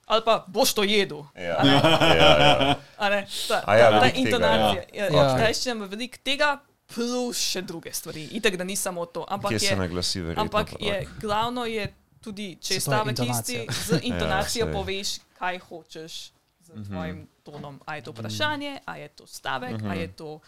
[0.06, 1.24] ali pa boš to jedel.
[1.34, 1.80] Ja, ja,
[2.14, 2.76] ja.
[2.98, 4.84] A ne, ta, A ja, ta, ta veliko tega, intonacija.
[4.94, 5.12] Ja, Ja.
[5.12, 5.26] ja.
[5.32, 6.52] Kitajščina ima veliko tega,
[6.86, 8.28] plus še druge stvari.
[8.32, 9.26] Itek, da ni samo to.
[9.28, 10.44] Ampak Kje se je, naglasi, verjetno.
[10.44, 11.88] ampak pa je, glavno je
[12.20, 13.64] tudi, če je Se stavek isti, intonacija.
[13.80, 16.14] z intonacijo Ja, poveš, kaj hočeš
[16.62, 16.84] z Mhm.
[16.86, 17.82] tvojim tonom.
[17.84, 20.40] A je to vprašanje, a je to stavek, a je to.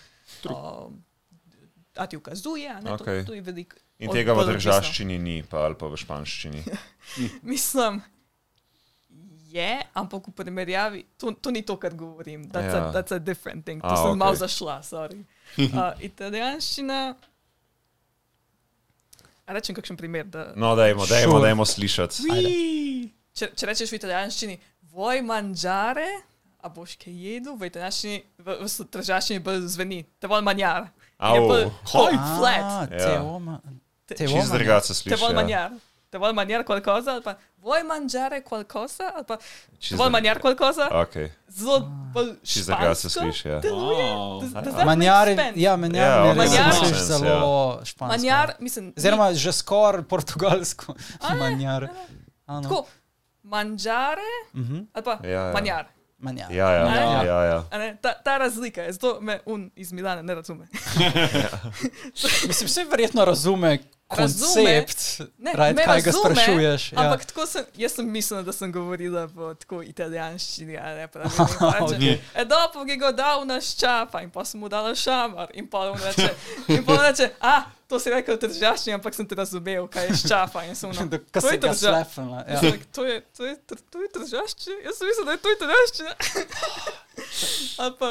[0.46, 1.04] Um,
[1.96, 3.22] a ti ukazuje, ne Okej.
[3.22, 3.78] to, to je veliko.
[3.98, 6.62] In tega v državščini ni, pa ali pa v španščini.
[7.46, 8.02] Mislim,
[9.48, 12.44] je, ampak v primerjavi, to, to ni to, kar govorim.
[12.46, 12.82] That's, Ja.
[12.82, 13.80] a, that's a different thing.
[13.80, 14.20] To A, sem okej.
[14.20, 15.24] malo zašla, sorry.
[15.56, 17.16] Uh, italijanščina.
[19.42, 20.26] A rečem kakšen primer.
[20.26, 21.44] Da, No, dajmo, dajmo, Sure.
[21.44, 22.18] dajmo slišati.
[23.32, 24.56] če, če rečeš v italijanščini,
[24.90, 26.08] voj manžare,
[26.58, 30.90] a boš kaj jedel, v italijanščini, v, v tržaščini bolj zveni, te vol manjar.
[31.18, 31.48] Au.
[31.48, 32.14] bolj Kaj?
[32.38, 32.62] flat.
[32.62, 32.98] Ah, Ja.
[34.06, 34.40] Te- Teoma.
[34.42, 35.22] Čist drugače Te sliši.
[35.22, 35.36] vol ja.
[35.36, 35.72] manjar.
[36.10, 39.38] Te vol manjar qualcosa, ali pa vuoi mangiare qualcosa, ali pa
[39.80, 40.88] te vol manjar qualcosa.
[40.94, 41.32] Okay.
[41.50, 41.80] Zelo
[42.14, 43.48] bolj Čist drugače sliši.
[43.48, 43.60] Ja.
[43.62, 44.42] Wow.
[44.42, 45.60] Does- does that make Manjar, sense?
[45.60, 48.06] ja, manjar, Ja, ja, ok, Manjar- okay, sense, zelo špansko.
[48.08, 50.94] Manjar, mislim, Oziroma že skoraj portugalsko.
[51.36, 51.90] Manjar.
[52.48, 52.62] No.
[52.62, 52.86] tako,
[53.44, 54.88] manžare, Mhm.
[54.94, 55.54] ali pa Ja, ja.
[55.54, 55.86] manjar.
[56.18, 56.52] Manjar.
[56.52, 56.90] Ja, ja, ja.
[57.20, 57.28] ne?
[57.28, 57.64] ja, ja.
[57.72, 60.68] A Ne, ta, ta razlika je, zato me un iz Milana ne razume.
[62.48, 63.80] Mislim, vse verjetno razume
[64.10, 64.64] Razume.
[64.66, 66.92] koncept, Ne, right, kaj ga razume, sprašuješ.
[66.92, 67.00] Ja.
[67.02, 71.30] Ampak tako sem, jaz sem mislila, da sem govorila v tako italijanščini, a ne pravi.
[71.86, 72.02] Ok.
[72.36, 75.90] E, dopo che ga dal na ščapa in pa sem mu dala šamar in pa
[75.90, 76.30] on reče,
[76.68, 80.08] in pa on reče, a, to si rekel v tržaščini, ampak sem te razumel, kaj
[80.08, 80.64] je ščapa.
[80.66, 82.40] In sem Da, to je si ga trža- slepila.
[82.48, 82.60] Ja.
[82.92, 83.54] To je, to je,
[83.92, 86.12] to je tržaščina, jaz sem mislila, da je to italijanščina.
[87.78, 88.10] Ali pa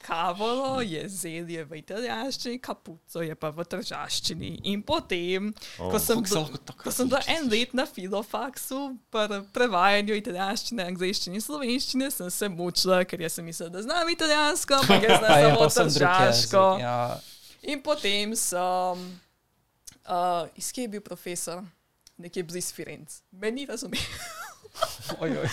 [0.00, 4.50] kavolo je zelje v italijanščini, kapuco je pa v tržaščini.
[4.64, 5.90] In potem, Oh.
[5.92, 8.78] ko sem, tako ko sem bila en let na filofaksu,
[9.10, 14.08] pri prevajanju italijanščine, angliščine in slovenščine, sem se mučila, ker jaz sem mislila, da znam
[14.08, 16.64] italijansko, ampak jaz znam je samo tržaško.
[16.80, 17.20] Ja.
[17.62, 19.20] In potem sem,
[20.04, 21.62] uh, iz kje je bil profesor,
[22.16, 23.22] nekje blizu Firenze.
[23.32, 24.00] Meni razumel.
[25.20, 25.48] Oj, oj.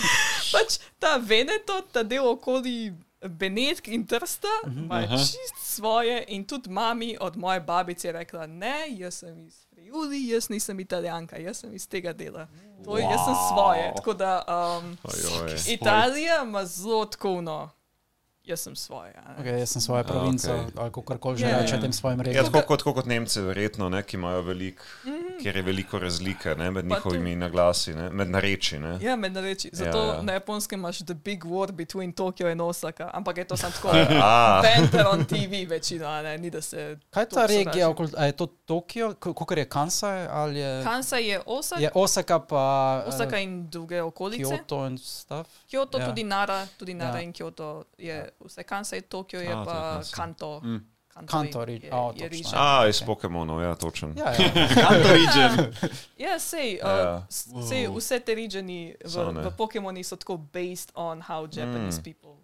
[0.51, 0.69] pač
[0.99, 4.79] ta Veneto, ta del okoli Benetk in Trsta, Mhm.
[4.79, 5.17] ima Aha.
[5.17, 6.23] čist svoje.
[6.27, 10.79] In tudi mami od moje babice je rekla: Ne, jaz sem iz Friuli, jaz nisem
[10.79, 12.47] italijanka, jaz sem iz tega dela.
[12.83, 12.99] To, wow.
[13.01, 13.93] Jaz sem svoje.
[13.95, 15.55] Tako da um, Ojoj.
[15.67, 17.69] Italija ima zelo tkovno,
[18.45, 19.13] jaz sem svoje.
[19.39, 20.65] Okay, jaz sem svojo provinco, okej.
[20.65, 20.81] okay.
[20.81, 21.55] ali kako koli že Ja, yeah.
[21.55, 21.61] ja.
[21.61, 22.45] reče tem svojim Ja, regijam.
[22.45, 25.41] tako kot, tako kot Nemci, verjetno, ne, ki imajo veliko, mm -hmm.
[25.41, 26.89] kjer je veliko razlike ne, med.
[26.89, 28.79] Pa njihovimi naglasi, ne, med nareči.
[28.79, 28.99] Ne.
[29.01, 29.69] Ja, med reči.
[29.73, 30.15] Zato Ja, ja, ja.
[30.15, 30.21] ja.
[30.21, 33.87] na japonskem imaš the big war between Tokio in Osaka, ampak je to samo tako.
[34.23, 36.97] A, Banter on TV večino, ne, ni da se.
[37.09, 41.41] Kaj je ta regija, a je to Tokio, kot je Kansai ali je, Kansai je
[41.45, 44.43] Osaka, je Osaka pa eh, Osaka in druge okolice.
[44.43, 45.49] Kyoto, in stuff?
[45.71, 46.05] Kyoto Ja.
[46.05, 47.21] tudi Nara, tudi Nara Ja.
[47.21, 50.13] in Kyoto je vse Kansai, Tokio je A, je pa Kansai.
[50.13, 50.59] Kanto.
[50.59, 50.81] Mm.
[51.25, 52.53] Kanto je, ri- je, je region.
[52.55, 53.07] a iz Ok.
[53.07, 54.11] Pokémonov, ja, točen.
[54.17, 54.51] Ja, ja.
[54.83, 55.71] Kanto region.
[56.17, 57.15] Ja, sej, Ja.
[57.17, 59.41] uh, s- sej vse te regioni So, v, ne.
[59.41, 62.03] v Pokemoni so tako based on how Japanese Mm.
[62.03, 62.35] people.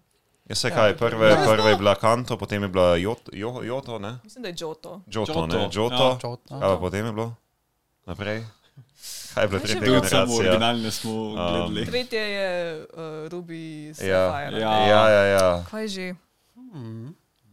[0.43, 1.43] Ja, se kaj, prve, Ja.
[1.45, 4.19] prve je bila Kanto, potem je bila Joto, jo, Joto ne?
[4.23, 5.01] Mislim, da je Johto.
[5.05, 5.67] Joto, ne?
[5.67, 6.27] Johto, Joto.
[6.49, 6.59] ja.
[6.59, 7.35] Kaj pa potem je bilo?
[8.05, 8.43] Naprej?
[9.33, 10.09] Kaj je bila Kaj še tretja bilo?
[10.09, 11.85] Samo originalne smo gledali.
[11.85, 14.59] Tretje je uh, Ruby Ja, Sapphire.
[14.59, 14.73] Ja.
[14.87, 15.23] ja, ja.
[15.25, 15.63] ja.
[15.71, 16.07] Kaj že?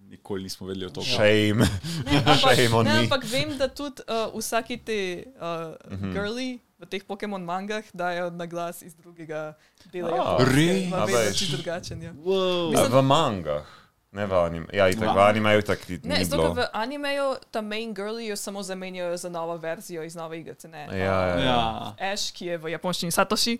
[0.08, 1.04] Nikoli nismo vedeli o tem.
[1.04, 1.68] Shame.
[2.06, 6.12] Ne, ampak, Shame on ne, ampak vem, da tudi uh, vsaki te uh, mm -hmm.
[6.12, 9.58] girli v teh Pokémon mangah dajo na glas iz drugega
[9.92, 10.14] dela.
[10.14, 10.16] Ah.
[10.16, 10.54] Japonske.
[10.54, 10.82] Res?
[10.86, 11.38] Ima A vedno veš.
[11.38, 12.02] čisto drugačen.
[12.02, 12.12] Ja.
[12.14, 12.78] Wow.
[12.78, 13.66] A v mangah,
[14.12, 14.66] ne v anime.
[14.72, 15.28] Ja, itak, v Ja.
[15.28, 19.56] animeju tak ni Ne, zato v animeju ta main girli jo samo zamenjajo za novo
[19.56, 20.68] verzijo iz nove igrice.
[20.68, 20.88] Ne?
[20.88, 21.38] Ja, ja, ja.
[21.40, 23.58] Ja, Ash, ki je v japonščini Satoshi,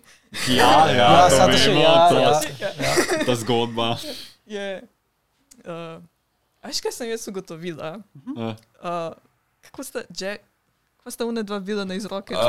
[0.49, 2.69] ja, ja, Ja, to Satoshi, vemo, ja, to- ja.
[2.79, 2.93] ja.
[3.25, 3.97] Ta zgodba.
[4.45, 4.81] je.
[5.59, 6.01] Uh,
[6.59, 8.01] Veš, kaj sem jaz ugotovila?
[8.35, 8.49] Ja.
[8.81, 9.13] Uh,
[9.61, 10.43] kako sta, Jack,
[10.99, 12.35] kako sta una dva bila iz roke?
[12.35, 12.41] Uh,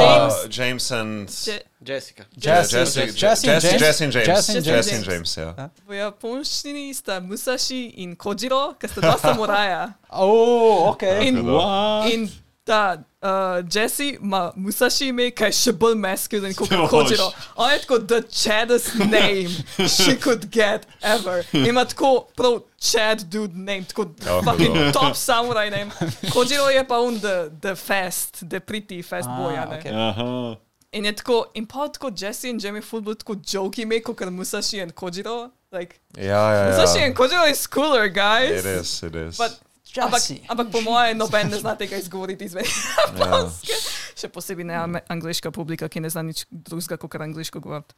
[0.00, 1.28] James, James and...
[1.46, 2.24] Je, Jessica.
[2.36, 3.80] Jesse, Jesse, Jesse, Jesse, James.
[3.80, 4.28] Jesse in James.
[4.28, 4.86] Jesse in James.
[4.86, 5.70] Jesse in James, ja.
[5.86, 9.84] v japonščini sta Musashi in Kojiro, ki sta dva samuraja.
[10.10, 11.02] Oh, ok.
[11.22, 12.10] In, What?
[12.12, 12.28] in
[12.64, 13.30] ta uh,
[13.70, 16.90] Jesse ima Musashi ime, kaj je še bolj masculine kot Jož.
[16.90, 17.30] Kojiro.
[17.56, 19.48] On je tako the chaddest name
[19.88, 21.44] she could get ever.
[21.68, 24.92] Ima tako prav chad dude name, tako Ja, fucking hudo.
[24.92, 25.90] top samurai name.
[26.30, 29.56] Kojiro je pa un the, the fast, the pretty fast Ah, boy.
[29.56, 29.78] a ne.
[29.78, 29.86] ok.
[29.86, 30.56] Aha.
[30.92, 34.78] In je tako, in pa tako Jesse in Jamie football tako joke ime, kot Musashi
[34.82, 35.50] in Kojiro.
[35.72, 37.06] Like, Ja, ja, Musashi ja.
[37.06, 38.60] in Kojiro is cooler, guys.
[38.60, 39.36] It is, it is.
[39.38, 39.58] But,
[40.02, 40.42] ampak, Jesse.
[40.48, 42.66] ampak po mojem, noben ne zna tega izgovoriti izven
[43.06, 43.76] japonske.
[44.18, 47.94] Še posebej ne angliška publika, ki ne zna nič drugega, kot angliško govoriti.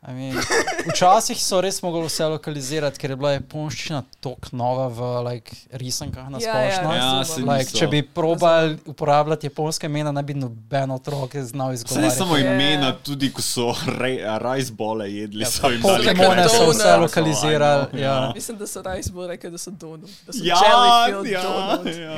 [0.00, 0.36] I mean,
[0.86, 6.28] včasih so res mogli vse lokalizirati, ker je bila japonščina tako nova v like, risankah
[6.28, 6.92] na Ja, ja, splošno.
[6.92, 7.50] ja, Ja, so se bili.
[7.50, 12.36] Like, če bi probali uporabljati japonske imena, ne bi noben otrok znal Vse ne samo
[12.36, 12.54] Ja.
[12.54, 13.74] imena, tudi ko so
[14.38, 16.48] rice bole jedli, Ja, so jim dali Pokemone kaj.
[16.48, 17.82] so vse lokalizirali.
[17.82, 18.32] I know, Ja.
[18.34, 20.10] Mislim, da so Rice bolj rekli, da so donut.
[20.26, 21.42] Da so Ja, ja, ja.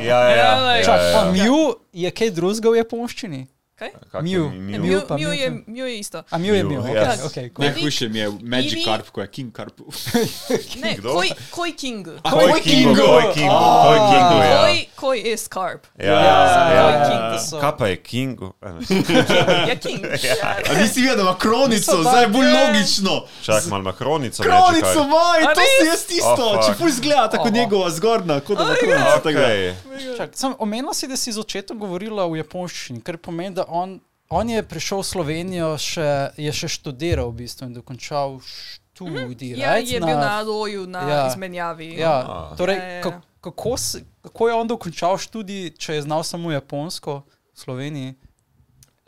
[0.01, 0.77] Ja, ja, ja.
[0.77, 1.33] Ja, Čak, ja, pa ja.
[1.35, 3.47] Mew je kaj drugega v japonščini?
[3.81, 3.91] Kaj?
[4.13, 4.31] Kak Mew.
[4.31, 4.81] je Mew.
[4.81, 5.01] Mew?
[5.01, 5.51] Mew, Mew, je.
[5.67, 6.19] Mew je isto.
[6.31, 7.25] A Mew je Mew, Mew, ok, yes.
[7.27, 7.65] ok, cool.
[7.65, 9.73] Najhujše mi je Magic Carp, ko je King Carp.
[10.85, 11.13] Ne, Kdo?
[11.15, 12.05] koj, koj King.
[12.21, 14.61] Koi Kingu, Koi Kingu, Koi Kingu, ja.
[14.61, 15.87] Koj, koj je Scarp.
[15.99, 17.09] Ja, ja, ja, ja.
[17.09, 18.53] King, so- Kaj pa je ne.
[19.69, 20.05] Ja, King.
[20.05, 20.57] Ja.
[20.71, 23.25] A nisi videl, da ima kronico, zdaj je bolj logično.
[23.43, 24.43] Čak malo ima kronico.
[24.43, 25.01] Kronico
[25.41, 28.75] ima to si jaz tisto, Oh, če ful zgleda tako njegova zgornja, kot da ima
[28.75, 29.29] kronico.
[29.29, 29.75] Okay.
[30.17, 34.01] Čak, sem omenila si, da si z očetom govorila v japonščini, kar pomeni, da on,
[34.29, 39.57] on je prišel v Slovenijo, še, je še študiral v bistvu in dokončal študij.
[39.57, 39.89] Ja, right?
[39.89, 41.27] je bil na loju, na Ja.
[41.27, 41.95] izmenjavi.
[41.95, 42.57] Ja, Ah.
[42.57, 43.77] torej, Ja, ja, ka- kako,
[44.23, 48.15] kako je on dokončal študij, če je znal samo japonsko v Sloveniji?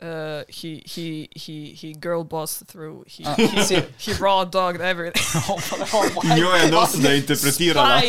[0.03, 3.05] Uh, he, he, he, he girl bossed through.
[3.07, 5.23] He, Ah, he, si- he raw dogged everything.
[6.37, 8.01] Njo je nosila interpretirala.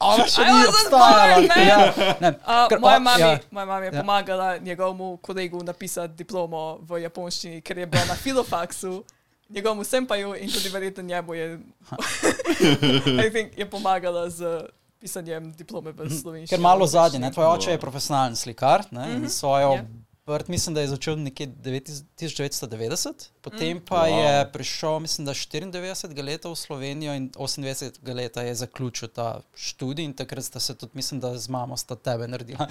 [0.00, 1.40] Ona še I ni wasn't obstajala.
[1.58, 3.38] Ja, ne, Uh, moja, on- mami, ja.
[3.50, 4.00] moja mama je Ja.
[4.00, 9.04] pomagala njegovemu kolegu napisati diplomo v japonščini, ker je bila na filofaksu,
[9.50, 11.58] njegovemu sempaju in tudi verjetno njemu je,
[13.26, 14.64] I think, je pomagala z
[14.98, 16.48] pisanjem diplome v slovenščini.
[16.48, 19.12] Ker malo zadnje, tvoj oče je profesionalen slikar ne?
[19.12, 19.84] in svojo Ja.
[20.26, 24.18] Vrt, mislim, da je začel nekje 9 1990, potem pa Wow.
[24.18, 25.84] je prišel, mislim, da 94
[26.22, 27.74] leta v Slovenijo in 28
[28.06, 31.96] leta je zaključil ta študij in takrat sta se tudi, mislim, da z mamo sta
[31.96, 32.66] tebe naredila.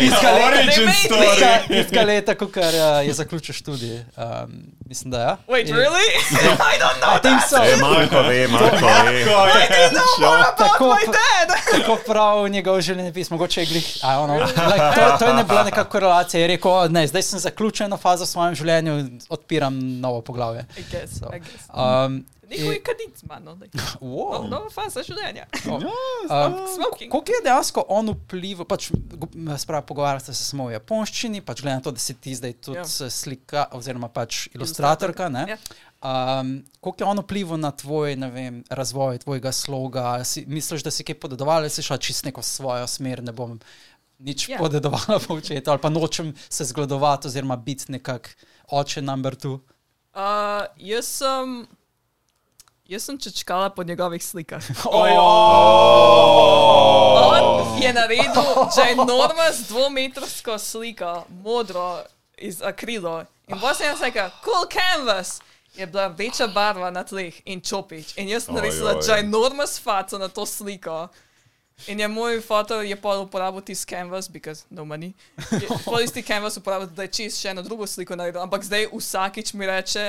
[0.00, 0.28] Iska
[1.00, 1.60] story.
[1.70, 2.46] Iska- leta, ko
[3.00, 3.96] je zaključil študij.
[4.16, 4.52] Um,
[4.86, 5.36] mislim, da ja.
[5.48, 6.06] Wait, In- really?
[6.72, 7.56] I don't know I think so.
[7.56, 9.24] E, Marko ve, Marko ve.
[10.58, 11.48] Tako, my dad.
[11.72, 13.96] tako prav njegov življenjepis, mogoče je glih.
[13.96, 14.38] I don't know.
[14.40, 16.40] Like, to, to je ne bila neka korelacija.
[16.40, 18.83] Je rekel, "O, ne, zdaj sem zaključil eno fazo v svojem življenju,
[19.28, 20.66] odpiram novo poglavje.
[20.76, 21.68] I guess, So, I guess.
[21.70, 23.54] Um, Neko je kadic, mano.
[23.54, 24.42] like, wow.
[24.42, 25.46] no- Nova faza življenja.
[26.24, 27.10] Um, Smoking.
[27.10, 28.90] Koliko je dejansko on vplival, pač,
[29.58, 32.78] spravi, pogovarjate se samo v japonščini, pač glede na to, da si ti zdaj tudi
[32.78, 32.84] Ja.
[32.84, 33.10] yeah.
[33.10, 35.28] slika, oziroma pač ilustratorka.
[35.28, 35.44] ne?
[35.48, 35.58] Ja.
[36.04, 40.24] Um, koliko je on vplival na tvoj vem, razvoj, tvojega sloga?
[40.24, 43.60] Si, misliš, da si kaj podedoval si šel čist neko svojo smer, ne bom
[44.18, 44.56] nič Ja.
[44.56, 44.62] yeah.
[44.62, 48.36] podedovala po očetu, ali pa nočem se zgledovati oziroma biti nekak
[48.70, 49.60] oče number two.
[50.14, 51.66] Uh, jaz sem.
[52.84, 54.62] Jaz sem čečkala po njegovih slikah.
[54.92, 55.08] On
[57.82, 58.44] je naredil
[58.76, 62.04] že enormno dvometrsko sliko, modro
[62.38, 63.24] iz akrilo.
[63.48, 65.40] In potem sem rekel, cool canvas.
[65.74, 68.14] Je bila rdeča barva na tleh in čopič.
[68.16, 69.02] In jaz sem naredila Ojoj.
[69.02, 71.08] že enormno faco na to sliko.
[71.88, 75.12] In je moj foto je pol uporabil tisti canvas, because no money.
[75.84, 78.40] Pol isti canvas uporabil, da je čist še eno drugo sliko naredil.
[78.40, 80.04] Ampak zdaj vsakič mi reče,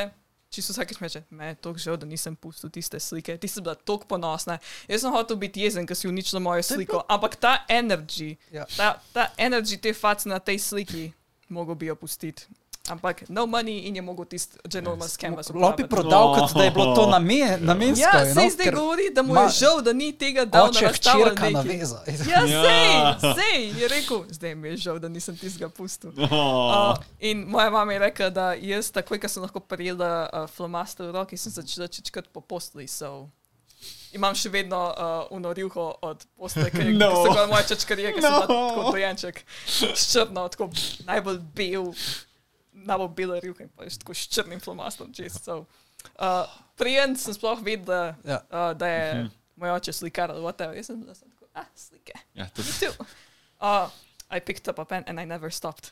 [0.54, 3.36] čisto vsakič mi reče, me je toliko žal, da nisem pustil tiste slike.
[3.38, 4.60] Ti si bila toliko ponosna.
[4.88, 7.02] Jaz sem hotel biti jezen, ker si uničila mojo sliko.
[7.10, 8.66] Ampak ta energy, Ja.
[8.78, 11.10] ta, ta energy te face na tej sliki,
[11.50, 12.46] mogo bi jo pustiti.
[12.88, 15.90] Ampak no money in je mogel tisti ginormous canvas Lahko bi uporabiti.
[15.90, 18.02] prodal, kot da je bilo to namen, namensko.
[18.04, 20.80] Ja, you know, sej zdaj govori, da mu je žal, da ni tega dal na
[20.82, 21.24] razstavo.
[21.24, 21.54] hčerka nekaj.
[21.54, 22.00] naveza.
[22.30, 22.62] Ja, Ja.
[23.18, 26.12] sej, sej, je rekel, zdaj mi je žal, da nisem tistega pustil.
[26.12, 31.06] Uh, in moja mama je rekla, da jaz takoj, ko sem lahko prijela uh, flomaster
[31.06, 32.86] v roki, sem začela čečkati po postli.
[32.88, 33.30] So.
[34.12, 34.96] Imam še vedno uh,
[35.32, 37.10] unorjuho od posle, ki No.
[37.10, 37.16] no.
[37.18, 38.30] so ga moje čečkarije, ki no.
[38.30, 38.38] No.
[38.38, 39.42] sem bila kot dojenček.
[39.92, 40.70] Ščrno, tako
[41.04, 41.90] najbolj bel,
[42.86, 45.40] najbolj bela rjuha in pa je tako s črnim flomastom čez.
[45.44, 45.66] So.
[46.20, 46.46] Uh,
[46.78, 48.42] Prijen sem sploh vedela, Ja.
[48.52, 50.76] uh, da je moj oče slikar ali whatever.
[50.76, 52.14] Jaz sem sem tako, ah, slike.
[52.34, 53.06] Ja, to Me too.
[53.62, 53.90] Uh,
[54.30, 55.92] I picked up a pen and I never stopped.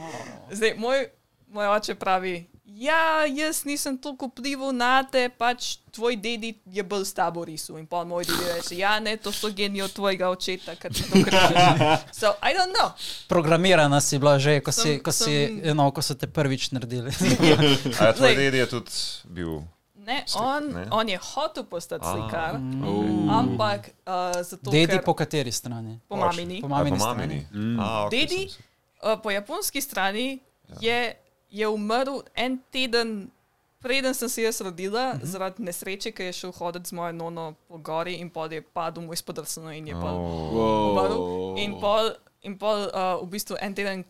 [0.56, 1.06] Zdaj, moj,
[1.54, 2.34] moj oče pravi,
[2.66, 7.78] ja, jaz nisem toliko vplival na te, pač tvoj dedi je bolj s tabo risal.
[7.78, 11.02] In pa moj dedi reče, ja, ne, to so geniji od tvojega očeta, ki ti
[11.04, 11.78] to križaš.
[12.12, 12.90] So, I don't know.
[13.28, 16.70] Programirana si bila že, ko, si, Sem- ko, si, sem- eno, ko so te prvič
[16.70, 17.14] naredili.
[17.94, 18.90] A ja, tvoj dedi je tudi
[19.26, 19.62] bil.
[19.96, 20.84] Ne, on, ne?
[20.90, 23.24] on je hotel postati slikar, Oh.
[23.30, 25.96] ampak uh, zato, Dedi ker po kateri strani?
[26.04, 26.60] po mamini.
[26.60, 27.38] Po A, mamini po mamini.
[27.78, 28.60] A, okej, Dedi, sem-
[29.02, 30.36] uh, po japonski strani
[30.76, 31.16] je,
[31.54, 33.30] je umrl en teden,
[33.78, 35.24] preden sem se jaz rodila, uh -huh.
[35.24, 39.02] zaradi nesreče, ker je šel hoditi z mojo nono po gori in pol je padel
[39.04, 40.90] mu izpod drsno in je pol Oh.
[40.90, 41.18] umrl.
[41.58, 42.10] In pol,
[42.42, 44.04] in pol uh, v bistvu en teden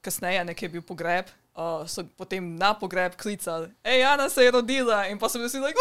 [0.00, 4.50] kasneje, nekje je bil pogreb uh, so potem na pogreb klicali, hej, Ana se je
[4.50, 5.78] rodila in pa so bili vsi like,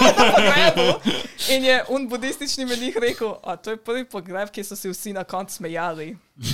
[0.00, 1.00] na pogrebu.
[1.48, 5.12] In je un budistični menih rekel, a to je prvi pogreb, ki so se vsi
[5.12, 6.16] na koncu smejali.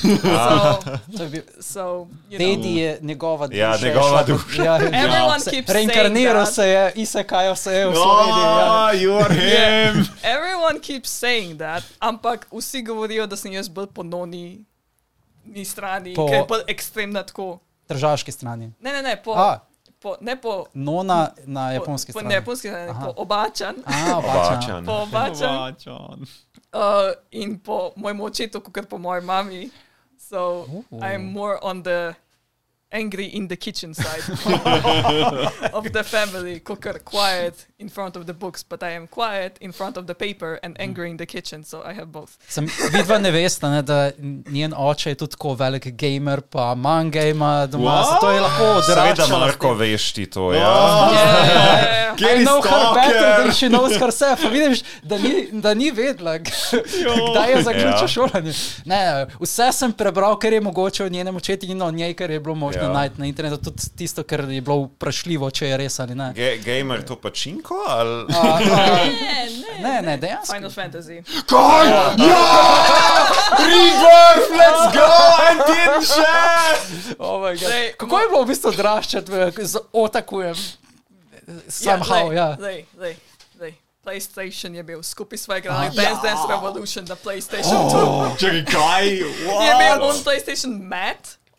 [1.14, 1.84] So, bil- so,
[2.30, 2.56] you know.
[2.56, 3.58] Dedi je njegova duša.
[3.58, 4.62] Ja, je njegova duša.
[4.64, 4.78] Ja,
[5.44, 8.32] keeps Reinkarniral saying se je, isekajal se je v Sloveniji.
[8.34, 8.92] Oh, Ja.
[8.94, 9.34] you are
[9.92, 10.06] him.
[10.24, 14.64] Everyone keeps saying that, ampak vsi govorijo, da sem jaz bolj po noni
[15.44, 17.58] ni strani, Po- po, ker je bolj ekstremna tako.
[17.86, 18.72] Tržaški strani.
[18.80, 19.58] Ne, ne, ne, po, A.
[20.00, 22.34] po, ne po, Nona na japonski po, po strani.
[22.34, 23.04] japonski strani, Aha.
[23.06, 23.74] po obačan.
[23.86, 24.56] A, obačan.
[24.56, 24.86] Obačan.
[24.86, 26.20] Po obačan Vačan.
[26.72, 29.70] uh, in po mojemu očetu, kot po moji mami.
[30.18, 30.84] So Ooh.
[31.02, 32.14] I'm more on the
[32.94, 34.23] angry in the kitchen side
[35.73, 39.73] of the family, cooker quiet in front of the books, but I am quiet in
[39.73, 42.31] front of the paper and angry in the kitchen, so I have both.
[42.48, 44.10] Sem, vidva ne veste, ne, da
[44.50, 48.06] njen oče je tudi tako velik gamer, pa manga ima doma, What?
[48.06, 49.16] zato je lahko odraščal.
[49.16, 50.52] Seveda, Marko, veš ti to.
[50.52, 50.70] Ja.
[50.70, 51.12] Oh.
[51.12, 52.14] Yeah, yeah, yeah.
[52.14, 52.94] I Gay know her stalker.
[53.02, 54.40] better than she knows herself.
[54.42, 56.50] Vidiš, da ni, da ni vedela, g-
[57.31, 58.08] kdaj je zaključila Ja.
[58.08, 58.52] šolanje.
[58.84, 59.00] Ne,
[59.40, 62.55] vse sem prebral, kar je mogoče o njenem očetu in o njej, kar je bilo
[62.56, 62.92] možno Ja.
[62.92, 63.58] najti na internetu.
[63.70, 66.32] Tudi tisto, kar je bilo vprašljivo, če je res ali ne.
[66.36, 67.74] Ge gamer to pačinko?
[67.88, 68.24] Ali...
[68.34, 68.98] A, a,
[69.74, 70.54] Ne, ne, ne, ne, dejansko.
[70.54, 71.18] Final Fantasy.
[71.46, 71.88] Kaj?
[72.22, 72.44] Ja!
[73.58, 75.08] Rebirth, let's go!
[75.50, 77.16] En teden še!
[77.18, 77.68] Oh my God.
[77.68, 80.58] Lej, Kako je bilo v bistvu odraščati z otakujem?
[81.68, 82.54] Somehow, ja.
[82.60, 83.16] Lej, lej,
[83.60, 83.74] lej.
[84.04, 88.36] PlayStation je bil skupaj s igrali Dance Dance Revolution na PlayStation 2.
[88.36, 89.04] Čakaj, kaj?
[89.64, 90.76] Je bil on PlayStation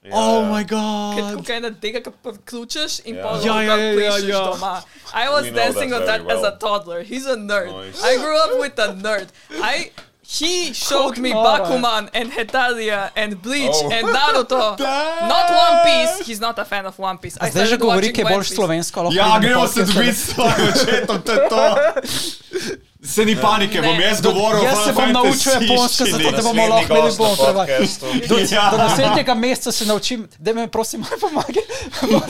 [0.06, 1.34] Mat, Oh my ker god.
[1.34, 3.24] tukaj na tega, ki priključiš in Ja.
[3.24, 4.40] pa Ja, ja, ja, ja, ja.
[4.46, 4.82] doma.
[5.14, 6.58] I was dancing on that very as a well.
[6.60, 7.04] toddler.
[7.04, 7.72] He's a nerd.
[7.72, 8.04] Nice.
[8.04, 9.28] I grew up with a nerd.
[9.64, 9.92] I
[10.28, 11.60] he showed me Koliko nora.
[11.60, 13.92] Bakuman and Hetalia and Bleach Oh.
[13.92, 14.78] and Naruto.
[15.34, 16.28] Not One Piece.
[16.28, 17.38] He's not a fan of One Piece.
[17.42, 19.04] I Zdaj že govori, ki je bolj slovensko.
[19.04, 21.62] lahko Ja, gremo se dobiti s tvojim očetom, to je to.
[23.05, 24.65] Se ni panike, bom jaz Tudi govoril.
[24.65, 27.89] Jaz se bom naučil japonsko, zato da bomo lahko imeli bomo prevajali.
[28.29, 28.71] Do, Ja.
[28.71, 31.63] do naslednjega meseca se naučim, da mi prosim malo pomagaj,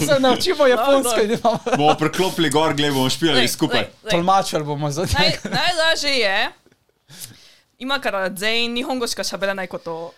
[0.00, 3.78] da se naučimo japonsko in da imamo Bomo preklopili gor, gled bomo špilali Lej, skupaj.
[3.78, 4.10] lej, lej.
[4.10, 5.56] tolmačili bomo za Naj, njega.
[5.56, 6.50] najlažje je,
[7.78, 10.14] 今から全員日本語しか喋らないことを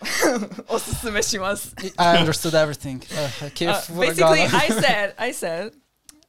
[0.67, 1.73] おすすめします。
[1.97, 2.99] I understood everything.
[2.99, 5.71] Uh, okay, Uh, basically, I said, I said,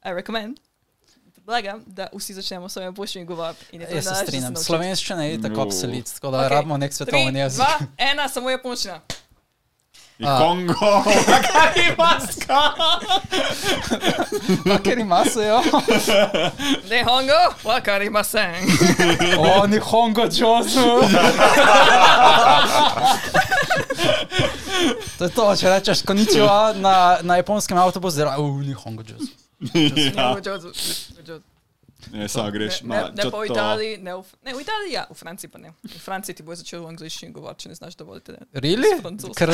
[0.03, 0.59] I recommend,
[1.50, 3.56] predlagam, da vsi začnemo s svojim boljšim govorom.
[3.72, 4.56] In je to Jaz se strinjam.
[4.56, 5.62] Slovenščina je tako No.
[5.64, 7.58] obsolit, tako da Ok, rabimo nek svetovni jezik.
[7.58, 9.00] dva, ena, samo japonščina.
[10.20, 11.04] Kongo,
[11.48, 12.62] kaj ima ska?
[14.84, 15.62] Ker ima se jo.
[16.86, 18.56] Nihongo, wakarimasen.
[19.40, 21.02] O, Nihongo Jozu.
[25.18, 29.32] To je to, če rečeš koničiwa na, na japonskem avtobusu, zdaj, uh, Nihongo Jozu.
[29.60, 30.74] Nihongo jozu.
[31.28, 31.42] jozu.
[32.12, 32.82] Ne, samo greš.
[32.82, 33.46] Ne, ma, ne, ne po?
[33.46, 35.74] Italiji, ne v, ne v Italiji, ja, v Franciji pa ne.
[35.84, 38.22] V Franciji ti bo začel v angliščini govoriti, če ne znaš dovolj.
[38.56, 38.94] Really?
[39.02, 39.36] Francosko.
[39.36, 39.52] Ker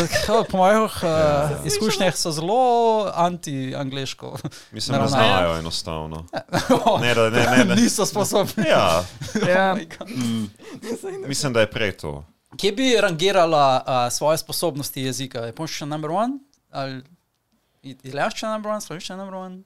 [0.52, 4.36] po mojih uh, izkušnjah so zelo anti-angliško.
[4.72, 6.26] Mislim, da znajo enostavno.
[7.02, 7.76] Ne, da, ne, ne, ne.
[7.76, 8.70] Niso sposobni.
[8.70, 9.04] Ja,
[9.52, 9.76] Ja.
[11.28, 12.24] mislim, da je prej to.
[12.58, 15.50] Kje bi rangirala uh, svoje sposobnosti jezika?
[15.50, 16.40] Japonščina number one?
[16.72, 17.02] Ali
[17.82, 19.64] italijanščina number one, slovenščina number one?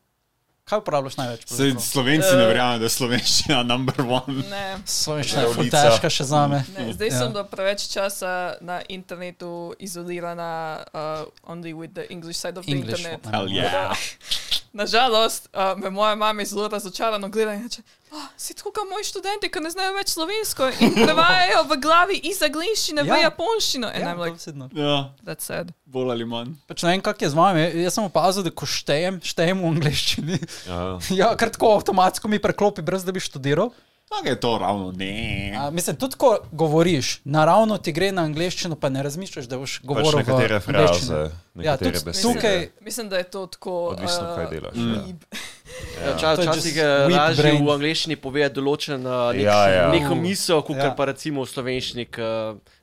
[0.70, 1.48] Kaj uporabljaš največ?
[1.48, 4.44] Se, slovenci ne verjamejo, da je slovenščina number one.
[4.50, 4.78] Ne.
[4.86, 6.60] Slovenščina je težka še za me.
[6.78, 7.20] Ne, zdaj Ja.
[7.20, 10.52] sem do preveč časa na internetu izolirana,
[10.94, 13.00] uh, only with the English side of the English.
[13.00, 13.26] internet.
[13.26, 13.96] Hell yeah.
[14.74, 17.82] Nažalost, uh, me moja mama zelo razočarano gleda in reče:
[18.12, 22.18] oh, Si tako kot moji študenti, ki ne znajo več slovensko in prevajajo v glavi
[22.30, 23.08] iz angliščine ja.
[23.08, 23.14] Ja.
[23.14, 23.92] v japonščino.
[23.94, 24.54] In Ja, ja, like.
[24.76, 25.74] Ja, that's sad.
[25.86, 26.56] bolj ali manj.
[26.70, 27.68] Pač ne vem, kak je z vami.
[27.84, 30.40] Jaz sem opazil, da ko štejem, štejem v angleščini.
[30.68, 30.82] Ja.
[31.20, 33.74] Ja, kar tako avtomatsko mi preklopi, brez da bi študiral.
[34.10, 35.54] Tako je to ravno, ne.
[35.60, 39.76] A, mislim, tudi ko govoriš, naravno ti gre na angleščino, pa ne razmišljaš, da boš
[39.78, 42.34] Pač govoril v nekatere fraze, Ja, nekatere tudi besede.
[42.34, 43.76] tukaj- Mislim, da je to tako.
[43.94, 44.94] Odvisno, kaj uh, delaš, mm.
[44.94, 45.04] ja.
[46.00, 49.86] Ja, čas, To je včasih je lažje v angleščini povedati določen uh, nek, Ja, ja.
[49.90, 50.86] neko misel, kot Ja.
[50.86, 50.92] ja.
[50.94, 52.24] pa recimo v slovenščini, ki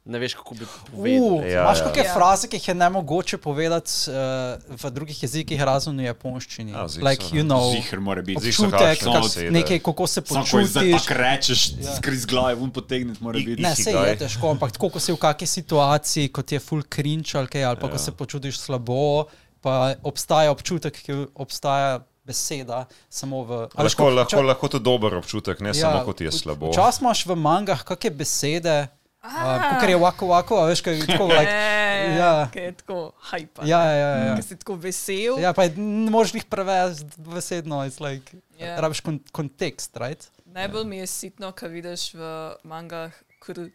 [0.06, 1.40] ne veš, kako bi Uh, povedal.
[1.42, 1.84] Ja, Imaš ja.
[1.86, 2.12] kakšne Ja.
[2.12, 4.14] fraze, ki jih je ne mogoče povedati uh,
[4.70, 6.70] v drugih jezikih, razen v japonščini?
[6.70, 7.48] Ja, ziher, like, you ne.
[7.48, 8.42] know, Ziher mora biti.
[8.42, 10.72] Zih občutek, kak, nekaj, kako se počutiš.
[11.00, 11.96] tako rečeš, Ja.
[11.96, 13.62] skriz glave, vun potegniti mora biti.
[13.62, 17.32] Ne, se je težko, ampak tako, ko si v kakšni situaciji, kot je full cringe
[17.34, 17.90] ali kaj, ali pa ja.
[17.90, 18.04] ko Ja.
[18.04, 19.26] se počutiš slabo,
[19.58, 23.50] pa obstaja občutek, ki obstaja beseda samo v.
[23.70, 26.32] a veš, Lahko, ko- lahko, ča- lahko to dober občutek, ne ja, samo kot je
[26.32, 26.70] slabo.
[26.70, 28.78] Včasih imaš v mangah kakšne besede,
[29.26, 31.26] Uh, Ker je wako wako, a veš, kaj je tako.
[31.26, 31.50] Like,
[32.14, 32.46] Ja, ja.
[32.46, 33.58] ki je tako hype.
[33.64, 34.34] ja, ja, ja, ja.
[34.38, 35.40] Si tako vesel.
[35.42, 38.66] Ja, pa je- ne moreš jih prevesti besedno, it's like, Ja.
[38.66, 38.78] yeah.
[38.78, 40.30] rabiš kon kontekst, right?
[40.46, 42.22] Najbolj mi je sitno, ko vidiš v
[42.62, 43.10] mangah,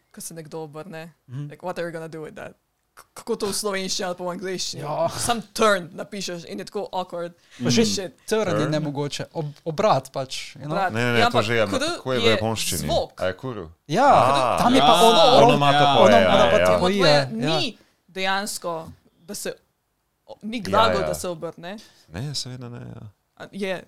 [0.08, 1.12] ko se nekdo obrne.
[1.28, 1.50] Mm -hmm.
[1.50, 2.56] like, what are you gonna do with that?
[2.92, 4.82] Kako to v slovenščini ali pa v angliščini?
[4.82, 5.08] Ja.
[5.08, 7.32] Sam turn napišeš in je tako awkward.
[7.56, 8.12] Pa že Shit.
[8.24, 8.70] trn je Turn.
[8.70, 10.54] nemogoče, Ob, obrat pač.
[10.54, 10.72] You know?
[10.72, 10.92] Obrat.
[10.92, 12.84] Ne, ne, ne, Ja, to že je, kako je v japonščini.
[12.84, 13.16] zvok.
[13.16, 13.64] A je kuru?
[13.86, 15.00] Ja, A, tam je pa ja.
[15.02, 16.32] ono, Onomatopoeja, ja, ja.
[16.34, 17.28] onomatopoeja, Ja, ja.
[17.50, 18.88] ni dejansko,
[19.18, 19.52] da se,
[20.42, 21.08] ni glagol, Ja, ja.
[21.08, 21.76] da se obrne.
[22.08, 22.80] Ne, seveda ne.
[22.86, 23.02] Ja.
[23.36, 23.84] A Je.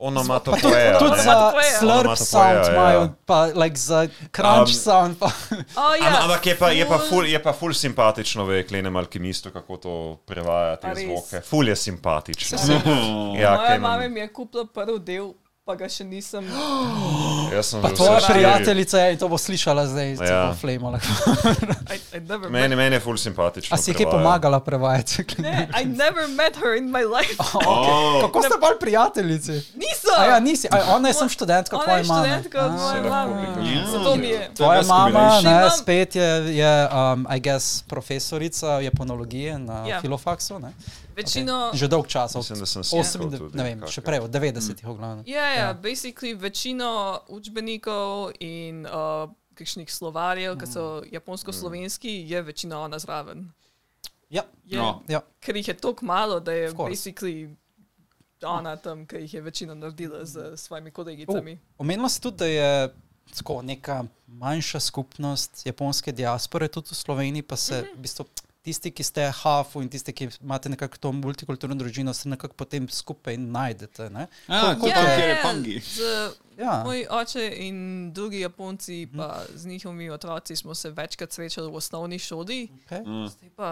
[0.00, 0.98] Onomatopoeja.
[0.98, 1.22] Tudi ne.
[1.22, 2.72] za slurp sound ja.
[2.72, 5.18] imajo, pa like za crunch Um, sound.
[5.18, 5.26] Pa.
[5.26, 8.96] Oh, ja, Am- Ampak je pa, je, pa ful- je pa ful simpatično v Eklenem
[8.96, 9.92] alkimistu, kako to
[10.26, 11.40] prevaja te zvoke.
[11.42, 12.58] Ful je simpatično.
[12.58, 13.38] Oh.
[13.38, 15.32] Ja, Moja mama mi je kupila prvi del,
[15.62, 16.46] pa ga še nisem.
[17.62, 20.46] Sem Pa tvoja prijateljica je to bo slišala zdaj, se Ja.
[20.46, 20.98] bo flamala.
[21.86, 23.68] I, I Meni, meni je ful simpatično.
[23.70, 24.16] A si kaj prevaja.
[24.16, 25.24] pomagala prevajati?
[25.38, 27.36] ne, I never met her in my life.
[27.60, 28.22] Oh.
[28.22, 29.52] Kako ste bolj prijateljici?
[29.74, 30.14] Nisem!
[30.16, 32.20] A ja, nisi, a ona je sem študentka Ona tvoje je mame.
[32.22, 33.46] študentka od moje mame.
[33.86, 34.50] Zato mi je.
[34.54, 35.44] Tvoja mama, combination.
[35.44, 40.00] ne, Imam- spet je, je um, I guess, profesorica japonologije na Ja.
[40.00, 40.58] Filofaksu.
[40.58, 40.72] Ne?
[41.16, 41.70] Večino.
[41.72, 43.92] Že dolg čas, od Mislim, da sem 8, slišal tudi ne vem, kakšne.
[43.92, 45.24] še prej, od 90-ih v glavnem.
[45.26, 46.90] Ja, ja, basically večino
[47.28, 53.50] učbenikov in uh, kakšnih slovarjev, ki so japonsko-slovenski, je večina ona zraven.
[54.28, 55.02] Ja, Je, No.
[55.08, 55.20] ja.
[55.40, 57.50] Ker jih je toliko malo, da je basically
[58.40, 61.58] ona tam, ki jih je večino naredila z svojimi kolegicami.
[61.78, 62.94] Omenila si tudi, da je
[63.30, 68.24] tako neka manjša skupnost japonske diaspore tudi v Sloveniji, pa se v bistvu
[68.62, 72.88] tisti, ki ste hafu in tisti, ki imate nekako to multikulturno družino, se nekako potem
[72.88, 74.10] skupaj najdete.
[74.10, 74.26] Ne?
[74.46, 75.80] Koliko kot te- kjer je pangi.
[75.80, 76.00] z
[76.58, 76.82] Ja.
[76.84, 77.78] Moj oče in
[78.12, 82.68] drugi Japonci, pa z njihovimi otroci, smo se večkrat srečali v osnovni šoli.
[82.84, 83.28] Okay.
[83.30, 83.70] Zdaj pa,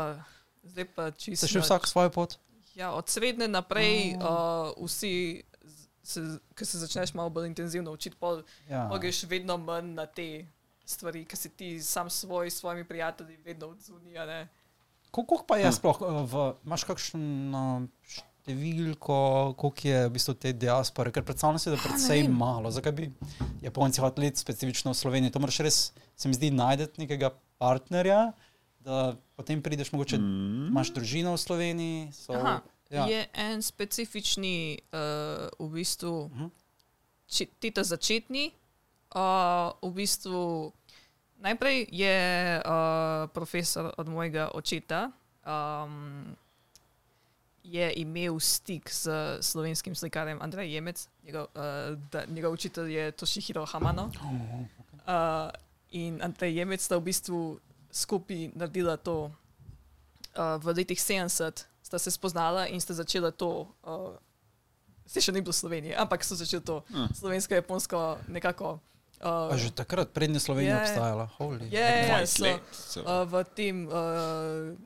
[0.62, 1.36] zdaj pa čisto.
[1.36, 2.38] Ste šli vsak svojo pot?
[2.74, 4.22] Ja, od srednje naprej, uh,
[4.80, 5.42] vsi,
[6.02, 6.20] se,
[6.54, 8.86] ki se začneš malo bolj intenzivno učiti, pol, Ja.
[8.88, 10.46] pol greš vedno manj na te
[10.84, 14.46] stvari, ki si ti sam svoj, s svojimi prijatelji vedno odzunija.
[15.10, 17.88] Koliko pa je sploh, eh, v, imaš kakšno
[18.42, 19.16] številko,
[19.54, 22.32] koliko je v bistvu te diaspore, ker predstavljam si, da je predvsej vem.
[22.34, 22.70] malo.
[22.70, 23.08] Zakaj bi
[23.60, 25.30] Japonci hoteli specifično v Slovenijo?
[25.30, 25.78] To moraš res,
[26.14, 27.28] se mi zdi, najti nekega
[27.58, 28.32] partnerja,
[28.80, 28.98] da
[29.34, 30.68] potem prideš, mogoče Mm.
[30.68, 32.12] imaš družino v Sloveniji.
[32.12, 33.04] So, Aha, ja.
[33.06, 34.56] Je en specifični,
[34.90, 34.98] uh,
[35.58, 36.46] v bistvu, Mhm.
[37.26, 38.52] či- tita začetni.
[39.08, 40.72] Uh, v bistvu,
[41.38, 42.16] najprej je
[42.58, 45.10] uh, profesor od mojega očeta.
[45.46, 46.36] Um,
[47.62, 49.08] je imel stik s
[49.40, 51.60] slovenskim slikarjem Andrej Jemec, njegov, uh,
[52.10, 54.10] da, njegov učitelj je Toshihiro Hamano.
[55.04, 55.50] Uh,
[55.90, 57.60] in Andrej Jemec sta v bistvu
[57.90, 59.28] skupaj naredila to
[60.36, 63.68] uh, v letih 70, sta se spoznala in sta začela to.
[63.84, 64.16] Uh,
[65.08, 67.08] Se še ni bilo Slovenije, ampak so začeli to Ah.
[67.16, 68.76] slovensko-japonsko nekako.
[69.18, 70.82] Uh, A že takrat, prednje Slovenija Je.
[70.82, 71.26] obstajala.
[71.38, 71.66] Holy.
[71.66, 72.62] je, je, 20 so, let.
[72.70, 72.98] so.
[73.02, 74.78] uh, v tem, uh,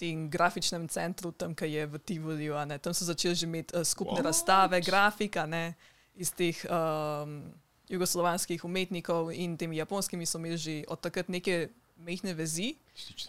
[0.00, 3.84] tem grafičnem centru, tam, ki je v Tivoliju, ne, tam so začeli že imeti uh,
[3.84, 4.32] skupne What?
[4.32, 5.76] razstave, grafika ne,
[6.16, 7.44] iz teh um,
[7.88, 12.74] jugoslovanskih umetnikov in temi japonskimi so imeli že od takrat neke mehne vezi.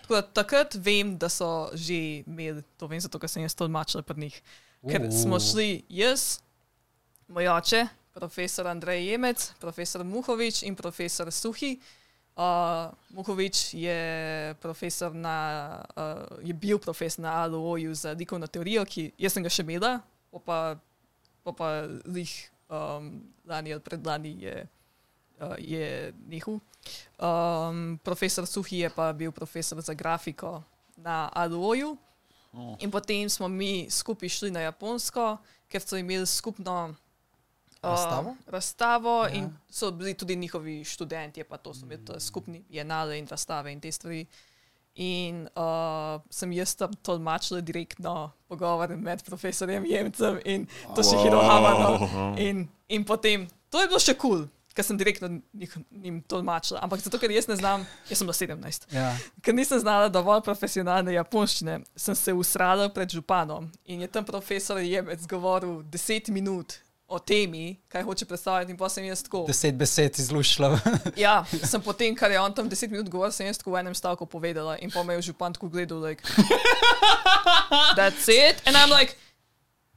[0.02, 3.66] Tako da takrat vem, da so že imeli to, vem zato, ker sem jaz to
[3.68, 4.42] tolmačila pri njih.
[4.88, 5.12] Ker Uh.
[5.12, 6.40] smo šli jaz,
[7.28, 7.88] moj oče,
[8.20, 11.80] profesor Andrej Jemec, profesor Muhovič in profesor Suhi.
[12.36, 14.00] Uh, Muhovič je,
[14.60, 19.52] profesor na, uh, je bil profesor na ALO-ju za likovno teorijo, ki jaz sem ga
[19.52, 20.00] še imela,
[20.32, 20.76] pa
[21.44, 21.68] pa, pa,
[22.08, 22.32] lih
[22.68, 24.56] um, lani ali predlani je,
[25.40, 26.60] uh, je nehal.
[27.20, 30.60] Um, profesor Suhi je pa bil profesor za grafiko
[31.00, 31.96] na ALO-ju.
[32.52, 32.76] Oh.
[32.80, 35.38] In potem smo mi skupaj šli na Japonsko,
[35.70, 36.96] ker so imeli skupno
[37.84, 38.36] uh, Razstavo?
[38.48, 39.30] razstavo Ja.
[39.30, 43.72] in so bili tudi njihovi študenti, pa to so imeli to skupni bienale in razstave
[43.72, 44.26] in te stvari.
[44.96, 52.10] In uh, sem jaz tam tolmačila direktno pogovor med profesorjem Jemcem in to še Hirohamano.
[52.38, 55.30] In, in potem, to je bilo še kul, cool, ker sem direktno
[55.92, 56.82] njim tolmačila.
[56.84, 58.90] Ampak zato, ker jaz ne znam, jaz sem bila 17.
[58.92, 59.14] Ja.
[59.42, 64.82] Ker nisem znala dovolj profesionalne japonščine, sem se usrala pred županom in je tam profesor
[64.84, 66.76] Jemec govoril 10 minut
[67.10, 69.44] o temi, kaj hoče predstaviti, in pa sem jaz tako.
[69.48, 70.80] Deset besed izlušila.
[71.26, 73.96] Ja, sem potem, kar je on tam 10 minut govoril, sem jaz tako v enem
[73.98, 76.24] stavku povedala in pa me je župan tako gledal, like,
[77.98, 78.62] that's it.
[78.66, 79.18] And I'm like,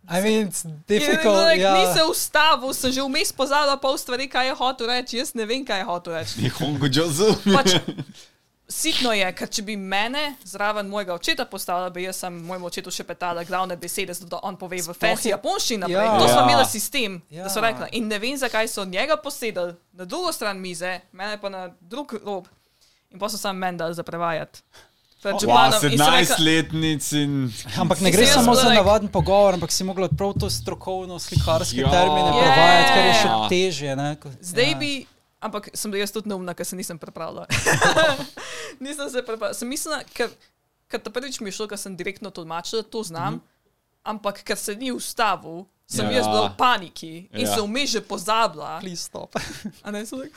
[0.08, 1.36] I mean, it's difficult.
[1.36, 1.74] like, ja.
[1.74, 5.16] Ni se ustavil, sem že vmes pozabila pol stvari, kaj je hotel reči.
[5.20, 6.42] Jaz ne vem, kaj je hotel reči.
[6.42, 7.31] Nihongo Jozu.
[7.52, 7.78] Pač,
[8.68, 12.91] sitno je, ker če bi mene zraven mojega očeta postavila, bi jaz sem mojemu očetu
[12.91, 16.07] še petala glavne besede, zato da on pove v fancy japonščini naprej.
[16.07, 16.18] Ja.
[16.18, 16.47] To smo Ja.
[16.47, 17.44] imeli sistem, Ja.
[17.44, 17.89] da so rekli.
[17.92, 22.15] In ne vem, zakaj so njega posedali na drugo stran mize, mene pa na drug
[22.24, 22.49] rob.
[23.10, 24.62] In pa so sam meni dali za prevajati.
[25.23, 25.84] Wow, županom.
[25.84, 27.52] In so rekli, 17-letnic in.
[27.78, 31.76] Ampak ne gre samo za like- navaden pogovor, ampak si mogla prav to strokovno slikarske
[31.76, 31.91] Ja.
[31.91, 32.32] termine Ja.
[32.34, 33.97] prevajati, kar je še težje.
[33.97, 34.16] Ne?
[34.41, 34.76] Zdaj ja.
[34.76, 35.07] bi,
[35.42, 37.46] ampak sem bila jaz tudi neumna, ker se nisem pripravila.
[38.84, 39.54] nisem se pripravila.
[39.58, 40.30] Sem mislila, ker,
[40.88, 44.08] ker ta prvič mi je šlo, ker sem direktno tolmačila, to znam, mm -hmm.
[44.14, 46.10] ampak ker se ni ustavil, sem Ja.
[46.10, 46.16] ja.
[46.16, 47.54] jaz bila v paniki in Ja.
[47.54, 48.80] sem vmes že pozabila.
[48.80, 49.36] Please stop.
[49.82, 50.34] A ne, sem like,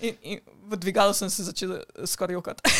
[0.00, 2.62] in, in v dvigalu sem se začela skoraj jokati.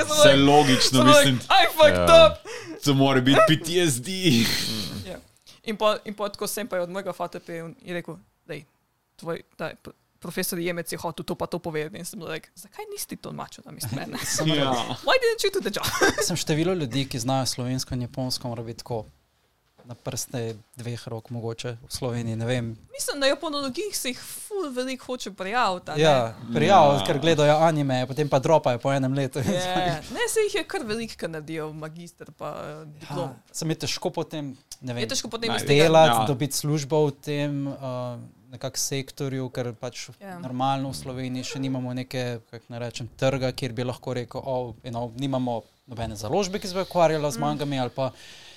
[0.00, 2.26] Vse like, logično, sem mislim, like, I fucked Ja.
[2.26, 2.48] up.
[2.84, 4.08] to mora biti PTSD.
[5.08, 5.18] Ja.
[5.62, 8.16] In pa, in pa tako sem pa je od mojega fata pil in rekel,
[8.48, 8.64] dej,
[9.16, 9.74] tvoj, daj,
[10.20, 11.96] profesor Jemec je hotel to pa to povedati.
[11.96, 14.18] In sem like, zakaj nisi to mačo na mestu mene?
[14.46, 14.72] Ja.
[15.02, 15.88] Why didn't you do the job?
[16.26, 19.04] Sem število ljudi, ki znajo slovensko in japonsko, mora biti tako
[19.84, 22.36] na prste dveh rok, mogoče v Sloveniji.
[22.36, 25.90] Mislim, na japonologiji se jih ful veliko hoče prijaviti.
[25.96, 27.06] Ja, prijav, Ja.
[27.06, 29.38] ker gledajo anime, potem pa dropajo po enem letu.
[29.38, 33.28] Ja, ne, se jih je kar veliko, ki naredijo magister pa uh, diplom.
[33.30, 36.26] Ja, sem je težko potem, ne vem, Je težko potem delati, Ja.
[36.28, 40.38] dobiti službo v tem uh, nekak sektorju, ker pač Ja.
[40.38, 44.74] normalno v Sloveniji še nimamo neke, kako ne rečem, trga, kjer bi lahko rekel, oh,
[44.82, 47.40] you know, nimamo nobene založbe, ki se bo ukvarjala z Mm.
[47.40, 48.10] mangami ali pa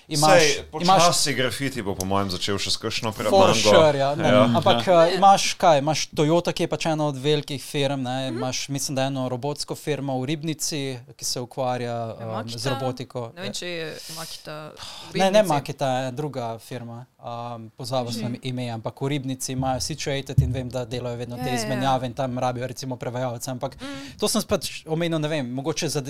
[0.10, 3.54] imaš, Sej, imaš počasi grafiti bo po mojem začel še s kakšno For premango.
[3.54, 4.44] sure, ja, ne, Ja.
[4.46, 5.80] Ampak uh, imaš kaj?
[5.80, 8.04] Imaš Toyota, ki je pač ena od velikih firm, Mhm.
[8.04, 8.28] ne?
[8.30, 12.58] imaš, mislim, da eno robotsko firmo v Ribnici, ki se ukvarja Ja, um, Makita?
[12.58, 13.32] z robotiko.
[13.32, 14.72] Ne vem, če je Makita.
[15.14, 15.44] Ne, ne.
[15.44, 18.20] Makita je druga firma, um, pozabil Mhm.
[18.20, 21.56] sem ime, ampak v Ribnici imajo Situated in vem, da delajo vedno Ja, te ja,
[21.56, 21.60] ja.
[21.60, 23.48] izmenjave in tam rabijo recimo prevajalce.
[23.50, 24.18] Ampak Mm.
[24.18, 26.02] to sem pač omenil, ne vem, mogoče za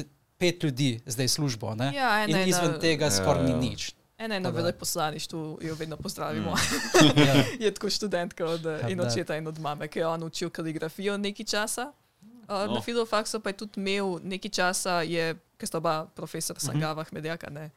[0.43, 1.71] pet ljudi zdaj službo.
[1.75, 1.91] Ne?
[1.93, 3.57] Ja, ena in izven na- tega skoraj Ja, ni ja.
[3.61, 3.93] nič.
[4.17, 6.53] Ena je na veleposlaništvu, jo vedno pozdravimo.
[7.27, 7.43] Ja.
[7.59, 11.17] je tako študentka od Ja, in očeta in od mame, ki je on učil kaligrafijo
[11.17, 11.91] nekaj časa.
[11.91, 11.99] Uh,
[12.45, 12.67] Oh.
[12.69, 17.47] Na filofaksu pa je tudi imel nekaj časa, je, ker sta oba profesor Sangava, Medjaka,
[17.49, 17.69] ne.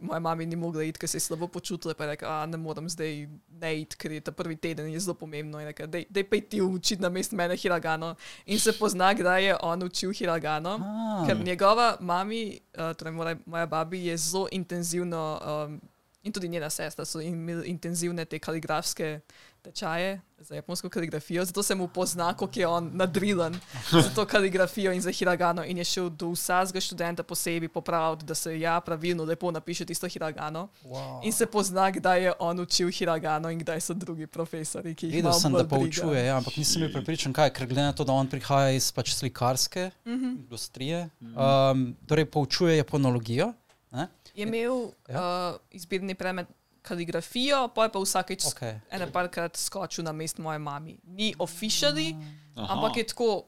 [0.00, 2.56] Moja mama ni mogla iti, ker se je slabo počutila, pa je rekla, "A, ne
[2.56, 3.28] morem zdaj
[3.60, 5.60] ne iti, ker je ta prvi teden je zelo pomembno.
[5.60, 8.14] In rekla, dej, dej pa ti učiti na mestu mene hiragano.
[8.46, 10.78] In se pozna, kdaj je on učil hiragano.
[10.80, 11.26] Ah.
[11.26, 15.80] Ker njegova mami, uh, torej moja, moja babi, je zelo intenzivno, um,
[16.22, 19.20] in tudi njena sestra so imeli intenzivne te kaligrafske
[19.62, 23.60] tečaje za japonsko kaligrafijo, zato se mu pozna, kako je on nadrilen
[23.90, 25.64] za to kaligrafijo in za hiragano.
[25.64, 30.08] In je šel do vsakega študenta posebej popraviti, da se ja pravilno lepo napiše tisto
[30.08, 30.68] hiragano.
[30.84, 31.20] Wow.
[31.24, 35.14] In se pozna, kdaj je on učil hiragano in kdaj so drugi profesori, ki jih
[35.14, 37.92] Videl malo sem, bolj da poučuje, ja, ampak nisem bil prepričan, kaj, ker glede na
[37.92, 40.24] to, da on prihaja iz pač slikarske Mhm.
[40.42, 43.52] industrije, um, torej poučuje japonologijo.
[43.92, 44.08] Ne?
[44.34, 45.52] Je imel ja.
[45.52, 46.46] uh, izbirni predmet
[46.82, 48.52] kaligrafijo, pa je pa vsakeč Ok.
[48.52, 48.80] okay.
[48.90, 50.98] ene parkrat skočil na mest moje mami.
[51.04, 52.14] Ni officially,
[52.56, 52.74] Aha.
[52.74, 53.44] ampak je tako,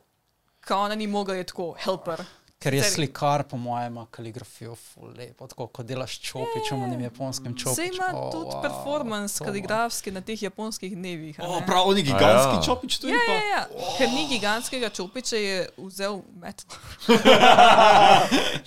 [0.66, 2.24] kot ona ni mogla, je tako helper.
[2.64, 4.72] Ker je Sicer- slikar, po mojem, ima kaligrafijo
[5.10, 7.70] lepo, tako kot delaš čopičem, v nem japonskem čopiču.
[7.72, 11.36] Vse ima Oh, tudi wow, performance to- kaligrafski na teh japonskih dnevih.
[11.36, 11.66] a O, ne?
[11.66, 12.62] prav, oni gigantski A ja.
[12.62, 13.74] čopič tu Ja, je ja, pa.
[13.76, 13.92] ja.
[13.98, 16.72] Ker ni gigantskega čopiča, je vzel metal.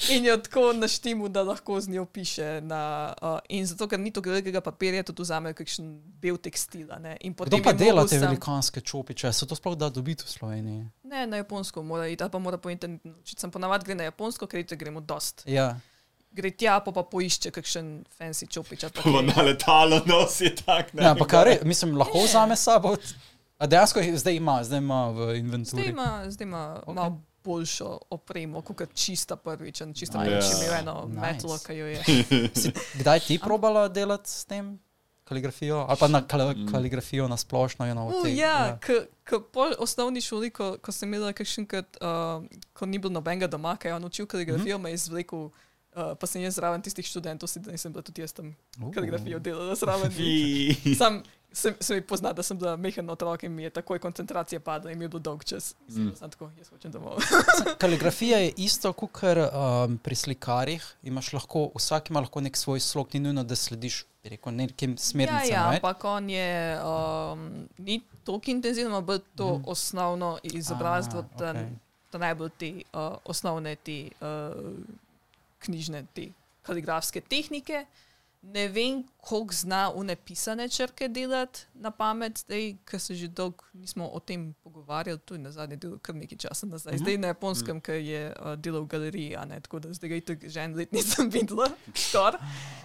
[0.09, 2.61] in jo tako naštimu, da lahko z njo piše.
[2.61, 2.81] Na,
[3.19, 6.87] uh, in zato, ker ni to velikega papirja, tudi vzame kakšen bel tekstil.
[6.87, 7.17] a ne.
[7.21, 9.33] In Kdo potem pa dela te sam- velikanske čopiče?
[9.33, 10.85] Se to sploh da dobiti v Sloveniji?
[11.03, 13.39] Ne, na japonsko mora iti, ali pa mora po internetu naučiti.
[13.39, 15.45] Sem ponavadi gre na japonsko, ker te gremo dost.
[15.47, 15.77] Ja.
[16.29, 18.83] Gre tja, pa, pa poišče kakšen fancy čopič.
[18.83, 20.91] ali pa na letalo nosi tak.
[20.93, 22.97] Ne, ampak kar je, mislim, lahko vzame sabo.
[23.57, 25.87] A dejansko jih zdaj ima, zdaj ima v Zdaj inventuri.
[25.89, 26.85] ima, zdaj ima Ok.
[26.85, 26.95] okay.
[26.95, 29.81] malo boljšo opremo, kot čista prvič.
[29.95, 30.29] Čista Nice.
[30.29, 31.19] prvič je imel eno Nice.
[31.21, 32.01] metlo, ki jo je.
[32.59, 34.75] Si kdaj ti probala delati s tem
[35.27, 35.83] kaligrafijo?
[35.89, 37.85] Ali pa na kal kaligrafijo na splošno?
[37.85, 38.79] You know, Uh, te, ja,
[39.29, 43.75] ko po osnovni šoli, ko, ko sem imela kakšenkrat, uh, ko ni bilo nobenega doma,
[43.77, 44.83] ki je on učil kaligrafijo, mm -hmm.
[44.83, 48.33] me je izvlekel, uh, pa sem jaz zraven tistih študentov, sedaj nisem bila tudi jaz
[48.33, 48.93] tam Uh.
[48.93, 50.11] kaligrafijo delala zraven.
[50.97, 54.59] Sam se, se mi pozna, da sem bila mehen otrok in mi je takoj koncentracija
[54.59, 55.75] padla in mi je bil dolg čas.
[55.89, 56.11] Mm.
[56.15, 57.17] Sem tako, jaz hočem domov.
[57.81, 60.85] Kaligrafija je isto kot um, pri slikarjih.
[61.03, 64.91] Imaš lahko, vsak ima lahko nek svoj slog, ni nujno, da slediš bi rekel, nekim
[64.91, 65.49] ja, smernicam.
[65.49, 65.83] ja, right?
[65.83, 69.63] ampak on je, um, ni toliko intenzivno, ampak to mm.
[69.67, 71.69] osnovno izobrazbo, Ah, da, okej.
[72.11, 74.73] da najbolj te uh, osnovne te uh,
[75.59, 76.29] knjižne, te
[76.61, 77.85] kaligrafske tehnike.
[78.53, 84.07] Ne vem, koliko zna unepisane črke delati na pamet, zdaj, ker se že dolgo nismo
[84.07, 86.93] o tem pogovarjali, je na zadnje delo kar nekaj časa nazaj.
[86.93, 87.03] Mhm.
[87.03, 90.47] Zdaj na japonskem, ker je uh, delal v galeriji, ne, tako da zdaj ga itak
[90.47, 92.39] že en let nisem videla, skoraj.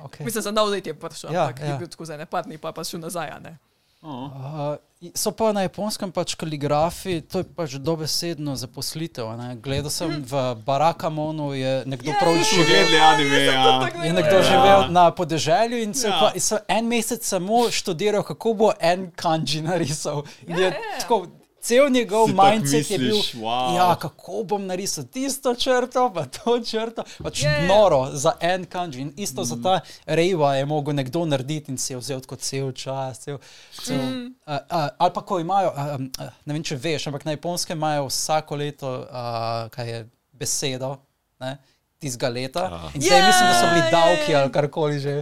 [0.04, 0.24] Okay.
[0.24, 1.66] Mislim, za nov let je prišel, Ja, ampak ja.
[1.72, 3.58] je bil tako za ne par dni, pa pa šel nazaj, ne.
[4.02, 4.76] Uh,
[5.14, 9.28] so pa na japonskem pač kaligrafi, to je pač dobesedno zaposlitev.
[9.28, 9.56] a Ne?
[9.56, 13.00] Gledal sem v Barakamonu, je nekdo Ja, prav ja, Smo živel.
[13.00, 13.88] anime, ja.
[14.02, 14.42] Je nekdo Ja.
[14.42, 16.18] živel na podeželju in so, Ja.
[16.20, 20.22] pa, so en mesec samo študiral, kako bo en kanji narisal.
[20.46, 20.98] In je Ja, ja.
[21.00, 21.26] tako,
[21.62, 23.76] cel njegov Si mindset je bil, misliš, wow.
[23.76, 27.04] ja, kako bom narisal tisto črto, pa to črto.
[27.22, 27.66] Pač ja.
[27.66, 29.00] noro za en kanji.
[29.00, 29.44] In isto Mm.
[29.44, 33.18] za ta rejva je mogel nekdo narediti in si je vzel tako cel čas.
[33.20, 33.38] Cel,
[33.84, 34.34] cel, Mm.
[34.46, 37.30] uh, uh, ali pa ko imajo, uh, um, uh, ne vem, če veš, ampak na
[37.38, 40.96] japonskem imajo vsako leto, uh, kaj je besedo.
[41.40, 41.56] Ne?
[42.02, 42.62] Tistega leta.
[42.90, 44.40] In zdaj Ja, mislim, da so bili ja, davki ja.
[44.40, 45.14] ali karkoli že.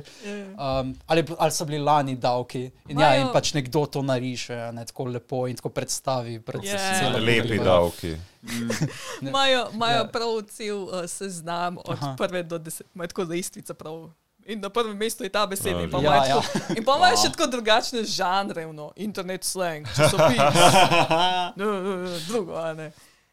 [0.57, 2.63] Um, ali, ali so bili lani davki.
[2.89, 6.41] In, ja, in pač nekdo to nariše, ne tako lepo in tako predstavi.
[6.41, 6.79] Pred Ja.
[6.97, 7.65] celo Lepi publiko.
[7.65, 8.17] davki.
[9.23, 10.05] Imajo imajo Ja.
[10.07, 12.15] prav cel uh, seznam od Aha.
[12.17, 14.09] prve do deset, imajo tako lestvica prav.
[14.47, 16.43] In na prvem mestu je ta beseda, in pa Ja, imajo ja.
[16.71, 20.41] in pa imajo še tako drugačne žanre, no, internet slang, časopis,
[21.55, 22.89] no, no, no, drugo, a ne.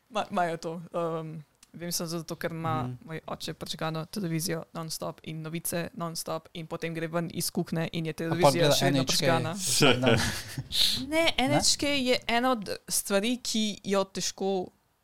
[0.09, 0.73] Ma- Imajo to.
[0.93, 1.43] Um,
[1.77, 2.97] vem samo zato, ker ima mm.
[3.05, 8.05] moj oče prečkano televizijo non-stop in novice non-stop in potem gre ven iz kuhne in
[8.09, 9.11] je televizija še vedno NHK.
[9.13, 9.55] prečkana.
[10.07, 10.17] Ne.
[11.07, 14.51] Ne, NHK je ena od stvari, ki jo težko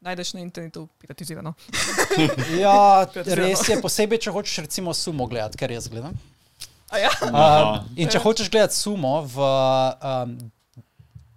[0.03, 1.53] najdeš na internetu, piratizirano.
[2.63, 3.47] Ja, Piratizirano.
[3.47, 6.17] res je, posebej, če hočeš recimo sumo gledati, kar jaz gledam.
[6.93, 7.11] A ja?
[7.25, 10.35] Um, in če hočeš gledati sumo v um,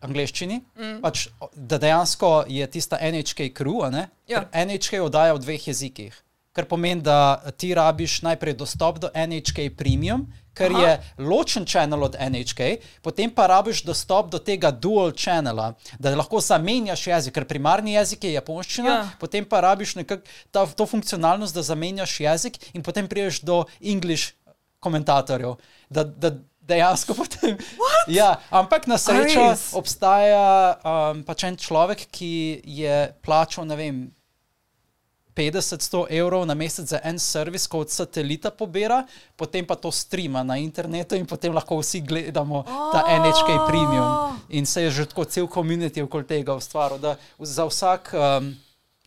[0.05, 1.01] angleščini, mm.
[1.03, 4.09] pač, da dejansko je tista NHK crew, ne?
[4.29, 4.45] Ja.
[4.53, 6.17] NHK oddaja v dveh jezikih.
[6.57, 10.25] Kar pomeni, da ti rabiš najprej dostop do NHK Premium,
[10.57, 10.81] ker Aha.
[10.81, 10.93] je
[11.29, 17.07] ločen channel od NHK, potem pa rabiš dostop do tega dual channela, da lahko zamenjaš
[17.07, 19.05] jezik, ker primarni jezik je japonščina, Ja.
[19.21, 24.33] potem pa rabiš nekak, ta, to funkcionalnost, da zamenjaš jezik in potem priješ do English
[24.81, 25.57] komentatorjev.
[25.91, 26.33] Da, da
[26.67, 27.57] dejansko potem.
[28.11, 33.97] Ja, ampak na srečo obstaja um, pač en človek, ki je plačal, ne vem.
[35.37, 39.03] 50-100 evrov na mesec za en servis, ko od satelita pobira,
[39.37, 44.41] potem pa to streama na internetu in potem lahko vsi gledamo ta NHK Premium.
[44.57, 48.17] In se je že tako cel komunity okoli tega ustvaril, da za vsak.
[48.17, 48.57] Um,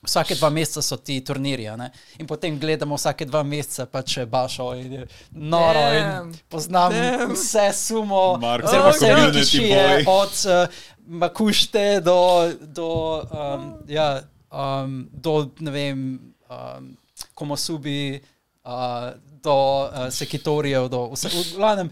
[0.03, 1.90] Vsake dva meseca so ti turnirji, a ne?
[2.19, 5.82] in potem gledamo vsake dva meseca, pa če bašo in je noro.
[5.94, 6.32] In Damn.
[6.50, 7.34] poznam Damn.
[7.34, 10.06] vse sumo, Marko, oziroma vse boy.
[10.08, 10.80] od uh,
[11.10, 12.19] Makušte do,
[12.61, 12.90] do,
[13.34, 14.22] um, ja,
[14.52, 16.03] um, do ne vem,
[16.48, 16.92] um,
[17.34, 18.22] Komosubi,
[18.64, 19.10] uh,
[19.44, 21.92] do uh, Sekitorijev, do vse, v glavnem.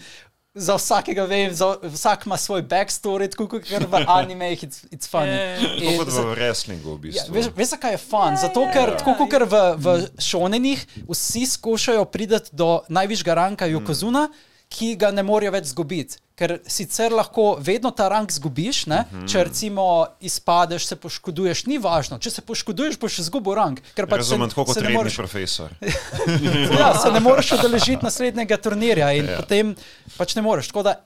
[0.57, 5.29] Za vsakega vem, za, vsak ima svoj backstory, tako kot v animejih, it's, it's funny.
[5.29, 5.73] Ja.
[5.83, 7.33] In Kot za- v wrestlingu, v Ja, bistvu.
[7.33, 8.31] veš, veš, zakaj je fun?
[8.31, 9.45] Ja, Zato, ja, ker ja, tako kot ja.
[9.45, 9.87] v, v
[10.19, 14.27] šonenih, vsi skušajo priti do najvišjega ranka Jokozuna,
[14.69, 16.19] ki ga ne morejo več zgubiti.
[16.37, 18.99] Ker sicer lahko vedno ta rank zgubiš, ne?
[19.25, 22.19] če recimo izpadeš, se poškoduješ, ni važno.
[22.21, 23.57] Če se poškoduješ, boš izgubil
[23.97, 25.73] ker pač Razumem, tako kot redni moreš- profesor.
[26.79, 29.39] ja, se ne moreš udeležiti naslednjega turnirja in ja.
[29.41, 29.73] potem
[30.17, 30.69] pač ne moreš.
[30.69, 30.99] Tako da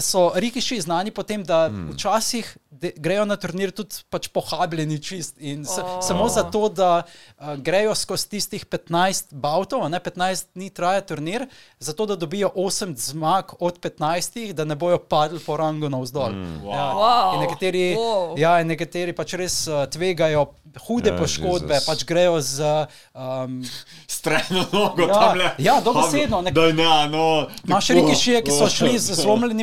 [0.00, 1.90] so rikiši znani po tem, da mm.
[1.90, 5.98] včasih de, grejo na turnir tudi pač pohabljeni čist in s, Oh.
[6.00, 11.46] samo zato, da uh, grejo skozi tistih 15 bautov, a ne 15 dni traja turnir,
[11.78, 16.30] zato da dobijo 8 zmag od 15, da ne bojo padli po rangu navzdol.
[16.30, 16.66] Mm.
[16.66, 16.86] Ja.
[16.92, 17.34] Wow.
[17.34, 18.34] In nekateri, Wow.
[18.36, 20.46] ja, in nekateri pač res uh, tvegajo
[20.80, 21.86] hude Ja, poškodbe, Jezus.
[21.86, 22.58] pač grejo z
[23.12, 23.62] um,
[24.08, 25.50] Streno nogo Ja, tam le.
[25.58, 27.46] ja, dobesedno, nek- Da, ne, no.
[27.64, 29.14] Imaš rikišije, ki so šli z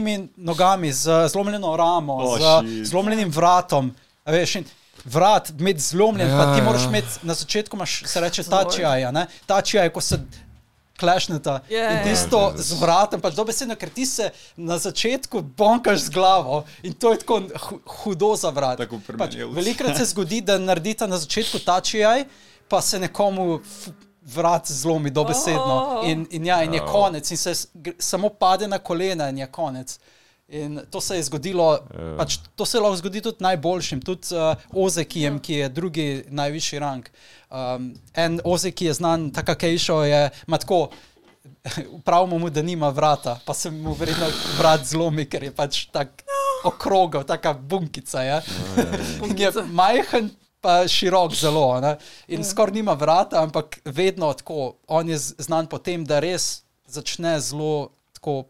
[0.02, 2.88] zlomljenimi nogami, z zlomljeno ramo, Oh, z shit.
[2.88, 3.96] zlomljenim vratom.
[4.26, 4.58] A Veš,
[5.06, 6.64] vrat imeti zlomljen, ja, pa Ja, ti ja.
[6.64, 9.12] moraš imeti na začetku, imaš, se reče, tačija.
[9.46, 10.20] Tačija je, ko se
[10.98, 11.60] klešneta.
[11.70, 12.04] Ja, In ja.
[12.06, 16.94] tisto Ja, z vratom, pač dobesedno, ker ti se na začetku bonkaš z glavo in
[16.94, 18.78] to je tako hu- hudo za vrat.
[19.18, 22.26] Pač, velikrat se zgodi, da naredita na začetku tačijaj,
[22.68, 23.60] pa se nekomu
[24.36, 25.76] vrat zlomi dobesedno.
[26.02, 26.10] Oh.
[26.10, 27.54] In, in ja, in je konec, in se
[28.00, 30.00] samo pade na kolena, in je konec.
[30.52, 32.18] In to se je zgodilo, Ja.
[32.18, 37.08] pač, to se lahko zgodi tudi najboljšim, tudi uh, Ozekijem, ki je drugi najvišji rang.
[37.50, 40.90] Um, en Ozek, ki je znan, tako Kejšo, je ima tako.
[42.06, 44.28] Pravimo mu, da nima vrata, pa se mu verjetno
[44.58, 46.26] vrat zlomi, ker je pač tako
[46.64, 48.22] okrogel, taka bunkica.
[48.22, 48.42] Je.
[49.26, 50.30] In je majhen,
[50.62, 51.80] pa širok zelo.
[51.80, 51.98] Ne?
[52.28, 54.76] In skoraj nima vrata, ampak vedno tako.
[54.88, 58.44] On je znan po tem, da res začne zelo tako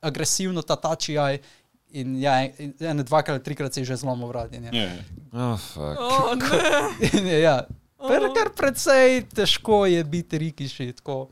[0.00, 1.38] agresivno ta tačijaj.
[1.90, 4.52] In ja, en- ene dvakrat ali trikrat si že zlomil vrat.
[4.56, 4.88] in je- Ja.
[5.32, 5.96] Oh, fuck.
[5.98, 7.08] Oh, ne.
[7.10, 7.66] In je, ja,
[7.98, 11.28] kar, kar precej težko je biti rikiši, tako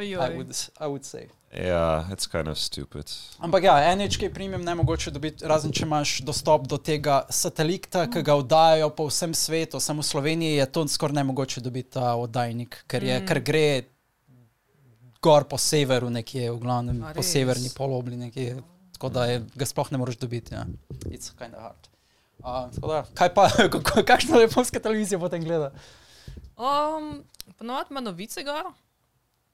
[0.00, 0.32] I oj.
[0.36, 1.28] would, I would say.
[1.52, 3.12] Yeah, it's kind of stupid.
[3.38, 8.22] Ampak ja, NHK premium ne mogoče dobiti, razen če imaš dostop do tega satelita, ki
[8.24, 9.80] ga oddajajo po vsem svetu.
[9.80, 13.26] Samo v Sloveniji je to skoraj ne mogoče dobiti ta oddajnik, ker, je, mm.
[13.28, 13.66] ker gre
[15.22, 18.56] gor po severu, nekje v glavnem A po severni polobli, nekje,
[18.96, 20.54] tako da je, ga sploh ne moreš dobiti.
[20.56, 20.64] Ja.
[21.12, 21.90] It's kind of hard.
[22.42, 25.68] Uh, da, kaj pa, kako- kakšno japonska televizija potem gleda?
[26.56, 27.20] Um,
[27.58, 28.72] Ponovadi ima novice gor,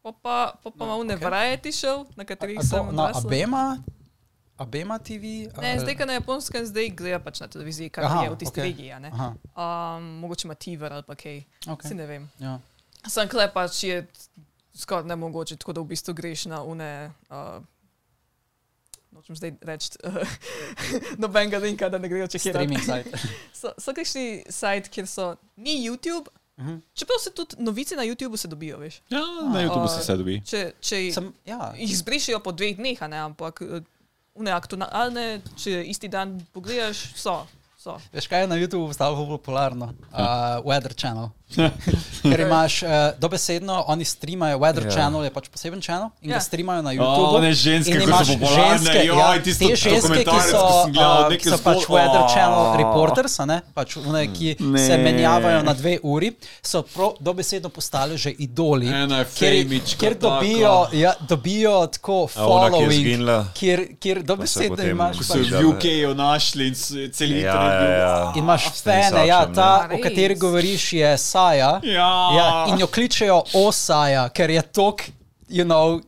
[0.03, 1.11] pa pa, pa, pa No, okej.
[1.11, 1.21] okay.
[1.21, 3.27] variety show, na katerih A to sem Na odrasla.
[3.27, 3.65] Abema?
[4.57, 5.47] Abema TV?
[5.55, 8.37] Ne, ali- zdaj, ko na japonskem, zdaj gleda pač na televiziji, kar Aha, je v
[8.37, 8.65] tisti okej.
[8.65, 8.91] regiji.
[9.55, 11.71] Um, mogoče ima Tiver ali pa kaj, okay.
[11.71, 11.89] okay.
[11.89, 12.31] si ne vem.
[12.39, 12.59] ja.
[13.07, 14.07] Sam klep pač je
[14.75, 17.11] skoraj nemogoče, tako da v bistvu greš na une.
[17.31, 17.63] Uh,
[19.11, 20.21] Nočem zdaj reči, uh,
[21.23, 22.67] nobenega linka, da ne grejo čekirati.
[22.69, 23.11] Streaming site.
[23.59, 26.29] So, so kakšni sajt, kjer so, ni YouTube,
[26.59, 26.81] Mhm.
[26.95, 29.01] čeprav se tudi novice na YouTubu se dobijo, veš.
[29.11, 29.21] Ja,
[29.53, 30.41] na YouTubu A, se vse dobi.
[30.47, 31.73] Če, če Sem, ja.
[31.79, 33.85] jih zbrišijo po dveh dneh, a ne, ampak eh,
[34.35, 37.47] une aktualne, če isti dan pogledaš, so.
[37.79, 37.95] so.
[38.13, 39.93] Veš, kaj je na YouTubu postalo popularno?
[40.11, 41.31] Uh, Weather Channel.
[42.23, 44.85] Ker imaš uh, dobesedno, oni streamajo, Weather Ja.
[44.85, 44.95] yeah.
[44.95, 46.35] Channel je pač poseben channel in Ja.
[46.35, 46.35] yeah.
[46.35, 47.35] ga streamajo na YouTubu.
[47.35, 51.23] one ženske, In ko so popularne, ženske, joj, ja, te ženske, ki so, sem gledal,
[51.23, 52.77] uh, ki so pač zgodbe- Weather Channel Oh.
[52.77, 53.61] reporters, a ne?
[53.75, 54.79] pač one, ki Ne.
[54.79, 56.31] se menjavajo na dve uri,
[56.63, 58.87] so prav dobesedno postali že idoli.
[59.35, 59.55] Kjer,
[59.97, 63.45] kjer dobijo, ja, dobijo tako ona, ki following, izginila?
[63.55, 65.17] kjer, kjer dobesedno potem- imaš.
[65.17, 67.73] Ko pač- so v UK-ju našli in s- cel Ja, internet.
[67.81, 68.33] ja, ja.
[68.35, 69.95] In imaš fene, ja, ta, ne.
[69.95, 71.81] o kateri govoriš, je Saja.
[71.85, 72.11] Ja.
[72.35, 75.03] Ja, in jo kličejo Osaja, ker je tok,
[75.49, 76.01] you know,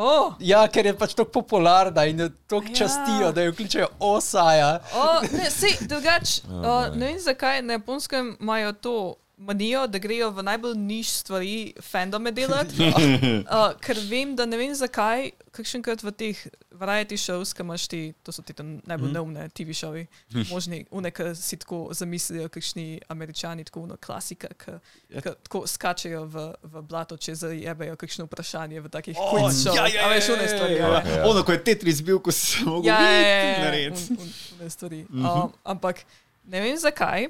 [0.00, 2.74] Oh, ja, ker je pač tako popularna in jo tako Ja.
[2.76, 4.78] častijo, da jo kličejo Osaja.
[4.94, 6.96] oh, ne, sej, drugač, Oh, uh, boj.
[6.96, 8.94] ne vem zakaj na japonskem imajo to
[9.38, 12.74] manijo, da grejo v najbolj niš stvari fandome delati.
[12.82, 16.40] uh, ker vem, da ne vem zakaj, kakšenkrat v teh
[16.78, 20.04] variety shows, ki imaš ti, to so ti najbolj neumne TV šovi,
[20.52, 24.76] možni, une, ki si tako zamislijo, kakšni američani, tako uno klasika, ki
[25.14, 29.74] ki tako skačejo v, v blato, če zajebejo kakšno vprašanje v takih Oh, quiz show.
[29.76, 30.74] ja, ja, A ja, ja, stvari.
[30.76, 31.02] ja, a ja.
[31.04, 31.16] ne?
[31.16, 31.24] Ja.
[31.30, 34.12] Ono, ko je Tetris bil, ko si se mogel Ja, ja, ja, ja, narediti.
[34.18, 35.04] un, un, un stvari.
[35.10, 36.02] Um, ampak
[36.44, 37.28] ne vem zakaj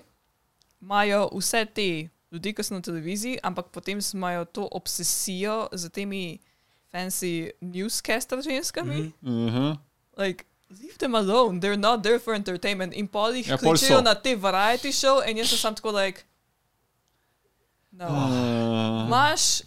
[0.81, 6.39] imajo vse te ljudi, ki so na televiziji, ampak potem imajo to obsesijo z temi
[6.93, 9.13] fancy newscaster ženskami.
[9.23, 9.77] Mhm.
[10.17, 12.95] Like, leave them alone, they're not there for entertainment.
[12.95, 14.03] In pol jih Ja, kličejo so.
[14.03, 16.23] na te variety show in jaz sem tako like.
[17.91, 18.07] No.
[18.07, 19.63] Uh, Imaš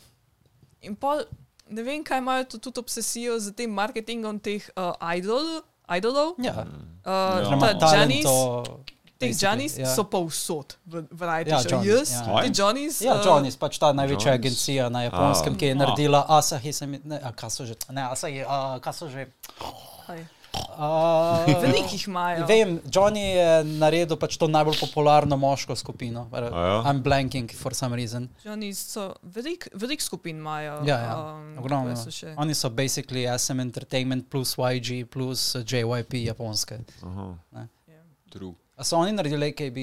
[0.82, 1.24] in pol,
[1.70, 6.36] ne vem, kaj imajo tu tudi obsesijo z tem marketingom teh uh, idol, idolov.
[6.40, 6.66] Ja,
[7.02, 7.74] Uh, Ja.
[7.80, 8.84] ta Janis, talento,
[9.22, 9.86] te Janis ja.
[9.94, 11.78] so povsod v variety Ja, show.
[11.78, 12.42] Johnny's, Jaz, ja.
[12.42, 12.96] te Janis.
[13.06, 14.42] Ja, Johnny's, pač ta največja Johnny's.
[14.42, 15.58] agencija na japonskem, A.
[15.58, 15.80] ki je A.
[15.86, 19.30] naredila Asahi, se mi, ne, a kaj so že, ne, Asahi, a, kaj so že.
[20.78, 22.46] A, Veliko jih imajo.
[22.48, 26.28] Vem, Johnny je naredil pač to najbolj popularno moško skupino.
[26.34, 26.84] ja?
[26.84, 28.28] I'm blanking for some reason.
[28.44, 30.82] Johnny's so veliko velik skupin imajo.
[30.86, 31.14] Ja, ja.
[31.40, 31.96] Um, Ogromno.
[31.96, 32.34] so še?
[32.38, 36.82] Oni so basically SM Entertainment plus YG plus uh, JYP japonske.
[37.04, 37.30] Aha.
[37.56, 37.68] Ja.
[38.32, 38.54] True.
[38.82, 39.78] A so oni naredili AKB?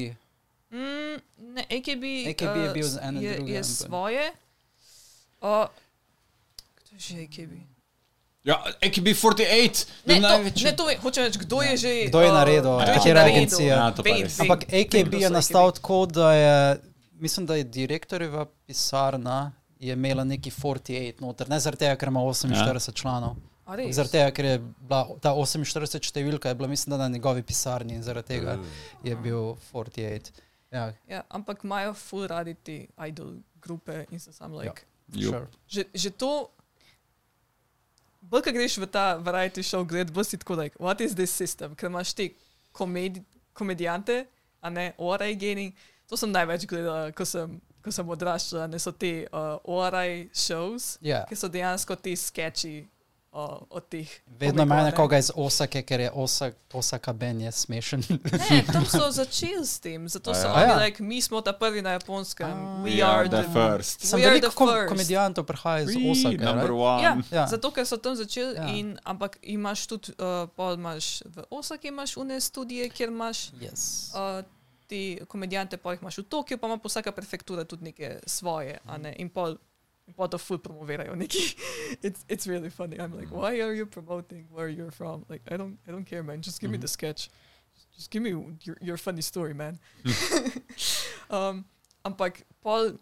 [0.74, 1.22] Mm,
[1.54, 2.04] ne, AKB,
[2.34, 4.32] AKB je uh, bil z ene je, druge, je svoje.
[5.40, 5.70] Uh,
[6.76, 7.52] kdo je že AKB?
[8.44, 10.64] Ja, AKB48, Ne, bil to, največji.
[10.64, 11.92] ne, to je, hočem reči, kdo je že.
[12.08, 13.74] Kdo je uh, naredil, je katera agencija?
[13.76, 13.94] Ja,
[14.42, 16.80] Ampak AKB je nastal tako, da je,
[17.22, 22.20] mislim, da je direktorjeva pisarna je imela neki 48 noter, ne zaradi tega, ker ima
[22.20, 22.92] 48 ja.
[22.94, 23.36] članov.
[23.68, 27.94] Zaradi tega, ker je bila ta 48 številka, je bila, mislim, da na njegovi pisarni
[27.94, 28.58] in zaradi tega
[29.04, 30.32] je bil 48.
[30.72, 34.84] Ja, Ja, ampak imajo full radi te idol grupe in so sam like.
[35.12, 35.32] Jup.
[35.34, 35.46] sure.
[35.68, 36.30] Že, že to,
[38.20, 41.30] bolj ko greš v ta variety show, gled, bolj si tako, like, what is this
[41.32, 42.30] system, ker imaš te
[42.72, 43.22] komedi,
[43.52, 44.26] komedijante,
[44.60, 45.72] a ne ORI gaming.
[46.08, 50.98] To sem največ gledala, ko sem, ko sem odraščala, ne so te uh, ORI shows,
[51.04, 51.24] Ja.
[51.28, 52.88] ki so dejansko te sketchi
[53.32, 53.38] uh,
[53.70, 54.08] od teh.
[54.28, 54.84] Vedno ima a ne.
[54.84, 58.02] nekoga iz Osake, ker je Osa, Osaka Ben je smešen.
[58.50, 60.76] Ne, tam so začeli s tem, zato so A oni, ja.
[60.76, 62.46] like, mi smo ta prvi na japonskem.
[62.46, 62.82] Ah.
[62.82, 64.00] We We are the the first.
[64.00, 66.36] Sem veliko kom komedijantov prihaja iz Osake.
[66.38, 66.82] number right?
[66.82, 67.02] one.
[67.02, 67.40] Ja, Ja.
[67.40, 67.46] ja.
[67.46, 68.62] Zato, ker so tam začeli, Ja.
[68.62, 68.68] ja.
[68.70, 74.10] in, ampak imaš tudi, uh, pol imaš v Osaki imaš une studije, kjer imaš Yes.
[74.10, 74.44] uh,
[74.86, 78.78] te komedijante, pa jih imaš v Tokiu, pa ima pa vsaka prefektura tudi neke svoje.
[78.86, 79.14] a Ne?
[79.18, 79.56] In pol
[80.16, 81.56] Pa to ful promovirajo neki.
[82.02, 83.00] It's, it's really funny.
[83.00, 83.32] I'm like, mm.
[83.32, 85.24] why are you promoting where you're from?
[85.28, 86.42] Like, I don't, I don't care, man.
[86.42, 86.92] Just give me the mm-hmm.
[86.92, 87.30] sketch.
[87.94, 88.30] Just give me
[88.62, 89.78] your, your funny story, man.
[90.04, 90.60] Mm.
[91.30, 91.64] um,
[92.04, 92.98] ampak pol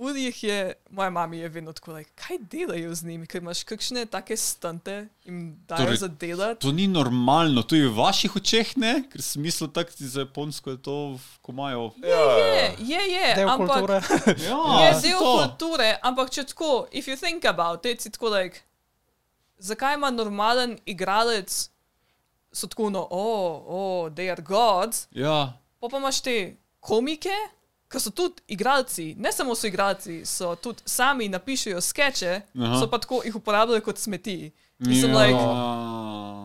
[0.00, 3.62] ful jih je, moja mama je vedno tako, like, kaj delajo z njimi, ker imaš
[3.68, 4.94] kakšne take stante
[5.28, 6.60] in dajo Torej, za delati.
[6.64, 8.94] To ni normalno, to je v vaših očeh, ne?
[9.12, 10.96] Ker sem mislil, da za Japonsko je to,
[11.42, 11.90] ko imajo.
[12.00, 14.00] Je, je, je, Del ampak kulture.
[14.48, 15.36] Ja, je del to.
[15.36, 18.64] kulture, ampak če tako, if you think about it, si tako, like,
[19.58, 21.68] zakaj ima normalen igralec,
[22.52, 26.38] so tako, no, oh, oh, they are gods, Ja, pa pa imaš te
[26.80, 27.36] komike,
[27.90, 32.78] ki so tudi igralci, ne samo so igralci, so tudi sami napišejo skeče, Aha.
[32.78, 34.52] so pa tako jih uporabljajo kot smeti.
[34.80, 35.18] In sem ja.
[35.18, 35.40] like,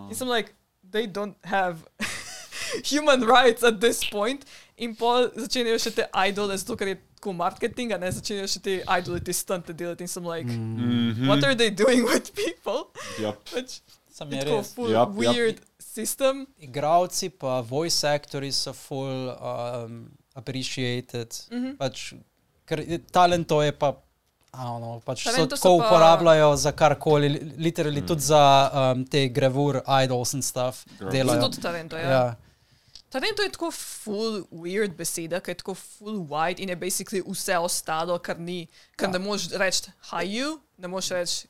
[0.09, 0.51] in sem like,
[0.91, 1.77] they don't have
[2.91, 4.45] human rights at this point.
[4.77, 8.61] In pol začenjajo še te idole, zato ker je tako marketing, a ne začenjajo še
[8.61, 10.03] te idole, te stunte delati.
[10.03, 11.27] In sem like, Mhm.
[11.29, 12.89] what are they doing with people?
[13.21, 13.31] Ja.
[13.53, 13.79] Pač,
[14.11, 14.73] Sam je tako res.
[14.73, 15.15] full Yep, yep.
[15.21, 16.47] weird system.
[16.59, 21.35] Igravci pa voice actori so full um, appreciated.
[21.51, 21.57] Mm.
[21.57, 21.77] -hmm.
[21.77, 22.13] pač,
[22.65, 23.95] ker je- talent to je pa.
[24.55, 28.07] Know, Pač so Talento tako pa- uporabljajo za karkoli, li- literally mm.
[28.07, 30.85] tudi za um, te gravur, idols in stuff.
[31.11, 31.39] Delajo.
[31.39, 32.09] Zato tudi talento, ja.
[32.09, 32.35] Ja.
[33.09, 37.57] Talento je tako full weird beseda, ker je tako full wide in je basically vse
[37.57, 41.47] ostalo, kar ni, kar ne moreš reči haju, ne moreš reči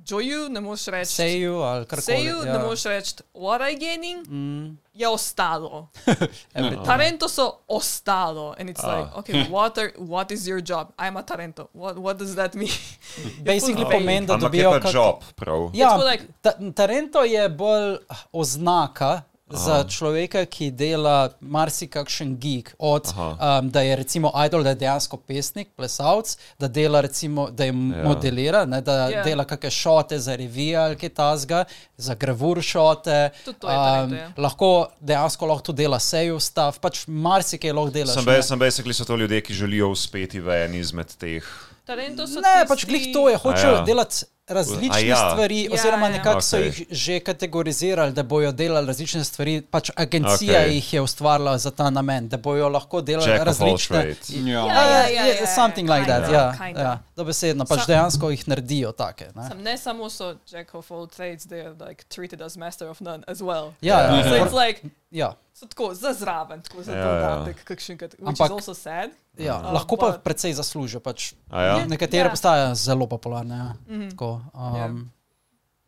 [0.00, 2.02] joju, ne moreš reči Seju ali karkoli.
[2.16, 2.52] seju, ja.
[2.52, 5.88] ne moreš reči waraigening, Mm, je ostalo.
[6.54, 6.84] everything.
[6.84, 8.54] Talento so ostalo.
[8.58, 8.94] And it's Ah.
[8.94, 10.88] like, okay, what, are, what is your job?
[10.98, 11.68] I'm a Talento.
[11.72, 12.70] What, what does that mean?
[13.42, 15.70] Basically full pomeni, da dobijo pa kak- job, prav.
[15.74, 17.96] Ja, like- ta, Tarento je bolj
[18.32, 22.74] oznaka za človeka, ki dela marsikakšen geek.
[22.78, 23.58] Od, Aha.
[23.60, 27.68] um, da je recimo idol, da je dejansko pesnik, plesalec, da dela recimo, da je
[27.72, 28.04] Ja.
[28.04, 29.08] modelira, ne, da Ja.
[29.08, 29.24] yeah.
[29.24, 31.64] dela kakšne šote za revije ali kaj tasga,
[31.96, 33.30] za gravur šote.
[33.44, 34.32] Tudi to je talent, ja.
[34.36, 38.12] lahko dejansko lahko tudi dela seju stav, pač marsikaj lahko dela.
[38.12, 41.44] Sem, be, sem basically so to ljudje, ki želijo uspeti v en izmed teh.
[41.88, 43.84] Ne, tisti, pač glih to je, hočejo ja.
[43.84, 45.08] delati različne ja.
[45.08, 45.30] ja.
[45.30, 46.12] stvari, Ja, oziroma ja.
[46.12, 46.66] nekako so Okej.
[46.66, 49.60] jih že kategorizirali, da bojo delali različne stvari.
[49.62, 50.68] Pač agencija okay.
[50.68, 53.96] jih je ustvarila za ta namen, da bojo lahko delali Jack različne.
[53.96, 54.30] trades.
[54.30, 54.36] Ja.
[54.38, 58.30] Ja, Ja, ja, ja, je- ja, something like that, ja, ja, dobesedno, pač Sa- dejansko
[58.30, 59.26] jih naredijo take.
[59.34, 59.48] Ne?
[59.48, 63.00] Sam ne samo so jack of all trades, they are like treated as master of
[63.00, 63.72] none as well.
[63.80, 64.44] Ja, Ja, ja, So ja.
[64.44, 65.32] it's like, ja.
[65.58, 67.36] So tako za zraven, tako za Ja, ja.
[67.36, 69.10] dodatek, which Ampak- is also sad.
[69.38, 69.58] ja.
[69.58, 71.00] Um, Lahko pa but- precej zaslužijo.
[71.00, 71.34] Pač.
[71.50, 71.84] A ja?
[71.86, 72.30] Nekatere Ja.
[72.30, 73.56] postajajo zelo popularne.
[73.56, 73.74] Ja.
[73.88, 74.10] Mhm.
[74.10, 74.86] Tako, Ja.
[74.86, 75.10] um,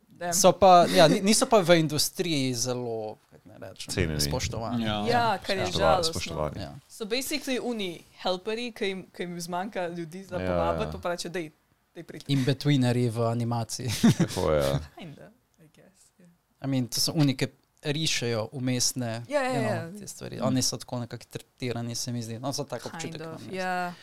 [0.09, 0.33] Damn.
[0.33, 3.17] so pa, ja, ni- niso pa v industriji zelo
[3.59, 4.83] rečem, spoštovani.
[4.83, 5.05] Ja.
[5.07, 6.51] Ja, kar je žalostno.
[6.55, 6.75] Ja.
[6.87, 11.01] So basically uni helperi, ki jim, ki jim zmanjka ljudi za Ja, povabiti, ja.
[11.01, 11.51] pa reče, dej,
[11.95, 12.23] dej prid.
[12.27, 13.89] In-betweeneri v animaciji.
[14.17, 14.79] Tako je.
[14.97, 16.11] Kinda, I guess.
[16.19, 16.29] Yeah.
[16.61, 17.47] I mean, to so unike,
[17.83, 19.99] rišejo umestne Ja, ja, you know, ja.
[19.99, 20.39] te stvari.
[20.41, 22.39] Oni so tako nekako tretirani, se mi zdi.
[22.39, 23.21] No, so tako občutek.
[23.51, 23.93] Ja.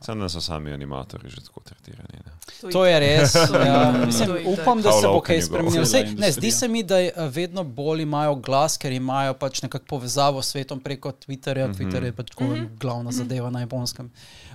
[0.00, 2.16] Sem da so sami animatorji že tako tretirani.
[2.16, 2.32] Ne?
[2.72, 3.34] To je res.
[3.34, 5.84] ja, To mislim, upam, da se bo kaj spremenilo.
[5.86, 9.62] Sej, ne, zdi se mi, da je, eh, vedno bolj imajo glas, ker imajo pač
[9.62, 11.68] nekako povezavo s svetom preko Twitterja.
[11.68, 11.74] Mhm.
[11.74, 12.66] Twitter je pač tako Mhm.
[12.76, 14.10] glavna zadeva na japonskem.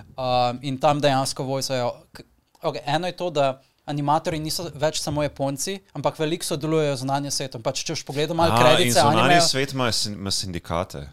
[0.08, 1.92] Um, in tam dejansko vojsajo.
[2.60, 3.62] Okay, eno je to, da.
[3.88, 7.62] Animatorji niso več samo Japonci, ampak veliko sodelujejo z zunanjim svetom.
[7.62, 11.06] Pač, če boš pogledal malo A, kredice, zunanji animejo- svet ima, sin- ima sindikate.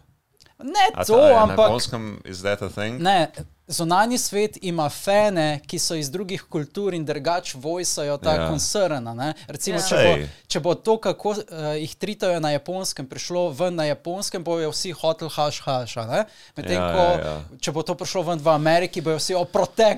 [0.58, 1.58] Ne A to, ta- Na ampak.
[1.60, 3.00] Japonskem is that a thing?
[3.00, 3.32] Ne,
[3.68, 8.40] zunanji svet ima fene, ki so iz drugih kultur in drugač vojsajo ta Ja.
[8.42, 8.48] ja.
[8.48, 9.08] koncern.
[9.08, 9.34] a ne.
[9.48, 9.86] Recimo, Ja.
[9.88, 10.12] če, bo,
[10.46, 11.38] če bo to, kako uh,
[11.74, 15.96] jih tritajo na japonskem, prišlo ven na japonskem, bojo vsi hotel haš haš.
[15.96, 16.24] a ne.
[16.56, 17.42] Medtem Ja, ko, ja, ja.
[17.60, 19.34] če bo to prišlo ven v Ameriki, bojo vsi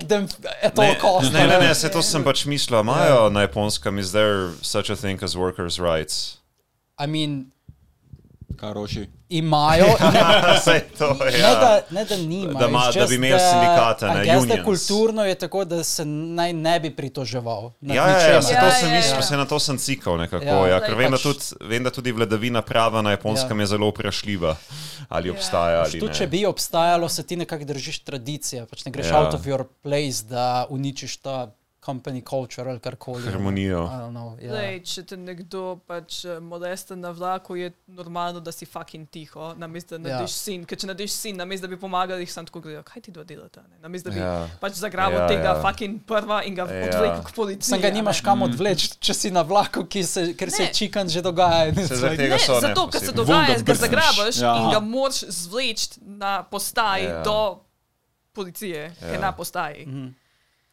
[0.08, 0.28] them
[0.62, 1.32] at all Ne, costs.
[1.32, 2.78] ne, ne, se to sem pač mislil.
[2.78, 2.82] Ja.
[2.82, 6.38] Imajo na japonskem, is there such a thing as workers' rights?
[6.98, 7.52] I mean,
[8.58, 9.06] Karoši.
[9.30, 9.86] imajo.
[10.64, 11.32] Sej to je.
[11.32, 11.80] Ne, da, Ja.
[11.90, 12.52] ne, da nima.
[12.54, 14.64] Da ima- da bi imeli sindikate, ne.
[14.64, 17.72] Kulturno je tako, da se naj ne bi pritoževal.
[17.82, 19.22] Ja, ja, ja, se Ja, sem ja, mislil, ja.
[19.22, 20.44] se na to sem cikal nekako.
[20.46, 20.66] Ja.
[20.68, 23.62] Ja, ker vem, da pač- tudi, vem, da tudi vladavina prava na japonskem Ja.
[23.62, 24.56] je zelo vprašljiva.
[25.08, 25.32] Ali Ja.
[25.32, 29.12] obstaja ali Tudi če bi obstajalo, se ti nekako držiš tradicije, pač ne greš Ja.
[29.12, 29.20] ja.
[29.20, 31.46] out of your place, da uničiš ta
[31.88, 33.22] company culture ali karkoli.
[33.24, 33.82] Harmonijo.
[34.10, 34.52] Know, ja.
[34.52, 39.54] Lej, če te nekdo pač eh, molesta na vlaku, je normalno, da si fucking tiho,
[39.56, 40.14] namesto da Ja.
[40.14, 40.64] narediš sin.
[40.64, 43.24] Ker če narediš sin, namesto da bi pomagali, jih sam tako gledajo, kaj ti dva
[43.24, 43.62] delata.
[43.62, 43.76] ne?
[43.80, 44.48] Namesto da bi Ja.
[44.58, 45.62] pač zagrabil Ja, tega ja.
[45.62, 46.84] fucking prva in ga Ja.
[46.84, 47.68] odvlekel k policiji.
[47.68, 47.94] Sem ga ne.
[47.94, 50.72] nimaš kam odvleči, če si na vlaku, ki se, ker se Ne.
[50.72, 51.72] čikan že dogaja.
[51.74, 53.78] Se Ne, zato, ker se dogaja, ga brzneš.
[53.80, 54.52] zagrabiš Ja.
[54.56, 57.22] in ga moraš zvleči na postaji Ja.
[57.22, 57.60] do
[58.32, 59.20] policije, ki je Ja.
[59.20, 59.86] na postaji.
[59.86, 60.06] Mhm.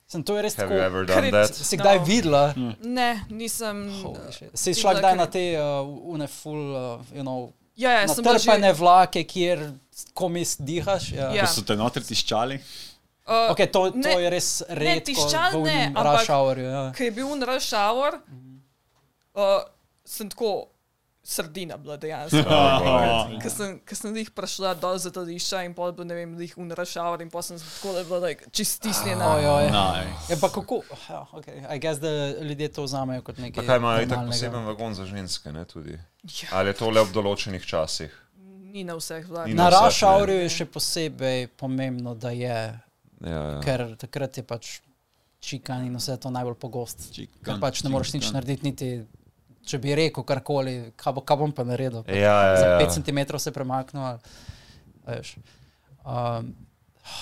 [0.07, 0.77] Sem to je res Have tako.
[1.21, 1.55] Krit- that?
[1.55, 2.05] Si kdaj No.
[2.05, 2.53] videla?
[2.83, 3.89] Ne, nisem.
[4.31, 4.51] Shit.
[4.53, 5.81] Si šla kdaj ker- na te uh,
[6.13, 8.37] une full, uh, you know, Ja, ja, bila
[8.71, 8.79] že.
[8.79, 9.71] vlake, kjer
[10.13, 11.11] komis dihaš?
[11.11, 11.31] Ja.
[11.33, 11.41] Ja.
[11.41, 12.59] Ko so te notri tiščali.
[13.27, 16.65] Uh, Okay, to, to Ne, je res redko tiščal v ne, ampak- rush hourju.
[16.69, 16.83] Ja.
[16.95, 18.21] Ker je bil un rush hour,
[19.35, 19.61] uh,
[20.05, 20.67] sem tako
[21.25, 22.37] srdina bila dejansko.
[22.85, 26.35] Oh, Ker sem, ker sem jih prišla dol za letališča in pol bil, ne vem,
[26.39, 29.25] jih un rush hour in pol sem tako bila like, čistisnjena.
[29.33, 29.71] Ojoj.
[29.71, 30.05] Naj.
[30.29, 30.83] Ja, pa kako?
[31.09, 31.63] Ja, okay.
[31.65, 33.57] I guess, da ljudje to vzamejo kot nekaj.
[33.57, 34.31] Pa kaj imajo itak normalnega.
[34.31, 35.97] poseben vagon za ženske, ne tudi?
[36.23, 38.21] Ja, Ali je to le ob določenih časih?
[38.71, 39.53] ni na vseh vlakih.
[39.53, 39.77] Ni Na ne.
[40.01, 42.57] hourju je še posebej pomembno, da je,
[43.21, 43.61] Ja, ja.
[43.61, 44.81] ker takrat je pač
[45.39, 47.05] čikan in vse to najbolj pogost.
[47.15, 48.35] Čikan, Ker pač ne moreš nič čikan.
[48.35, 48.89] narediti, niti
[49.65, 52.03] če bi rekel karkoli, kaj, bo, kaj bom pa naredil.
[52.07, 52.79] Ja, ja, Za ja.
[52.79, 54.03] 5 cm se premaknil.
[54.03, 54.19] ali-
[55.05, 55.35] veš.
[56.05, 56.53] Um,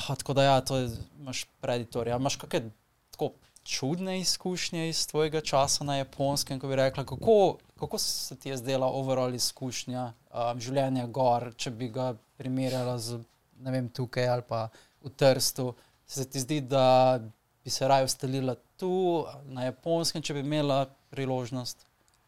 [0.07, 0.89] tako da ja, to je,
[1.19, 2.15] imaš preditorja.
[2.15, 2.69] Imaš kakšne
[3.11, 3.31] tako
[3.63, 8.57] čudne izkušnje iz tvojega časa na japonskem, ko bi rekla, kako, kako se ti je
[8.57, 13.21] zdela overall izkušnja um, življenja gor, če bi ga primerjala z,
[13.63, 14.67] ne vem, tukaj ali pa
[15.03, 15.73] v Trstu.
[16.07, 17.19] Se ti zdi, da
[17.63, 21.85] bi se raje ustalila tu, na japonskem, če bi imela priložnost?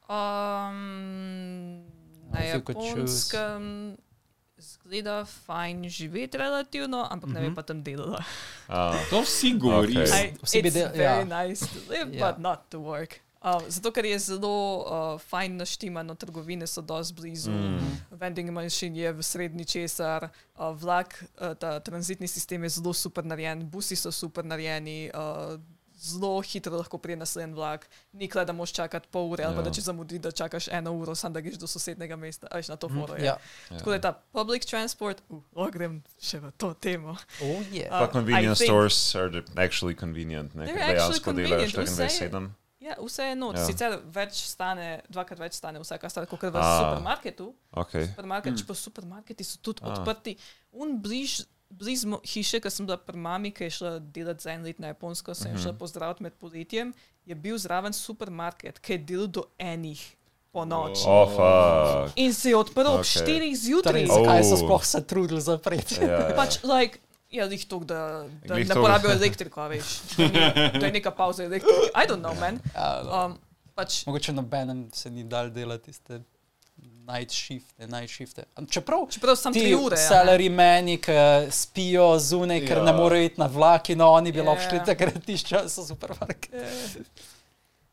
[0.07, 1.85] Um,
[2.29, 3.97] na japonskem
[4.57, 7.49] zgleda fajn živeti relativno, ampak ne Mhm.
[7.49, 8.23] bi pa tam delala.
[8.67, 10.01] A, To vsi govorijo.
[10.01, 10.33] Okay.
[10.43, 11.43] Vsi bi it's del- very ja.
[11.43, 12.27] nice to live, Ja.
[12.27, 13.19] but not to work.
[13.43, 14.85] Uh, zato, ker je zelo uh,
[15.21, 17.77] fajn naštimano, trgovine so dosti blizu, Mm.
[17.77, 17.97] mm.
[18.11, 20.29] vending machine je v srednji česar, uh,
[20.73, 25.61] vlak, uh, ta tranzitni sistem je zelo super narejen, busi so super narejeni, uh,
[26.05, 29.63] zelo hitro lahko prije naslednji vlak, nikle da moš čakati pol ure, ali pa Ja.
[29.63, 32.75] da če zamudi, da čakaš eno uro, samo da greš do sosednega mesta, ajš na
[32.75, 33.15] to foro.
[33.15, 33.25] je.
[33.25, 33.37] Ja.
[33.69, 37.17] Tako da je ta public transport, uh, lahko grem še v to temo.
[37.41, 37.87] Oh, yeah.
[37.87, 40.65] Uh, Pa I convenience think- stores are the- actually convenient, ne?
[40.65, 42.51] Ker actually dejansko delajo convenient, vse je- 24-7.
[42.79, 43.55] Ja, vse je not.
[43.55, 43.61] Ja.
[43.61, 43.65] Ja.
[43.65, 47.47] Sicer več stane, dvakrat več stane vsaka stvar, kot v supermarketu.
[47.73, 48.07] Okay.
[48.07, 48.57] Supermarket, mm.
[48.57, 49.89] Če pa supermarketi so tudi A.
[49.89, 50.37] odprti.
[50.71, 54.51] Un bliž, bliz mo- hiše, ko sem bila pri mami, ki je šla delati za
[54.51, 55.63] en let na Japonsko, sem mm -hmm.
[55.63, 56.93] šla pozdraviti med poletjem,
[57.25, 60.15] je bil zraven supermarket, ki je delal do enih
[60.51, 61.03] po noči.
[61.07, 62.13] Oh, fuck.
[62.15, 63.11] In se je odprl ob Okej.
[63.11, 64.05] štirih Torej, zjutraj.
[64.09, 64.15] Oh.
[64.15, 65.95] zakaj so sploh se trudili zapreti?
[66.01, 66.35] Ja, ja.
[66.35, 66.99] Pač, like,
[67.31, 68.81] ja, jih to, da, da ne to.
[68.81, 69.99] porabijo elektriko, veš.
[70.79, 71.91] Da je neka pauza elektrike.
[71.91, 72.59] I don't know, man.
[72.75, 73.25] Ja.
[73.25, 73.37] Um,
[73.75, 76.21] pač, Mogoče nobenem se ni dal delati tiste
[77.07, 78.43] night shifte, night shifte.
[78.69, 79.93] Čeprav čeprav sem ti tri ure.
[79.93, 80.07] a ne.
[80.07, 81.11] salary meni, ki
[81.51, 82.83] spijo zunaj, ker Ja.
[82.83, 84.43] ne morejo iti na vlak, in oni bi Ja.
[84.43, 86.53] lahko šli takrat iz časa supermarket.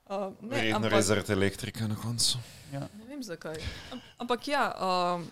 [0.06, 2.38] Uh, ne, Verjetno ampak, res zaradi elektrike na koncu.
[2.72, 3.56] ne vem zakaj.
[3.92, 4.72] Am, ampak ja,
[5.16, 5.26] um,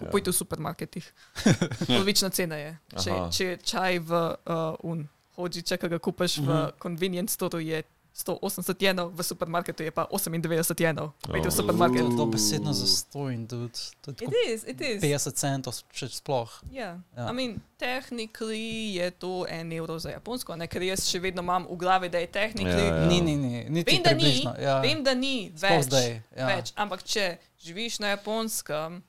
[0.00, 1.12] kupujte v supermarketih.
[1.88, 2.72] Polovična cena je.
[3.02, 3.30] Če, Aha.
[3.30, 4.10] če čaj v
[4.46, 7.82] uh, un hođiče, ki ga kupaš v convenience store, je
[8.16, 11.12] 180 jenov, v supermarketu je pa 98 jenov.
[11.22, 12.00] Pejte v supermarket.
[12.00, 13.76] To je dobesedno za stojn, tudi.
[14.00, 15.02] To je It tako is, it is.
[15.02, 16.48] 50 centov, če sploh.
[16.72, 17.28] Ja, Ja.
[17.28, 18.64] I mean, technically
[18.94, 20.66] je to en evro za japonsko, ne?
[20.66, 22.72] ker jaz še vedno imam v glavi, da je technically.
[22.82, 23.06] Ja, ja.
[23.06, 24.32] Ni, ni, ni, niti Vem, da ni.
[24.58, 24.80] Ja.
[24.80, 26.46] vem, da ni več, zdaj, ja.
[26.48, 27.26] več, ampak če
[27.58, 29.02] živiš na japonskem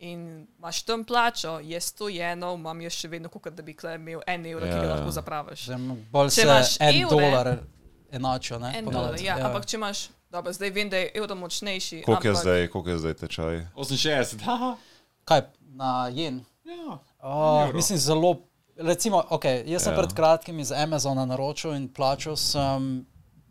[0.00, 0.20] in
[0.52, 4.20] imaš tam plačo, je 100 jenov, imam jaz še vedno, kot da bi kle imel
[4.26, 5.64] en evro, ki Ja, ga lahko zapraviš.
[5.64, 7.50] Zdaj, Bolj Če se imaš en evre- dolar
[8.10, 8.58] enačijo.
[8.58, 9.46] Ne, En dolar, ja, ja.
[9.46, 9.98] ampak če imaš,
[10.30, 12.02] dobro, zdaj vem, da je evro močnejši.
[12.02, 13.66] Koliko je ampak, zdaj, koliko je zdaj tečaj?
[13.74, 14.76] 68, haha.
[15.24, 16.44] Kaj, na jen?
[16.64, 16.98] Ja.
[17.64, 17.72] Evro.
[17.74, 18.36] mislim, zelo.
[18.78, 19.98] Recimo, okay, jaz sem Ja.
[19.98, 23.06] pred kratkim iz Amazona naročil in plačal sem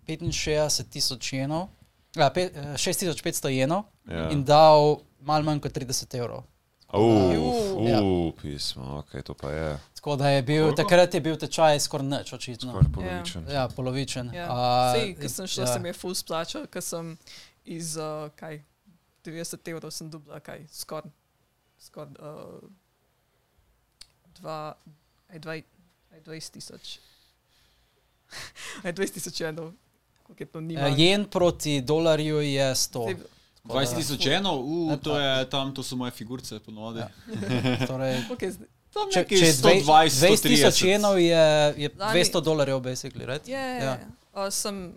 [0.06, 1.68] 65 tisoč jenov,
[2.16, 4.30] ja, pe- eh, 6500 jenov Ja.
[4.30, 6.44] in dal malo manj kot 30 evrov.
[6.94, 8.00] Uf, Ja.
[8.02, 12.08] uf, pismo, ok, to pa je Tako da je bil, takrat je bil tečaj skoraj
[12.08, 12.72] nič, očitno.
[12.72, 13.44] skoraj polovičen.
[13.52, 14.32] Ja, polovičen.
[14.34, 14.48] Ja.
[14.50, 15.74] A, Sej, ko sem šla, ja.
[15.74, 17.18] sem je full splačal, ker sem
[17.66, 18.62] iz, uh, kaj,
[19.26, 21.12] 90 evrov sem dubla, kaj, skoraj,
[21.78, 22.64] skoraj, uh,
[24.40, 24.78] dva,
[25.28, 25.60] aj, dva,
[26.14, 27.00] aj 20 tisoč.
[28.86, 29.74] aj 20 tisoč jenov,
[30.24, 30.88] koliko je to nima.
[30.88, 33.06] Eh, Jen proti dolarju je 100.
[33.06, 33.18] Sej,
[33.70, 37.00] 20 tisoč enov, uh, to je tam, to so moje figurce ponovadi.
[37.00, 37.10] Ja.
[37.88, 38.52] Torej, je?
[38.90, 40.88] Tam če, nekaj če je dve- 120, 20 tisoč 130.
[40.88, 41.44] jenov, je,
[41.78, 43.48] je Lani- 200 dolarjev, basically, right?
[43.48, 43.98] Je, Ja.
[44.34, 44.94] uh, sem,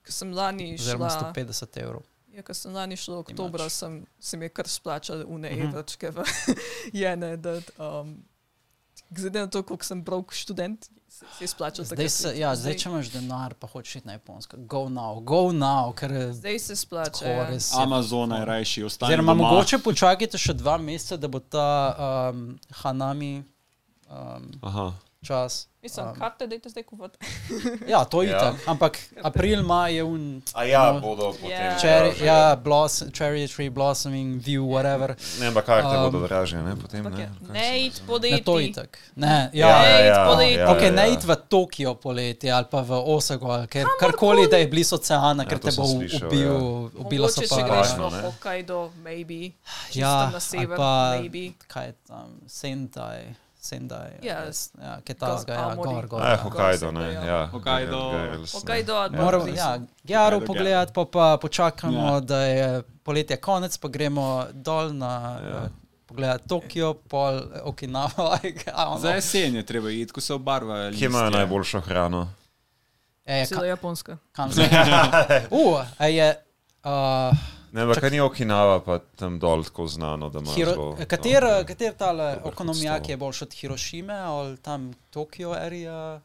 [0.00, 2.02] ko sem lani Oziroma šla, 150 evrov.
[2.30, 5.60] ja, ko sem lani šla oktobra, sem, sem je kar splačal une Mhm.
[5.62, 6.24] evročke v
[6.94, 8.16] jene, da, um,
[9.10, 10.88] glede na to, koliko sem brok študent,
[11.18, 14.12] se, se je splačal Zdaj, se, ja, zdaj, če imaš denar, pa hočeš iti na
[14.12, 17.26] Japonsko, go now, go now, ker je Zdaj se splača.
[17.26, 17.48] Ja.
[17.82, 21.66] Amazona je rajši, ostane Oziroma, mogoče počakajte še dva meseca, da bo ta
[22.30, 22.44] um,
[22.82, 23.32] Hanami
[24.10, 24.92] um, Aha,
[25.26, 25.66] čas.
[25.88, 27.16] Mislim, Um, karte dajte zdaj kupovati.
[27.88, 28.36] Ja, to je Ja.
[28.38, 28.54] itak.
[28.66, 28.92] Ampak
[29.22, 30.42] april, maj je un.
[30.52, 31.50] A ja, no, bodo potem.
[31.50, 31.74] Ja.
[31.74, 32.26] Cherry, dražje.
[32.26, 35.16] ja, blossom, cherry tree blossoming, view, whatever.
[35.40, 36.76] Ne, ampak karte Um, bodo dražje, ne?
[36.76, 37.22] Potem, Ampak ne?
[37.22, 38.06] ja, Kaj Ne sem id mislil?
[38.06, 38.34] poleti.
[38.34, 38.90] Ne, to je itak.
[39.16, 39.76] Ne, Ja, ja.
[39.80, 40.54] ja, Ej, ja, poleti.
[40.54, 41.08] ja, Ok, ja, ne ja.
[41.08, 45.42] id v Tokio poleti ali pa v Osako ali ker, karkoli, da je blizu oceana,
[45.42, 47.00] Ja, ker to te sem bo slišal, ubil, ja.
[47.00, 47.56] ubila so Mogoče, pa.
[47.56, 48.20] če greš Fajno, v ne?
[48.22, 49.40] Hokkaido, maybe.
[49.86, 51.44] Čisto Ja, na ali sever, pa, maybe.
[51.66, 53.22] kaj je tam, Sendai.
[53.68, 55.88] Sendai, Ja, yes, ja, kaj ta ja, Aomori.
[55.90, 56.22] gor, gor.
[56.22, 56.36] Ja.
[56.36, 57.06] Hokkaido, ne?
[57.06, 57.24] Ja.
[57.24, 57.40] Ja.
[57.46, 58.00] Hokkaido.
[58.48, 59.70] Hokkaido pa Moramo, ja,
[60.04, 62.14] Gjaru Hokkaido, pogledati, pa pa počakamo, Ja.
[62.14, 62.20] ja.
[62.22, 62.68] da je
[63.02, 65.48] poletje konec, pa gremo dol na Ja.
[65.50, 65.68] ja.
[66.06, 68.38] pogledati Tokio, pol eh, Okinawa.
[69.00, 70.92] Za jesen je treba iti, ko se obarvajo.
[70.92, 72.28] Kje imajo najboljšo hrano?
[73.26, 74.16] E, Cela ka, Japonska.
[74.32, 74.64] kam se?
[75.50, 76.34] Uh, a je.
[76.84, 77.36] Uh,
[77.72, 81.42] Ne, ampak kaj ni Okinawa, pa tam dol tako znano, da ima Hiro, zelo kater,
[81.42, 86.20] dobre- kater tale ekonomijak je boljši od Hirošime ali tam Tokio area?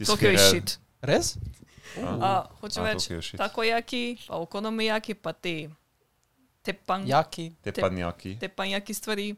[0.00, 0.78] Tokio ki je shit.
[1.02, 1.36] Res?
[2.20, 2.30] A,
[2.60, 5.70] hočem reči, takoyaki, pa okonomiyaki, pa te
[6.60, 7.52] tepan, Jaki?
[7.62, 8.38] Te Te- panjaki.
[8.38, 9.36] tepanjaki stvari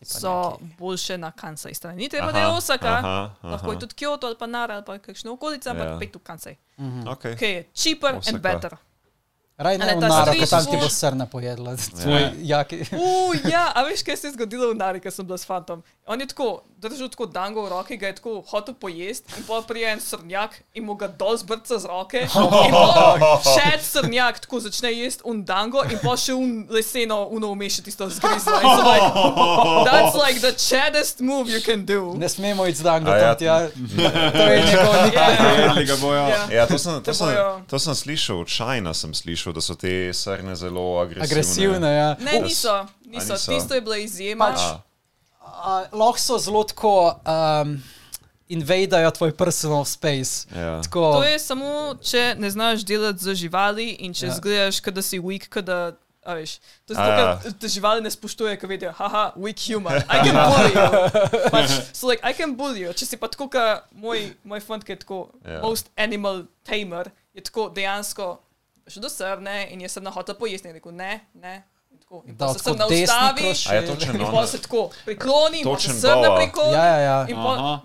[0.00, 0.18] so
[0.52, 0.74] Teppanyaki.
[0.78, 1.96] boljše na Kansai strani.
[1.98, 3.80] Ni treba, Aha, da je Osaka, aha, lahko je aha.
[3.80, 5.98] tudi Kyoto ali pa Nara ali pa kakšna okolica, ampak Ja.
[5.98, 6.56] pet v Kansai.
[6.78, 7.34] Okay.
[7.34, 8.30] Okay, je cheaper Osaka.
[8.30, 8.78] and better.
[9.58, 11.74] Raj ne v naro, ker tam ti bo srna pojedla.
[12.06, 12.30] Ja.
[12.38, 12.78] Jaki.
[12.94, 15.82] Uh, ja, a veš, kaj se je zgodilo v Nari, ko sem bila s fantom?
[16.08, 19.62] On je tako držal tako dango v roki, ga je tako hotel pojesti in pa
[19.68, 22.22] prije en srnjak in mu ga dol zbrca z roke.
[22.22, 27.26] In pa še en srnjak tako začne jesti un dango in pa še un leseno
[27.30, 28.56] uno umeši tisto zgrizlo.
[28.56, 29.12] In so Like,
[29.84, 32.14] that's like the chaddest move you can do.
[32.16, 33.68] Ne smemo iti z dango A ja, tam tja.
[34.38, 35.36] To je njegov nikaj.
[35.60, 36.24] Jedli ga bojo.
[36.28, 36.48] Ja.
[36.52, 39.60] Ja, to sem, to, Te sem, bojo- to sem slišal, od Čajna sem slišal, da
[39.60, 41.28] so te srne zelo agresivne.
[41.28, 42.10] Agresivne, ja.
[42.20, 42.86] Ne, niso.
[43.04, 43.32] niso.
[43.36, 43.52] niso?
[43.52, 44.54] Tisto je bila izjema.
[44.56, 44.87] Pač-
[45.92, 47.82] Lahko so zelo tako um,
[48.48, 50.48] invadajo tvoj personal space.
[50.56, 50.82] ja.
[50.82, 54.32] Tako, To je samo, če ne znaš delati z živali in če Ja.
[54.32, 54.36] ja.
[54.36, 55.92] zgledaš, da si weak, da.
[56.28, 57.38] A veš, to je zato, ja.
[57.40, 60.88] ker te živali ne spoštuje, ker vidijo, haha, weak human, I can bully you.
[61.54, 62.92] Pač, so like, I can bully you.
[62.92, 65.62] Če si pa tako, kot moj, moj fant, ki je tako, yeah.
[65.64, 68.26] most animal tamer, je tako dejansko
[68.88, 71.62] še do srne in je srna hotel pojesti in je rekel, ne, ne.
[72.08, 74.32] Tako, in Da pa se desni ustavi, kroš- A je točen in on?
[74.32, 76.36] pa se tako prikloni, in pa se boa.
[76.36, 76.72] prikloni.
[76.72, 77.26] Ja, ja, ja.
[77.28, 77.80] In po, Aha.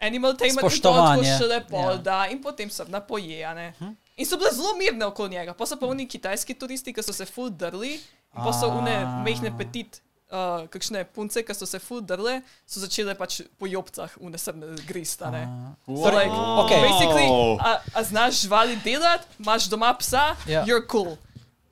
[0.00, 1.90] Animal tamer in to tako še lepo Ja.
[1.90, 1.96] ja.
[1.98, 3.74] da in potem so napoje, a ne.
[4.16, 7.12] In so bile zelo mirne okoli njega, pa so pa oni kitajski turisti, ki so
[7.12, 7.94] se full drli,
[8.32, 12.80] in pa so une mehne petit, uh, kakšne punce, ki so se full drle, so
[12.80, 15.44] začele pač po jobcah une srne grist, a ne.
[15.86, 16.80] So like, okej.
[16.82, 17.28] basically,
[17.60, 20.64] a, a znaš živali delati, imaš doma psa, Ja.
[20.64, 21.16] you're cool.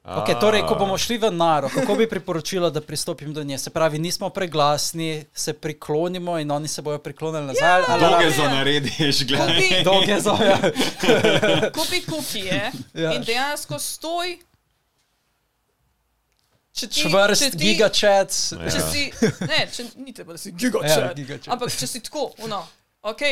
[0.05, 3.57] Okay, torej, ko bomo šli v naro, kako bi priporočila, da pristopim do nje?
[3.58, 7.84] Se pravi, nismo preglasni, se priklonimo in oni se bodo priklonili nazaj.
[7.89, 9.57] ali Dolge zo narediš, gledaj.
[9.58, 10.57] Kupi, Dolge zoje.
[11.76, 12.60] kupi kukije
[12.94, 13.12] Ja.
[13.12, 14.36] in dejansko stoj.
[16.74, 18.31] Če ti- Čvrst, če ti- gigachat.
[18.50, 18.91] Če Ja.
[18.91, 19.02] si,
[19.42, 21.16] ne, če, ni treba, da si Ja, gigachat.
[21.16, 21.49] gigachat.
[21.49, 22.60] Ampak če si tako, no,
[23.02, 23.23] ok,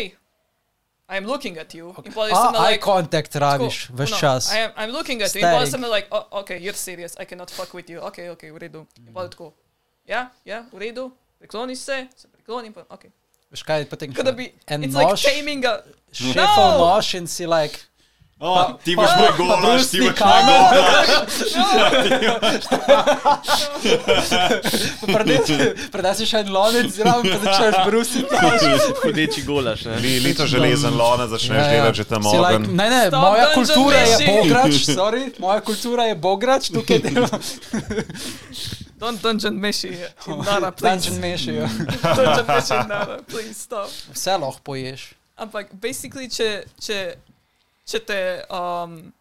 [1.09, 1.95] I'm looking at you.
[2.05, 4.53] In pa A, sem eye like, contact tako, rabiš, veš ono, čas.
[4.55, 5.41] I am, I'm looking at you.
[5.41, 5.71] In pa Staring.
[5.71, 8.01] sem like, oh, ok, you're serious, I cannot fuck with you.
[8.01, 8.87] Ok, ok, v redu.
[9.07, 9.53] In pa tako,
[10.09, 13.11] ja, ja, v redu, prikloni se, se prikloni, pa ok.
[13.53, 14.15] Veš kaj je potem?
[14.17, 15.83] Kot da bi, En it's like nož, taming a,
[16.13, 16.79] šefov No!
[16.97, 17.79] nož in si like,
[18.43, 21.09] O, ti boš moj golaš, ti boš moj golaš.
[25.93, 28.41] predaj še en lonec zraven, pa začneš brusiti.
[29.05, 29.85] Hudeči golaš.
[29.87, 29.97] ne.
[30.03, 32.67] Li, lito železen lona začneš delati že tam Si like, ogen.
[32.77, 37.41] ne, ne, Stop moja kultura je bograč, sorry, moja kultura je bograč, tukaj delam.
[38.99, 39.95] don't dungeon meshi,
[40.27, 40.83] nara, please.
[40.83, 41.67] Dungeon mešijo.
[42.03, 43.87] Dungeon meshi, nara, please, stop.
[44.15, 45.13] Vse lahko poješ.
[45.39, 47.15] Ampak, basically, če, če,
[47.93, 48.23] če te.
[48.49, 49.13] Um,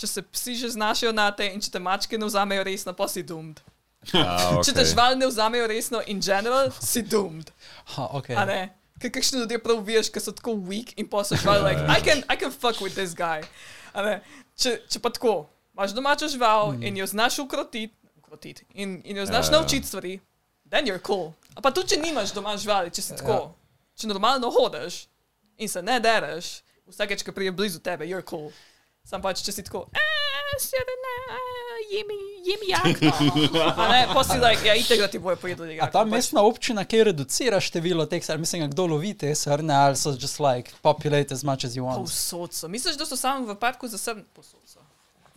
[0.00, 3.08] če se psi že znašajo na te in če te mačke ne vzamejo resno, pa
[3.08, 3.60] si doomed.
[4.16, 4.90] A, Če te okej.
[4.94, 7.50] živali ne vzamejo resno, in general, si doomed.
[7.96, 8.36] Ha, okay.
[8.38, 8.60] A ne?
[9.00, 12.00] Ker kakšni ljudje prav veš, ker so tako weak in pa so živali, like, I
[12.04, 13.44] can, I can fuck with this guy.
[13.92, 14.14] A ne?
[14.56, 15.34] Če, če pa tako,
[15.76, 16.88] imaš domačo žival mm.
[16.88, 19.60] in jo znaš ukrotiti, ukrotiti in, in jo znaš Ja, ja.
[19.60, 20.16] naučiti stvari,
[20.68, 21.32] then you're cool.
[21.56, 23.54] A pa tudi, če nimaš doma živali, če si tako,
[23.96, 25.06] če normalno hodiš
[25.60, 28.50] in se ne dereš, vsakeč, ko prije blizu tebe, you're cool.
[29.04, 33.10] Sam pač, če si tako, "Eh, sedi ne, eh, jemi, jemi jakno.
[34.24, 36.10] Si like, ja, itek, da ti bojo pojedli A ta pač.
[36.10, 40.40] mestna občina, ki reducira število teh, srn, mislim, kdo lovi te srne, ali so just
[40.40, 41.96] like populate as much as you want.
[41.98, 42.68] Povsod so.
[42.68, 44.24] Misliš, da so samo v parku za srn?
[44.34, 44.69] Povsod so.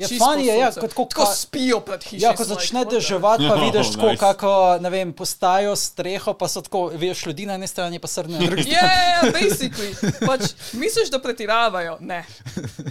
[0.03, 2.21] Ja, funny je, ja, kot ko tako ka- spijo pred hišo.
[2.25, 4.19] Ja, ko začne like, deževati, pa Oh, vidiš tako, nice.
[4.19, 8.39] kako, ne vem, postajo streho, pa so tako, veš, ljudi na eni strani, pa srne
[8.39, 8.69] na drugi.
[8.75, 9.93] Ja, yeah, basically.
[10.25, 11.97] Pač, misliš, da pretiravajo?
[11.99, 12.25] Ne,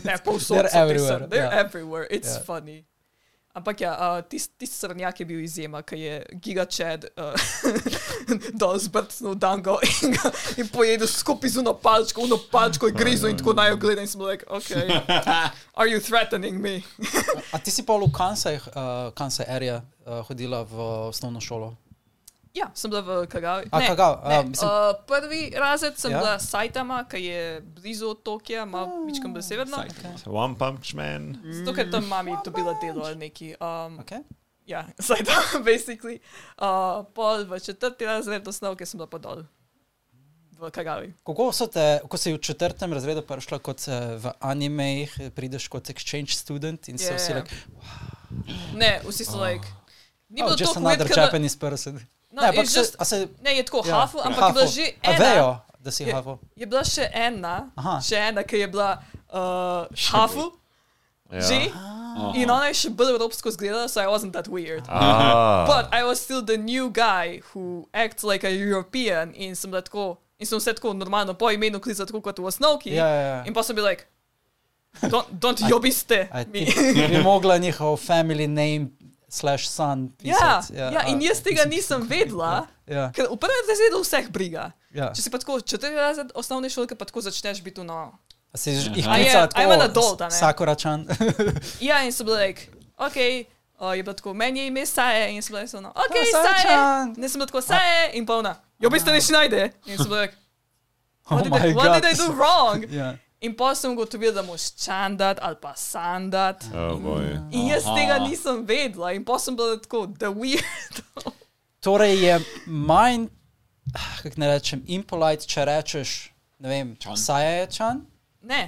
[0.05, 0.57] ne povsod.
[0.57, 1.28] They're everywhere.
[1.28, 1.60] They're ja.
[1.65, 2.07] everywhere.
[2.10, 2.47] It's yeah.
[2.47, 2.84] funny.
[3.52, 7.36] Ampak ja, uh, tisti tist srnjak je bil izjema, ki je Giga Chad uh,
[8.60, 13.28] dol zbrcnil dango in, ga- in pojedel skupaj z uno palčko, uno palčko je grizo
[13.28, 14.72] in tako naj ogleda in sem like, ok,
[15.76, 16.81] are you threatening me?
[17.52, 21.74] A ti si pa v Kansai, uh, Kansai area uh, hodila v osnovno šolo?
[22.55, 23.64] Ja, sem bila v Kagavi.
[23.70, 26.18] A, ne, Kagawa, ne, a, mislim- uh, prvi razred sem Ja.
[26.18, 29.76] bila Saitama, ki je blizu od Tokija, malo večkrat bolj severno.
[30.26, 31.36] One Punch Man.
[31.44, 33.55] Zato, ker tam mami dobila delo ali neki.
[33.55, 34.20] Um, Okay.
[34.66, 36.20] Ja, Saitama, basically.
[36.55, 36.64] Uh,
[37.08, 39.42] pol v četrti razred osnovke sem bila pa dol.
[40.52, 41.14] V Kagavi.
[41.24, 45.89] Kako so te, ko si v četrtem razredu prišla kot eh, v animejih, prideš kot
[45.89, 47.36] exchange student in so Ja, vsi ja.
[47.36, 47.50] like,
[48.74, 49.66] Ne, vsi so like.
[50.28, 51.98] Ni oh, bilo just another ker bila- Japanese person.
[52.33, 54.67] No, ne, ampak se, just- a se, Ne, je tako ja, hafu, ampak je bila
[54.67, 55.19] že A ena.
[55.20, 56.39] vejo, da si Je- hafu.
[56.57, 58.01] Je bila še ena, Aha.
[58.01, 60.52] še ena, ki je bila uh, hafu,
[61.33, 61.41] Ja.
[61.41, 61.70] že.
[62.35, 64.85] In ona je še bolj evropsko izgledala, so I wasn't that weird.
[64.89, 65.65] Ah.
[65.70, 70.17] But I was still the new guy who acts like a European in sem tako,
[70.39, 72.93] in sem se tako normalno po imenu klicala tako kot v osnovki.
[72.93, 73.44] Ja, ja, ja.
[73.44, 74.05] In pa sem bil like,
[75.02, 76.69] don't, don't jobiste A bi
[77.23, 78.89] mogla njihov family name
[79.33, 79.65] slash
[80.20, 80.77] Ja, pisati.
[80.77, 84.73] ja, in a, jaz tega nisem vedela, Ja, ker v prvem razredu vseh briga.
[84.93, 85.09] ja.
[85.11, 88.12] Če si pa tako četrti razred osnovne šolke, pa tako začneš biti no.
[88.52, 90.39] A si jih A je- klicala I'm an adult, a tako, ne?
[90.39, 91.01] Sakuračan.
[91.89, 93.17] Ja, in sem bila like, ok,
[93.81, 96.44] uh, je bilo tako, meni je ime Saje, in sem bila samo, ok, Oh, Saje,
[96.44, 97.15] Saje-chan.
[97.17, 99.73] ne sem bila tako Saje, in pa ona, jobiste ne najde.
[99.86, 100.36] In sem bila like,
[101.31, 102.85] Oh what, did, my I, what did I do wrong?
[102.91, 103.17] Ja.
[103.42, 106.64] In pa sem ugotovila, da moraš čandat ali pa sandat.
[106.74, 107.26] Oh, boy.
[107.50, 107.96] In jaz Aha.
[107.96, 111.02] tega nisem vedela, in pa sem bila tako, the weird.
[111.84, 113.26] Torej je manj,
[114.22, 116.12] kako ne rečem, impolite, če rečeš,
[116.62, 117.16] ne vem, Čan.
[117.16, 118.04] saječan.
[118.42, 118.62] ne,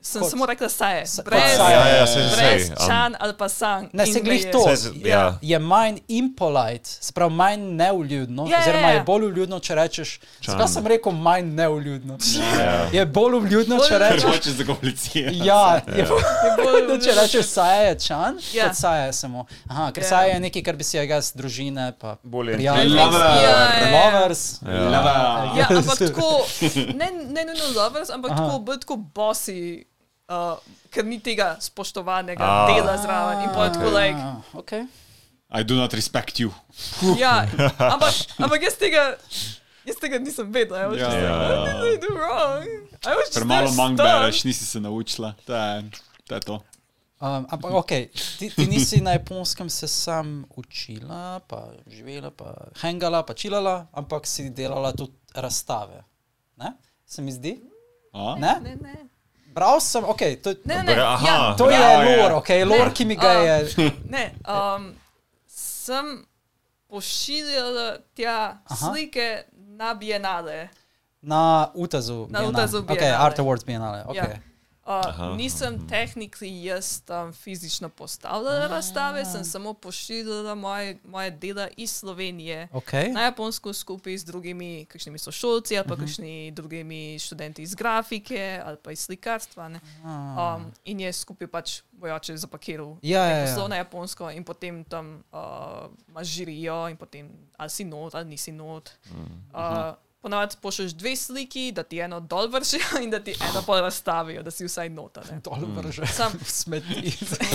[0.00, 1.72] sem Kot- samo rekla Saje, Sa- brez, Saje.
[1.72, 2.70] Ja, ja, sej, brez sej.
[2.72, 3.88] um, čan ali pa sang.
[3.92, 4.60] Ne, se glih je- to.
[4.60, 5.38] Saj z- ja.
[5.42, 8.90] Je manj impolite, se pravi manj neuljudno, Ja, ja, oziroma ja.
[8.90, 10.20] je bolj uljudno, če rečeš.
[10.42, 12.18] Zakaj sem rekel manj neuljudno?
[12.58, 12.88] Ja.
[12.92, 14.22] Je bolj uljudno, če rečeš.
[14.24, 15.38] Hočeš zakomplicirati.
[15.38, 18.64] Ja, je je bolj- bolj, če rečeš saje, čan, Ja.
[18.64, 19.46] kot saje samo.
[19.68, 20.08] Aha, ker Ja.
[20.08, 23.20] saje je nekaj, kar bi si ga z družine, pa Bolje prijatelji, Lover.
[23.20, 23.42] Ja, ja,
[23.80, 24.10] ja.
[24.12, 24.62] lovers.
[24.62, 24.72] Ja.
[25.54, 26.46] Ja, ampak tako,
[26.94, 29.84] ne, ne nujno lovers, ampak tako, bolj tako bosi,
[30.28, 30.58] uh,
[30.90, 32.66] ker ni tega spoštovanega A.
[32.68, 33.42] dela zraven.
[33.44, 34.86] In pa je tako, like, Ah, okay.
[35.50, 36.52] I do not respect you.
[37.22, 37.48] ja,
[37.78, 39.16] ampak, ampak jaz tega,
[39.88, 40.92] jaz tega nisem vedela.
[40.92, 41.08] Ja.
[41.08, 41.36] like, Ja.
[41.38, 42.64] what did I do wrong?
[43.06, 45.34] I was just Premalo manj bereš, nisi se naučila.
[45.44, 45.90] To je,
[46.28, 46.54] to je to.
[47.20, 47.92] Um, ampak, ok,
[48.38, 54.26] ti, ti nisi na japonskem se sam učila, pa živela, pa hangala, pa čilala, ampak
[54.26, 56.04] si delala tudi razstave.
[56.56, 56.72] Ne?
[57.06, 57.58] Se mi zdi?
[58.12, 58.36] A?
[58.38, 58.60] Ne?
[58.62, 59.07] Ne, ne.
[59.58, 61.26] Bral sem, ok, to, Ne, ne, Bra- aha.
[61.26, 62.16] ja, to je Bravo, ja.
[62.16, 62.94] lore, ok, lore, Ne.
[62.94, 63.42] ki mi ga A.
[63.42, 63.56] je.
[64.08, 64.94] ne um,
[65.48, 66.24] sem
[66.88, 68.76] pošiljala tja Aha.
[68.86, 69.44] slike
[69.76, 70.68] na bienale.
[71.20, 71.42] Na
[71.74, 72.26] Utazu.
[72.30, 72.42] Na.
[72.42, 73.16] Utazu Ok, Bienale.
[73.16, 74.04] Art Awards Bienale.
[74.06, 74.16] Okay.
[74.30, 74.47] Ja.
[74.88, 81.90] Uh, nisem tehnični jaz tam fizično postavljala razstave, sem samo pošiljala moje, moje dela iz
[81.92, 83.12] Slovenije Okay.
[83.12, 88.76] na Japonsko skupaj z drugimi, kakšnimi sošolci ali pa kakšnimi drugimi študenti iz grafike ali
[88.82, 89.68] pa iz slikarstva.
[89.68, 89.80] ne.
[90.04, 93.68] Um, in je skupaj pač vojače zapakiral Ja, ja, ja.
[93.68, 95.38] na Japonsko in potem tam uh,
[96.08, 98.90] imaš žirijo in potem ali si not ali nisi not.
[99.52, 103.78] Uh, Ponavadi pošlješ dve sliki, da ti eno dol vršijo in da ti eno pol
[103.78, 105.22] razstavijo, da si vsaj nota.
[105.30, 106.06] Ne, Dol vrže.
[106.06, 107.12] Sam- v smeti.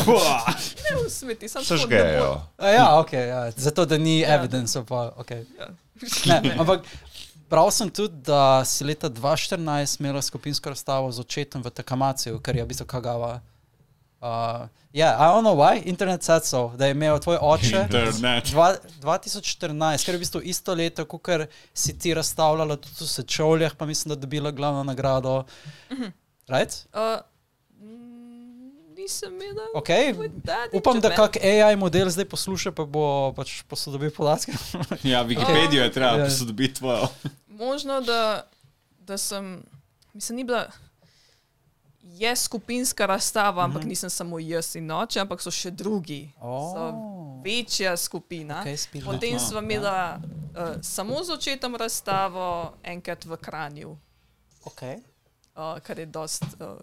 [0.84, 2.42] ne v smeti, sam ne Sežgejo.
[2.58, 3.52] A ja, ok, ja.
[3.52, 4.36] zato da ni Ja.
[4.36, 4.80] evidence.
[4.86, 5.44] Pa, okay.
[5.60, 5.68] Ja.
[6.42, 6.82] Ne, ampak
[7.50, 9.60] bral sem tudi, da si leta 2014
[10.00, 13.40] imela skupinsko razstavo z očetom v Takamaciju, kar je v bistvu Kagawa.
[14.24, 17.82] Uh, yeah, I don't know why, internet said so, da je imel tvoj oče
[18.52, 18.70] dva,
[19.02, 21.28] 2014, ker je v bistvu isto leto, kot
[21.74, 25.44] si ti razstavljala tudi v Sečovljah, pa mislim, da je dobila glavno nagrado.
[26.48, 26.88] Right?
[26.94, 27.20] Uh,
[27.84, 29.68] mm, nisem imela.
[29.76, 30.16] Okay.
[30.72, 34.56] Upam, da kak AI model zdaj posluša, pa bo pač posodobil podatke.
[35.04, 36.26] Ja, Wikipedijo je treba Ja.
[36.26, 37.08] posodobiti tvojo.
[37.48, 38.48] Možno, da,
[39.00, 39.64] da sem,
[40.14, 40.68] mislim, ni bila.
[42.14, 46.30] Je skupinska razstava, ampak nisem samo jaz in noče, ampak so še drugi.
[46.38, 47.42] So Oh.
[47.44, 48.62] večja skupina.
[48.62, 52.46] Okay, Potem smo imela uh, samo z očetom razstavo,
[52.84, 53.98] enkrat v Kranju,
[54.66, 55.02] Okay.
[55.56, 56.78] uh, kar je dost, uh,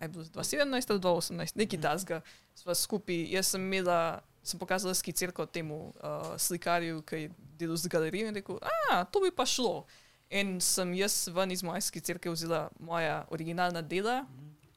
[0.00, 2.20] aj bilo 2017 ali 2018, neki tasga,
[2.54, 7.88] sva skupaj, jaz sem imela, sem pokazala skicirko temu uh, slikarju, ki je delal z
[7.88, 8.58] galerijo in rekel,
[8.90, 9.84] a, to bi pa šlo.
[10.30, 14.22] In sem jaz ven iz moje skicirke vzela moja originalna dela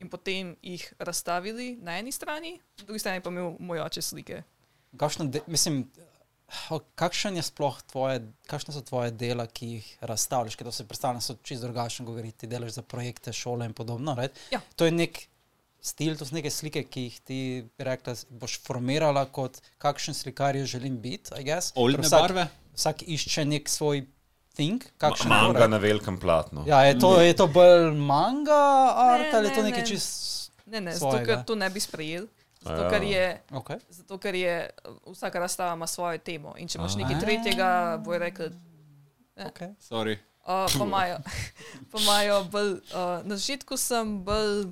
[0.06, 4.43] in potem jih razstavili na eni strani, na drugi strani pa imel moj oče slike.
[4.98, 5.84] Kakšno de, mislim,
[6.95, 11.24] kakšen je sploh tvoje, kakšne so tvoje dela, ki jih razstavljaš, ker to se predstavlja,
[11.25, 14.16] so čisto drugačno govoriti, ti delaš za projekte, šole in podobno.
[14.16, 14.38] Right?
[14.53, 14.61] Ja.
[14.75, 15.25] To je nek
[15.82, 17.40] stil, to so neke slike, ki jih ti
[17.77, 21.74] rekla, boš formirala kot kakšen slikar jo želim biti, I guess.
[21.74, 22.48] Ker Oljne vsak, barve?
[22.75, 24.06] Vsak išče nek svoj
[24.56, 25.67] thing, kakšen Manga mora.
[25.67, 26.64] na velikem platnu.
[26.66, 28.64] Ja, je to, je to bolj manga
[28.95, 29.88] art Ne, ali je to ne, nekaj ne.
[29.88, 30.11] čist
[30.66, 31.25] Ne, ne, zato svojega?
[31.27, 32.25] ker to ne bi sprejel.
[32.59, 32.90] Zato, Ja.
[32.90, 33.77] ker je, Okay.
[33.92, 36.56] zato ker je uh, vsaka razstava ima svojo temo.
[36.56, 37.67] In če imaš nekaj tretjega,
[37.98, 38.50] bo rekli,
[39.38, 39.75] Okay.
[39.80, 40.17] Sorry.
[40.42, 41.17] uh, pa imajo,
[41.92, 44.72] pa imajo bolj, uh, na začetku sem bolj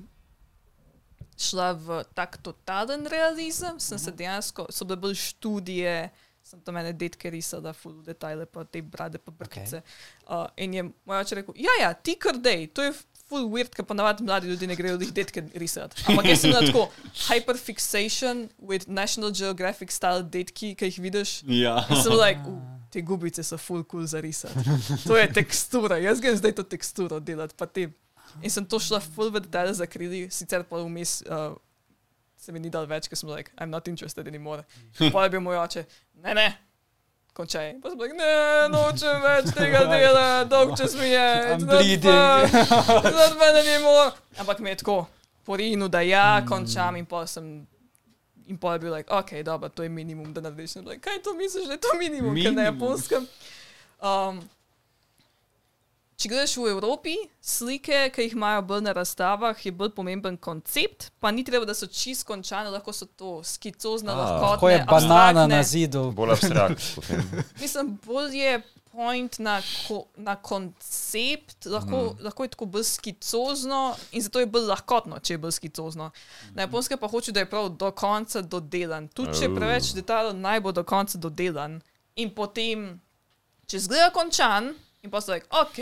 [1.36, 6.10] šla v tak totalen realizem, sem se dejansko, so bile bolj študije,
[6.44, 9.80] sem tam mene detke risala, full detajle, pa te brade, pa brkice.
[10.28, 12.92] Uh, in je moj oče rekel, ja, ja, ti kar dej, to je
[13.24, 16.04] full weird, ker ponavadi mladi ljudje ne grejo jih detke risati.
[16.06, 16.82] Ampak jaz sem na tako
[17.48, 21.42] hyperfixation with National Geographic style detki, ki jih vidiš.
[21.48, 21.78] Ja.
[22.02, 22.58] Sem like, "U,
[22.90, 24.54] te gubice so full cool za risati.
[25.06, 27.54] To je tekstura, jaz grem zdaj to teksturo delati.
[27.56, 27.90] pa te-
[28.42, 31.54] In sem to šla full v detalje zakrili, sicer pa vmes uh,
[32.44, 34.62] se mi ni dal več, ker sem like, I'm not interested anymore.
[35.12, 35.84] Pa je bil moj oče,
[36.22, 36.46] ne, ne.
[37.34, 37.72] Končaj.
[37.82, 38.30] Pa sem like, ne,
[38.70, 41.24] nočem več tega dela, dolg čas mi je.
[41.64, 44.10] Zdaj me ne more.
[44.38, 45.06] Ampak mi je tako
[45.44, 47.66] porinu, da ja, končam in pa sem.
[48.46, 50.74] In pa je bil like, ok, dobro, to je minimum, da narediš.
[50.84, 52.64] Like, kaj to misliš, da je to minimum, ker na Minimum.
[52.66, 53.26] japonskem.
[54.04, 54.42] Um,
[56.16, 61.10] če greš v Evropi, slike, ki jih imajo bolj na razstavah, je bolj pomemben koncept,
[61.20, 64.84] pa ni treba, da so čist končane, lahko so to skicozna, A, lahko Ko je
[64.88, 66.10] banana na zidu.
[66.14, 66.82] Bolj abstrakt.
[66.94, 67.24] potem.
[67.62, 68.62] Mislim, bolj je
[68.94, 72.24] point na, ko, na koncept, lahko, mm.
[72.24, 73.80] lahko je tako bolj skicozno
[74.12, 76.10] in zato je bolj lahkotno, če je bolj skicozno.
[76.54, 79.08] Na japonskem pa hoče, da je prav do konca dodelan.
[79.08, 81.80] Tudi če je preveč detajlov, naj bo do konca dodelan.
[82.22, 82.86] In potem,
[83.66, 84.70] če zgleda končan,
[85.04, 85.78] in pa so like, ok,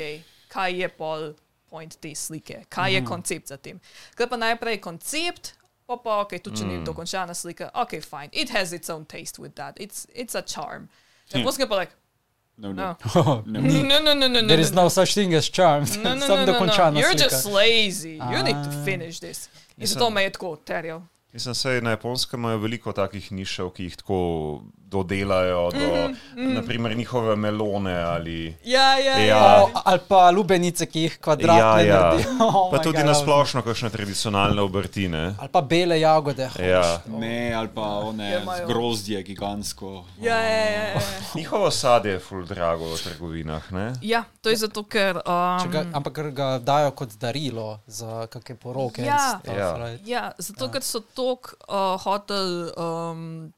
[0.53, 1.33] kaj je pol
[1.71, 3.81] point te slike, kaj je koncept za tem.
[4.17, 5.55] Ker pa najprej koncept.
[5.87, 8.29] Pa pa, ok, tudi če ni dokončana slika, ok, fine.
[8.33, 9.81] It has its own taste with that.
[9.81, 10.89] It's, it's a charm.
[11.33, 11.93] Na japonskem pa like,
[12.63, 12.95] No, no.
[13.15, 13.43] no.
[13.47, 14.47] No, no, no, no, no.
[14.47, 15.85] There is no such thing as charm.
[16.05, 17.01] no, no, no, no, dokončana no.
[17.01, 17.31] You're slika.
[17.31, 18.15] just lazy.
[18.31, 18.85] You need to Ah.
[18.85, 19.49] finish this.
[19.79, 21.03] In zato me je tako terjal.
[21.33, 26.55] Mislim, da na japonskem imajo veliko takih nišev, ki jih tako dodelajo, do mm, mm.
[26.55, 28.57] naprimer njihove melone ali.
[28.65, 29.27] Ja, ja, ja.
[29.27, 29.63] Ja.
[29.63, 32.01] O, ali pa lubenice, ki jih kvadratne Ja, ja.
[32.03, 32.29] naredijo.
[32.43, 33.07] Oh Pa tudi God.
[33.07, 35.35] na splošno, kakšne tradicionalne obrtine.
[35.39, 36.51] Ali pa bele jagode.
[36.59, 37.01] Ja.
[37.09, 40.05] Ne, ali pa one Ja, grozdje gigantsko.
[40.21, 41.01] Ja, ja, ja, ja.
[41.35, 43.73] Njihovo sadje je ful drago v trgovinah.
[43.73, 43.93] Ne?
[44.03, 45.21] ja, to je zato, ker.
[45.63, 49.03] Če Ga, Um, ampak ker ga dajo kot darilo za kakšne poroke.
[49.03, 49.39] Ja.
[49.41, 49.73] stuff, Ja.
[49.77, 50.07] right?
[50.07, 52.73] ja, zato, ker so tok uh, hotel.
[52.77, 53.53] Um,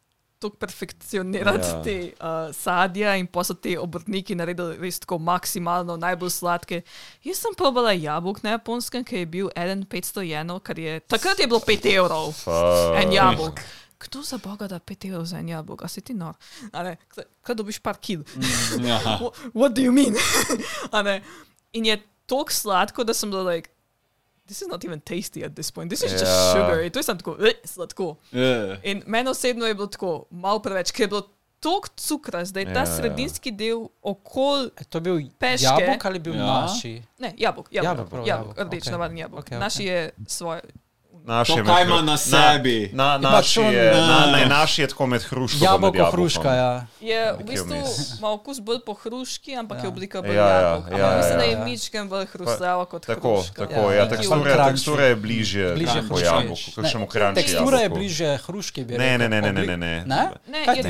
[0.45, 1.83] Tako perfekcionirati Ja.
[1.83, 6.83] te uh, sadja, in pa so te obrtniki naredili res tako maksimalno, najbolj sladke.
[7.25, 11.47] Jaz sem probala jabolk na japonskem, ki je bil 1,500 jenov, kar je takrat je
[11.47, 12.33] bilo 5 evrov.
[12.35, 12.99] Fuck.
[12.99, 13.61] En jabolk.
[13.99, 15.81] Kdo za boga da 5 evrov za en jabolk?
[15.83, 16.35] A si ti nor?
[16.73, 18.21] Kaj- dobiš par kil?
[18.79, 19.01] Ja.
[19.23, 20.13] Wha- What do you mean?
[21.73, 23.71] In je tako sladko, da sem bila like,
[24.47, 26.53] this is not even tasty at this point, this is just Ja.
[26.53, 26.81] sugar.
[26.81, 28.17] In to je samo tako, "Eh, sladko.
[28.33, 28.77] Ja.
[28.83, 31.23] In meni osebno je bilo tako, malo preveč, ker je bilo
[31.61, 32.87] toliko cukra, zdaj ta Ja.
[32.89, 34.71] sredinski del okoli.
[34.77, 35.65] E, to je bil Peške.
[35.65, 36.61] jabolk ali bil Ja.
[36.61, 37.03] naši?
[37.19, 38.93] Ne, jabolk, Jabolk, jabolk, prav, jabolk, jabolk, rdeč, okej.
[38.93, 39.41] navaden jabolk.
[39.41, 39.87] Okej, Naši okej.
[39.87, 40.61] je svoj.
[41.25, 42.91] Naš To je kaj ima na sebi?
[42.93, 45.65] Na, na, Pač naši, je, eh, na, ne, naši je tako med hruško.
[45.65, 46.87] Jabolko hruška, ja.
[47.01, 47.77] Je v bistvu
[48.19, 49.89] ima okus bolj po hruški, ampak je Ja.
[49.89, 50.99] oblika bolj Ja, ja, jabolka.
[50.99, 51.65] ja, mislim, ja, da je ja.
[51.65, 53.55] mičken bolj hrustljava kot Tako, hruška.
[53.57, 53.97] tako, Ja, ja, ja.
[53.97, 54.09] ja.
[54.09, 57.35] Tekstura, tekstura je bližje, Bližje po jabolku, kakšnemu kranču.
[57.37, 59.19] Tekstura je bliže hruški, bi Ne, rekel.
[59.21, 60.05] ne, ne, ne, ne, ne, ne.
[60.05, 60.29] Ne?
[60.47, 60.83] Ne, je?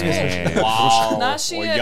[0.45, 1.77] Ne, Wow, Naši o je-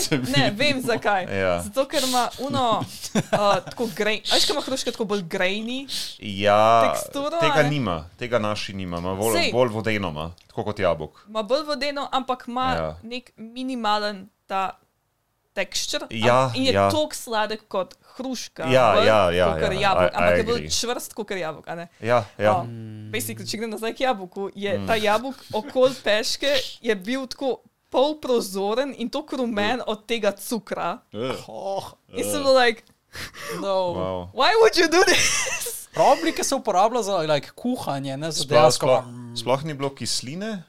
[0.00, 1.26] se Ne, vem zakaj.
[1.32, 1.62] Ja.
[1.62, 3.20] Zato, ker ima uno uh,
[3.66, 4.22] tako grej.
[4.30, 5.86] A veš, kaj ima hruška tako bolj grejni?
[6.18, 6.94] Ja,
[7.40, 7.71] tega?
[7.72, 9.50] Nima, tega naši nima, ima bolj, Sej.
[9.52, 11.24] bolj vodeno, ima, tako kot jabolk.
[11.26, 12.88] Ima bolj vodeno, ampak ima Ja.
[13.02, 14.70] nek minimalen ta
[15.52, 16.06] tekstur.
[16.10, 16.86] Ja, in je ja.
[16.88, 18.64] tako sladek kot hruška.
[18.64, 21.66] Ja, bolj ja, ja, ja, jabolk, I- I ampak je bolj čvrst kot jabolk.
[22.00, 22.52] Ja, ja.
[22.52, 22.64] Oh,
[23.10, 24.86] basically, če grem nazaj k jabolku, je Mm.
[24.86, 27.60] ta jabolk okoli peške je bil tako
[27.90, 30.98] polprozoren in tako rumen od tega cukra.
[31.12, 31.36] Eh.
[31.46, 32.82] Oh, In sem bil like,
[33.62, 33.76] no.
[33.92, 34.28] Wow.
[34.32, 35.81] why would you do this?
[35.92, 38.86] Probably, ki se uporablja za like, kuhanje, ne za Sploh, dejansko.
[38.86, 39.04] sploh,
[39.36, 40.62] sploh ni bilo kisline.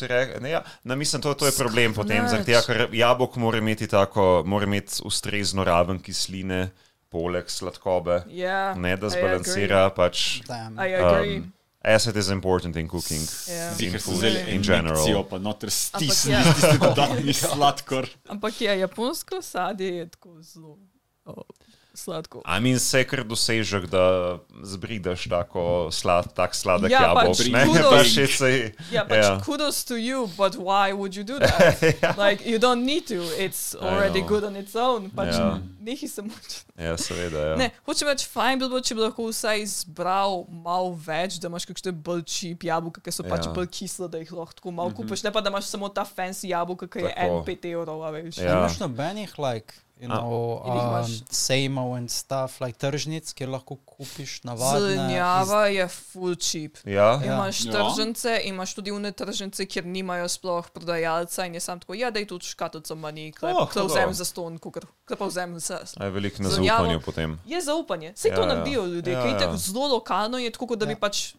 [0.00, 0.62] Re, ne, ja.
[0.84, 4.64] ne, mislim, to, to je problem potem, zaradi tega, ker jabolk mora imeti, tako, mora
[4.64, 6.70] imeti ustrezno raven kisline,
[7.12, 9.90] poleg sladkobe, Yeah, ne da zbalansira.
[9.94, 10.80] Pač, Damn.
[10.80, 11.36] I agree.
[11.36, 11.52] um,
[11.84, 13.22] acid is important in cooking.
[13.48, 13.70] Ja.
[13.78, 14.96] in food in general.
[14.96, 16.54] injekcijo, pa noter stisnili ja.
[16.54, 18.08] tisti dodatni sladkor.
[18.28, 20.78] Ampak je japonsko sadje je tako zelo
[21.24, 21.44] oh,
[21.94, 22.42] sladko.
[22.44, 27.36] I mean, se je kar dosežek, da zbridaš tako slad, tak sladek Ja, jabolk.
[27.36, 27.90] pač ne, kudos.
[27.90, 29.40] pač je sej- Yeah, but ja.
[29.40, 31.82] kudos to you, but why would you do that?
[32.18, 35.10] Like, you don't need to, it's already good on its own.
[35.10, 35.58] Pač Ja.
[35.80, 36.64] nekaj se muči.
[36.76, 37.38] Ja, seveda.
[37.38, 37.56] Ja.
[37.56, 41.64] Ne, hočem reči, fajn bi bilo, če bi lahko vsaj izbral malo več, da imaš
[41.66, 43.52] kakšne bolj čip jabolka, ki so pač Ja.
[43.52, 46.50] bolj kisle, da jih lahko tako malo kupiš, ne pa da imaš samo ta fancy
[46.50, 48.38] jabolka, ki je en 5 evrov, a veš.
[48.38, 48.58] Ja.
[48.58, 53.76] Imaš nobenih, like, you know, In jih um, sejmov in stuff, like tržnic, kjer lahko
[53.78, 54.80] kupiš navadne.
[54.80, 56.76] Zelenjava je full cheap.
[56.84, 56.92] Ja?
[57.14, 57.24] Ja.
[57.24, 57.72] Imaš Ja.
[57.72, 62.18] tržnice, imaš tudi une tržnice, kjer nimajo sploh prodajalca in je sam tako, ja, da
[62.18, 65.80] je tudi škatlico manj, Oh, kle vzem za ston, kle pa vzem za.
[65.96, 67.38] A je veliko zaupanju potem.
[67.46, 68.46] Je zaupanje, vse to Ja, ja.
[68.46, 69.40] naredijo ljudje, Ja, ja, ja.
[69.42, 69.56] ja.
[69.56, 70.96] zelo lokalno je tako, kot da bi Ja.
[70.96, 71.34] pač.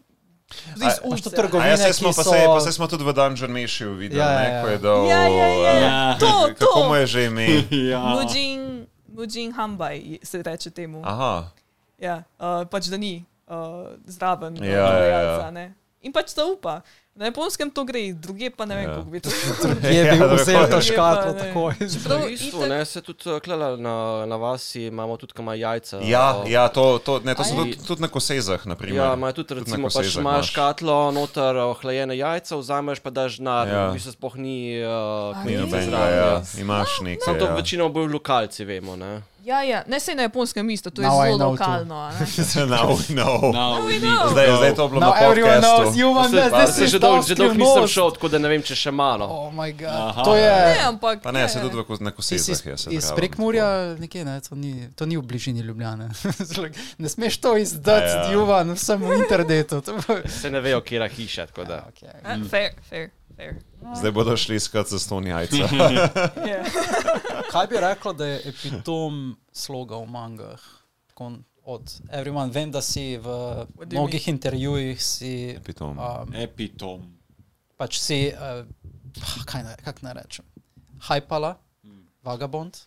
[0.46, 1.30] A- Iz imaš to ulice.
[1.32, 1.64] trgovino?
[1.64, 4.20] A ja, smo, ki pa, so- se, pa se smo tudi v Dungeon Meshiju videli,
[4.20, 4.62] Ja, ja, ja, ne, ja.
[4.62, 5.06] ko je dal...
[5.06, 6.16] Ja, ja, ja, Ja.
[6.16, 6.66] to, to.
[6.66, 7.46] Kako mu je že ime?
[7.90, 7.98] Ja.
[8.00, 11.02] Mujin, Mujin Hambaj se reče temu.
[11.04, 11.50] Aha,
[11.98, 13.56] Ja, uh, pač da ni uh,
[14.04, 15.72] zraven uh, Ja, ja, ja.
[16.06, 16.80] In pač zaupa.
[17.14, 18.94] Na japonskem to gre, druge pa ne vem, Ja.
[18.94, 19.30] kako bi to.
[19.88, 20.68] Je Ja, bil tako je.
[20.68, 20.92] to škatlo
[21.24, 21.40] Je pa, ne.
[21.40, 21.72] takoj.
[22.04, 23.94] Prav, V bistvu, itak- ne, se tudi uh, klala na,
[24.24, 25.96] na vasi imamo tudi kama jajca.
[26.04, 29.00] ja, uh, ja to, to, ne, to so tudi, tudi na kosezah, naprimer.
[29.00, 33.40] Ja, imajo tudi, Tudi recimo, pač kosezah imaš škatlo, noter ohlajene jajca, vzameš pa daš
[33.40, 33.80] na, Ja.
[33.86, 35.32] v bistvu sploh ni uh,
[35.66, 35.88] zraven.
[35.90, 36.04] ja.
[36.12, 36.42] Ja.
[36.54, 37.24] Imaš nekaj.
[37.24, 37.54] Samo to ja.
[37.54, 39.22] večino bolj lokalci vemo, ne.
[39.46, 41.94] Ja, ja, ne se na japonskem isto, to je Now I zelo know lokalno.
[42.76, 43.52] Now we know.
[43.52, 44.22] Now we know.
[44.22, 45.16] to Zdaj, zdaj je to bilo Now na
[46.14, 49.26] want Se, že dolgo že dolgo nisem šel, tako da ne vem, če še malo.
[49.26, 49.86] Oh my god.
[49.86, 50.24] Aha.
[50.24, 50.50] To je...
[50.50, 51.22] Ne, ampak.
[51.22, 53.12] Pa ne, se tudi v na si iz, iz.
[53.14, 56.10] Prekmurja, nekje, ne, to, ni, to ni v bližini Ljubljane.
[56.98, 58.22] ne smeš to izdati, Ja, ja.
[58.26, 58.32] ja.
[58.32, 59.78] Juvan, vsem v internetu.
[60.26, 61.86] Se ne vejo, kje je hiša, tako da.
[61.86, 62.10] okay.
[62.10, 63.54] Eh, Fair, fair, fair.
[63.94, 65.56] Zdaj bodo šli iskat za ston jajca.
[65.56, 66.70] Yeah.
[67.52, 70.60] Kaj bi rekla, da je epitom sloga v mangah?
[71.06, 71.32] Tako
[71.66, 73.26] Od everyone, vem, da si v
[73.90, 75.98] mnogih intervjujih si, Epitom.
[75.98, 77.02] um, Epitom.
[77.76, 78.62] pač si, uh,
[79.44, 80.44] kaj ne, kak naj rečem,
[81.08, 81.56] hypala,
[82.22, 82.78] vagabond.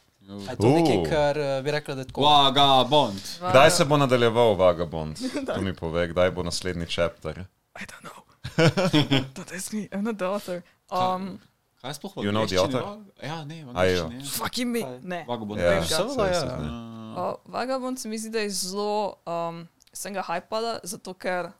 [0.48, 2.24] A je to nekaj, kar uh, bi rekla, da je tako?
[2.24, 3.19] Vagabond.
[3.50, 5.19] Kdaj se bo nadaljeval Vagabond?
[5.56, 7.45] To mi pove, kdaj bo naslednji chapter.
[7.76, 8.24] I don't know.
[9.36, 10.64] that is me, I'm not the author.
[10.90, 11.40] Um,
[11.80, 12.84] Kaj sploh v You know the author?
[13.24, 14.11] Ja, ne, v A jo.
[14.11, 14.19] angleščini.
[14.19, 14.32] ja.
[14.35, 14.82] fucking me.
[15.00, 15.24] Ne.
[15.27, 15.61] Vagabond.
[15.61, 16.11] Ja, Thank God.
[16.11, 16.90] Seveda, ja.
[17.16, 19.64] Uh, Vagabond se mi zdi, da je zelo, um,
[19.95, 21.53] sem ga hypala, zato ker,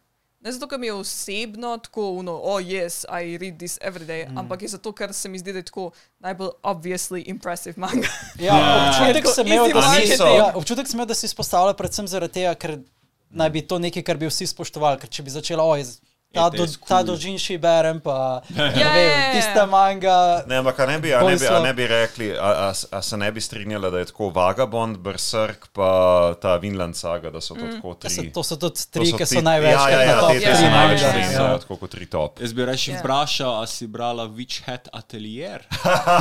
[0.43, 4.27] ne zato, ker mi je osebno tako, uno, oh yes, I read this every day,
[4.27, 4.38] mm.
[4.38, 8.08] ampak je zato, ker se mi zdi, da je tako najbolj obviously impressive manga.
[8.43, 8.59] Ja,
[8.91, 12.43] občutek Tako sem imel, da si, ja, občutek sem imel, da si izpostavlja predvsem zaradi
[12.43, 12.80] tega, ker
[13.30, 14.99] naj bi to nekaj, kar bi vsi spoštovali.
[14.99, 15.85] Ker če bi začela, oj,
[16.32, 17.03] ta, do, is ta cool.
[17.08, 19.33] dožinši berem, pa ne Ja, vem, ja, ja.
[19.33, 20.43] tista manga.
[20.45, 23.17] Ne, ampak ne bi, a ne bi, a ne bi rekli, a, a, a se
[23.17, 25.90] ne bi strinjala, da je tako Vagabond, Berserk pa
[26.35, 28.32] ta Vinland saga, da so to tako To so, tri.
[28.32, 29.72] to so tudi to tri, ki so največ.
[29.72, 31.58] Ja, ja, ja, te, te Ja, so ja, največ ja, ja.
[31.58, 32.40] tako kot tri top.
[32.40, 32.99] Jaz bi reči Ja.
[32.99, 35.66] vprašal, a si brala Witch Hat Atelier?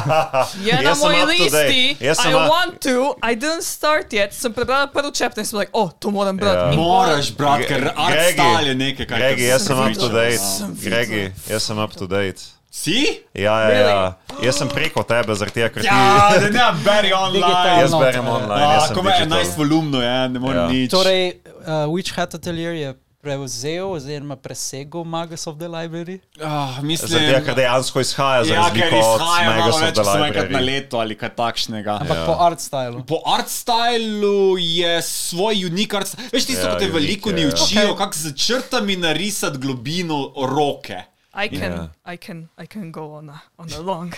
[0.65, 5.41] Je na moji listi, I want to, I didn't start yet, sem prebrala prvi chapter
[5.41, 6.57] in sem like, oh, to moram brati.
[6.59, 6.73] Ja.
[6.73, 9.77] In Moraš, brat, ker art style je nekaj, kar Gregi, jaz sem.
[9.99, 10.47] To date.
[10.85, 12.41] Gregi, jaz sem up to date.
[12.71, 13.01] Si?
[13.35, 14.15] Ja, ja, ja.
[14.45, 15.89] Jaz sem preko tebe, zaradi tega, ker ti.
[15.89, 17.81] Ja, da ne, beri online.
[17.81, 18.33] Jaz berem Ja.
[18.37, 18.67] online.
[18.77, 19.39] Ah, sem ko me digital.
[19.41, 20.69] 11 volumno je, ne morem Ja.
[20.69, 20.91] nič.
[20.93, 21.23] Torej,
[21.65, 22.95] uh, Witch Hat Atelier je
[23.29, 26.19] prevzel oziroma presegel Magus of the Library.
[26.41, 30.59] Ah, mislim, tega, ker dejansko izhaja za ja, razliko od Magus of the enkrat na
[30.59, 30.67] Library.
[30.67, 31.99] leto ali kaj takšnega.
[32.01, 32.27] Ampak Ja.
[32.27, 33.05] po art stylu.
[33.05, 36.29] Po art stylu je svoj unik art style.
[36.33, 37.49] Veš, tisto, Ja, ja, ko te veliko je, ni ja.
[37.49, 37.97] učijo, Okay.
[37.99, 41.03] kako z črtami narisati globino roke.
[41.37, 41.89] I can, Ja.
[42.07, 44.11] I can, I can go on a, on a long.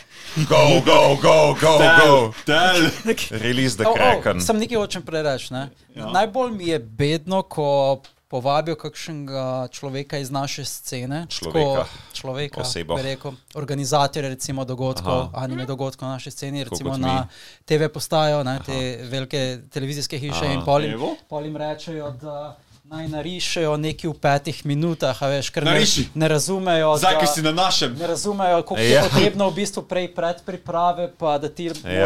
[0.49, 2.33] Go, go, go, go, go.
[2.47, 2.89] Tel.
[3.33, 4.41] Release the Oh, oh, Kraken.
[4.41, 5.53] sem nekaj hočem prereči.
[5.53, 5.69] Ne?
[5.95, 6.07] Ja.
[6.07, 11.27] Najbolj mi je bedno, ko povabijo kakšnega človeka iz naše scene.
[11.29, 11.83] Človeka.
[11.83, 12.99] Tako, človeka Osebo.
[13.03, 15.31] Rekel, organizatorje recimo dogodkov, Aha.
[15.35, 17.27] anime dogodkov na naši sceni, Tako recimo na
[17.65, 20.53] TV postajo, ne, te velike televizijske hiše Aha.
[20.53, 21.17] in pol jim, Evo.
[21.29, 22.57] pol jim rečejo, da
[22.91, 26.03] naj narišejo nekaj v petih minutah, a veš, ker ne, Nariši.
[26.13, 26.97] ne razumejo.
[26.99, 27.95] Zdaj, da- ki si na našem.
[27.95, 28.89] Ne razumejo, koliko Ja.
[28.97, 32.03] je potrebno v bistvu prej predpriprave, pa da ti ja.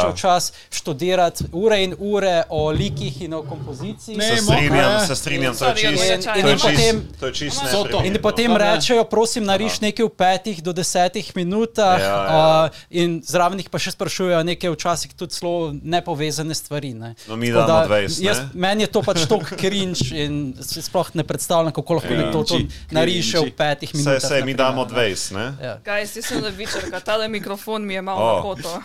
[0.00, 0.12] ja.
[0.14, 4.16] čas študirati ure in ure o likih in o kompoziciji.
[4.16, 5.06] Ne, Se strinjam, ne.
[5.06, 6.04] se strinjam, to je čisto.
[6.06, 7.02] in- To in potem-
[7.34, 8.04] čist-.
[8.06, 12.64] In potem rečejo, prosim, nariš nekaj v petih do desetih minutah, Ja, ja.
[12.64, 16.94] uh, in zraven jih pa še sprašujejo nekaj včasih tudi zelo nepovezane stvari.
[16.94, 17.14] Ne.
[17.28, 18.48] No, mi Tako damo da 20, jaz-?
[18.54, 22.32] Meni je to pač toliko cringe in si sploh ne predstavljam, kako lahko Ja.
[22.32, 24.20] to Cringy, nariše v petih minutah.
[24.20, 24.90] saj, mi na primer, damo ne.
[24.90, 25.46] 20, ne?
[25.60, 25.74] Ja.
[25.80, 28.34] Guys, jaz sem levičarka, tale mikrofon mi je malo Oh.
[28.34, 28.72] na koto.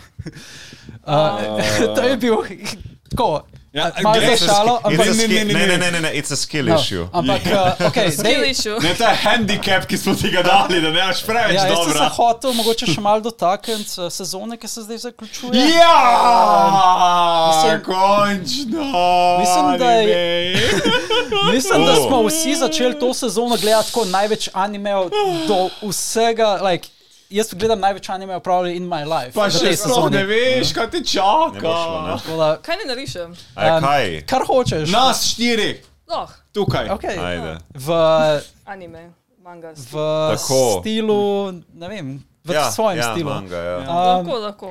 [1.00, 1.40] Uh,
[1.96, 2.36] to je bil
[3.08, 3.46] tako.
[3.72, 6.00] Ja, malo gre za šalo, It's a ampak ne, skill- ne, ne, Ne, ne, ne.
[6.00, 7.04] ne, it's a skill no, issue.
[7.12, 8.78] ampak uh, okay, Skill dej, issue.
[8.80, 11.78] Ne, to je handicap, ki smo ti ga dali, da ne veš preveč ja, jaz
[11.84, 15.52] sem se hotel mogoče še malo dotakniti uh, sezone, ki se zdaj zaključuje.
[15.70, 16.00] Ja,
[17.48, 18.84] Mislim- končno.
[19.38, 21.52] Mislim, da je- anime.
[21.52, 22.06] Mislim, da Oh.
[22.06, 25.10] smo vsi začeli to sezono gledati kot največ animejev
[25.46, 26.58] do vsega.
[26.62, 26.88] Like,
[27.30, 29.32] jaz gledam največ animejev pravi in my life.
[29.34, 31.00] Pa še tej sploh ne veš, kaj te
[31.54, 32.16] Ne bo šlo, ne.
[32.16, 32.48] čaka.
[32.62, 33.30] Kaj ne narišem?
[33.30, 34.06] Um, kaj?
[34.26, 34.88] Kar hočeš.
[34.88, 36.88] Nas štiri, Loh, tukaj.
[36.88, 37.16] Okay.
[37.20, 37.58] Ajde.
[37.74, 37.88] V,
[38.64, 39.72] anime, manga.
[39.76, 39.92] v
[40.32, 40.80] Tako.
[40.80, 41.22] stilu,
[41.74, 42.06] ne vem,
[42.44, 43.28] v Ja, svojem ja, stilu.
[43.30, 43.76] Manga, ja.
[43.78, 44.70] Um, Lahko, lahko.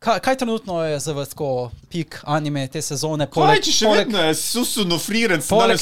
[0.00, 3.26] Kaj, kaj trenutno je za vas tako pik anime te sezone?
[3.28, 5.78] Kaj, če še vedno je Susuno Freeren, sem poleg.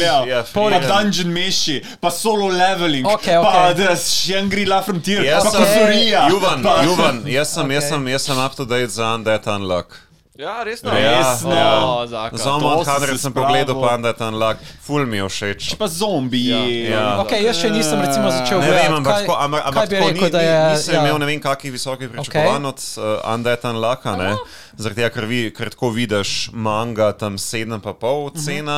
[0.00, 0.88] Ja, Pa Freeren.
[0.88, 3.74] Dungeon Meshi, pa Solo Leveling, Okej, pa okej.
[3.76, 6.28] da Shangri-La Frontier, Jaz pa Kozorija.
[6.30, 7.88] Juvan, pa- Juvan, jaz sem, jaz Okay.
[7.90, 9.96] sem, jaz sem up to date za Undead Unlock.
[10.38, 10.90] Ja, resno.
[10.94, 11.50] Resno.
[11.50, 12.36] Oh, zaka.
[12.36, 15.74] Za To Amon sem Hunter pogledal pa Undead Unlock, ful mi je všeč.
[15.74, 16.86] Pa zombiji.
[16.94, 17.18] Ja.
[17.26, 18.86] Okay, jaz še nisem recimo začel Ne gledati.
[18.86, 20.60] vem, ampak kaj, tako, ampak, ampak bi tako rekel, ni, da ni, je.
[20.78, 21.00] nisem ja.
[21.02, 24.30] imel ne vem kakih visokih pričakovanj od uh, Undead Unlocka, ne?
[24.78, 28.76] Zaradi tega, ker, vi, ker tako vidiš manga tam 7,5 Mhm, cena,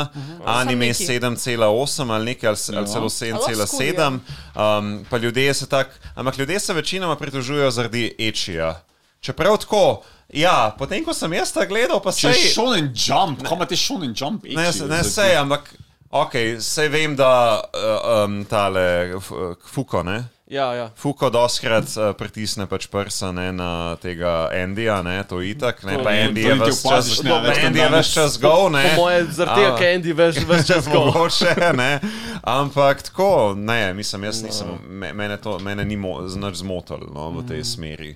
[0.48, 1.60] anime Sam neki.
[1.60, 4.16] 7,8 ali nekaj, ali, ali celo 7,7.
[4.56, 8.80] Um, pa ljudje se tak, ampak ljudje se večinoma pritožujejo zaradi ečija.
[9.20, 10.00] Čeprav tako,
[10.33, 12.42] ja, potem ko sem jaz ta gledal, pa Če sej...
[12.42, 14.44] je Shonen Jump, kam imaš Shonen Jump?
[14.47, 15.73] Ne, ne sej, ampak.
[16.10, 20.18] Ok, sej vem, da uh, um, tale uh, Fuko, ne?
[20.50, 20.90] Ja, ja.
[20.96, 26.02] Fuko doskrat uh, pritisne pač prsa ne, na tega Endija, ne, to itak, ne, To
[26.02, 28.10] pa Andy je ves čas, več Andy je ves danes.
[28.10, 28.82] čas go, ne.
[28.96, 31.04] Po moje, zaradi tega, ker Andy veš, veš čas go.
[31.06, 32.00] Mogoče, ne,
[32.42, 35.94] ampak tako, ne, mislim, jaz nisem, me, mene, to, mene ni
[36.26, 38.10] znač zmotil no, v tej smeri.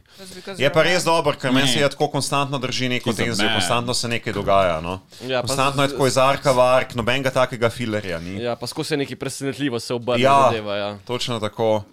[0.58, 4.10] Je pa res dobro, ker meni se je tako konstantno drži neko tenzijo, konstantno se
[4.10, 4.80] nekaj dogaja.
[4.82, 5.04] No.
[5.22, 8.40] Ja, konstantno je tako iz arka v ark, nobenega takega filerja ni.
[8.42, 10.26] Ja, pa skozi je nekaj presenetljivo se obrne.
[10.26, 10.50] Ja.
[10.50, 10.90] zadeva, ja.
[11.06, 11.84] Točno tako.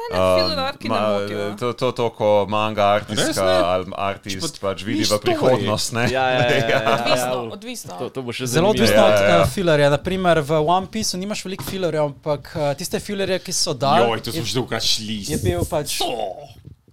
[0.00, 1.56] Mene filler arki ne motijo.
[1.60, 3.56] to, to, to, ko manga artistka ne?
[3.64, 5.92] ali artist pač vidi v prihodnost.
[5.92, 6.06] Ne?
[6.12, 6.94] Ja, ja, ja, ja, ja.
[6.96, 7.52] Odvisno, ja.
[7.52, 7.98] odvisno.
[7.98, 9.42] To, to bo še Zelo odvisno Ja, od ja, ja.
[9.42, 9.90] uh, filerja.
[9.92, 14.22] Naprimer, v One Pieceu nimaš veliko filerjev, ampak uh, tiste filerje, ki so dali, Joj,
[14.24, 15.18] to smo že dolgo šli.
[15.28, 15.98] je bil pač.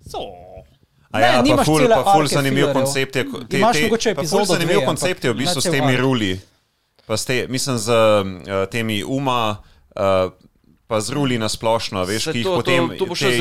[0.08, 0.22] So.
[1.12, 3.24] A Ne, ja, pa nimaš ful, pa ful zanimiv koncept je.
[3.48, 5.96] Te, Imaš te, mogoče pa ful epizodo zanimiv koncept je v bistvu ne s temi
[5.96, 6.32] ruli.
[7.08, 9.64] Pa s te, mislim, z uh, temi uma.
[9.96, 10.36] Uh,
[10.88, 13.38] Pa z ruli na splošno, veš, Saj ki jih to- to- potem to še te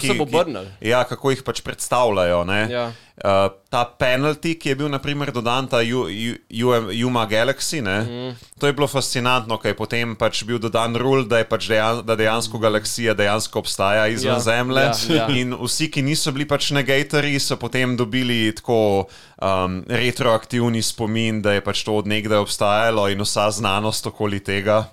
[0.00, 0.66] se ki- bo ki- obrnilo.
[0.80, 2.44] Ja, kako jih pač predstavljajo.
[2.46, 2.68] ne.
[2.70, 2.92] Ja.
[3.16, 8.00] Uh, ta penalty, ki je bil naprimer dodan, ta Ju- Ju- Ju- Yuma Galaxy, ne,
[8.04, 8.36] mm.
[8.60, 12.14] to je bilo fascinantno, ker je potem pač bil dodan rul, da, pač dejan, da
[12.14, 14.84] dejansko galaksija dejansko obstaja izven Ja, Zemlje.
[15.08, 15.26] ja, ja.
[15.40, 19.08] In vsi, ki niso bili pač negatorji, so potem dobili tako
[19.42, 24.84] um, retroaktivni spomin, da je pač to odnegdaj obstajalo in vsa znanost okoli tega.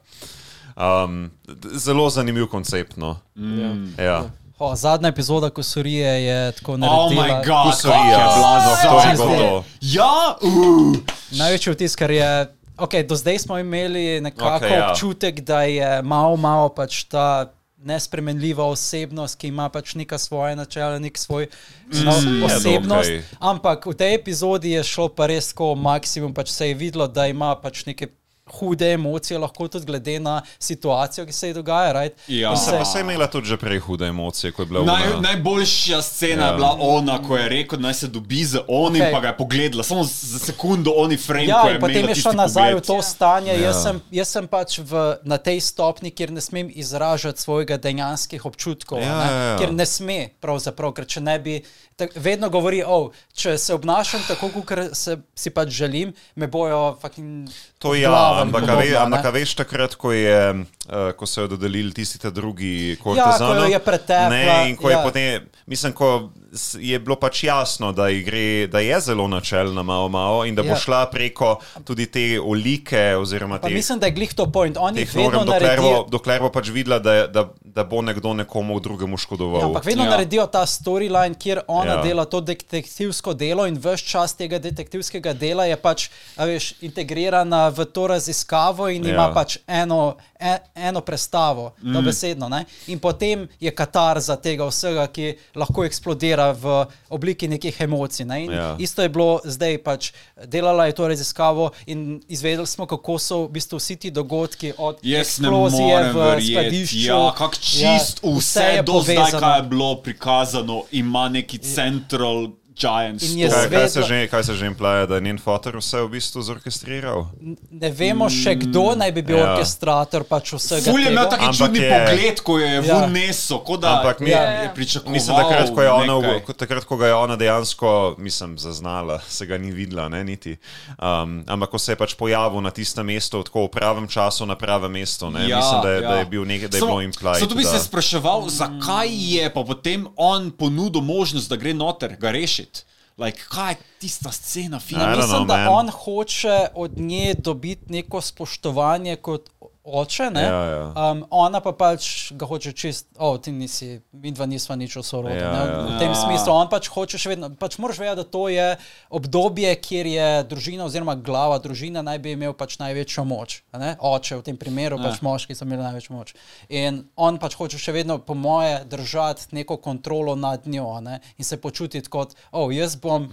[0.75, 1.31] Um,
[1.75, 2.97] zelo zanimiv koncept.
[2.97, 3.17] No.
[3.35, 4.03] Ja.
[4.05, 4.23] Ja.
[4.59, 7.23] O, zadnja epizoda Kosurije je tako Oh naredila.
[7.23, 9.63] my god, Kusorija, kako je bila no, to je bilo.
[9.81, 10.95] Ja, uh.
[11.31, 12.55] Največji vtis, ker je.
[12.77, 14.77] Okay, do zdaj smo imeli nekako okay, ja.
[14.77, 14.91] ja.
[14.91, 17.53] občutek, da je malo, malo pač ta
[17.83, 21.47] nespremenljiva osebnost, ki ima pač neka svoje načela, nek svoj
[21.93, 23.09] mm, osebnost.
[23.09, 23.23] dokaj.
[23.39, 27.27] Ampak v tej epizodi je šlo pa res tako maksimum, pač se je videlo, da
[27.27, 28.07] ima pač neke
[28.53, 31.91] hude emocije, lahko tudi glede na situacijo, ki se ji dogaja.
[31.93, 32.13] Right?
[32.27, 32.55] Ja.
[32.55, 35.21] Se pa se je imela tudi že prej hude emocije, ko je bila Naj, ona-
[35.21, 36.47] najboljša scena Ja.
[36.47, 39.11] je bila ona, ko je rekel, naj se dobi z onim, okay.
[39.11, 41.45] pa ga je pogledala, samo za sekundo oni frame.
[41.45, 42.83] Ja, ko je in potem je šla nazaj pogled.
[42.83, 43.53] v to stanje.
[43.53, 43.61] Ja.
[43.63, 44.91] Jaz, sem, jaz sem pač v,
[45.23, 48.99] na tej stopni, kjer ne smem izražati svojega dejanskih občutkov.
[48.99, 49.57] Ja, ne, ja, ja.
[49.57, 51.63] Ker ne sme, pravzaprav, ker če ne bi.
[51.95, 56.97] Tak, vedno govori, oh, če se obnašam tako, kot se, si pač želim, me bojo
[57.01, 57.49] fucking.
[57.79, 61.41] To ja, obglavili ampak, a ve, ampak a veš takrat, ko, je, uh, ko so
[61.41, 63.55] jo dodelili tisti ta drugi kortizanov.
[63.55, 64.97] Ja, ko jo je pretepla, Ne, in ko ja.
[64.97, 65.27] je potem,
[65.65, 66.29] mislim, ko
[66.77, 70.69] je bilo pač jasno, da, gre, da je zelo načelna malo malo in da bo
[70.69, 70.75] Ja.
[70.77, 74.77] šla preko tudi te olike oziroma Pa te, mislim, da je glih to point.
[74.77, 76.05] Oni vedno norm, dokler bo, naredijo.
[76.09, 79.61] dokler bo pač videla, da, da, da bo nekdo nekomu drugemu škodoval.
[79.61, 80.09] Ja, ampak vedno Ja.
[80.09, 82.01] naredijo ta storyline, kjer ona Ja.
[82.03, 87.69] dela to detektivsko delo in vse čas tega detektivskega dela je pač a veš, integrirana
[87.69, 89.13] v to raziskavo in ja.
[89.13, 91.93] ima pač eno, e, eno prestavo, mm.
[91.93, 92.49] dobesedno.
[92.49, 92.65] Ne?
[92.87, 98.25] In potem je katarza tega vsega, ki lahko eksplodira v obliki nekih emocij.
[98.25, 98.45] Ne?
[98.45, 98.75] Ja.
[98.79, 100.11] Isto je bilo zdaj, pač
[100.45, 104.99] delala je to raziskavo in izvedeli smo, kako so v bistvu vsi ti dogodki od
[105.01, 107.07] Jaz ne eksplozije v skladišču.
[107.07, 109.39] ja, kako čist Ja, vse vse, do zdaj, povezano.
[109.39, 113.69] kaj je bilo prikazano, ima neki central giant In je story.
[113.69, 116.09] Kaj, kaj, se zvedla- že, kaj se že implaja, da je njen fotor vse v
[116.09, 117.27] bistvu zorkestriral?
[117.71, 119.43] Ne vemo še, kdo naj bi bil Ja.
[119.43, 119.51] ja.
[119.53, 122.81] orkestrator pač vsega Ful je imel taki Ampak čudni je- pogled, ko je Ja.
[122.99, 124.61] v neso, kot da Ampak mi- je, Ja.
[124.61, 125.11] je pričakoval.
[125.11, 126.55] Mislim, da takrat, ko, je ona, nekaj.
[126.55, 130.57] takrat, ko ga je ona dejansko, mislim, zaznala, se ga ni videla, ne, niti.
[130.97, 134.55] Um, ampak ko se je pač pojavil na tistem mestu, tako v pravem času, na
[134.55, 136.09] pravem mestu, ne, ja, mislim, da je, ja.
[136.09, 137.39] da je bil nekaj, da je bilo implied.
[137.39, 142.15] Zato bi da, se spraševal, zakaj je pa potem on ponudil možnost, da gre noter,
[142.15, 142.31] ga
[142.63, 142.83] rešiti.
[143.17, 145.01] Like, kaj je tista scena, film?
[145.09, 145.67] Mislim, know, da man.
[145.69, 149.49] on hoče od nje dobiti neko spoštovanje kot
[149.83, 150.41] oče, ne?
[150.41, 151.11] Ja, ja.
[151.11, 155.03] Um, ona pa pač ga hoče čist, o, ti nisi, mi dva nisva nič o
[155.03, 155.35] sorodu.
[155.35, 155.81] Ja, ne, ja.
[155.85, 156.15] V tem Ja.
[156.17, 158.67] smislu on pač hoče še vedno, pač moraš vedeti, da to je
[159.09, 163.59] obdobje, kjer je družina oziroma glava družine naj bi imel pač največjo moč.
[163.73, 163.97] Ne?
[163.99, 165.03] Oče v tem primeru, Ja.
[165.05, 166.33] pač moški so imeli največjo moč.
[166.69, 171.19] In on pač hoče še vedno, po moje, držati neko kontrolo nad njo ne?
[171.37, 173.27] in se počutiti kot, o, jaz bom.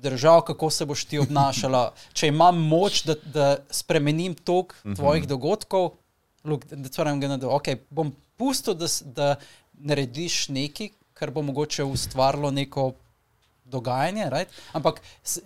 [0.00, 1.82] Držal, kako se boš ti obnašala.
[2.12, 5.90] Če imam moč, da, da spremenim tok tvojih dogodkov,
[6.44, 7.50] look, that's what I'm gonna do.
[7.50, 9.34] Okay, bom pustil, da, da
[9.74, 12.92] narediš nekaj, kar bo mogoče ustvarilo neko
[13.64, 14.24] dogajanje.
[14.24, 14.48] Right?
[14.72, 15.40] Ampak s-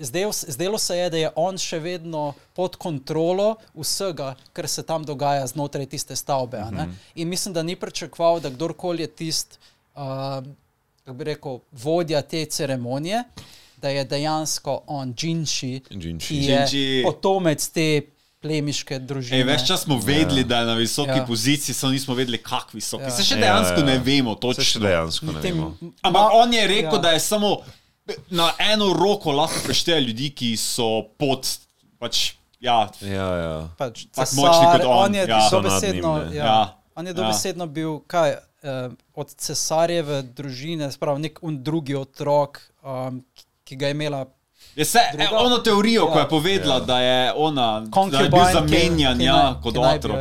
[0.46, 2.22] zdelo, se je, da je on še vedno
[2.54, 6.58] pod kontrolo vsega, kar se tam dogaja znotraj tiste stavbe.
[6.58, 6.92] Uh -huh.
[7.14, 9.58] In mislim, da ni pričakoval, da kdorkoli je tisti,
[9.94, 10.00] uh,
[10.98, 13.24] kako bi rekel, vodja te ceremonije.
[13.84, 15.82] Da je dejansko on Džinči,
[16.18, 17.02] ki je Džinči.
[17.04, 18.00] potomec te
[18.40, 19.38] plemiške družine.
[19.38, 20.46] Ej, več čas smo vedeli, Ja.
[20.46, 21.16] da je na visoki Ja.
[21.16, 21.26] ja.
[21.26, 23.02] poziciji, samo nismo vedeli, kako visoki.
[23.02, 23.08] Ja.
[23.08, 23.12] Ja.
[23.12, 23.82] Se še Ja, dejansko ja.
[23.82, 23.92] ja, ja.
[23.92, 24.80] ne vemo, Se še točno.
[24.82, 25.68] dejansko ne Tem- vemo.
[26.02, 26.94] Ampak on je rekel, ja.
[26.94, 26.98] ja.
[27.00, 27.50] da je samo
[28.30, 31.44] na eno roko lahko prešteje ljudi, ki so pod.
[31.98, 33.68] Pač, ja, Ja, ja.
[33.76, 35.40] pač cesar, močni kot on, on je ja.
[35.50, 36.58] Dobesedno, njim, ja, Ja.
[36.94, 37.14] on je Ja.
[37.14, 43.24] dobesedno bil kaj, uh, od cesarjeve družine, sprav nek drugi otrok, um,
[43.64, 44.26] ki- ga je imela.
[44.74, 46.12] Je se, e, Druga- ono teorijo, ja.
[46.12, 46.80] ko je povedala, Ja.
[46.82, 50.16] da je ona da je bil zamenjan ki ja, kot otrok.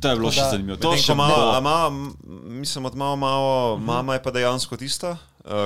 [0.00, 0.76] To je bilo še zanimivo.
[0.78, 2.14] To še ko ima, bo- a ima, m-
[2.54, 5.18] mislim, od malo, malo, mama je pa dejansko tista uh,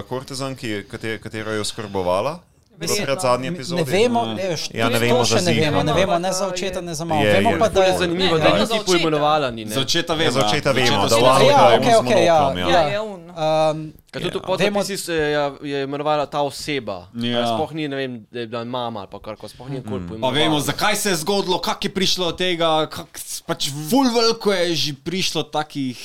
[0.03, 2.39] kortezan, ki, katero, katero je oskrbovala.
[2.79, 3.17] Verjetno.
[3.19, 3.83] Zadnji Ne epizodi.
[3.85, 6.31] vemo, ne, veš, Ja, ne to vemo še za ne vemo, ne Ne vemo, ne
[6.31, 7.21] za očeta, ne za mamo.
[7.21, 7.59] Je, Vemo je.
[7.59, 8.87] pa, da Je zanimivo, Ne, da ne, ni za ti očeta.
[8.87, 9.51] poimenovala.
[9.51, 9.71] Ni, ne.
[9.71, 10.31] Za očeta Ja, vemo.
[10.31, 12.59] za očeta vemo, da on Ja, z okej, ja, monoklom.
[12.59, 12.83] Ja, Ja.
[12.83, 13.21] je on.
[13.29, 14.39] Um, Ker tudi Ja.
[14.39, 17.09] v Vemo- podnapisih se je, je imenovala ta oseba.
[17.15, 17.31] Ja.
[17.33, 17.47] Ja.
[17.49, 20.01] Sploh ni, ne vem, da je bila mama ali pa kar koli, sploh ni nikoli
[20.01, 20.33] Pa poimenovala.
[20.35, 22.87] vemo, zakaj se je zgodilo, kako je prišlo do tega.
[22.87, 23.09] Kak,
[23.43, 25.97] pač ful veliko je že prišlo takih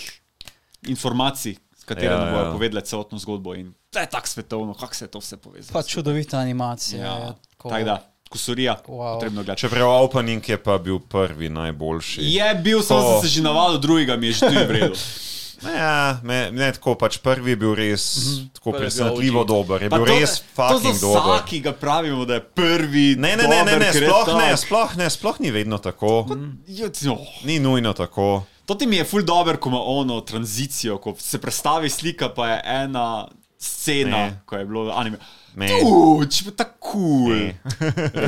[0.83, 2.51] informacij, s katerimi Ja, ja, bodo ja.
[2.51, 3.53] povedali celotno zgodbo.
[3.53, 5.73] In to je tako svetovno, kako se je to vse povezalo.
[5.73, 7.01] pa čudovita animacija.
[7.01, 7.13] ja.
[7.13, 7.97] je tako- Tako da,
[8.29, 9.13] kusurija, Wow.
[9.13, 9.61] potrebno gledati.
[9.61, 12.21] Čeprav opening je pa bil prvi najboljši.
[12.23, 14.95] Je bil, samo To- sem se že navadil, drugega mi je že tu v redu.
[15.63, 18.15] Ja, me, ne tako, pač prvi je bil res
[18.51, 21.21] tako je bil presenetljivo dober, je Pa bil to- res to fucking za dober.
[21.21, 23.15] vsakega pravimo, da je prvi.
[23.15, 24.59] Ne, ne, ne, ne, ne sploh ne, tak.
[24.59, 26.07] sploh ne, sploh ni vedno tako.
[26.19, 27.17] Oh.
[27.43, 28.43] Ni nujno tako.
[28.65, 32.49] To ti mi je ful dober, ko ima ono tranzicijo, ko se predstavi slika, pa
[32.49, 33.27] je ena
[33.61, 34.25] scena, Ne.
[34.25, 34.39] ne.
[34.45, 35.17] ko je bilo anime.
[35.53, 35.67] Ne.
[35.83, 37.29] Uč, pa tako cool.
[37.29, 37.55] Ne.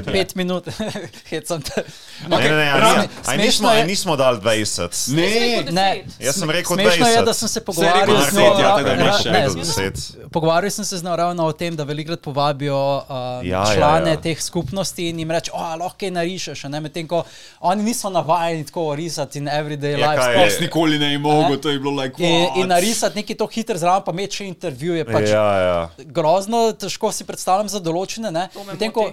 [0.03, 0.65] Pet minut,
[1.29, 1.83] hecam te.
[2.25, 5.07] Ne, ne, ne, ni- a smešno nismo, je- nismo dali 20.
[5.09, 5.23] Ne,
[5.71, 5.87] Ne,
[6.19, 7.25] Jaz sem rekel smešno je, 20.
[7.25, 8.41] da sem se pogovarjal z njo.
[8.59, 9.95] ja, ra- nisi ne, rekel s- deset.
[10.29, 14.11] Pogovarjal sem se z njo ravno o tem, da velikrat povabijo uh, Ja, ja, člane
[14.11, 14.17] ja.
[14.17, 16.63] teh skupnosti in jim reče, oh, lahko kaj narišeš.
[16.65, 17.23] ne, Medtem ko
[17.61, 20.41] oni niso navajeni tako risati in everyday Ja, life.
[20.41, 21.57] jaz nikoli ne bi mogel, Ne?
[21.57, 22.19] to je bilo like.
[22.19, 25.89] In, in narisati nekaj to hitro zraven, pa imeti še intervju je pač Ja, ja.
[25.99, 28.31] grozno, težko si predstavljam za določene.
[28.31, 28.49] Ne?
[28.49, 29.11] To me Medtem ko-.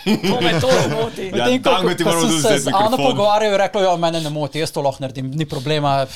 [0.00, 1.26] To me to moti.
[1.26, 4.30] Ja, Medtem ko, ko moramo sem se z Ano pogovarjal, je rekla, da mene ne
[4.30, 6.06] moti, jaz to lahko naredim, ni problema.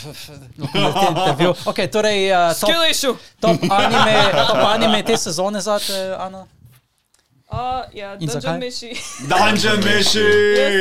[0.57, 1.55] intervju.
[1.67, 3.15] Okay, torej, uh, top, Skill issue.
[3.41, 6.47] top, anime, top anime te sezone zate, Ana?
[7.47, 8.41] A, ja, In zakaj?
[8.41, 8.91] Dungeon Mishi.
[9.23, 10.27] Dungeon Jaz Mishi!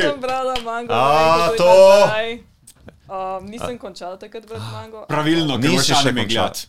[0.02, 0.92] sem brala mango.
[0.92, 1.68] A, to.
[2.00, 2.38] nazaj.
[3.04, 5.04] Um, nisem končala takrat brati mango.
[5.06, 6.64] Pravilno, moraš še anime končal.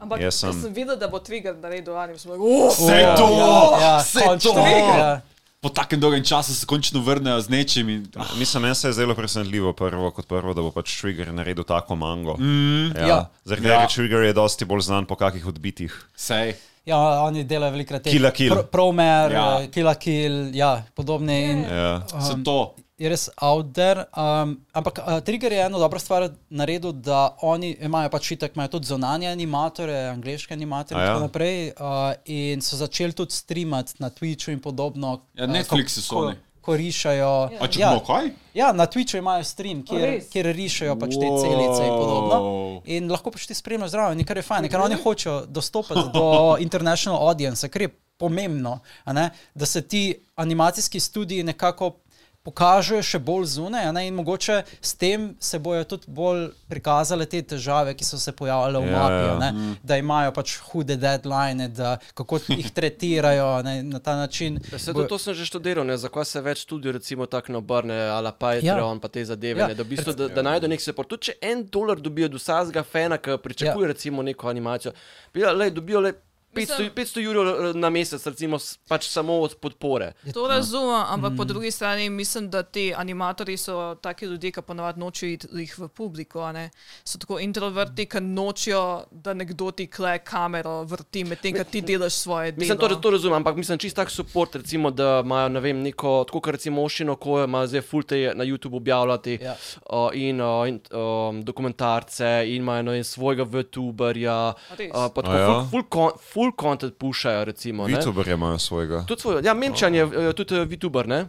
[0.00, 2.18] Ampak Jaz sem, sem- videl, da bo Trigger naredil anime.
[2.18, 3.26] Sem rekel, oh, Vse to!
[3.30, 4.54] Ja, ja, Vse to!
[4.56, 5.20] ja.
[5.60, 7.88] Po takem dolgem času se končno vrnejo z nečim.
[7.90, 11.28] In, ah, Mislim, meni se je zdelo presenetljivo prvo, kot prvo, da bo pač Trigger
[11.30, 12.36] naredil tako mango.
[12.36, 13.06] mm, Ja.
[13.06, 13.18] Ja.
[13.44, 13.74] Zaradi Ja.
[13.74, 15.92] tega, ker Trigger je dosti bolj znan po kakih odbitih.
[16.16, 16.54] sej.
[16.86, 18.10] Ja, oni delajo velikrat te.
[18.10, 18.54] Kill la Kill.
[18.54, 19.60] Pro, Promer, Ja.
[19.60, 19.66] ja.
[19.68, 21.36] Killa Kill, ja, podobne.
[21.44, 22.00] In, Ja.
[22.32, 22.74] Um, to.
[23.00, 24.04] Je res out there.
[24.12, 28.76] Um, ampak uh, Trigger je eno dobro stvar naredil, da oni imajo pač itak, imajo
[28.76, 31.14] tudi zonanje animatore, angliške animatorje in A ja?
[31.14, 31.72] tako naprej.
[31.72, 35.20] Uh, in so začeli tudi streamati na Twitchu in podobno.
[35.34, 36.36] Ja, uh, Netflixi so ko, oni.
[36.60, 37.30] ko rišajo.
[37.60, 38.28] A če ja, bomo kaj?
[38.54, 42.36] ja, na Twitchu imajo stream, kjer, kjer rišajo pač te celice in podobno.
[42.36, 42.76] Wow.
[42.84, 46.28] In lahko pač ti spremljaš zraven, in kar je fajn, ker oni hočejo dostopati do
[46.60, 48.76] international audience, kar je pomembno,
[49.08, 50.04] a ne, da se ti
[50.36, 51.94] animacijski studiji nekako
[52.42, 57.92] pokažejo še bolj zunaj, in mogoče s tem se bojo tudi bolj prikazale te težave,
[57.94, 59.34] ki so se pojavljale v Ja, mapi, ja.
[59.34, 64.56] a ne, da imajo pač hude deadline, da kako jih tretirajo ne, na ta način.
[64.72, 67.60] Ja, se, to, to sem že študiral, ne, zakaj se več študijo, recimo tako ne
[67.60, 69.02] obrne, ala Patreon, ja.
[69.02, 69.60] pa te zadeve.
[69.60, 69.68] Ja.
[69.68, 69.74] Ja.
[69.74, 71.12] Ne, da, v bistvu, da, da najdejo nek support.
[71.12, 73.92] Tudi če en dolar dobijo od vsakega fena, ki pričakuje ja.
[73.92, 74.96] recimo neko animacijo,
[75.34, 76.16] bi, ja, lej, dobijo le
[76.54, 80.12] 500, Mislim- 500 jurov na mesec, recimo pač samo od podpore.
[80.34, 81.36] To razumem, ampak mm.
[81.36, 85.78] po drugi strani mislim, da ti animatorji so taki ljudje, ki ponovadi nočijo iti jih
[85.78, 86.40] v publiko.
[86.40, 86.70] a ne.
[87.04, 92.12] So tako introverti, ki nočijo, da nekdo ti kle kamero vrti, medtem ko ti delaš
[92.12, 92.60] svoje delo.
[92.60, 96.24] Mislim, to, to razumem, ampak mislim, čist tak support, recimo, da imajo, ne vem, neko,
[96.26, 99.56] tako kot recimo Ošino, ko ima zdaj fulte na YouTube objavljati Ja.
[99.92, 105.46] uh, in, uh, in um, dokumentarce in imajo svojega VTuberja, uh, pa tako ja?
[105.46, 106.10] full, full, con,
[106.40, 107.84] full content pušajo, recimo.
[107.86, 107.94] ne.
[107.94, 109.04] VTuberje imajo svojega.
[109.04, 111.26] Tudi svoj, ja, Memčan je uh, tudi uh, VTuber, ne?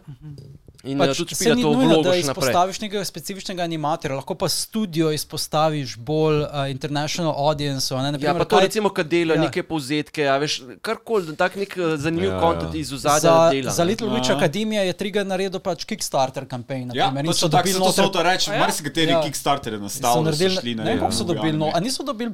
[0.84, 2.20] In Pač, pač, tudi ni to vlogo naprej.
[2.20, 7.86] izpostaviš nekega specifičnega animatorja, lahko pa studio izpostaviš bolj uh, international audience.
[7.92, 8.02] Ne?
[8.02, 9.34] Ja, Naprimer, pa to kaj- recimo, kad delajo Ja.
[9.36, 9.44] ja.
[9.44, 12.40] neke povzetke, ja, veš, karkoli, tak nek zanimiv Ja, ja, ja.
[12.40, 13.70] kontent iz ozadja Za, dela.
[13.70, 13.88] za ne.
[13.88, 14.40] Little Witch Aha.
[14.40, 16.90] Academy je Trigger naredil pač Kickstarter kampanje.
[16.94, 18.50] Ja, točno so tako dobili se to noter- so to reči.
[18.50, 18.60] A ja?
[18.60, 19.22] Marsikateri Ja.
[19.22, 21.64] Kickstarter je so nastal, da so naredili, šli na ne vem, koliko so dobili, no,
[21.64, 21.84] a programe.
[21.84, 22.32] niso dobili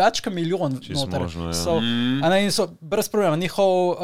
[0.00, 0.78] več kot milijon.
[0.90, 1.20] Noter.
[1.22, 1.54] možno, ja.
[1.54, 2.20] so, Mm.
[2.24, 3.36] ne, in so brez problema.
[3.36, 3.98] Njihov, uh,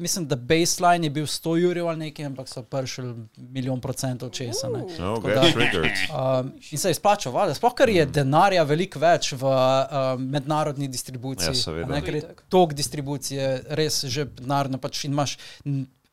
[0.00, 4.68] mislim, da baseline je bil 100 jurjev ali nekaj, ampak so prišli milijon procentov česa.
[4.68, 4.84] ne.
[4.88, 6.40] Get da-.
[6.40, 10.88] Um, in se je izplačal, valjda, sploh ker je denarja veliko več v um, mednarodni
[10.88, 11.54] distribuciji.
[11.80, 14.78] Ja, ne, ker je tok distribucije res že mednarodno.
[14.78, 15.36] Pač imaš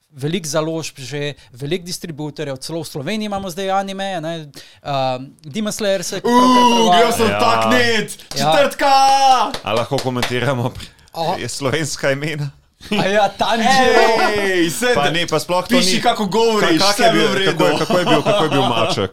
[0.10, 4.48] veliko založb, že veliko distributorjev, celo v Sloveniji imamo zdaj anime, ne,
[4.82, 7.40] um, Demon Slayer se Uuu, grel sem Ja.
[7.40, 8.52] tak net, Ja.
[8.54, 8.92] četrtka!
[9.64, 10.72] A lahko komentiramo
[11.14, 11.36] O.
[11.38, 12.50] je slovenska imena?
[12.92, 14.22] A ja, Tanjiro.
[14.96, 17.64] Pa ne, pa sploh to Piši, kako govoriš, Ka- kak vse je je bil, kako,
[17.66, 19.12] je, kako, je bil, kako je bil maček?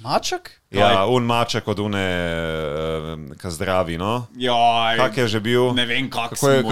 [0.00, 0.50] Maček?
[0.70, 3.98] Ja, un maček od une, eh, ki zdravi.
[3.98, 4.26] No?
[4.34, 5.72] Joj, Kak je že bil?
[5.72, 6.62] ne vem, kako Kako je,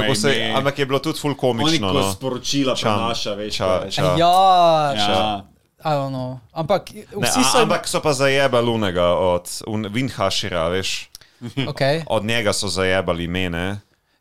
[0.41, 0.55] ime.
[0.55, 1.89] ampak je bilo tudi ful Oni, komično.
[1.89, 2.13] ko No?
[2.13, 3.53] sporočila prenaša, veš.
[3.55, 4.03] ča, ča.
[4.15, 4.35] Ja,
[4.95, 5.45] Ja.
[5.81, 6.39] I don't know.
[6.53, 7.59] Ampak Ne, vsi a, so.
[7.59, 11.09] ampak so pa zajebali unega od un, Windhashira, veš.
[11.71, 12.03] Okay.
[12.05, 13.29] Od njega so zajebali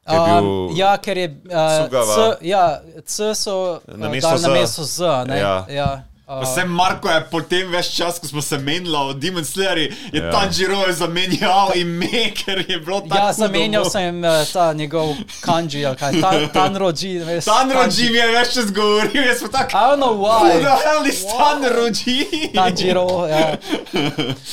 [0.08, 0.28] je Um,
[0.70, 2.14] bil- ja, ker je uh, Cugava.
[2.14, 2.64] C, ja,
[3.04, 4.54] C so Na uh, mesto dali na Z.
[4.54, 5.00] mesto Z.
[5.28, 5.38] Ne?
[5.38, 5.66] Ja.
[5.70, 9.44] Ja, uh, Pa sem Marko je potem več čas, ko smo se menili o Demon
[9.44, 10.32] Slayerju, je Ja.
[10.32, 12.08] Tanjiro zamenjal ime,
[12.38, 13.16] ker je bilo tako.
[13.16, 13.34] ja, hudo.
[13.38, 17.14] zamenjal sem uh, ta njegov kanji, ali kaj, ta, Tanroji.
[17.42, 19.72] Tanroji mi je več čas govoril, jaz sem tako.
[19.72, 20.84] I don't know Who the why.
[20.84, 22.52] hell is Tanroji?
[22.54, 23.58] Tanjiro, ja.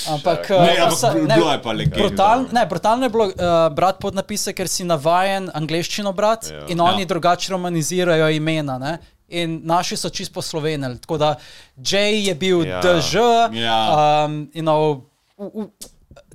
[0.09, 2.07] Ampak, uh, Ne, ampak vsa- bilo je pa legendarno.
[2.07, 3.33] Brutal, ne, brutalno je bilo uh,
[3.71, 6.65] brati podnapise, ker si navajen angliščino brati Ja.
[6.69, 7.07] in oni Ja.
[7.07, 8.79] drugače romanizirajo imena.
[8.79, 8.99] Ne?
[9.29, 10.99] In naši so čisto poslovenili.
[10.99, 11.37] Tako da
[11.79, 12.81] J je bil Ja.
[12.81, 13.15] DŽ,
[13.55, 13.79] Ja.
[14.25, 15.01] um, you know,
[15.37, 15.71] u, u,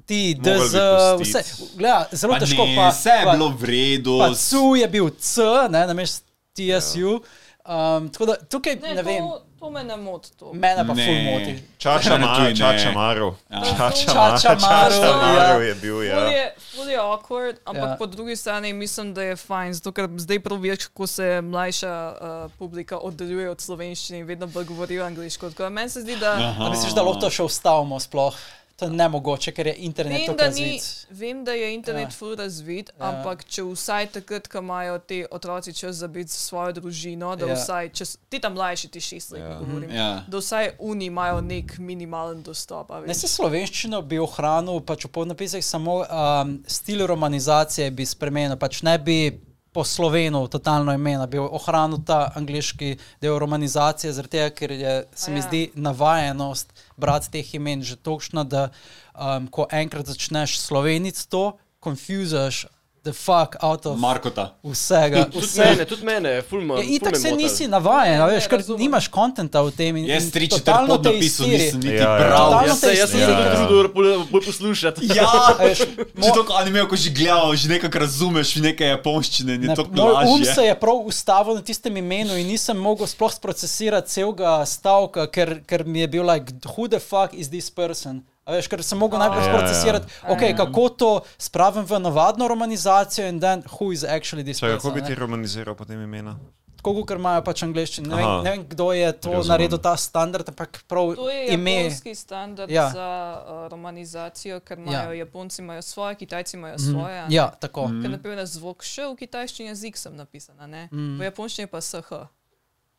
[0.05, 0.73] ti DZ,
[1.19, 1.43] vse.
[1.75, 2.65] Gleda, zelo Pa težko.
[2.65, 4.17] ne, Pa, Vse je pa, bilo v redu.
[4.19, 7.21] pa CU je bil C, ne, namesto TSU.
[7.61, 9.23] Um, tako da tukaj ne, Ne, ne vem,
[9.59, 10.29] to, me ne moti.
[10.33, 10.53] to.
[10.53, 11.63] mene pa ful moti.
[11.77, 12.55] Čača, Ne, ma, tuj ne.
[12.55, 13.35] čača Maru.
[13.49, 13.61] Ja.
[13.61, 14.13] Čača, Čača
[14.55, 15.47] ma, Maru, čača ja.
[15.47, 16.19] Maru je bil, Ful ja.
[16.19, 17.95] je, ful je awkward, ampak Ja.
[17.95, 21.93] po drugi strani mislim, da je fajn, zato ker zdaj prav veš, kako se mlajša
[22.11, 25.49] uh, publika oddaljuje od slovenščine in vedno bolj govorijo angliško.
[25.49, 28.35] Tako da meni se zdi, da A misliš, da lahko to še ustavimo sploh?
[28.79, 31.07] To je nemogoče, ker je internet vem, tako da, ni, razvit.
[31.11, 32.07] vem, da je internet Ja.
[32.07, 32.11] ja.
[32.11, 33.05] ful razvit, Ja.
[33.07, 37.45] ampak če vsaj takrat, ko imajo ti otroci čas za biti s svojo družino, da
[37.45, 37.53] Ja.
[37.55, 39.59] vsaj, če, ti tam mlajši, ti šest let, Ja.
[39.59, 40.23] govorim, Ja.
[40.27, 42.91] da vsaj oni imajo nek minimalen dostop.
[42.91, 48.55] a Ne se slovenščino bi ohranil, pač v podnapisih samo um, stil romanizacije bi spremenil,
[48.55, 49.39] pač ne bi
[49.73, 55.31] po slovenu totalno imena, bi ohranil ta angliški del romanizacije, zaradi tega, ker je, se
[55.31, 55.47] A mi ja.
[55.47, 58.69] zdi navajenost brati teh imen že točna, da
[59.13, 62.65] um, ko enkrat začneš slovenic to, konfuzaš
[63.09, 64.45] the fuck out of Markota.
[64.63, 65.25] vsega.
[65.25, 66.77] Tudi vse- mene, tudi mene, fulmo.
[66.77, 69.95] Ja, itak se nisi navajen, a veš, ker nimaš kontenta v tem.
[69.95, 72.17] in- Jaz tri četrt totalno pod te napisal nisem niti Ja, ja.
[72.19, 72.37] bral.
[72.45, 73.37] Totalno Jaz se, jaz sem Ja, se ja.
[73.39, 74.99] tudi trudil bolj- poslušati.
[75.15, 75.79] Ja, A veš,
[76.15, 79.85] Že to anime, ko že gledal, že nekako razumeš neke japonščine in je Ne, to
[79.87, 80.65] moj um se lažje.
[80.65, 85.83] je prav ustavil na tistem imenu in nisem mogel sploh procesirati celega stavka, ker, ker
[85.83, 88.21] mi je bil like, who the fuck is this person?
[88.49, 89.53] A veš, ker sem mogel najprej Ja, ja.
[89.53, 94.73] procesirati, okay, kako to spravim v navadno romanizacijo in then who is actually this person.
[94.73, 96.33] kako bi ti romaniziral potem imena?
[96.75, 98.07] Tako kot imajo pač angliščino.
[98.07, 99.47] Ne, vem- ne vem, kdo je to Razumem.
[99.49, 101.71] naredil, ta standard, ampak prav To je ime.
[101.73, 102.81] japonski standard Ja.
[102.81, 102.89] ja.
[102.89, 105.19] za uh, romanizacijo, ker imajo ja.
[105.19, 107.19] Japonci imajo svoje, Kitajci imajo svoje.
[107.19, 107.35] a ne.
[107.35, 107.87] Ja, tako.
[107.87, 108.01] Mhm.
[108.01, 110.87] Ker naprimer zvok še v kitajščini jezik sem napisana, ne?
[110.89, 111.19] Mm.
[111.19, 112.25] v japonščini pa SH,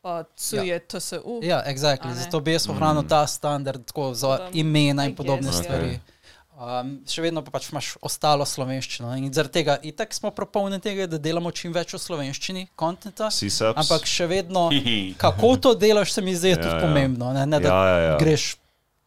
[0.01, 0.79] pa C Ja.
[0.79, 1.39] TSU.
[1.41, 2.13] Ja, exactly.
[2.13, 5.63] Zato bi jaz ohranil ta standard tako za da, imena in podobne guess, ja.
[5.63, 5.99] stvari.
[6.53, 11.07] Um, še vedno pa pač imaš ostalo slovenščino in zaradi tega itak smo propolni tega,
[11.07, 13.31] da delamo čim več v slovenščini, kontenta.
[13.73, 14.67] Ampak še vedno,
[15.17, 16.81] kako to delaš, se mi zdi Ja, tudi ja.
[16.81, 17.33] pomembno.
[17.33, 18.17] Ne, ne da Ja, ja, ja.
[18.17, 18.57] greš,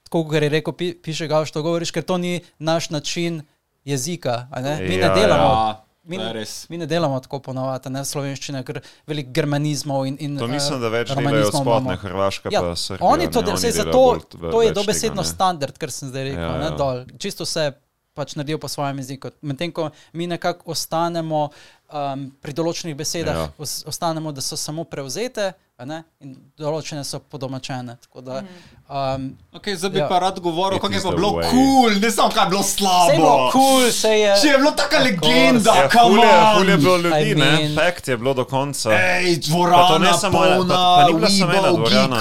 [0.02, 3.42] tako kot je rekel, pi, piše ga, što govoriš, ker to ni naš način
[3.84, 4.48] jezika.
[4.50, 4.80] a Ne?
[4.80, 6.68] Mi, Ja, ne delamo, Ja, mi, ne- res.
[6.68, 10.16] mi ne delamo tako ponovadi, ne slovenščine, ker veliko germanizmov in.
[10.20, 11.96] in To eh, mislim, da več delajo spodne.
[11.96, 13.06] Hrvaška Ja, pa Srbija.
[13.06, 15.34] Oni to ne, delajo, oni zato bolj to je dobesedno tega, ne.
[15.34, 16.70] standard, kar sem zdaj rekel, Ja, ja, ja.
[16.72, 17.04] dol.
[17.18, 17.72] Čisto vse
[18.14, 19.32] pač naredijo po svojem jeziku.
[19.42, 21.48] Medtem ko mi nekako ostanemo
[21.90, 23.48] um, pri določenih besedah, Ja.
[23.58, 27.96] os, ostanemo, da so samo prevzete a ne, in določene so podomačene.
[27.98, 28.42] Tako Da,
[28.86, 30.08] um, Okay, zdaj bi Ja.
[30.08, 31.46] pa rad govoril, kako je pa bilo way.
[31.46, 33.04] kul, cool, ne samo kaj je bilo slabo.
[33.04, 34.32] Vse je bilo cool, se je.
[34.36, 37.46] Če je bilo taka legenda, Ja, kam je- ful je bilo I ljudi, ne?
[37.46, 38.90] mean- Pekt je bilo do konca.
[38.90, 42.20] Ej, Pa to dvorana ne samo polna, pa- pa ni bila samo ena dvorana, ne?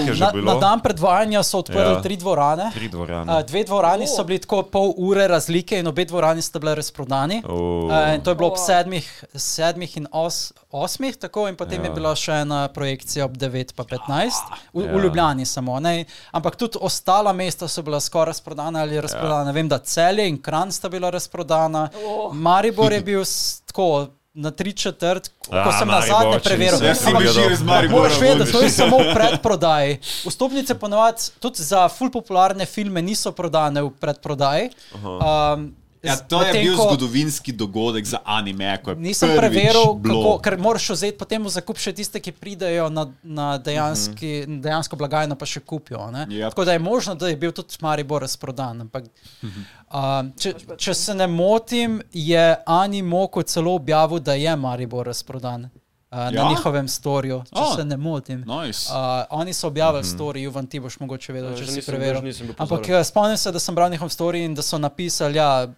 [0.00, 1.92] je že Na, na dan predvajanja so odprli Ja.
[1.92, 2.02] ja.
[2.02, 2.70] tri dvorane.
[2.72, 3.26] Tri dvorane.
[3.28, 7.42] Uh, dve dvorani so bili tako pol ure razlike in obe dvorani sta bile razprodani.
[7.44, 7.84] Oh.
[7.84, 8.66] Uh, in to je bilo ob Wow.
[8.66, 11.80] sedmih, sedmih in os, osmih, tako in potem Ja.
[11.80, 11.84] ja.
[11.84, 14.90] je bila še ena projekcija ob 9 pa 15, v, Ja.
[14.90, 15.80] v Ljubljani samo.
[15.80, 16.04] Ne?
[16.30, 19.50] Ampak tudi ostala mesta so bila skoraj razprodana ali razprodana.
[19.50, 19.52] Ja.
[19.52, 21.88] Vem, da Celje in Kran sta bila razprodana.
[22.06, 22.34] Oh.
[22.34, 23.24] Maribor je bil
[23.66, 24.06] tako.
[24.36, 26.82] Na tri četrt, ko A, sem na zadnje preveril.
[26.82, 28.02] Jaz si Ampak bi živel iz Maribora.
[28.02, 28.52] Moraš vedeti, vodiš.
[28.52, 29.98] to je samo v predprodaji.
[30.26, 34.70] Vstopnice ponovadi tudi za ful popularne filme niso prodane v predprodaji.
[35.04, 35.70] Um,
[36.04, 41.18] Ja, to je bil zgodovinski dogodek za anime, ko Nisem preveril, kako, ker moraš vzeti
[41.18, 44.60] potem v zakup še tiste, ki pridejo na, na dejanski, mm -hmm.
[44.60, 46.10] dejansko blagajno, pa še kupijo.
[46.10, 46.26] ne.
[46.26, 46.50] Yep.
[46.50, 48.80] Tako da je možno, da je bil tudi Maribor razprodan.
[48.80, 49.04] Ampak,
[49.42, 55.70] um, če, če se ne motim, je Ani Moko celo objavil, da je Maribor razprodan.
[56.14, 56.30] Uh, ja?
[56.30, 56.44] Ja?
[56.44, 57.76] Na njihovem storju, če oh.
[57.76, 58.44] se ne motim.
[58.46, 58.92] Nice.
[58.92, 60.18] Uh, oni so objavili mm -hmm.
[60.18, 62.32] story, Juvan, ti boš mogoče vedel, Ja, če že si preveril.
[62.58, 65.68] Ampak eh, spomnim se, da sem bral njihov story in da so napisali, ja,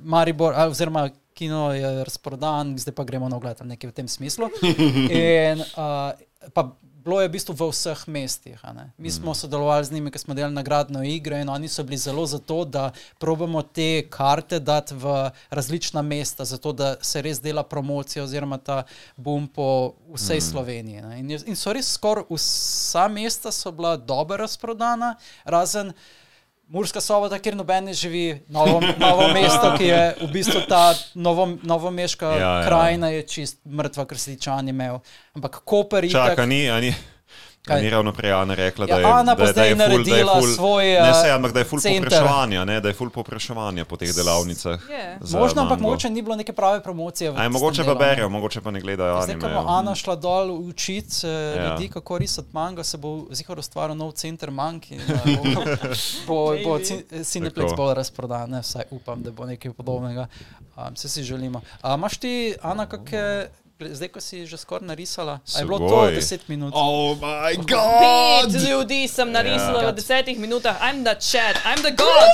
[0.00, 4.48] Maribor, oziroma kino je razprodan, zdaj pa gremo na ogled, ali nekaj v tem smislu.
[5.10, 6.12] In, uh,
[6.52, 6.70] pa
[7.04, 8.58] bilo je v bistvu v vseh mestih.
[8.98, 12.26] Mi smo sodelovali z njimi, ker smo delali nagradno igro in oni so bili zelo
[12.26, 17.62] za to, da probamo te karte dati v različna mesta, zato da se res dela
[17.62, 18.82] promocija oziroma ta
[19.16, 20.46] boom po vsej mm.
[20.50, 21.02] Sloveniji.
[21.02, 21.20] Ne.
[21.20, 25.92] In, in so res skoraj vsa mesta so bila dobro razprodana, razen
[26.72, 31.44] Murska sobota, kjer noben ne živi, novo, novo mesto, ki je v bistvu ta novo,
[31.62, 32.62] novomeška Ja, ja, ja.
[32.64, 35.02] krajina, je čist mrtva, ker si čan imel.
[35.36, 36.94] Ampak Koper je Čaka, ni, a ni.
[37.62, 37.82] Kaj?
[37.82, 39.78] ni ravno prej Ana rekla, Ja, da je, Ana pa da, da zdaj je ful,
[39.78, 42.02] da je naredila ful, svoj, ne, eh, se, ampak da je ful center.
[42.02, 44.80] popraševanja, ne, da je ful popraševanja po teh delavnicah.
[44.90, 45.18] Je.
[45.20, 47.30] za Možno, ampak mogoče ni bilo neke prave promocije.
[47.30, 49.62] v Aj, mogoče pa berijo, mogoče pa ne gledajo Zdaj, ko anime.
[49.62, 51.68] bo Ana šla dol učiti eh, Ja.
[51.68, 55.62] ljudi, kako risati manga, se bo zihar ustvaril nov center mank in eh, bo,
[56.26, 56.78] bo, bo
[57.22, 60.26] Cineplex bolj razprodan, ne, vsaj upam, da bo nekaj podobnega.
[60.76, 61.60] Um, se si želimo.
[61.82, 63.46] A imaš ti, Ana, kakšne,
[63.88, 66.14] zdaj ko si že skoraj narisala, a je bilo to Sugoj.
[66.14, 66.72] 10 minut?
[66.72, 68.50] Oh my Pet god!
[68.60, 69.88] ljudi sem narisala Ja.
[69.88, 70.76] v desetih minutah.
[70.80, 72.28] I'm the chat, I'm the god.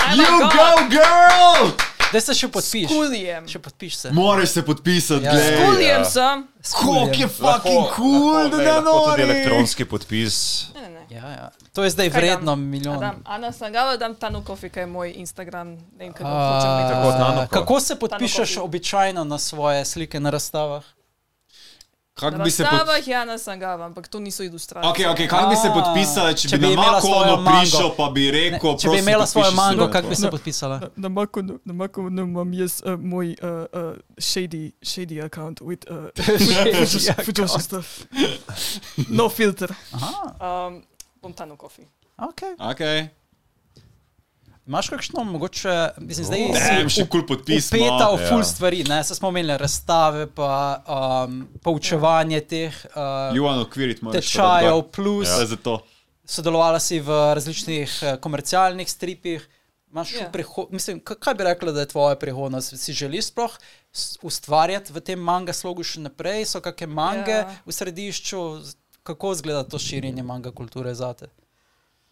[0.00, 0.52] I'm You god.
[0.52, 1.72] go, girl!
[2.12, 2.88] Da se še podpiš.
[2.88, 3.46] Kuljem.
[3.48, 4.10] Še podpiš se.
[4.12, 5.32] Moraš se podpisati, Ja.
[5.32, 5.56] glej.
[5.58, 6.04] Kuljem Ja.
[6.06, 6.44] sem.
[6.74, 9.22] Koliko je fucking cool, da glej, ne lahko nori.
[9.22, 10.36] elektronski podpis.
[10.74, 11.02] Ne, ne, ne.
[11.10, 11.48] Ja, ja.
[11.72, 12.60] To je zdaj Kaj vredno dam?
[12.60, 12.96] milijon.
[12.96, 15.68] Adam, Ana Sangala, dam Tanu Kofi, kaj je moj Instagram.
[15.68, 17.36] Ne vem, kaj A.
[17.36, 17.60] Tako.
[17.60, 20.84] Kako se podpišeš običajno na svoje slike na razstavah?
[22.14, 23.06] Kako Na bi se pod...
[23.06, 24.90] je Ana Sangala, ampak to niso ilustracije.
[25.08, 27.22] Ok, ok, kako bi se A, podpisala, če, če bi bi na imela Mako svojo
[27.22, 27.60] ono mango.
[27.60, 30.80] prišel, pa bi Ne, rekel, če bi imela svojo mango, na kako bi se podpisala?
[30.96, 35.96] Na Makonu, na Makonu imam jaz uh, moj uh, uh, shady, shady account with uh,
[36.86, 38.04] Shady Fujoshi stuff.
[39.08, 39.74] No filter.
[39.92, 40.82] Aha, Um,
[41.22, 41.82] bom Tanu Kofi.
[42.18, 42.40] ok.
[42.60, 42.80] Ok.
[44.62, 46.42] Imaš kakšno, mogoče, mislim, zdaj
[46.86, 47.80] si še kul podpis ima.
[47.80, 48.28] upeta v Ja.
[48.28, 50.50] full stvari, ne, se smo imeli razstave, pa
[51.26, 53.34] um, poučevanje teh uh,
[54.12, 55.78] tečajev, plus Ja.
[56.24, 59.42] Sodelovala si v različnih eh, komercialnih stripih.
[59.90, 60.30] Imaš Ja.
[60.30, 62.78] priho- Mislim, kaj bi rekla, da je tvoja prihodnost?
[62.78, 63.50] Si želiš sploh
[64.22, 66.46] ustvarjati v tem manga slogu še naprej?
[66.46, 67.50] So kakšne mange Ja.
[67.66, 68.62] v središču?
[69.02, 71.26] Kako izgleda to širjenje manga kulture za te?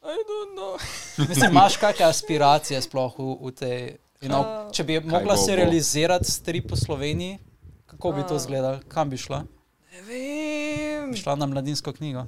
[0.02, 0.78] I don't know.
[1.28, 3.80] Mislim, imaš kakšne aspiracije sploh v, v tej?
[4.20, 7.38] You know, Uh, če bi mogla bo, se realizirati strip po Sloveniji,
[7.86, 8.36] kako bi to Uh.
[8.36, 8.80] izgledalo?
[8.88, 9.44] Kam bi šla?
[9.92, 11.10] Ne vem.
[11.10, 12.26] Bi šla na mladinsko knjigo.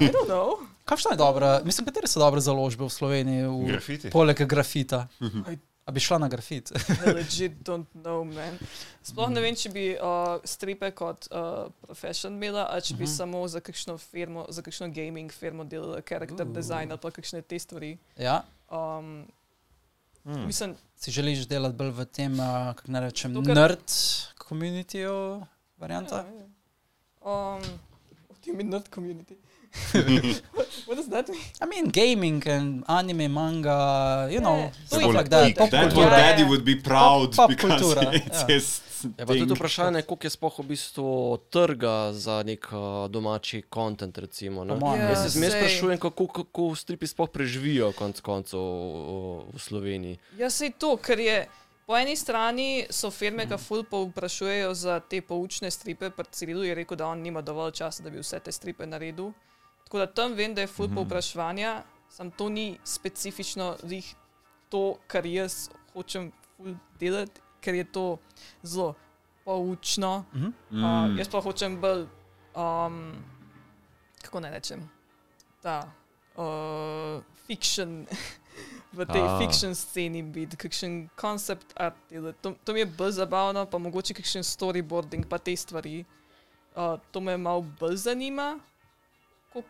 [0.00, 0.56] I don't know.
[0.84, 1.60] Kakšna je dobra?
[1.64, 3.42] Mislim, katere so dobre založbe v Sloveniji?
[3.44, 4.10] V, Grafiti.
[4.10, 5.06] Poleg grafita.
[5.46, 5.54] I
[5.86, 6.70] A bi šla na grafit?
[7.00, 8.58] I legit don't know, man.
[9.02, 11.38] Sploh ne vem, če bi uh, stripe kot uh,
[11.80, 13.12] profession imela, ali če bi Mhm.
[13.12, 16.52] samo za kakšno firmo, za kakšno gaming firmo delala, character Uh.
[16.52, 17.98] design ali pa kakšne te stvari.
[18.16, 18.42] ja.
[18.68, 19.26] Um,
[20.22, 20.46] Hmm.
[20.46, 23.86] Mislim, Si želiš delati bolj v tem, uh, kako naj rečem, Tukaj- nerd
[24.38, 25.46] komunitijo
[25.78, 26.16] varianta?
[26.16, 26.44] ja, ja.
[27.22, 27.62] um,
[28.28, 29.36] What do you mean, not community?
[29.92, 31.40] What, what does that mean?
[31.60, 33.78] I mean, gaming and anime, manga,
[34.30, 34.70] you know, Yeah.
[34.86, 35.56] stuff like that.
[35.56, 36.10] Pop That kultura.
[36.10, 38.46] daddy would be proud Pop- pop because kultura, it's ja.
[38.48, 38.82] his
[39.18, 41.08] Je pa tudi vprašanje, koliko je sploh v bistvu
[41.48, 44.18] trga za nek uh, domači kontent.
[44.18, 44.74] Recimo, ne?
[44.74, 45.60] Po mojem, Ja, Jaz se zmeraj sej.
[45.62, 48.68] sprašujem, kako, kako stripi sploh preživijo konc koncev v,
[49.48, 50.18] v Sloveniji.
[50.36, 51.48] Ja, se je to, ker je
[51.86, 56.74] po eni strani so firme, ki ful povprašujejo za te poučne stripe, pri Cirilu je
[56.74, 59.32] rekel, da on nima dovolj časa, da bi vse te stripe naredil.
[59.90, 64.14] Tako da tam vem, da je ful povpraševanja, sam to ni specifično lih
[64.70, 68.04] to, kar jaz hočem ful delati, ker je to
[68.62, 68.94] zelo
[69.44, 70.24] poučno.
[70.34, 70.52] Mhm.
[70.70, 70.84] Mm.
[70.84, 72.06] Uh, jaz pa hočem bolj,
[72.54, 73.00] um,
[74.22, 74.86] kako naj rečem,
[75.62, 75.90] ta
[76.38, 78.06] uh, fiction.
[78.92, 79.38] V tej Ah.
[79.38, 82.38] fiction sceni biti, kakšen koncept art delati.
[82.42, 86.04] To, to mi je bolj zabavno, pa mogoče kakšen storyboarding, pa te stvari.
[86.74, 88.58] Uh, to me malo bolj zanima,
[89.52, 89.64] kot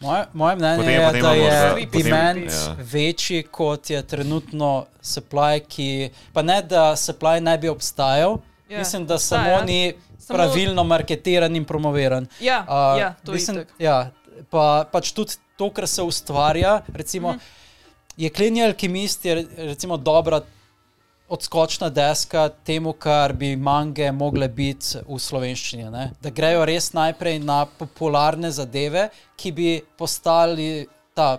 [0.00, 2.76] Moje, moje mnenje Potem- je, potem da je potem- demand Ja.
[2.82, 5.88] večji, kot je trenutno supply, ki
[6.32, 9.44] pa ne, da supply ne bi obstajal, ja, mislim, da obstaja.
[9.44, 12.26] samo ni Samo- pravilno marketiran in promoviran.
[12.40, 13.74] Ja, Uh, ja to je mislim, itak.
[13.78, 14.10] ja,
[14.50, 16.80] pa, pač tudi to, kar se ustvarja.
[16.94, 17.38] Recimo, mm.
[18.18, 20.40] Jekleni alkimist je re- recimo dobra
[21.28, 25.90] odskočna deska temu, kar bi mange mogle biti v slovenščini.
[25.90, 26.10] Ne?
[26.22, 31.38] Da grejo res najprej na popularne zadeve, ki bi postali ta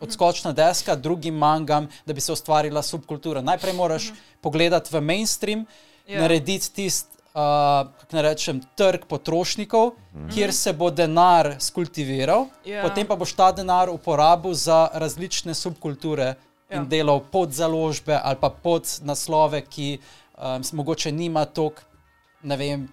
[0.00, 3.42] odskočna deska drugim mangam, da bi se ustvarila subkultura.
[3.44, 5.66] Najprej moraš pogledati v mainstream,
[6.10, 6.20] Ja.
[6.20, 9.92] narediti tisti, uh, kako naj rečem, trg potrošnikov,
[10.34, 12.82] kjer se bo denar skultiviral, Ja.
[12.82, 16.34] potem pa boš ta denar uporabil za različne subkulture
[16.70, 16.78] Ja.
[16.78, 19.98] in delal pod založbe ali pa pod naslove, ki
[20.38, 21.82] um, mogoče nima toliko,
[22.42, 22.88] ne vem,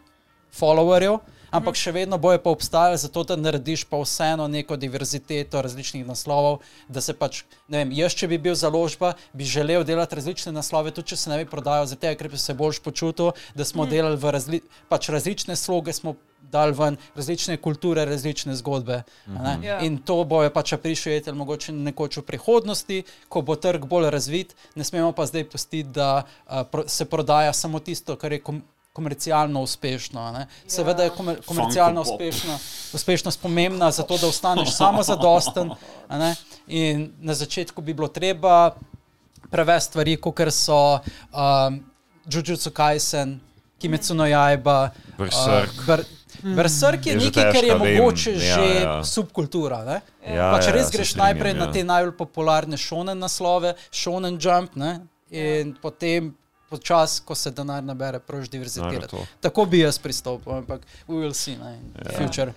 [0.60, 1.20] followerjev.
[1.48, 6.60] Ampak še vedno boje pa obstajali, zato da narediš pa vseeno neko diverziteto različnih naslovov.
[6.92, 10.92] Da se pač, ne vem, jaz, če bi bil založba, bi želel delati različne naslove,
[10.92, 13.94] tudi če se ne bi prodajal, zato ker bi se boljš počutil, da smo mm.
[13.94, 16.18] delali v razli pač različne sloge, smo
[16.52, 19.04] dali ven različne kulture, različne zgodbe.
[19.28, 19.64] Mm -hmm.
[19.64, 19.80] Ja.
[19.80, 24.84] In to bojo pač prišli, mogoče nekoč v prihodnosti, ko bo trg bolj razvit, ne
[24.84, 28.64] smemo pa zdaj pustiti, da uh, pro se prodaja samo tisto, kar je kom
[28.98, 30.22] komercialno uspešno.
[30.22, 30.48] a ne.
[30.68, 32.60] Seveda je komer komercialno uspešno,
[32.94, 35.72] uspešnost pomembna, zato da ostaneš samo zadosten.
[36.08, 36.36] a ne.
[36.68, 38.76] In na začetku bi bilo treba
[39.52, 41.84] prevesti stvari, kot so um,
[42.26, 43.40] Jujutsu Kaisen,
[43.80, 45.78] Kimetsu no Jaiba, Berserk.
[45.78, 46.04] Uh, ber,
[46.44, 49.04] Berserk je Je že nekaj, kar je mogoče Ja, že ja.
[49.04, 49.84] subkultura.
[49.86, 50.02] Ne?
[50.36, 51.60] Ja, pač ja, res se greš strinjam, najprej ja.
[51.60, 55.00] na te najbolj popularne šonen naslove, šonen jump, ne?
[55.32, 55.80] in ja.
[55.82, 56.36] potem
[56.70, 59.08] počasi, ko se denar nabere, prož diverzirati.
[59.08, 59.26] to.
[59.42, 62.18] Tako bi jaz pristopil, ampak we will see, ne, in Ja.
[62.18, 62.54] future.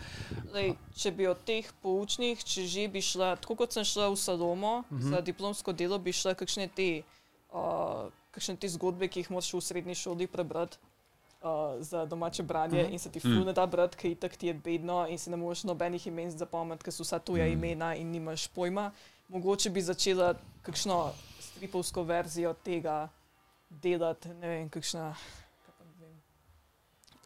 [0.53, 4.17] Lej, če bi od teh poučnih, če že bi šla, tako kot sem šla v
[4.17, 5.11] Salomo, mm -hmm.
[5.11, 7.03] za diplomsko delo, bi šla kakšne te,
[7.53, 10.77] uh, kakšne te zgodbe, ki jih moraš v srednji šoli prebrati.
[11.41, 12.93] Uh, za domače branje mm -hmm.
[12.93, 15.37] in se ti ful ne da brati, ker itak ti je bedno in si ne
[15.37, 17.53] moreš nobenih imen zapomniti, ker so vsa tuja mm.
[17.53, 18.91] imena in nimaš pojma.
[19.29, 23.09] Mogoče bi začela kakšno stripovsko verzijo tega
[23.71, 25.15] delati, ne vem, kakšna.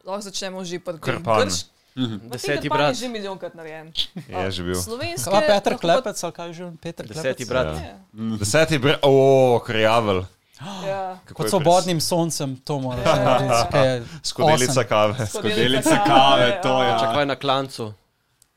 [0.04, 0.98] Lahko začnemo že tem.
[0.98, 1.48] Krpan.
[1.48, 1.74] Grš-
[2.22, 2.96] Deseti brat.
[2.96, 3.92] že milijonkrat narejen.
[4.28, 4.74] Je že bil.
[4.74, 5.30] Slovenski.
[5.30, 7.22] Kaj pa Petr Klepec, ali kaj že on Petr Klepec?
[7.22, 7.78] Deseti brat.
[7.78, 8.02] Ja.
[8.38, 10.26] Deseti bre, o, krjavel.
[10.60, 11.18] Ja.
[11.36, 13.24] Pod je svobodnim soncem, to moraš Ja.
[13.24, 13.73] narediti.
[13.73, 15.26] kaj je Skodelica kave.
[15.26, 16.99] Skodelica kave, to ja.
[16.99, 17.92] Čakaj na klancu.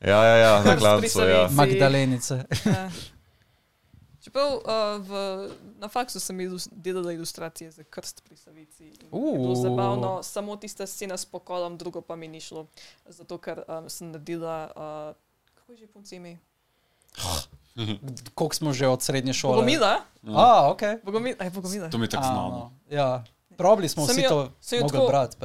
[0.00, 1.48] Ja, ja, ja, na klancu, ja.
[1.50, 2.44] Magdalenice.
[2.64, 2.90] Ja.
[4.20, 4.62] Čeprav uh,
[5.00, 5.10] v,
[5.78, 8.84] na faksu sem ilus, delala ilustracije za krst pri Savici.
[8.84, 9.56] je Uh.
[9.62, 12.66] zabavno, samo tista scena s pokolom, drugo pa mi ni šlo.
[13.06, 15.16] Zato, ker um, sem naredila, uh,
[15.54, 16.38] kako je že punci ime?
[18.34, 19.54] Koliko smo že od srednje šole?
[19.54, 20.02] Bogomila?
[20.26, 20.82] A, ok.
[21.04, 21.88] Bogomila, aj Bogomila.
[21.88, 22.48] To mi je tako znano.
[22.50, 22.72] no.
[22.88, 25.36] Ja, probali smo Sem vsi jo- to sem jo mogli brati.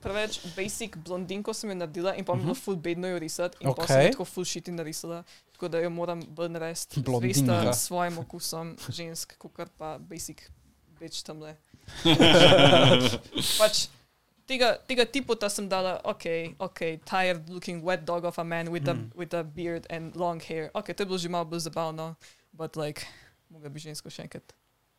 [0.00, 3.56] preveč basic blondinko sem jo naredila in pa mi je bilo ful bedno jo risati
[3.60, 3.76] in okay.
[3.76, 4.04] pa sem Mhm.
[4.04, 5.22] Jo tako ful shiti narisala.
[5.52, 7.36] Tako da jo moram bolj narediti Blondinka.
[7.38, 10.50] zvesta svojim okusom žensk, kot pa basic
[10.98, 11.56] več tamle.
[13.58, 13.88] pač
[14.46, 16.24] tega, tega tipota sem dala, ok,
[16.58, 19.08] ok, tired looking wet dog of a man with, Hmm.
[19.08, 20.70] a, with a beard and long hair.
[20.72, 22.14] Ok, to je bilo že malo bolj zabavno,
[22.52, 23.02] but like,
[23.48, 24.52] mogoče bi žensko še enkrat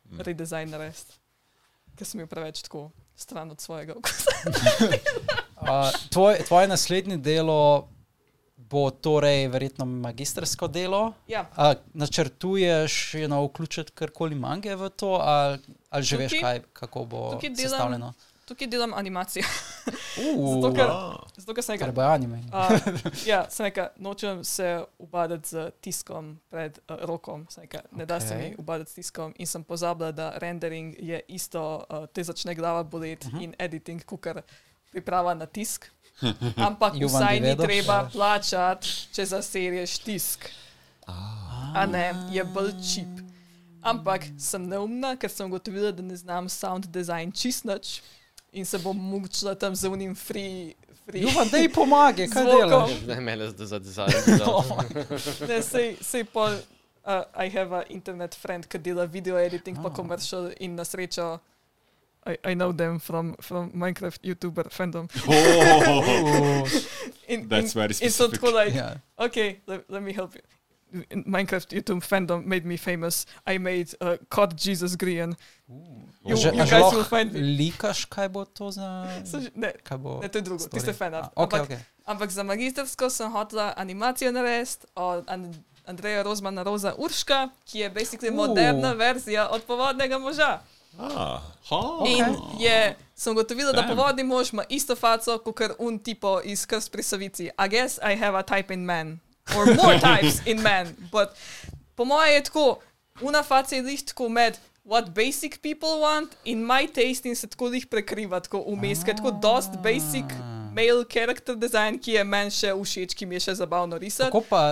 [0.04, 0.20] Hmm.
[0.20, 1.18] redesign narediti,
[1.94, 4.30] ker sem jo preveč tako stran od svojega okusa.
[5.58, 5.74] A,
[6.08, 7.88] tvoj, tvoje naslednje delo
[8.58, 11.12] bo torej verjetno magistrsko delo.
[11.26, 11.46] Ja.
[11.52, 15.58] A, načrtuješ you know, vključiti karkoli mange v to, ali,
[15.90, 18.12] ali že veš, Tukaj- kaj, kako bo tukaj delam- sestavljeno?
[18.48, 19.44] Tukaj delam animacijo.
[20.16, 21.16] Uh, Zato, ker, A.
[21.36, 22.38] zato, ker sem rekel, bo anime.
[22.56, 22.70] uh,
[23.26, 27.44] ja, sem rekel, nočem se ubadati z tiskom pred uh, rokom.
[27.56, 31.84] Rekel, ne da se mi ubadati s tiskom in sem pozabila, da rendering je isto,
[31.90, 33.38] uh, te začne glava boleti uh Mhm.
[33.38, 33.44] -huh.
[33.44, 34.42] in editing, kukar
[34.90, 35.90] priprava na tisk.
[36.68, 40.48] Ampak vsaj ni treba plačati, če zaserješ tisk.
[41.74, 43.08] A ne, je bolj čip.
[43.82, 48.00] Ampak sem neumna, ker sem ugotovila, da ne znam sound design čist nič
[48.58, 50.74] in se bom mučila tam z unim free.
[51.06, 51.22] free.
[51.22, 52.90] Juvan, daj pomagaj, kaj delaš?
[53.06, 54.12] Ne, mene za, za dizajn.
[55.48, 56.58] Ne, sej, sej pol,
[57.06, 59.94] uh, I have a internet friend, ki dela video editing, pa Ah.
[59.94, 61.38] commercial in na srečo.
[62.26, 65.08] I, I know them from, from Minecraft YouTuber fandom.
[65.28, 66.68] Oh,
[67.28, 68.40] In, That's in, very in so specific.
[68.40, 68.96] tako like, Ja.
[69.18, 70.42] okay, let, let me help you.
[71.10, 73.26] In Minecraft YouTube fandom made me famous.
[73.46, 75.36] I made uh, COD Jesus Green.
[76.28, 77.40] You, Že- you guys will find me.
[77.40, 79.06] Likaš, kaj bo to za.
[79.54, 80.18] Ne, Kaj bo?
[80.18, 80.74] ne, to je drugo, story?
[80.74, 81.24] tisto je fanart.
[81.26, 81.78] A, Okay, ampak, okay.
[82.04, 85.54] ampak za magistrsko sem hotela animacijo narediti od An
[85.86, 88.36] Andreja Rozmana Roza Urška, ki je basically Uh.
[88.36, 90.60] moderna verzija od povodnega moža.
[90.98, 91.40] ah,
[92.06, 92.24] In
[92.58, 97.02] je, sem ugotovila, da povodni mož ima isto faco kot un tipo iz Krst pri
[97.02, 97.44] Savici.
[97.46, 99.20] I guess I have a type in man.
[99.50, 100.86] Or more types in man.
[101.12, 101.28] But
[101.94, 102.78] po moje je tako,
[103.20, 104.58] una faca je lih tako med
[104.88, 109.12] what basic people want in my taste in se tako lih prekriva, tako vmes, ker
[109.12, 110.24] je tako dost basic
[110.72, 114.30] male character design, ki je meni še všeč, ki mi je še zabavno risati.
[114.32, 114.62] Kako pa,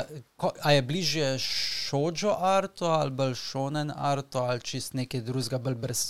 [0.41, 5.78] ko, a je bliže šođo artu ali bolj šonen artu ali čist nekaj drugega, bolj
[5.85, 6.03] brez,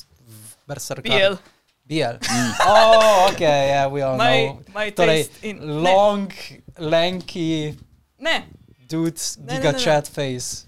[0.68, 1.08] brezsrka?
[1.08, 1.38] Biel.
[1.86, 2.18] Biel.
[2.66, 4.62] oh, ok, yeah, we all My, know.
[4.74, 5.60] my Torej, taste in...
[5.82, 6.32] long,
[6.78, 7.74] lanky
[8.18, 8.46] Ne, ne.
[8.88, 9.84] dude, Ne, ne, giga ne, ne.
[9.84, 10.66] chat face.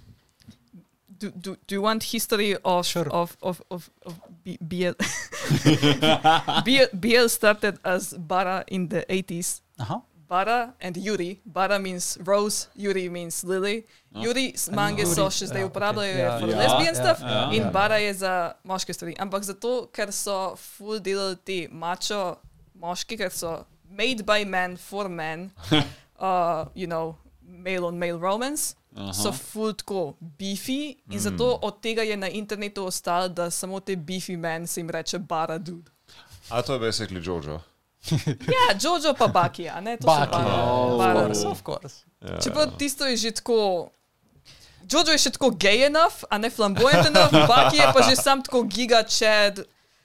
[1.19, 3.09] Do, do, do you want history of Sure.
[3.11, 4.15] of of of, of
[4.45, 4.95] B- BL?
[6.65, 6.89] BL?
[6.95, 9.61] BL started as Bara in the 80s.
[9.81, 10.03] Aha.
[10.29, 11.41] Bara and Yuri.
[11.47, 13.87] Bara means rose, Yuri means lily.
[14.15, 16.21] Yuri s mange Yuri, so še zdaj ja, uporabljajo okay.
[16.21, 17.71] Ja, for ja, lesbian ja, stuff ja, in ja.
[17.73, 19.15] Bara je za moške stvari.
[19.19, 22.37] Ampak zato, ker so full delali ti mačo
[22.79, 25.51] moški, ker so made by men for men,
[26.21, 28.77] uh, you know, male on male romance.
[29.15, 33.97] So full tako beefy in zato od tega je na internetu ostalo, da samo te
[33.97, 35.91] beefy men se jim reče bara dude.
[36.49, 37.61] A to je basically Jojo.
[38.55, 39.97] Ja, Jojo pa Baki, a ne?
[39.97, 41.21] To Baki, ja, of bara.
[41.21, 42.05] course, of course.
[42.21, 42.41] Ja.
[42.41, 43.91] Čeprav tisto je že tako.
[44.91, 48.43] Jojo je še tako gay enough, a ne flamboyant enough, Baki je pa že sam
[48.43, 49.61] tako giga chad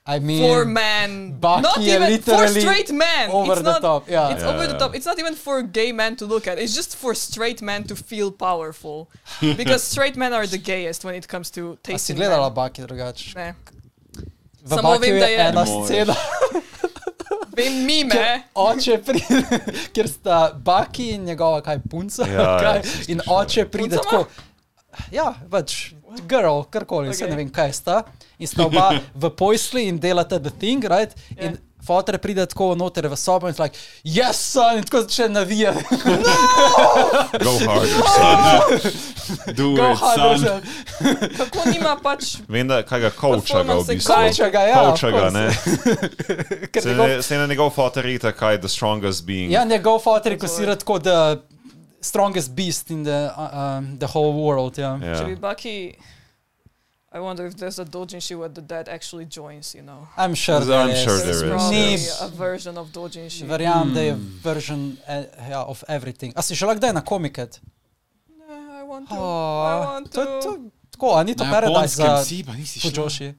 [0.05, 1.37] I mean, for men.
[1.39, 3.29] Baki not even for straight men.
[3.31, 4.33] over it's the not, top, yeah.
[4.33, 4.79] It's Yeah, over the yeah.
[4.79, 4.95] top.
[4.95, 6.59] It's not even for gay men to look at.
[6.59, 9.07] It's just for straight men to feel powerful.
[9.57, 12.17] Because straight men are the gayest when it comes to A si tasting.
[12.17, 12.55] gledala men.
[12.55, 13.31] Baki drugače?
[13.35, 13.53] Ne.
[14.63, 16.15] V Samo Bakiju vem, je da je- ena scena,
[17.55, 18.43] Vem mime.
[18.55, 19.59] oče pride,
[19.95, 22.25] ker sta Baki in njegova kaj punca.
[22.27, 23.35] Ja, kaj, ja, in slišal.
[23.35, 24.23] oče pride Punca ima?
[24.23, 24.29] tako.
[25.11, 25.91] Ja, pač,
[26.27, 27.13] girl, karkoli, okay.
[27.13, 28.03] se ne vem, kaj sta.
[28.43, 28.89] In sta oba
[29.23, 31.15] v pojsli in delata the thing, right?
[31.37, 31.47] Ja.
[31.47, 33.75] In fotor pride tako noter v sobo in je like,
[34.07, 35.83] yes, son, in tako začne navijati.
[37.43, 38.35] Go harder, son.
[39.57, 40.61] Do Go it, harder, son.
[41.37, 42.37] Kako nima pač.
[42.47, 44.07] Vem, da kaj ga coacha ga v bistvu.
[44.13, 45.33] Coacha ga, ja, Coacha of ga, course.
[45.33, 45.47] ne.
[46.81, 49.51] Se, njegov, ne, se na njegov fotor rita kaj the strongest being.
[49.51, 51.19] ja, njegov fotor kosira tako the
[52.01, 54.99] strongest beast in the, uh, um, the whole world, ja.
[55.03, 55.19] Ja.
[55.19, 55.75] Če bi Baki.
[57.15, 60.07] I wonder if there's a doujinshi where the dad actually joins, you know.
[60.17, 61.03] I'm sure I'm there is.
[61.03, 62.21] sure There's there is, probably yes.
[62.21, 63.45] a version of doujinshi.
[63.45, 66.33] Verjamem, da je version eh, ja, of everything.
[66.35, 67.61] A si šel kdaj na komiket?
[68.29, 69.15] Ne, I want to.
[69.15, 70.41] I Oh, want to, to.
[70.41, 70.57] to,
[70.91, 72.43] tako a ni to Na paradise za si.
[72.81, 73.33] Fujoshi?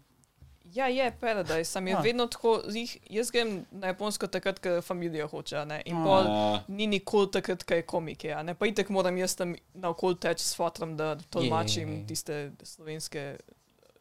[0.74, 2.00] Ja, je paradise, sam je Ja.
[2.00, 6.04] vedno tako, zih, jaz grem na Japonsko takrat, ko familija hoče, a ne, in Ah.
[6.04, 6.24] pol
[6.68, 10.42] ni nikoli takrat, ko je komike, a ne, pa itek moram jaz tam naokol teči
[10.44, 12.06] s fotrom, da tolmačim Je.
[12.06, 13.36] tiste slovenske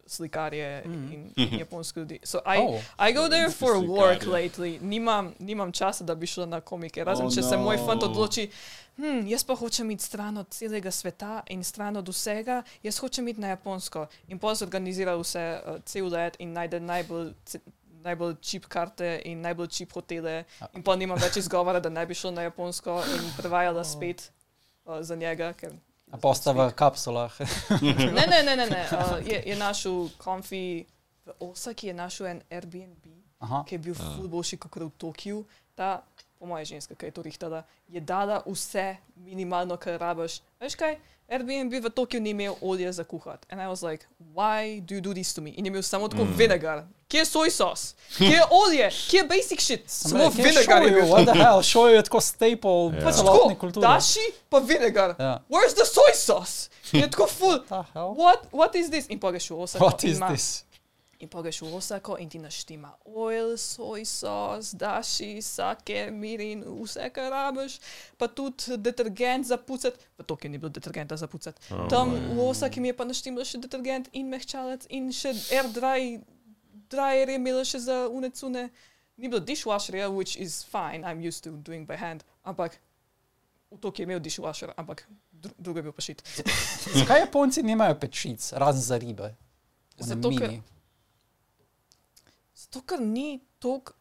[0.06, 1.14] slikarje Mhm.
[1.14, 2.20] in, in japonske ljudi.
[2.24, 2.80] So I, Oh.
[3.00, 3.88] I go there for Slikarje.
[3.90, 7.78] work lately, nimam, nimam časa, da bi šla na komike, razen Oh, če se moj
[7.78, 7.86] no.
[7.86, 8.50] fant odloči,
[8.96, 13.28] hm, jaz pa hočem iti stran od celega sveta in stran od vsega, jaz hočem
[13.28, 14.06] iti na Japonsko.
[14.28, 17.34] In pol se organizira vse, uh, cel let in najde najbolj.
[18.04, 22.14] Najbolj čip karte in najbolj čip hotele, in pa nimam več izgovora, da ne bi
[22.14, 24.32] šel na Japonsko in prevajala spet
[24.86, 25.54] uh, za njega.
[25.54, 25.72] Ker
[26.22, 27.32] posta v kapsulah.
[27.82, 28.66] ne, ne, ne, ne.
[28.69, 28.83] ne.
[28.93, 30.85] Uh, je, je našel konfi
[31.25, 33.06] v Osaki, je našel en Airbnb,
[33.40, 33.64] Aha.
[33.67, 35.43] ki je bil ful boljši kot v Tokiu.
[35.75, 36.03] Ta,
[36.38, 40.42] po moje ženska, ki je to rihtala, je dala vse minimalno, kar rabiš.
[40.61, 41.00] Veš kaj?
[41.32, 43.48] Airbnb v Tokiu ni imel olja za kuhati.
[43.51, 45.56] In I was like, why do you do this to me?
[45.58, 46.35] In je imel samo tako mm.
[46.38, 46.83] vinegar.
[47.14, 47.82] Kje je soj sos?
[48.17, 48.90] Kje je olje?
[49.06, 49.83] Kje je basic shit?
[49.88, 51.06] Samo vinegar je bil.
[51.06, 51.61] What the hell?
[51.64, 52.90] Šoju je tako staple Ja.
[52.90, 53.83] v Pač celotni tako, kulturi.
[53.83, 55.14] daši pa vinegar.
[55.19, 55.40] Ja.
[55.48, 56.69] Where's the soy sauce?
[56.92, 57.61] Je tako full.
[57.69, 58.14] The hell?
[58.16, 59.06] What, what is this?
[59.08, 59.85] In pa greš v Osako.
[59.85, 60.64] What is ima- this?
[61.19, 67.08] In pa greš v Osako in ti naštima oil, soj sos, daši, sake, mirin, vse,
[67.09, 67.77] kar rabiš,
[68.17, 69.95] pa tudi detergent za pucati.
[70.17, 71.61] V Tokiu ni bilo detergenta za pucati.
[71.72, 75.69] Oh, Tam v Osaki mi je pa naštimalo še detergent in mehčalec in še air
[75.69, 76.19] dry,
[76.94, 78.68] dryer je imelo še za unecune.
[79.18, 82.78] Ni bilo dishwasherja, which is fine, I'm used to doing by hand, ampak
[83.72, 86.22] v Tokiu je imel dishwasher, ampak dru drugo je bil pa šit.
[86.98, 89.34] Zakaj Japonci nimajo pečic, razen za ribe?
[89.98, 90.62] Zato, ker- mini.
[92.56, 93.94] Zato, ker ni toliko.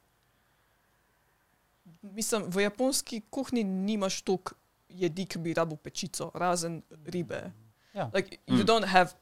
[2.02, 4.54] Mislim, v japonski kuhinji nimaš toliko
[4.88, 7.52] jedi, ki bi rabil pečico, razen ribe.
[7.94, 8.10] Ja.
[8.14, 9.12] Like, you don't have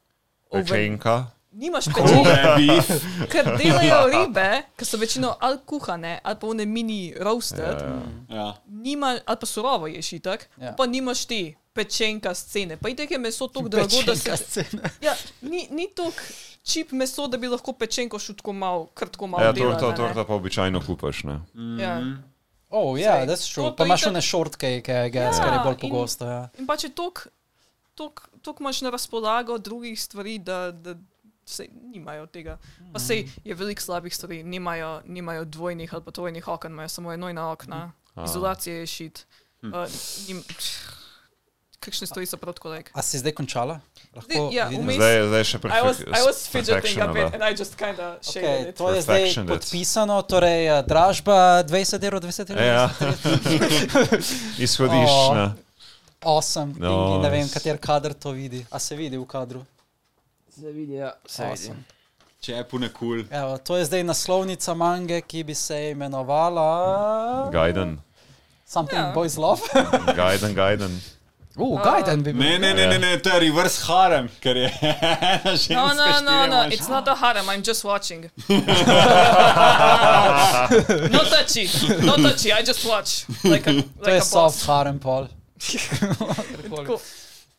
[0.49, 0.65] oven.
[0.65, 1.31] Pečenka.
[1.51, 1.85] Nimaš
[2.57, 2.87] beef.
[3.27, 7.59] ker delajo ribe, ki so večino ali kuhane, ali pa one mini roasted.
[7.59, 8.35] Ja, Yeah.
[8.35, 8.53] Ja.
[8.65, 10.73] Nima, ali pa surovo ješ itak, Ja.
[10.73, 11.41] pa nimaš ti
[11.73, 12.77] pečenka scene.
[12.77, 14.37] Pa itek je meso tako drago, da se.
[14.37, 14.89] Scena.
[15.01, 16.19] Ja, ni, ni toliko
[16.63, 19.43] čip meso, da bi lahko pečenko šel tako malo, kratko malo.
[19.43, 20.07] Ja, delala, torta, ne.
[20.07, 21.23] torta pa običajno kupaš.
[21.23, 21.39] Ne?
[21.79, 21.99] Ja.
[22.69, 23.65] Oh, ja, Saj, that's true.
[23.65, 26.25] to- Pa imaš one shortcake, I guess, Ja, kar je bolj pogosto.
[26.25, 26.49] Ja.
[26.57, 27.29] In pa če toliko
[28.59, 30.95] imaš na razpolago drugih stvari, da, da
[31.51, 32.57] se nimajo tega.
[32.93, 37.13] Pa sej je veliko slabih stvari, nimajo, nimajo dvojnih ali pa trojnih okn, imajo samo
[37.13, 38.23] enojna okna, A.
[38.23, 39.25] izolacija je šit.
[39.61, 39.67] Hm.
[39.67, 39.85] Uh,
[40.27, 40.43] nim,
[41.79, 42.91] kakšne stvari so prav tako like.
[42.93, 43.79] A si zdaj končala?
[44.15, 47.53] Lahko Ja, vmes- Zdaj, zdaj še I was, I was fidgeting a bit and I
[47.53, 48.75] just kind of shaded Okay, it.
[48.77, 52.65] to je zdaj podpisano, torej eh, dražba 20 evrov, 20 evrov.
[52.65, 52.85] Ja.
[54.65, 55.55] Izhodiščna.
[56.21, 56.73] Awesome.
[56.77, 56.91] No.
[57.07, 58.65] In, in ne vem, kater kader to vidi.
[58.69, 59.65] A se vidi v kadru?
[60.59, 61.11] Se vidi, ja.
[61.25, 61.53] Se vidi.
[61.53, 61.83] Awesome.
[62.41, 63.23] Če je pune kul.
[63.31, 67.99] Evo, to je zdaj naslovnica mange, ki bi se imenovala Gajden,
[68.65, 69.11] Something Ja.
[69.13, 69.61] Boys Love.
[70.19, 71.01] gajden, gajden.
[71.55, 72.41] Uh, Gajden bi bil.
[72.41, 74.69] Ne, ne, ne, ne, ne, to je reverse harem, ker je.
[75.75, 76.73] No, no, no, no, mož.
[76.73, 78.21] it's not a harem, I'm just watching.
[81.11, 81.67] no touchy,
[82.01, 83.25] no touchy, I just watch.
[83.43, 85.27] Like a, To like je a soft harem pol.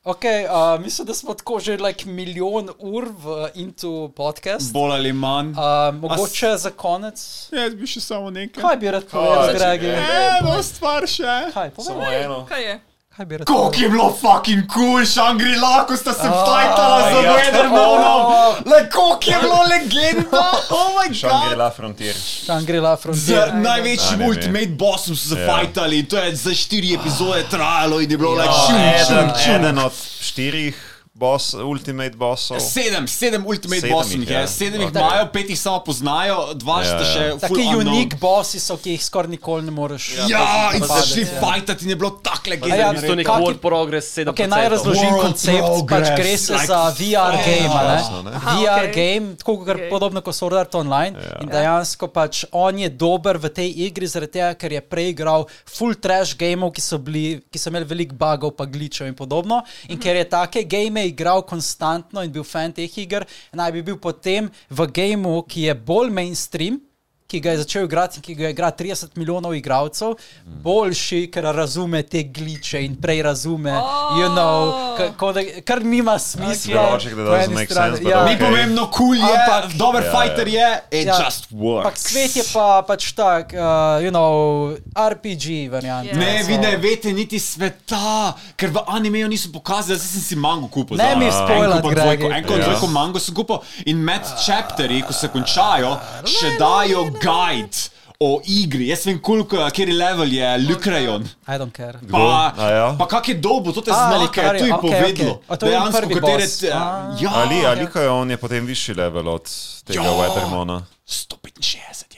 [0.02, 0.10] Tako.
[0.10, 4.72] Ok, uh, mislim, da smo tako že like milijon ur v Into podcast.
[4.72, 5.50] Bolj ali manj.
[5.50, 7.48] Uh, mogoče za konec.
[7.52, 8.62] Jaz bi še samo nekaj.
[8.62, 9.86] Kaj bi rad povedal, Gregi?
[9.86, 11.50] Eno stvar še.
[11.55, 12.47] Kaj, povej, Samo eno.
[12.48, 12.81] Kaj je?
[13.16, 13.82] Kaj bi Koliko povedal?
[13.82, 17.32] je bilo fucking cool, Shangri-La, ko sta se fajtala z ja.
[17.32, 18.23] Weathermanom.
[18.66, 20.44] Le, koliko je bilo legenda.
[20.73, 21.16] Oh my god.
[21.16, 22.15] Shangri-La Frontier.
[22.15, 23.55] Shangri-La Z Frontier.
[23.55, 24.28] največjim ne, ne.
[24.28, 25.47] ultimate bossom so se Ja.
[25.49, 28.76] fajtali in to je za štiri epizode trajalo in je bilo like Oh, šum,
[29.07, 29.55] šum, šum.
[29.55, 32.57] eden od štirih boss, ultimate bossov.
[32.60, 34.36] Sedem, sedem ultimate Sedem bossov jih je.
[34.41, 34.47] je.
[34.49, 37.10] Sedem jih imajo, pet jih samo poznajo, dva Ja, sta ja.
[37.12, 40.07] še Taki unik bossi so, ki jih skoraj nikoli ne moreš.
[40.31, 41.41] Ja, in so padeti, šli ja.
[41.41, 42.92] fajtati in je bilo tako ja, legendarno.
[42.92, 44.32] V bistvu nek world progress 7%.
[44.32, 45.68] Okay, naj razložim koncept.
[45.92, 47.68] Pač gre se like- za VR game.
[47.70, 47.94] a ne?
[47.99, 48.32] Jasno, ne?
[48.41, 48.94] Aha, VR ok.
[48.97, 49.84] game, tako kot Ok.
[49.91, 51.12] podobno kot Sword Art Online.
[51.20, 51.39] Ja.
[51.44, 55.44] In dejansko pač on je dober v tej igri, zaradi tega, ker je prej igral
[55.68, 59.60] full trash gameov, ki so, bili, ki so imeli veliko bugov, pa glitchov in podobno.
[59.92, 63.98] In ker je take game igral konstantno in bil fan teh iger, naj bi bil
[63.98, 66.81] potem v gameu, ki je bolj mainstream.
[67.32, 70.12] Ki ga je začel igrati in ki ga igra 30 milijonov igralcev,
[70.62, 73.72] boljši, ker razume te gliče in prej razume,
[74.18, 76.98] you know, ka- ko da, kar nima smisla.
[77.00, 77.66] Strani.
[77.72, 78.24] sense, but Ja.
[78.24, 78.38] Ni Okay.
[78.46, 81.24] pomembno, kul cool je, Ampak- dober Ja, fighter je, it Ja.
[81.24, 81.86] just works.
[81.86, 83.58] Ampak svet je pa pač tak, uh,
[84.02, 86.06] you know, RPG variant.
[86.06, 86.16] Ja.
[86.16, 90.36] Ne, So- vi ne veste niti sveta, ker v animeju niso pokazali, zdaj sem si
[90.36, 90.96] mango kupil.
[90.96, 92.34] Ne mi eno spoilati, pa dvojko, Gregi.
[92.38, 92.64] Enko Ja.
[92.64, 95.96] dvojko mango sem kupil in med chapterji, ko se končajo,
[96.26, 97.78] še dajo guide
[98.23, 98.86] o igri.
[98.89, 101.23] Jaz vem, koliko, kjer level je Lukrajon.
[101.49, 101.99] I don't care.
[102.10, 102.94] Pa, ja?
[102.99, 105.10] pa kak je dobo, to te A, znake je tu povedalo.
[105.10, 105.34] okej.
[105.49, 105.78] A to je
[106.20, 107.17] katere A.
[107.20, 109.51] Ja, Ali, ali ko je on je potem višji level od
[109.84, 110.10] tega Ja.
[110.10, 110.83] Weathermona?
[111.07, 112.11] 165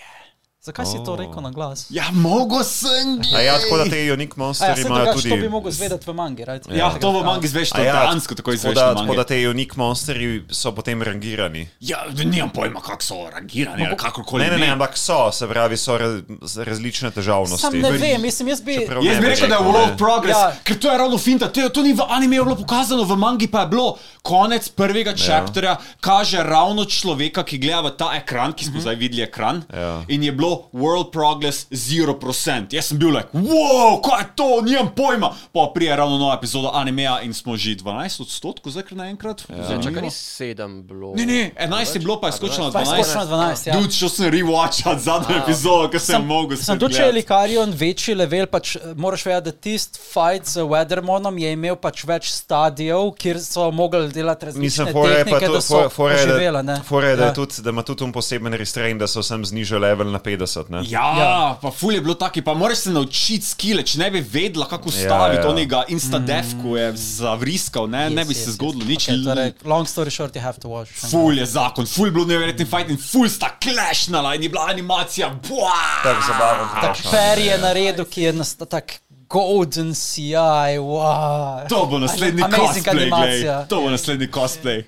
[0.65, 1.19] Zakaj si to Oh.
[1.19, 1.87] rekel na glas?
[1.91, 3.21] Ja, mogo sem.
[3.29, 5.29] A ja, tako da te Unique ja, Monsteri se imajo tudi.
[5.29, 6.65] to bi mogel zvedeti v mangi, right?
[6.71, 8.75] Ja, to v mangi zveš, to A je ja, dejansko tako tako izveš.
[8.75, 11.69] da, tako da te Unique Monsteri so potem rangirani.
[11.81, 14.43] Ja, nimam pojma, kako so rangirani, ali kakorkoli.
[14.43, 16.15] Ne, ne, ne, ampak so, se pravi, so raz,
[16.57, 17.61] različne težavnosti.
[17.61, 18.73] Sam ne vem, mislim, jaz bi...
[19.03, 19.97] Jaz bi rekel, da je World.
[19.99, 20.49] Progress, Ja.
[20.49, 20.57] ja.
[20.65, 21.49] ker to je ravno finta.
[21.49, 25.13] To, je- to ni v animeju bilo pokazano, v mangi pa je bilo konec prvega
[25.17, 29.61] chapterja, kaže ravno človeka, ki gleda v ta ekran, ki smo zdaj videli ekran.
[29.69, 30.01] Ja.
[30.09, 32.73] In je bilo World Progress 0%.
[32.73, 35.29] Jaz sem bil like, wow, kaj je to, nimam pojma.
[35.53, 39.45] Pa prije ravno nova epizoda animeja in smo že 12 odstotkov, zdaj kar naenkrat.
[39.45, 41.13] Zdaj, čakaj, ni sedem bilo.
[41.17, 43.05] Ne, ne, 11 je bilo, pa je skočilo na Pa je 12.
[43.05, 43.77] skočilo na 12, ja.
[43.77, 46.57] Dude, šel sem rewatchat zadnjo epizodo, ker sem mogel.
[46.57, 47.13] Sem spet tudi, če je.
[47.13, 52.07] Likarion večji level, pač eh, moraš vedeti, da tisti fight z Weathermonom je imel pač
[52.09, 55.81] več stadijev, kjer so mogli delati različne Mislim, fora je pa tehnike, to, da so
[55.81, 56.81] je, poživela, da, ne.
[56.83, 57.29] fora je, da, Ja.
[57.29, 60.71] je tudi, da ima tudi un poseben restrain, da so vsem znižali level na 50.
[60.71, 60.81] Ne?
[60.85, 64.21] Ja, ja, pa ful je bilo taki, pa moraš se naučiti skile, če ne bi
[64.23, 65.45] vedela, kako staviti ja.
[65.45, 69.09] ja, onega instadev, ko je zavriskal, ne, ne bi se zgodilo nič.
[69.09, 70.91] Okay, torej, long story short, you have to watch.
[71.11, 74.67] Ful je zakon, ful je bilo neverjetni fight in ful sta klešnala in je bila
[74.69, 75.31] animacija.
[75.45, 76.03] buah!
[76.03, 76.67] Tako zabaven.
[76.81, 78.93] Tak Perry je naredil, ki je nasta tak
[79.29, 80.35] golden CI,
[80.79, 81.69] wow.
[81.69, 83.45] To bo naslednji Amazing cosplay, glej.
[83.69, 84.85] To bo naslednji cosplay.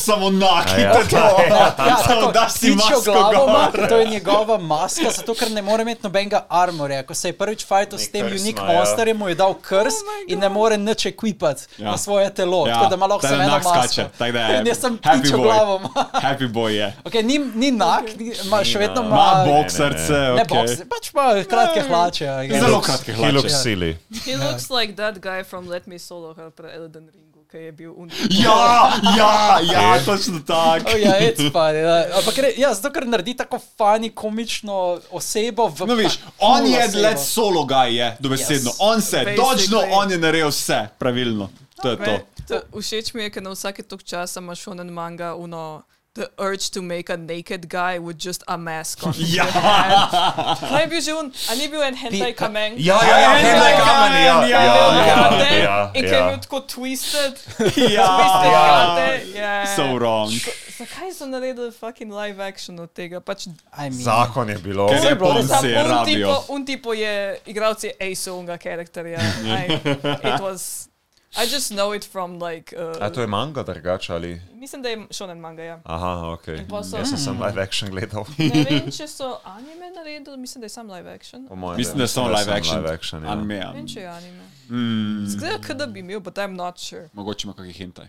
[0.00, 0.92] Samo naki, ja.
[0.92, 1.16] to je to.
[1.16, 5.82] Ja, Samo tako, daš si masko glavo to je njegova maska, zato ker ne more
[5.82, 7.02] imeti nobenega armorja.
[7.02, 8.78] Ko se je prvič fajtal s tem Unique ima, ja.
[8.78, 9.94] Monsterjem, mu je dal krs
[10.28, 11.90] in ne more nič ekvipati Ja.
[11.90, 12.66] na svoje telo.
[12.66, 13.60] Ja, Tako da da samo ne da
[14.60, 14.98] In jaz sem
[15.32, 15.42] boy.
[15.42, 15.80] glavo.
[16.12, 16.96] Happy boy je.
[17.04, 19.16] Okay, ni, ni nak, ni, ima, še vedno ima.
[19.16, 20.48] Ma ne, boksarce, Ne, ok.
[20.48, 22.26] boks, pač pa kratke hlače.
[22.60, 23.67] Zelo kratke hlače.
[23.68, 23.96] Silly.
[24.24, 27.72] He looks like that guy from Let Me Solo Her pri Elden Ringu, ki je
[27.72, 28.10] bil un.
[28.30, 30.90] Ja, ja, ja, točno tako.
[30.94, 31.82] Oh, ja, it's funny.
[31.82, 32.18] da.
[32.18, 36.84] Ampak re, ja, zato, ker naredi tako fani, komično osebo v No, viš, on je
[36.84, 37.02] osebo.
[37.02, 38.70] let solo guy, je, dobesedno.
[38.70, 38.76] Yes.
[38.80, 41.50] On se, točno on je naredil vse, pravilno.
[41.82, 42.18] To je to.
[42.48, 45.82] To, všeč mi je, ker na vsake tok časa imaš onen manga, uno,
[46.18, 49.14] the urge to make a naked guy with just a mask on.
[49.16, 49.46] Ja.
[50.60, 52.74] Kaj je bil že un, a ni bil en hentai ka- kamen?
[52.76, 56.02] Ja, ja, ja, Ja, Hentai ja, Kamen, ja, ja, ja, ja, ja, Gate, ja, in
[56.02, 56.26] ki je ja.
[56.28, 57.34] bil tako twisted,
[57.76, 58.10] Ja,
[58.44, 58.96] ja.
[58.98, 59.38] gate.
[59.38, 59.66] Ja.
[59.76, 60.32] So wrong.
[60.78, 63.20] Zakaj so naredili fucking live action od tega?
[63.20, 64.88] Pač, I mean, Zakon je bilo.
[64.88, 66.34] Ker Japonci sam, un, rabijo.
[66.48, 67.14] un tipo je
[67.46, 69.18] igralec je Ace unga karakterja.
[70.28, 70.88] It was,
[71.36, 74.40] I just know it from like, uh, A to je manga drugače ali?
[74.52, 75.80] mislim, da je shonen manga, ja.
[75.84, 76.44] Aha, ok.
[76.44, 78.24] so- Jaz sem sem live action gledal.
[78.38, 81.48] Ne vem, če so anime naredili, mislim, da je sam live action.
[81.48, 82.76] Po mojem, Mislim, da je samo live action.
[82.78, 83.30] Live action ja.
[83.30, 83.54] Anime.
[83.54, 84.44] Ne vem, če je anime.
[84.68, 87.08] Mm, Zgleda, da bi imel, but I'm not sure.
[87.12, 88.08] mogoče ima kakšen hentai.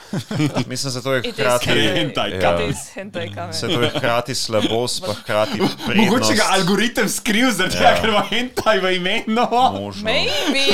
[0.66, 1.70] Mislim, da to je hkrati.
[1.70, 2.58] hentai, ja.
[2.94, 3.54] Hentai kamen.
[3.54, 6.32] Se to je hkrati slabost, pa hkrati Mogoče prednost.
[6.32, 7.94] ga algoritem skril, tega, Ja.
[7.96, 9.46] ker ima hentai v imenu.
[9.72, 10.04] Možno.
[10.04, 10.64] Maybe.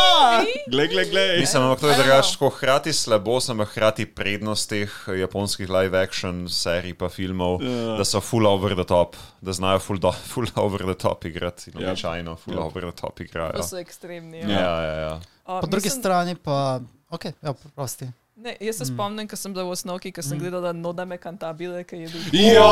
[0.70, 1.40] Glej, glej, glej.
[1.40, 6.48] Mislim, ampak to je drugače tako hkrati slabost, ampak hkrati prednost teh japonskih live action
[6.48, 7.96] serij pa filmov, Ja.
[7.96, 11.70] da so full over the top, da znajo full, do, full over the top igrati,
[11.70, 11.76] Yep.
[11.82, 12.62] običajno full Yep.
[12.62, 13.52] over the top igrajo.
[13.52, 14.38] To so ekstremni.
[14.40, 14.48] Ja.
[14.50, 15.14] Ja, ja, ja.
[15.46, 16.80] Uh, po drugi mislim- strani pa,
[17.10, 18.08] ok, ja, prosti.
[18.40, 21.96] Ne, jaz se spomnim, ko sem bila v osnovki, ko sem gledala Nodame Cantabile, ki
[21.98, 22.22] je bil.
[22.46, 22.68] Ja!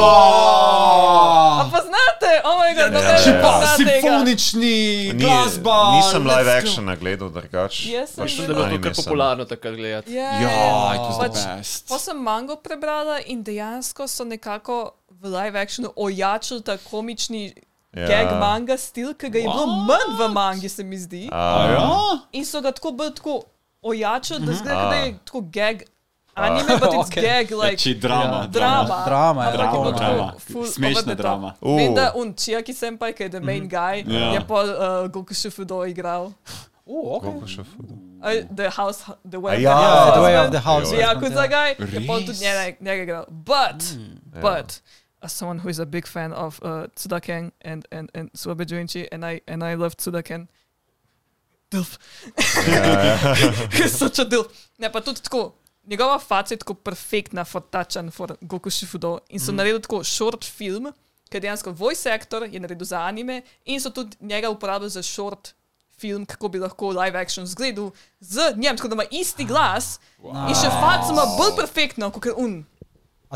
[1.58, 3.40] A pa znate, oh moj bog, Ja, da ja, Še ja.
[3.42, 4.76] pa simfonični
[5.10, 5.76] Ni, glasba.
[5.92, 7.90] nisem live actiona gledal drugače.
[7.90, 8.36] Jaz sem Pač.
[8.38, 9.04] Da je bilo to sem.
[9.04, 10.14] popularno takrat gledati.
[10.14, 10.56] Ja, Ja,
[10.94, 11.84] it was the Pač- best.
[11.86, 14.78] Pa sem mango prebrala in dejansko so nekako
[15.12, 17.52] v live actionu ojačali ta komični
[17.90, 18.06] Ja.
[18.06, 21.28] gag manga stil, ki ga je bilo manj v mangi, se mi zdi.
[21.28, 21.92] A, Ja?
[22.32, 23.42] In so ga tako bolj tako
[23.82, 24.90] ojačali, da zgleda, A.
[24.90, 25.82] da je tako gag
[26.34, 27.22] anime, but it's Okay.
[27.22, 27.76] gag like.
[27.76, 28.46] Či drama.
[28.46, 29.04] Drama.
[29.06, 30.26] Drama, ja, Ampak Drama, bilo drama.
[30.26, 31.18] tako full Smešna the top.
[31.18, 31.54] drama.
[31.60, 31.76] Uh.
[31.76, 34.32] Vem, da un Chiaki senpai, ki je the main guy, Ja.
[34.32, 34.70] je pa uh,
[35.10, 36.32] Goku Shufudo igral.
[36.90, 37.22] Uh, ok.
[37.22, 37.94] Koliko še fudo?
[38.24, 40.92] Uh, the house, the way, ja, the Ja, house The Way of the House.
[40.92, 43.24] Ja, Ja, kot za gaj, je pa tudi njega, njega igral.
[43.28, 43.84] But,
[44.34, 44.40] Ja.
[44.40, 44.80] but,
[45.20, 49.04] as someone who is a big fan of uh, Tsudaken and and and Suabe Joinchi,
[49.12, 50.46] and I and I love Tsudaken.
[51.70, 51.98] Dilf.
[53.76, 54.46] He's such a dilf.
[54.78, 55.52] Ne, pa tudi tako.
[55.88, 59.18] Njegova faca je tako perfektna, fotačen for Goku Shifudo.
[59.28, 59.56] In so mm.
[59.56, 60.92] naredili tako short film,
[61.32, 65.54] je dejansko voice actor, je naredil za anime, in so tudi njega uporabili za short
[65.98, 67.90] film, kako bi lahko live action zgledal
[68.20, 70.00] z njim, tako da ima isti glas.
[70.18, 70.48] Wow.
[70.48, 72.64] In še faca ima bolj perfektno, kot je un.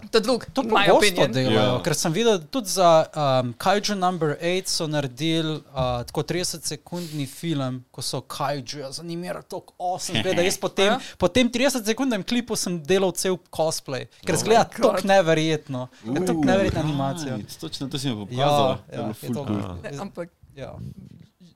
[0.02, 1.32] Ta drug, To my pogosto opinion.
[1.32, 1.82] delajo, Ja.
[1.82, 5.62] ker sem videl tudi za um, Kaiju Number 8 so naredili uh,
[6.02, 11.00] tako 30-sekundni film, ko so Kaiju zanimirali tako 8 let, da jaz po tem, Ja.
[11.18, 14.92] po tem 30-sekundnem klipu sem delal cel cosplay, ker Oh zgleda God.
[14.92, 15.88] tako neverjetno.
[16.06, 17.36] Je tako neverjetna animacija.
[17.36, 18.76] Nice, Točno to si mi Ja, pokazal.
[18.78, 19.76] to je ja, je ful to- cool.
[19.82, 20.72] Ne, ampak Ja.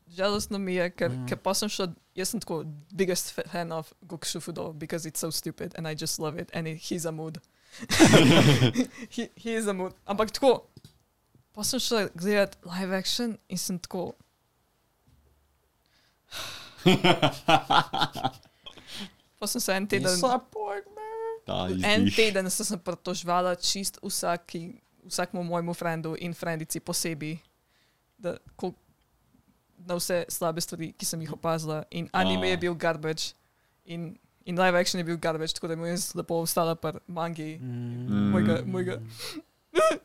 [0.08, 1.26] žalostno mi je, ker, Mm.
[1.26, 5.18] ker pa sem šel, jaz sem tako biggest fa- fan of Goku Shufudo, because it's
[5.18, 7.38] so stupid and I just love it and it, he's a mood.
[9.14, 9.92] he, he is a mood.
[10.08, 10.64] Ampak tako,
[11.52, 14.14] pa sem šel gledat live action in sem tako,
[19.38, 20.20] pa sem se en teden.
[21.46, 27.36] Ta en teden sem se pritožvala čist vsaki, vsakmu mojemu frendu in frendici posebej,
[28.18, 28.72] da, ko,
[29.86, 31.84] na vse slabe stvari, ki sem jih opazila.
[31.90, 32.50] In anime Ah.
[32.50, 33.34] je bil garbage
[33.84, 37.58] in, in live action je bil garbage, tako da mu je lepo ostala par mangi.
[37.58, 38.30] Mm.
[38.30, 38.96] Mojega, mojega.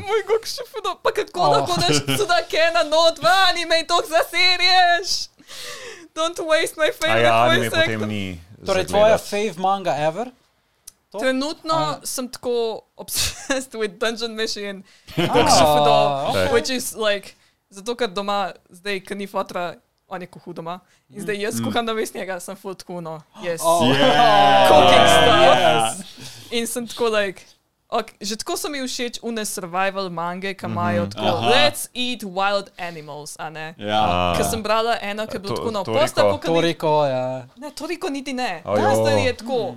[0.00, 1.50] Moj gok še fudo, pa kako Oh.
[1.52, 5.28] lahko daš tudi kena not v anime in to zaserješ.
[6.12, 8.08] Don't waste my A favorite ja, anime voice potem actor.
[8.08, 8.24] ni.
[8.60, 10.28] Torej, tvoja fave manga ever?
[11.10, 11.18] To?
[11.18, 12.54] Trenutno A- sem tako
[12.96, 14.84] obsessed with Dungeon Mission,
[15.16, 15.96] Ah, Shifudo,
[16.30, 16.52] okay.
[16.52, 17.34] which is like,
[17.70, 18.40] zato ker doma,
[18.70, 19.74] zdaj, ker ni fotra,
[20.10, 20.80] on je kuhu doma.
[21.08, 23.60] In zdaj jaz kuham na mest njega, sem full tako, no, yes.
[23.64, 23.86] Oh.
[23.86, 24.68] Yeah.
[24.68, 26.18] Cooking stuff.
[26.18, 26.52] Yes.
[26.52, 27.42] In sem tako, like,
[27.88, 31.50] okay, že tako so mi všeč une survival mange, ki imajo tako, Aha.
[31.50, 33.74] let's eat wild animals, a ne.
[33.78, 34.34] Ja.
[34.36, 36.02] Ker sem brala eno, ki je bilo tako, no, Toriko.
[36.02, 36.54] postapokaliptično.
[36.60, 37.46] Toriko, ja.
[37.56, 38.62] Ne, toliko niti ne.
[38.64, 38.96] Ajo.
[39.02, 39.74] Zdaj je tako.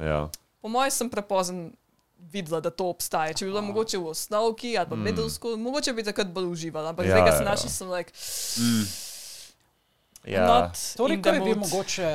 [0.00, 0.28] Ja.
[0.60, 1.70] Po mojem sem prepozen
[2.32, 3.32] videla, da to obstaja.
[3.32, 5.02] Če bi bilo mogoče v osnovki ali pa mm.
[5.02, 6.92] middle school, mogoče bi takrat bolj uživala.
[6.92, 7.50] Ampak Ja, zdaj, ko ja, sem ja.
[7.50, 8.12] našla, sem like,
[8.58, 8.84] Mm.
[10.28, 10.72] Ja.
[10.96, 12.10] Toliko in je bil mogoče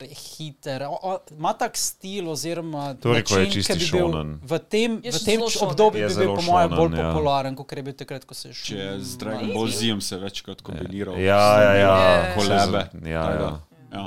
[0.00, 0.84] prehiter.
[1.30, 4.38] Ima tak stil, oziroma Toliko je način, čisti ki bi bil shonen.
[4.42, 7.02] V tem, Je v tem obdobju Je bi bil, po mojem, bolj ja.
[7.04, 8.78] popularen, kot je bil takrat, ko se je Če še.
[8.78, 11.20] je z Dragon Ball Z se večkrat kombiniral.
[11.20, 11.92] Ja, ja, ja.
[11.98, 12.34] Yeah.
[12.38, 12.82] Kolebe.
[13.04, 13.50] Ja, ja.
[13.92, 14.06] ja.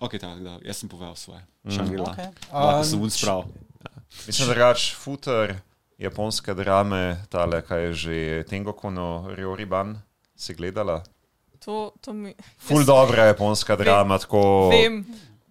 [0.00, 1.42] Ok, tako da, jaz sem povedal svoje.
[1.68, 2.14] Šangila.
[2.14, 2.30] Okay.
[2.52, 3.44] Lahko Um, sem un sprav.
[4.26, 5.56] Mislim, da drugač futer
[5.98, 8.16] japonske drame, tale, kaj je že
[8.48, 9.98] Tengoku no Ryoriban,
[10.36, 11.02] si gledala?
[11.64, 12.34] To, to mi.
[12.58, 14.68] Ful dobra japonska drama, tako.
[14.68, 15.04] Vem,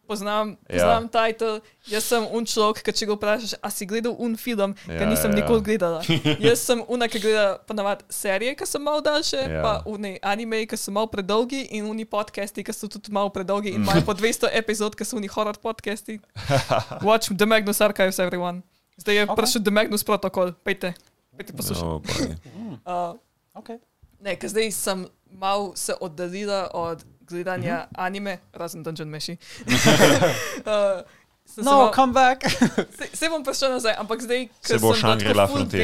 [0.07, 0.75] poznam, Ja.
[0.75, 1.09] poznam ja.
[1.31, 1.59] titel.
[1.87, 5.07] Jaz sem un človek, ki če ga vprašaš, a si gledal un film, ki Ja,
[5.07, 5.39] nisem ja, ja.
[5.39, 6.01] nikoli gledala.
[6.51, 9.61] Jaz sem una, ki gleda ponavadi serije, ki so malo daljše, Ja.
[9.63, 13.71] pa uni anime, ki so malo predolgi in uni podcasti, ki so tudi malo predolgi
[13.71, 16.19] in imajo po 200 epizod, ki so uni horror podcasti.
[17.07, 18.61] Watch The Magnus Archives, everyone.
[18.99, 19.29] Zdaj je Ok.
[19.29, 19.37] okay.
[19.39, 20.91] prišel The Magnus protokol, pejte,
[21.33, 21.87] pejte poslušati.
[21.87, 22.35] Oh, boy.
[22.83, 23.15] Uh,
[23.55, 23.79] okay.
[24.21, 27.81] Ne, ker zdaj sem mal se oddaljila od gledanja Mhm.
[27.81, 27.95] mm -hmm.
[27.97, 29.37] anime, razen Dungeon Meshi.
[29.65, 31.01] uh,
[31.45, 32.43] sem se No, mal- come back.
[32.97, 35.35] se, se bom prišel nazaj, ampak zdaj, Se ker bo sem Frontier.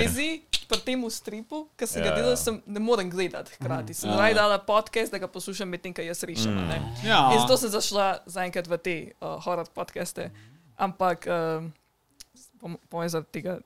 [0.03, 2.35] busy pri tem stripu, ki sem Ja, ga ja.
[2.35, 3.93] sem ne morem gledati hkrati.
[3.93, 4.17] Sem Ja.
[4.17, 6.53] raje dala podcast, da ga poslušam medtem, ko jaz rišem.
[6.53, 6.59] Mm.
[6.59, 7.05] Mm.
[7.05, 7.31] Ja.
[7.33, 10.31] In zato sem zašla zaenkrat v te uh, horror podcaste.
[10.77, 11.73] Ampak, um,
[12.59, 13.59] po, mojem, zaradi tega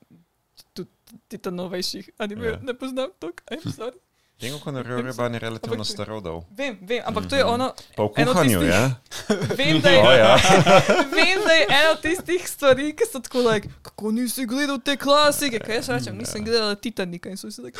[1.28, 2.52] tudi novejših anime Ja.
[2.52, 2.62] yeah.
[2.62, 3.42] ne poznam toliko.
[3.50, 3.98] I'm sorry.
[4.42, 6.42] Tengoku no Ryoriban je relativno starodov.
[6.50, 8.82] Vem, vem, ampak to je ono, Pa v Eno kuhanju, tistih- ja?
[9.60, 10.34] vem, da je, O, ja.
[11.16, 14.96] vem, da je ena od tistih stvari, ki so tako, like, kako nisi gledal te
[14.96, 17.78] klasike, kaj jaz rečem, nisem gledal Titanika in so vsi like,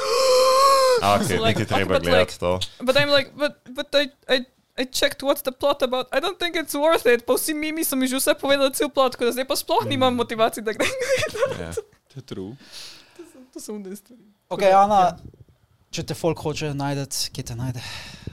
[1.02, 2.52] A, ok, So like, niti okay, treba but gledati to.
[2.80, 4.38] but I'm like, but, but I, I,
[4.78, 7.82] I checked what's the plot about, I don't think it's worth it, pa vsi mimi
[7.82, 10.72] so mi že vse povedali cel plot, tako da zdaj pa sploh nimam motivacije, da
[10.72, 10.86] grem.
[11.58, 11.74] Ja.
[11.74, 12.54] To je true.
[13.50, 14.22] To so unde stvari.
[14.48, 15.18] Ok, Ana,
[15.92, 17.82] če te folk hoče najti, kje te najde?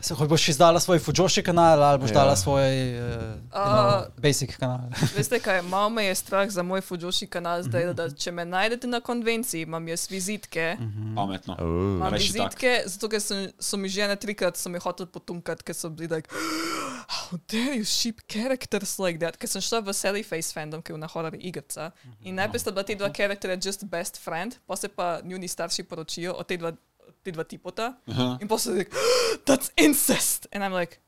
[0.01, 2.21] Se boš izdala svoj Fujoshi kanal ali boš Ja.
[2.21, 4.87] dala svoj uh, uh, basic kanal?
[5.17, 8.87] Veste kaj, malo me je strah za moj Fujoshi kanal zdaj, da če me najdete
[8.87, 10.77] na konvenciji, imam jaz vizitke.
[11.15, 11.57] Pametno.
[11.59, 12.35] Uh, Imam Reši tak.
[12.39, 15.91] vizitke, zato ker sem, so mi že ene trikrat so mi hoteli potunkati, ker so
[15.91, 16.31] bili like,
[17.19, 20.95] how dare you ship characters like that, ker sem šla v Sally Face fandom, ki
[20.95, 21.91] je na horror igrica.
[22.23, 25.83] In najprej sta bila te dva karakterja just best friend, pa se pa njuni starši
[25.91, 26.71] poročijo od te dva,
[27.19, 27.93] od te dva tipota.
[28.07, 28.37] Aha.
[28.41, 28.91] In pa so like,
[29.45, 30.47] that's incest!
[30.51, 30.99] And I'm like,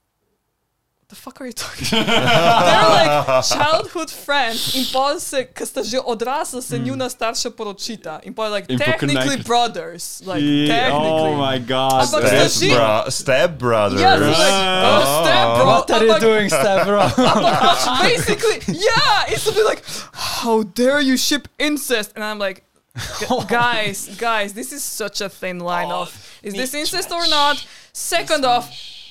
[1.00, 1.88] what The fuck are you talking?
[1.92, 6.86] They're like childhood friends in pol se, ki sta že odrasla, se hmm.
[6.86, 8.20] njuna starša poročita.
[8.24, 10.24] In pol like In technically connect- brothers.
[10.26, 11.32] Like Yeah, oh technically.
[11.32, 11.92] Oh my god.
[11.92, 14.00] Ah, ampak that's- sta že- Bra- Step brother.
[14.00, 14.88] Yeah, so like, ah.
[14.88, 15.66] oh, step bro.
[15.68, 17.00] What are you ampak- doing, Stavro?
[17.04, 19.84] Ampak pač basically, yeah, it's something like,
[20.16, 22.16] how dare you ship incest?
[22.16, 22.64] And I'm like,
[22.96, 26.12] "Gu- guys, guys, this is such a thin line of,
[26.44, 27.66] is this incest or not?
[27.94, 28.68] Second off,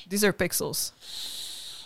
[0.07, 0.91] these are pixels.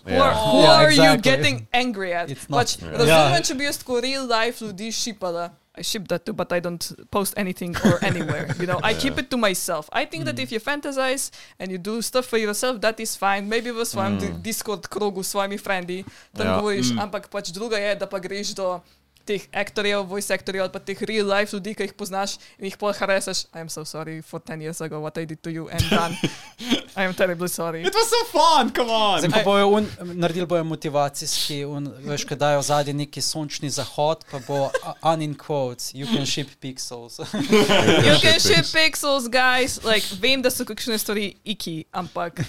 [0.06, 2.30] Who are, who Yeah, are you getting angry at?
[2.30, 2.98] It's not- Pač, Yeah.
[3.00, 5.52] razumem, če bi jaz real life ljudi šipala.
[5.78, 6.80] I ship that too, but I don't
[7.12, 8.48] post anything or anywhere.
[8.60, 9.90] You know, I keep it to myself.
[9.92, 13.50] I think that if you fantasize and you do stuff for yourself, that is fine.
[13.50, 14.42] Maybe v svojem mm.
[14.42, 16.06] Discord krogu s svojimi frendi
[16.38, 16.56] tam Ja.
[16.62, 18.80] govoriš, ampak pač druga je, da pa greš do
[19.26, 22.78] teh aktorjev, voice aktorjev ali pa teh real life ljudi, ki jih poznaš in jih
[22.78, 23.46] pol haresaš.
[23.54, 26.18] I am so sorry for 10 years ago what I did to you and done.
[26.98, 27.82] I am terribly sorry.
[27.82, 29.20] It was so fun, come on.
[29.20, 34.26] Zdaj pa bojo un, naredili bojo motivacijski, un, veš, kaj dajo zadnji neki sončni zahod,
[34.32, 37.20] pa bo uh, un in quotes, you can ship pixels.
[38.06, 39.84] You can ship pixels, guys.
[39.84, 42.46] Like, vem, da so kakšne stvari iki, ampak.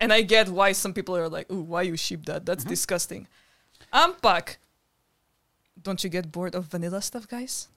[0.00, 2.44] And I get why some people are like, ooh, why you ship that?
[2.44, 3.28] That's disgusting.
[3.92, 4.56] Ampak,
[5.82, 7.68] don't you get bored of vanilla stuff, guys?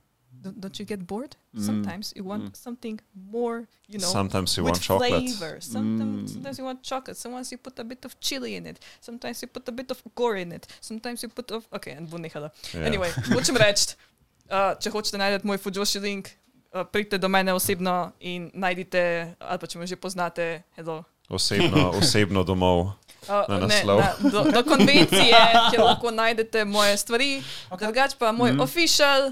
[0.42, 1.36] Don't, don't you get bored?
[1.58, 3.00] Sometimes you want something
[3.32, 4.08] more, you know.
[4.08, 5.10] Sometimes you with want chocolate.
[5.10, 5.58] flavor.
[5.62, 7.18] Sometimes, sometimes you want chocolate.
[7.18, 8.80] Sometimes you put a bit of chili in it.
[9.00, 10.68] Sometimes you put a bit of gore in it.
[10.82, 12.52] Sometimes you put of okay, and bom nehala.
[12.74, 12.84] Ja.
[12.84, 13.96] Anyway, hočem reči,
[14.52, 16.36] uh, če hočete najti moj Fujoshi link,
[16.74, 21.04] uh, pridite do mene osebno in najdite, ali pa če me že poznate, hello.
[21.30, 22.92] Osebno, osebno domov.
[23.26, 23.98] Uh, Na ne, naslov.
[23.98, 25.38] na, do, do konvencije,
[25.70, 27.44] kjer lahko najdete moje stvari.
[27.70, 27.78] Okay.
[27.80, 28.60] Drugač pa moj mm.
[28.60, 29.32] official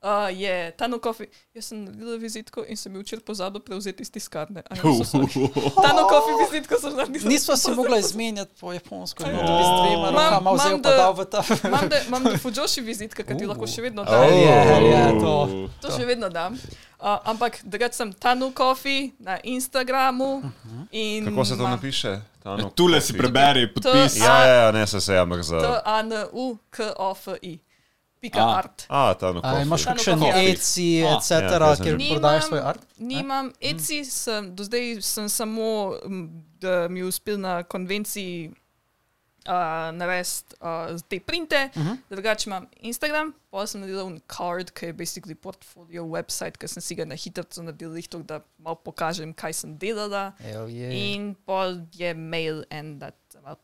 [0.00, 1.26] uh, je Tano Coffee.
[1.54, 4.62] Jaz sem naredila vizitko in sem včeraj pozabil prevzeti iz tiskarne.
[4.66, 5.30] I am so sorry.
[5.76, 7.28] Tano Coffee vizitko sem naredila.
[7.28, 9.32] Nismo se mogli izmenjati po japonsko, Ja.
[9.32, 11.42] no, da bi s dvema rokama vzel pa da- dal v ta.
[11.64, 14.08] Imam da, imam da Fujoshi vizitka, ki ti lahko še vedno Oh.
[14.08, 14.24] dam.
[14.24, 15.34] Je, je, to.
[15.80, 16.58] To še vedno dam.
[16.98, 20.42] Uh, ampak drugač sem Tanu Coffee na Instagramu.
[20.90, 22.18] In Kako se to imam napiše?
[22.48, 24.14] Tano Tule si preberi podpis.
[24.14, 25.60] To- Ja, ja, ja, ne se se, ampak za.
[25.60, 27.58] T-A-N-U-K-O-F-I.
[28.20, 28.56] Pika Ah.
[28.58, 28.82] art.
[28.88, 29.94] A, Tano A, imaš Coffee.
[29.94, 30.50] kakšen Coffee.
[30.50, 32.80] Etsy, A, etc., ja, sem kjer že- prodajaš svoj art?
[32.98, 35.94] Nimam Etsy, sem, do zdaj sem samo,
[36.58, 38.50] da mi je uspel na konvenciji
[39.46, 39.52] uh,
[39.92, 41.96] narediti uh, te printe, uh -huh.
[42.10, 46.80] drugače imam Instagram, pa sem naredil un card, ki je basically portfolio website, ki sem
[46.82, 50.32] si ga na hitro naredil, lihto, da malo pokažem, kaj sem delala.
[50.38, 51.12] Hell yeah.
[51.12, 53.58] In pol je mail and that's about.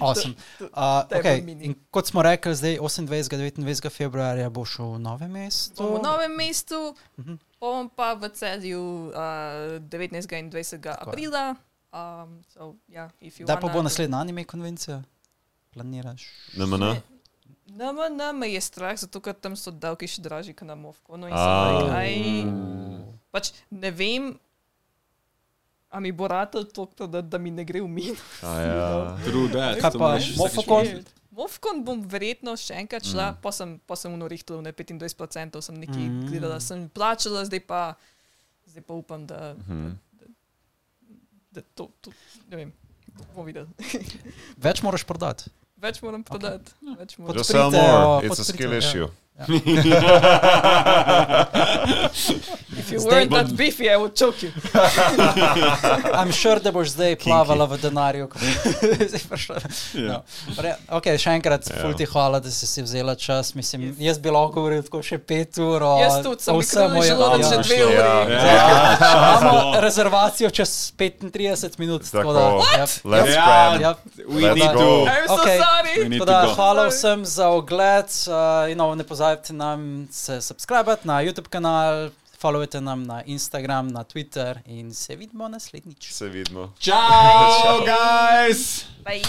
[0.00, 0.34] Awesome.
[0.58, 1.38] To- Uh, to je okay.
[1.60, 3.06] In kot smo rekli, zdaj 28.
[3.36, 3.90] 29.
[3.90, 5.82] februarja bo šel v novem mestu.
[5.82, 7.38] Bom v novem mestu, Mhm.
[7.60, 9.14] bom pa v celju uh,
[9.80, 10.38] 19.
[10.38, 10.86] in 20.
[10.90, 11.56] aprila.
[11.94, 15.02] Um, so, yeah, Kdaj pa bo naslednja anime konvencija?
[15.74, 16.26] Planiraš?
[16.58, 16.96] NMN?
[17.66, 21.16] Nama, nama je strah, zato ker tam so davki še dražji, kot na Movko.
[21.16, 21.30] No,
[23.30, 24.34] pač ne vem,
[25.88, 28.18] a mi bo ratelj to, da, da mi ne gre v min.
[28.42, 29.14] Ja.
[29.82, 30.90] Kaj pa Mofokon?
[30.90, 33.38] vsakič Movkon bom verjetno še enkrat šla, mm.
[33.42, 36.20] pa sem, pa sem unorihtala na 25%, sem nekaj Mm.
[36.22, 36.26] mm.
[36.30, 37.80] gledala, sem plačala, zdaj pa,
[38.70, 39.74] zdaj pa upam, da, da
[41.62, 42.10] to, to,
[42.50, 42.72] ne vem,
[43.34, 43.68] bomo videli.
[44.56, 45.50] Več moraš prodati.
[45.84, 47.36] Več moram prodati, več moram.
[47.36, 48.04] Just Podprite, sell more.
[48.06, 49.08] o, It's a podprite, skill ja.
[49.38, 49.54] Issue.
[52.76, 54.50] If you Zdaj weren't bom- that beefy, I would choke you.
[56.14, 58.28] I'm sure, da boš zdaj plavala v denarju.
[59.30, 59.56] prišla.
[59.94, 60.02] Ja.
[60.02, 60.22] No.
[60.58, 61.70] Re, okay, še enkrat, Ja.
[61.70, 61.82] yeah.
[61.82, 63.54] ful ti hvala, da si si vzela čas.
[63.54, 63.94] Mislim, yes.
[64.00, 65.82] Jaz bi lahko govoril tako še pet ur.
[65.82, 67.48] O, Jaz tudi sem vsem, o- želodec ja.
[67.48, 67.86] že dve Ja.
[67.86, 68.34] uri.
[68.34, 69.38] Ja.
[69.40, 72.02] Imamo rezervacijo čez 35 minut.
[72.04, 72.32] Tako.
[72.32, 72.40] da,
[72.74, 73.44] ja, Let's Ja.
[73.44, 73.80] cram.
[73.80, 73.94] ja,
[74.28, 74.78] We Let's need go.
[74.78, 75.06] to.
[75.06, 75.58] I'm so Okay.
[75.58, 76.54] sorry.
[76.54, 78.04] Hvala vsem za ogled.
[78.26, 78.32] Uh,
[78.68, 84.04] you know, ne pozabite nam se subskrbati na YouTube kanal, followujte nam na Instagram, na
[84.04, 86.12] Twitter in se vidimo naslednjič.
[86.12, 86.72] Se vidimo.
[86.78, 88.84] Ciao, guys.
[89.04, 89.24] Bye.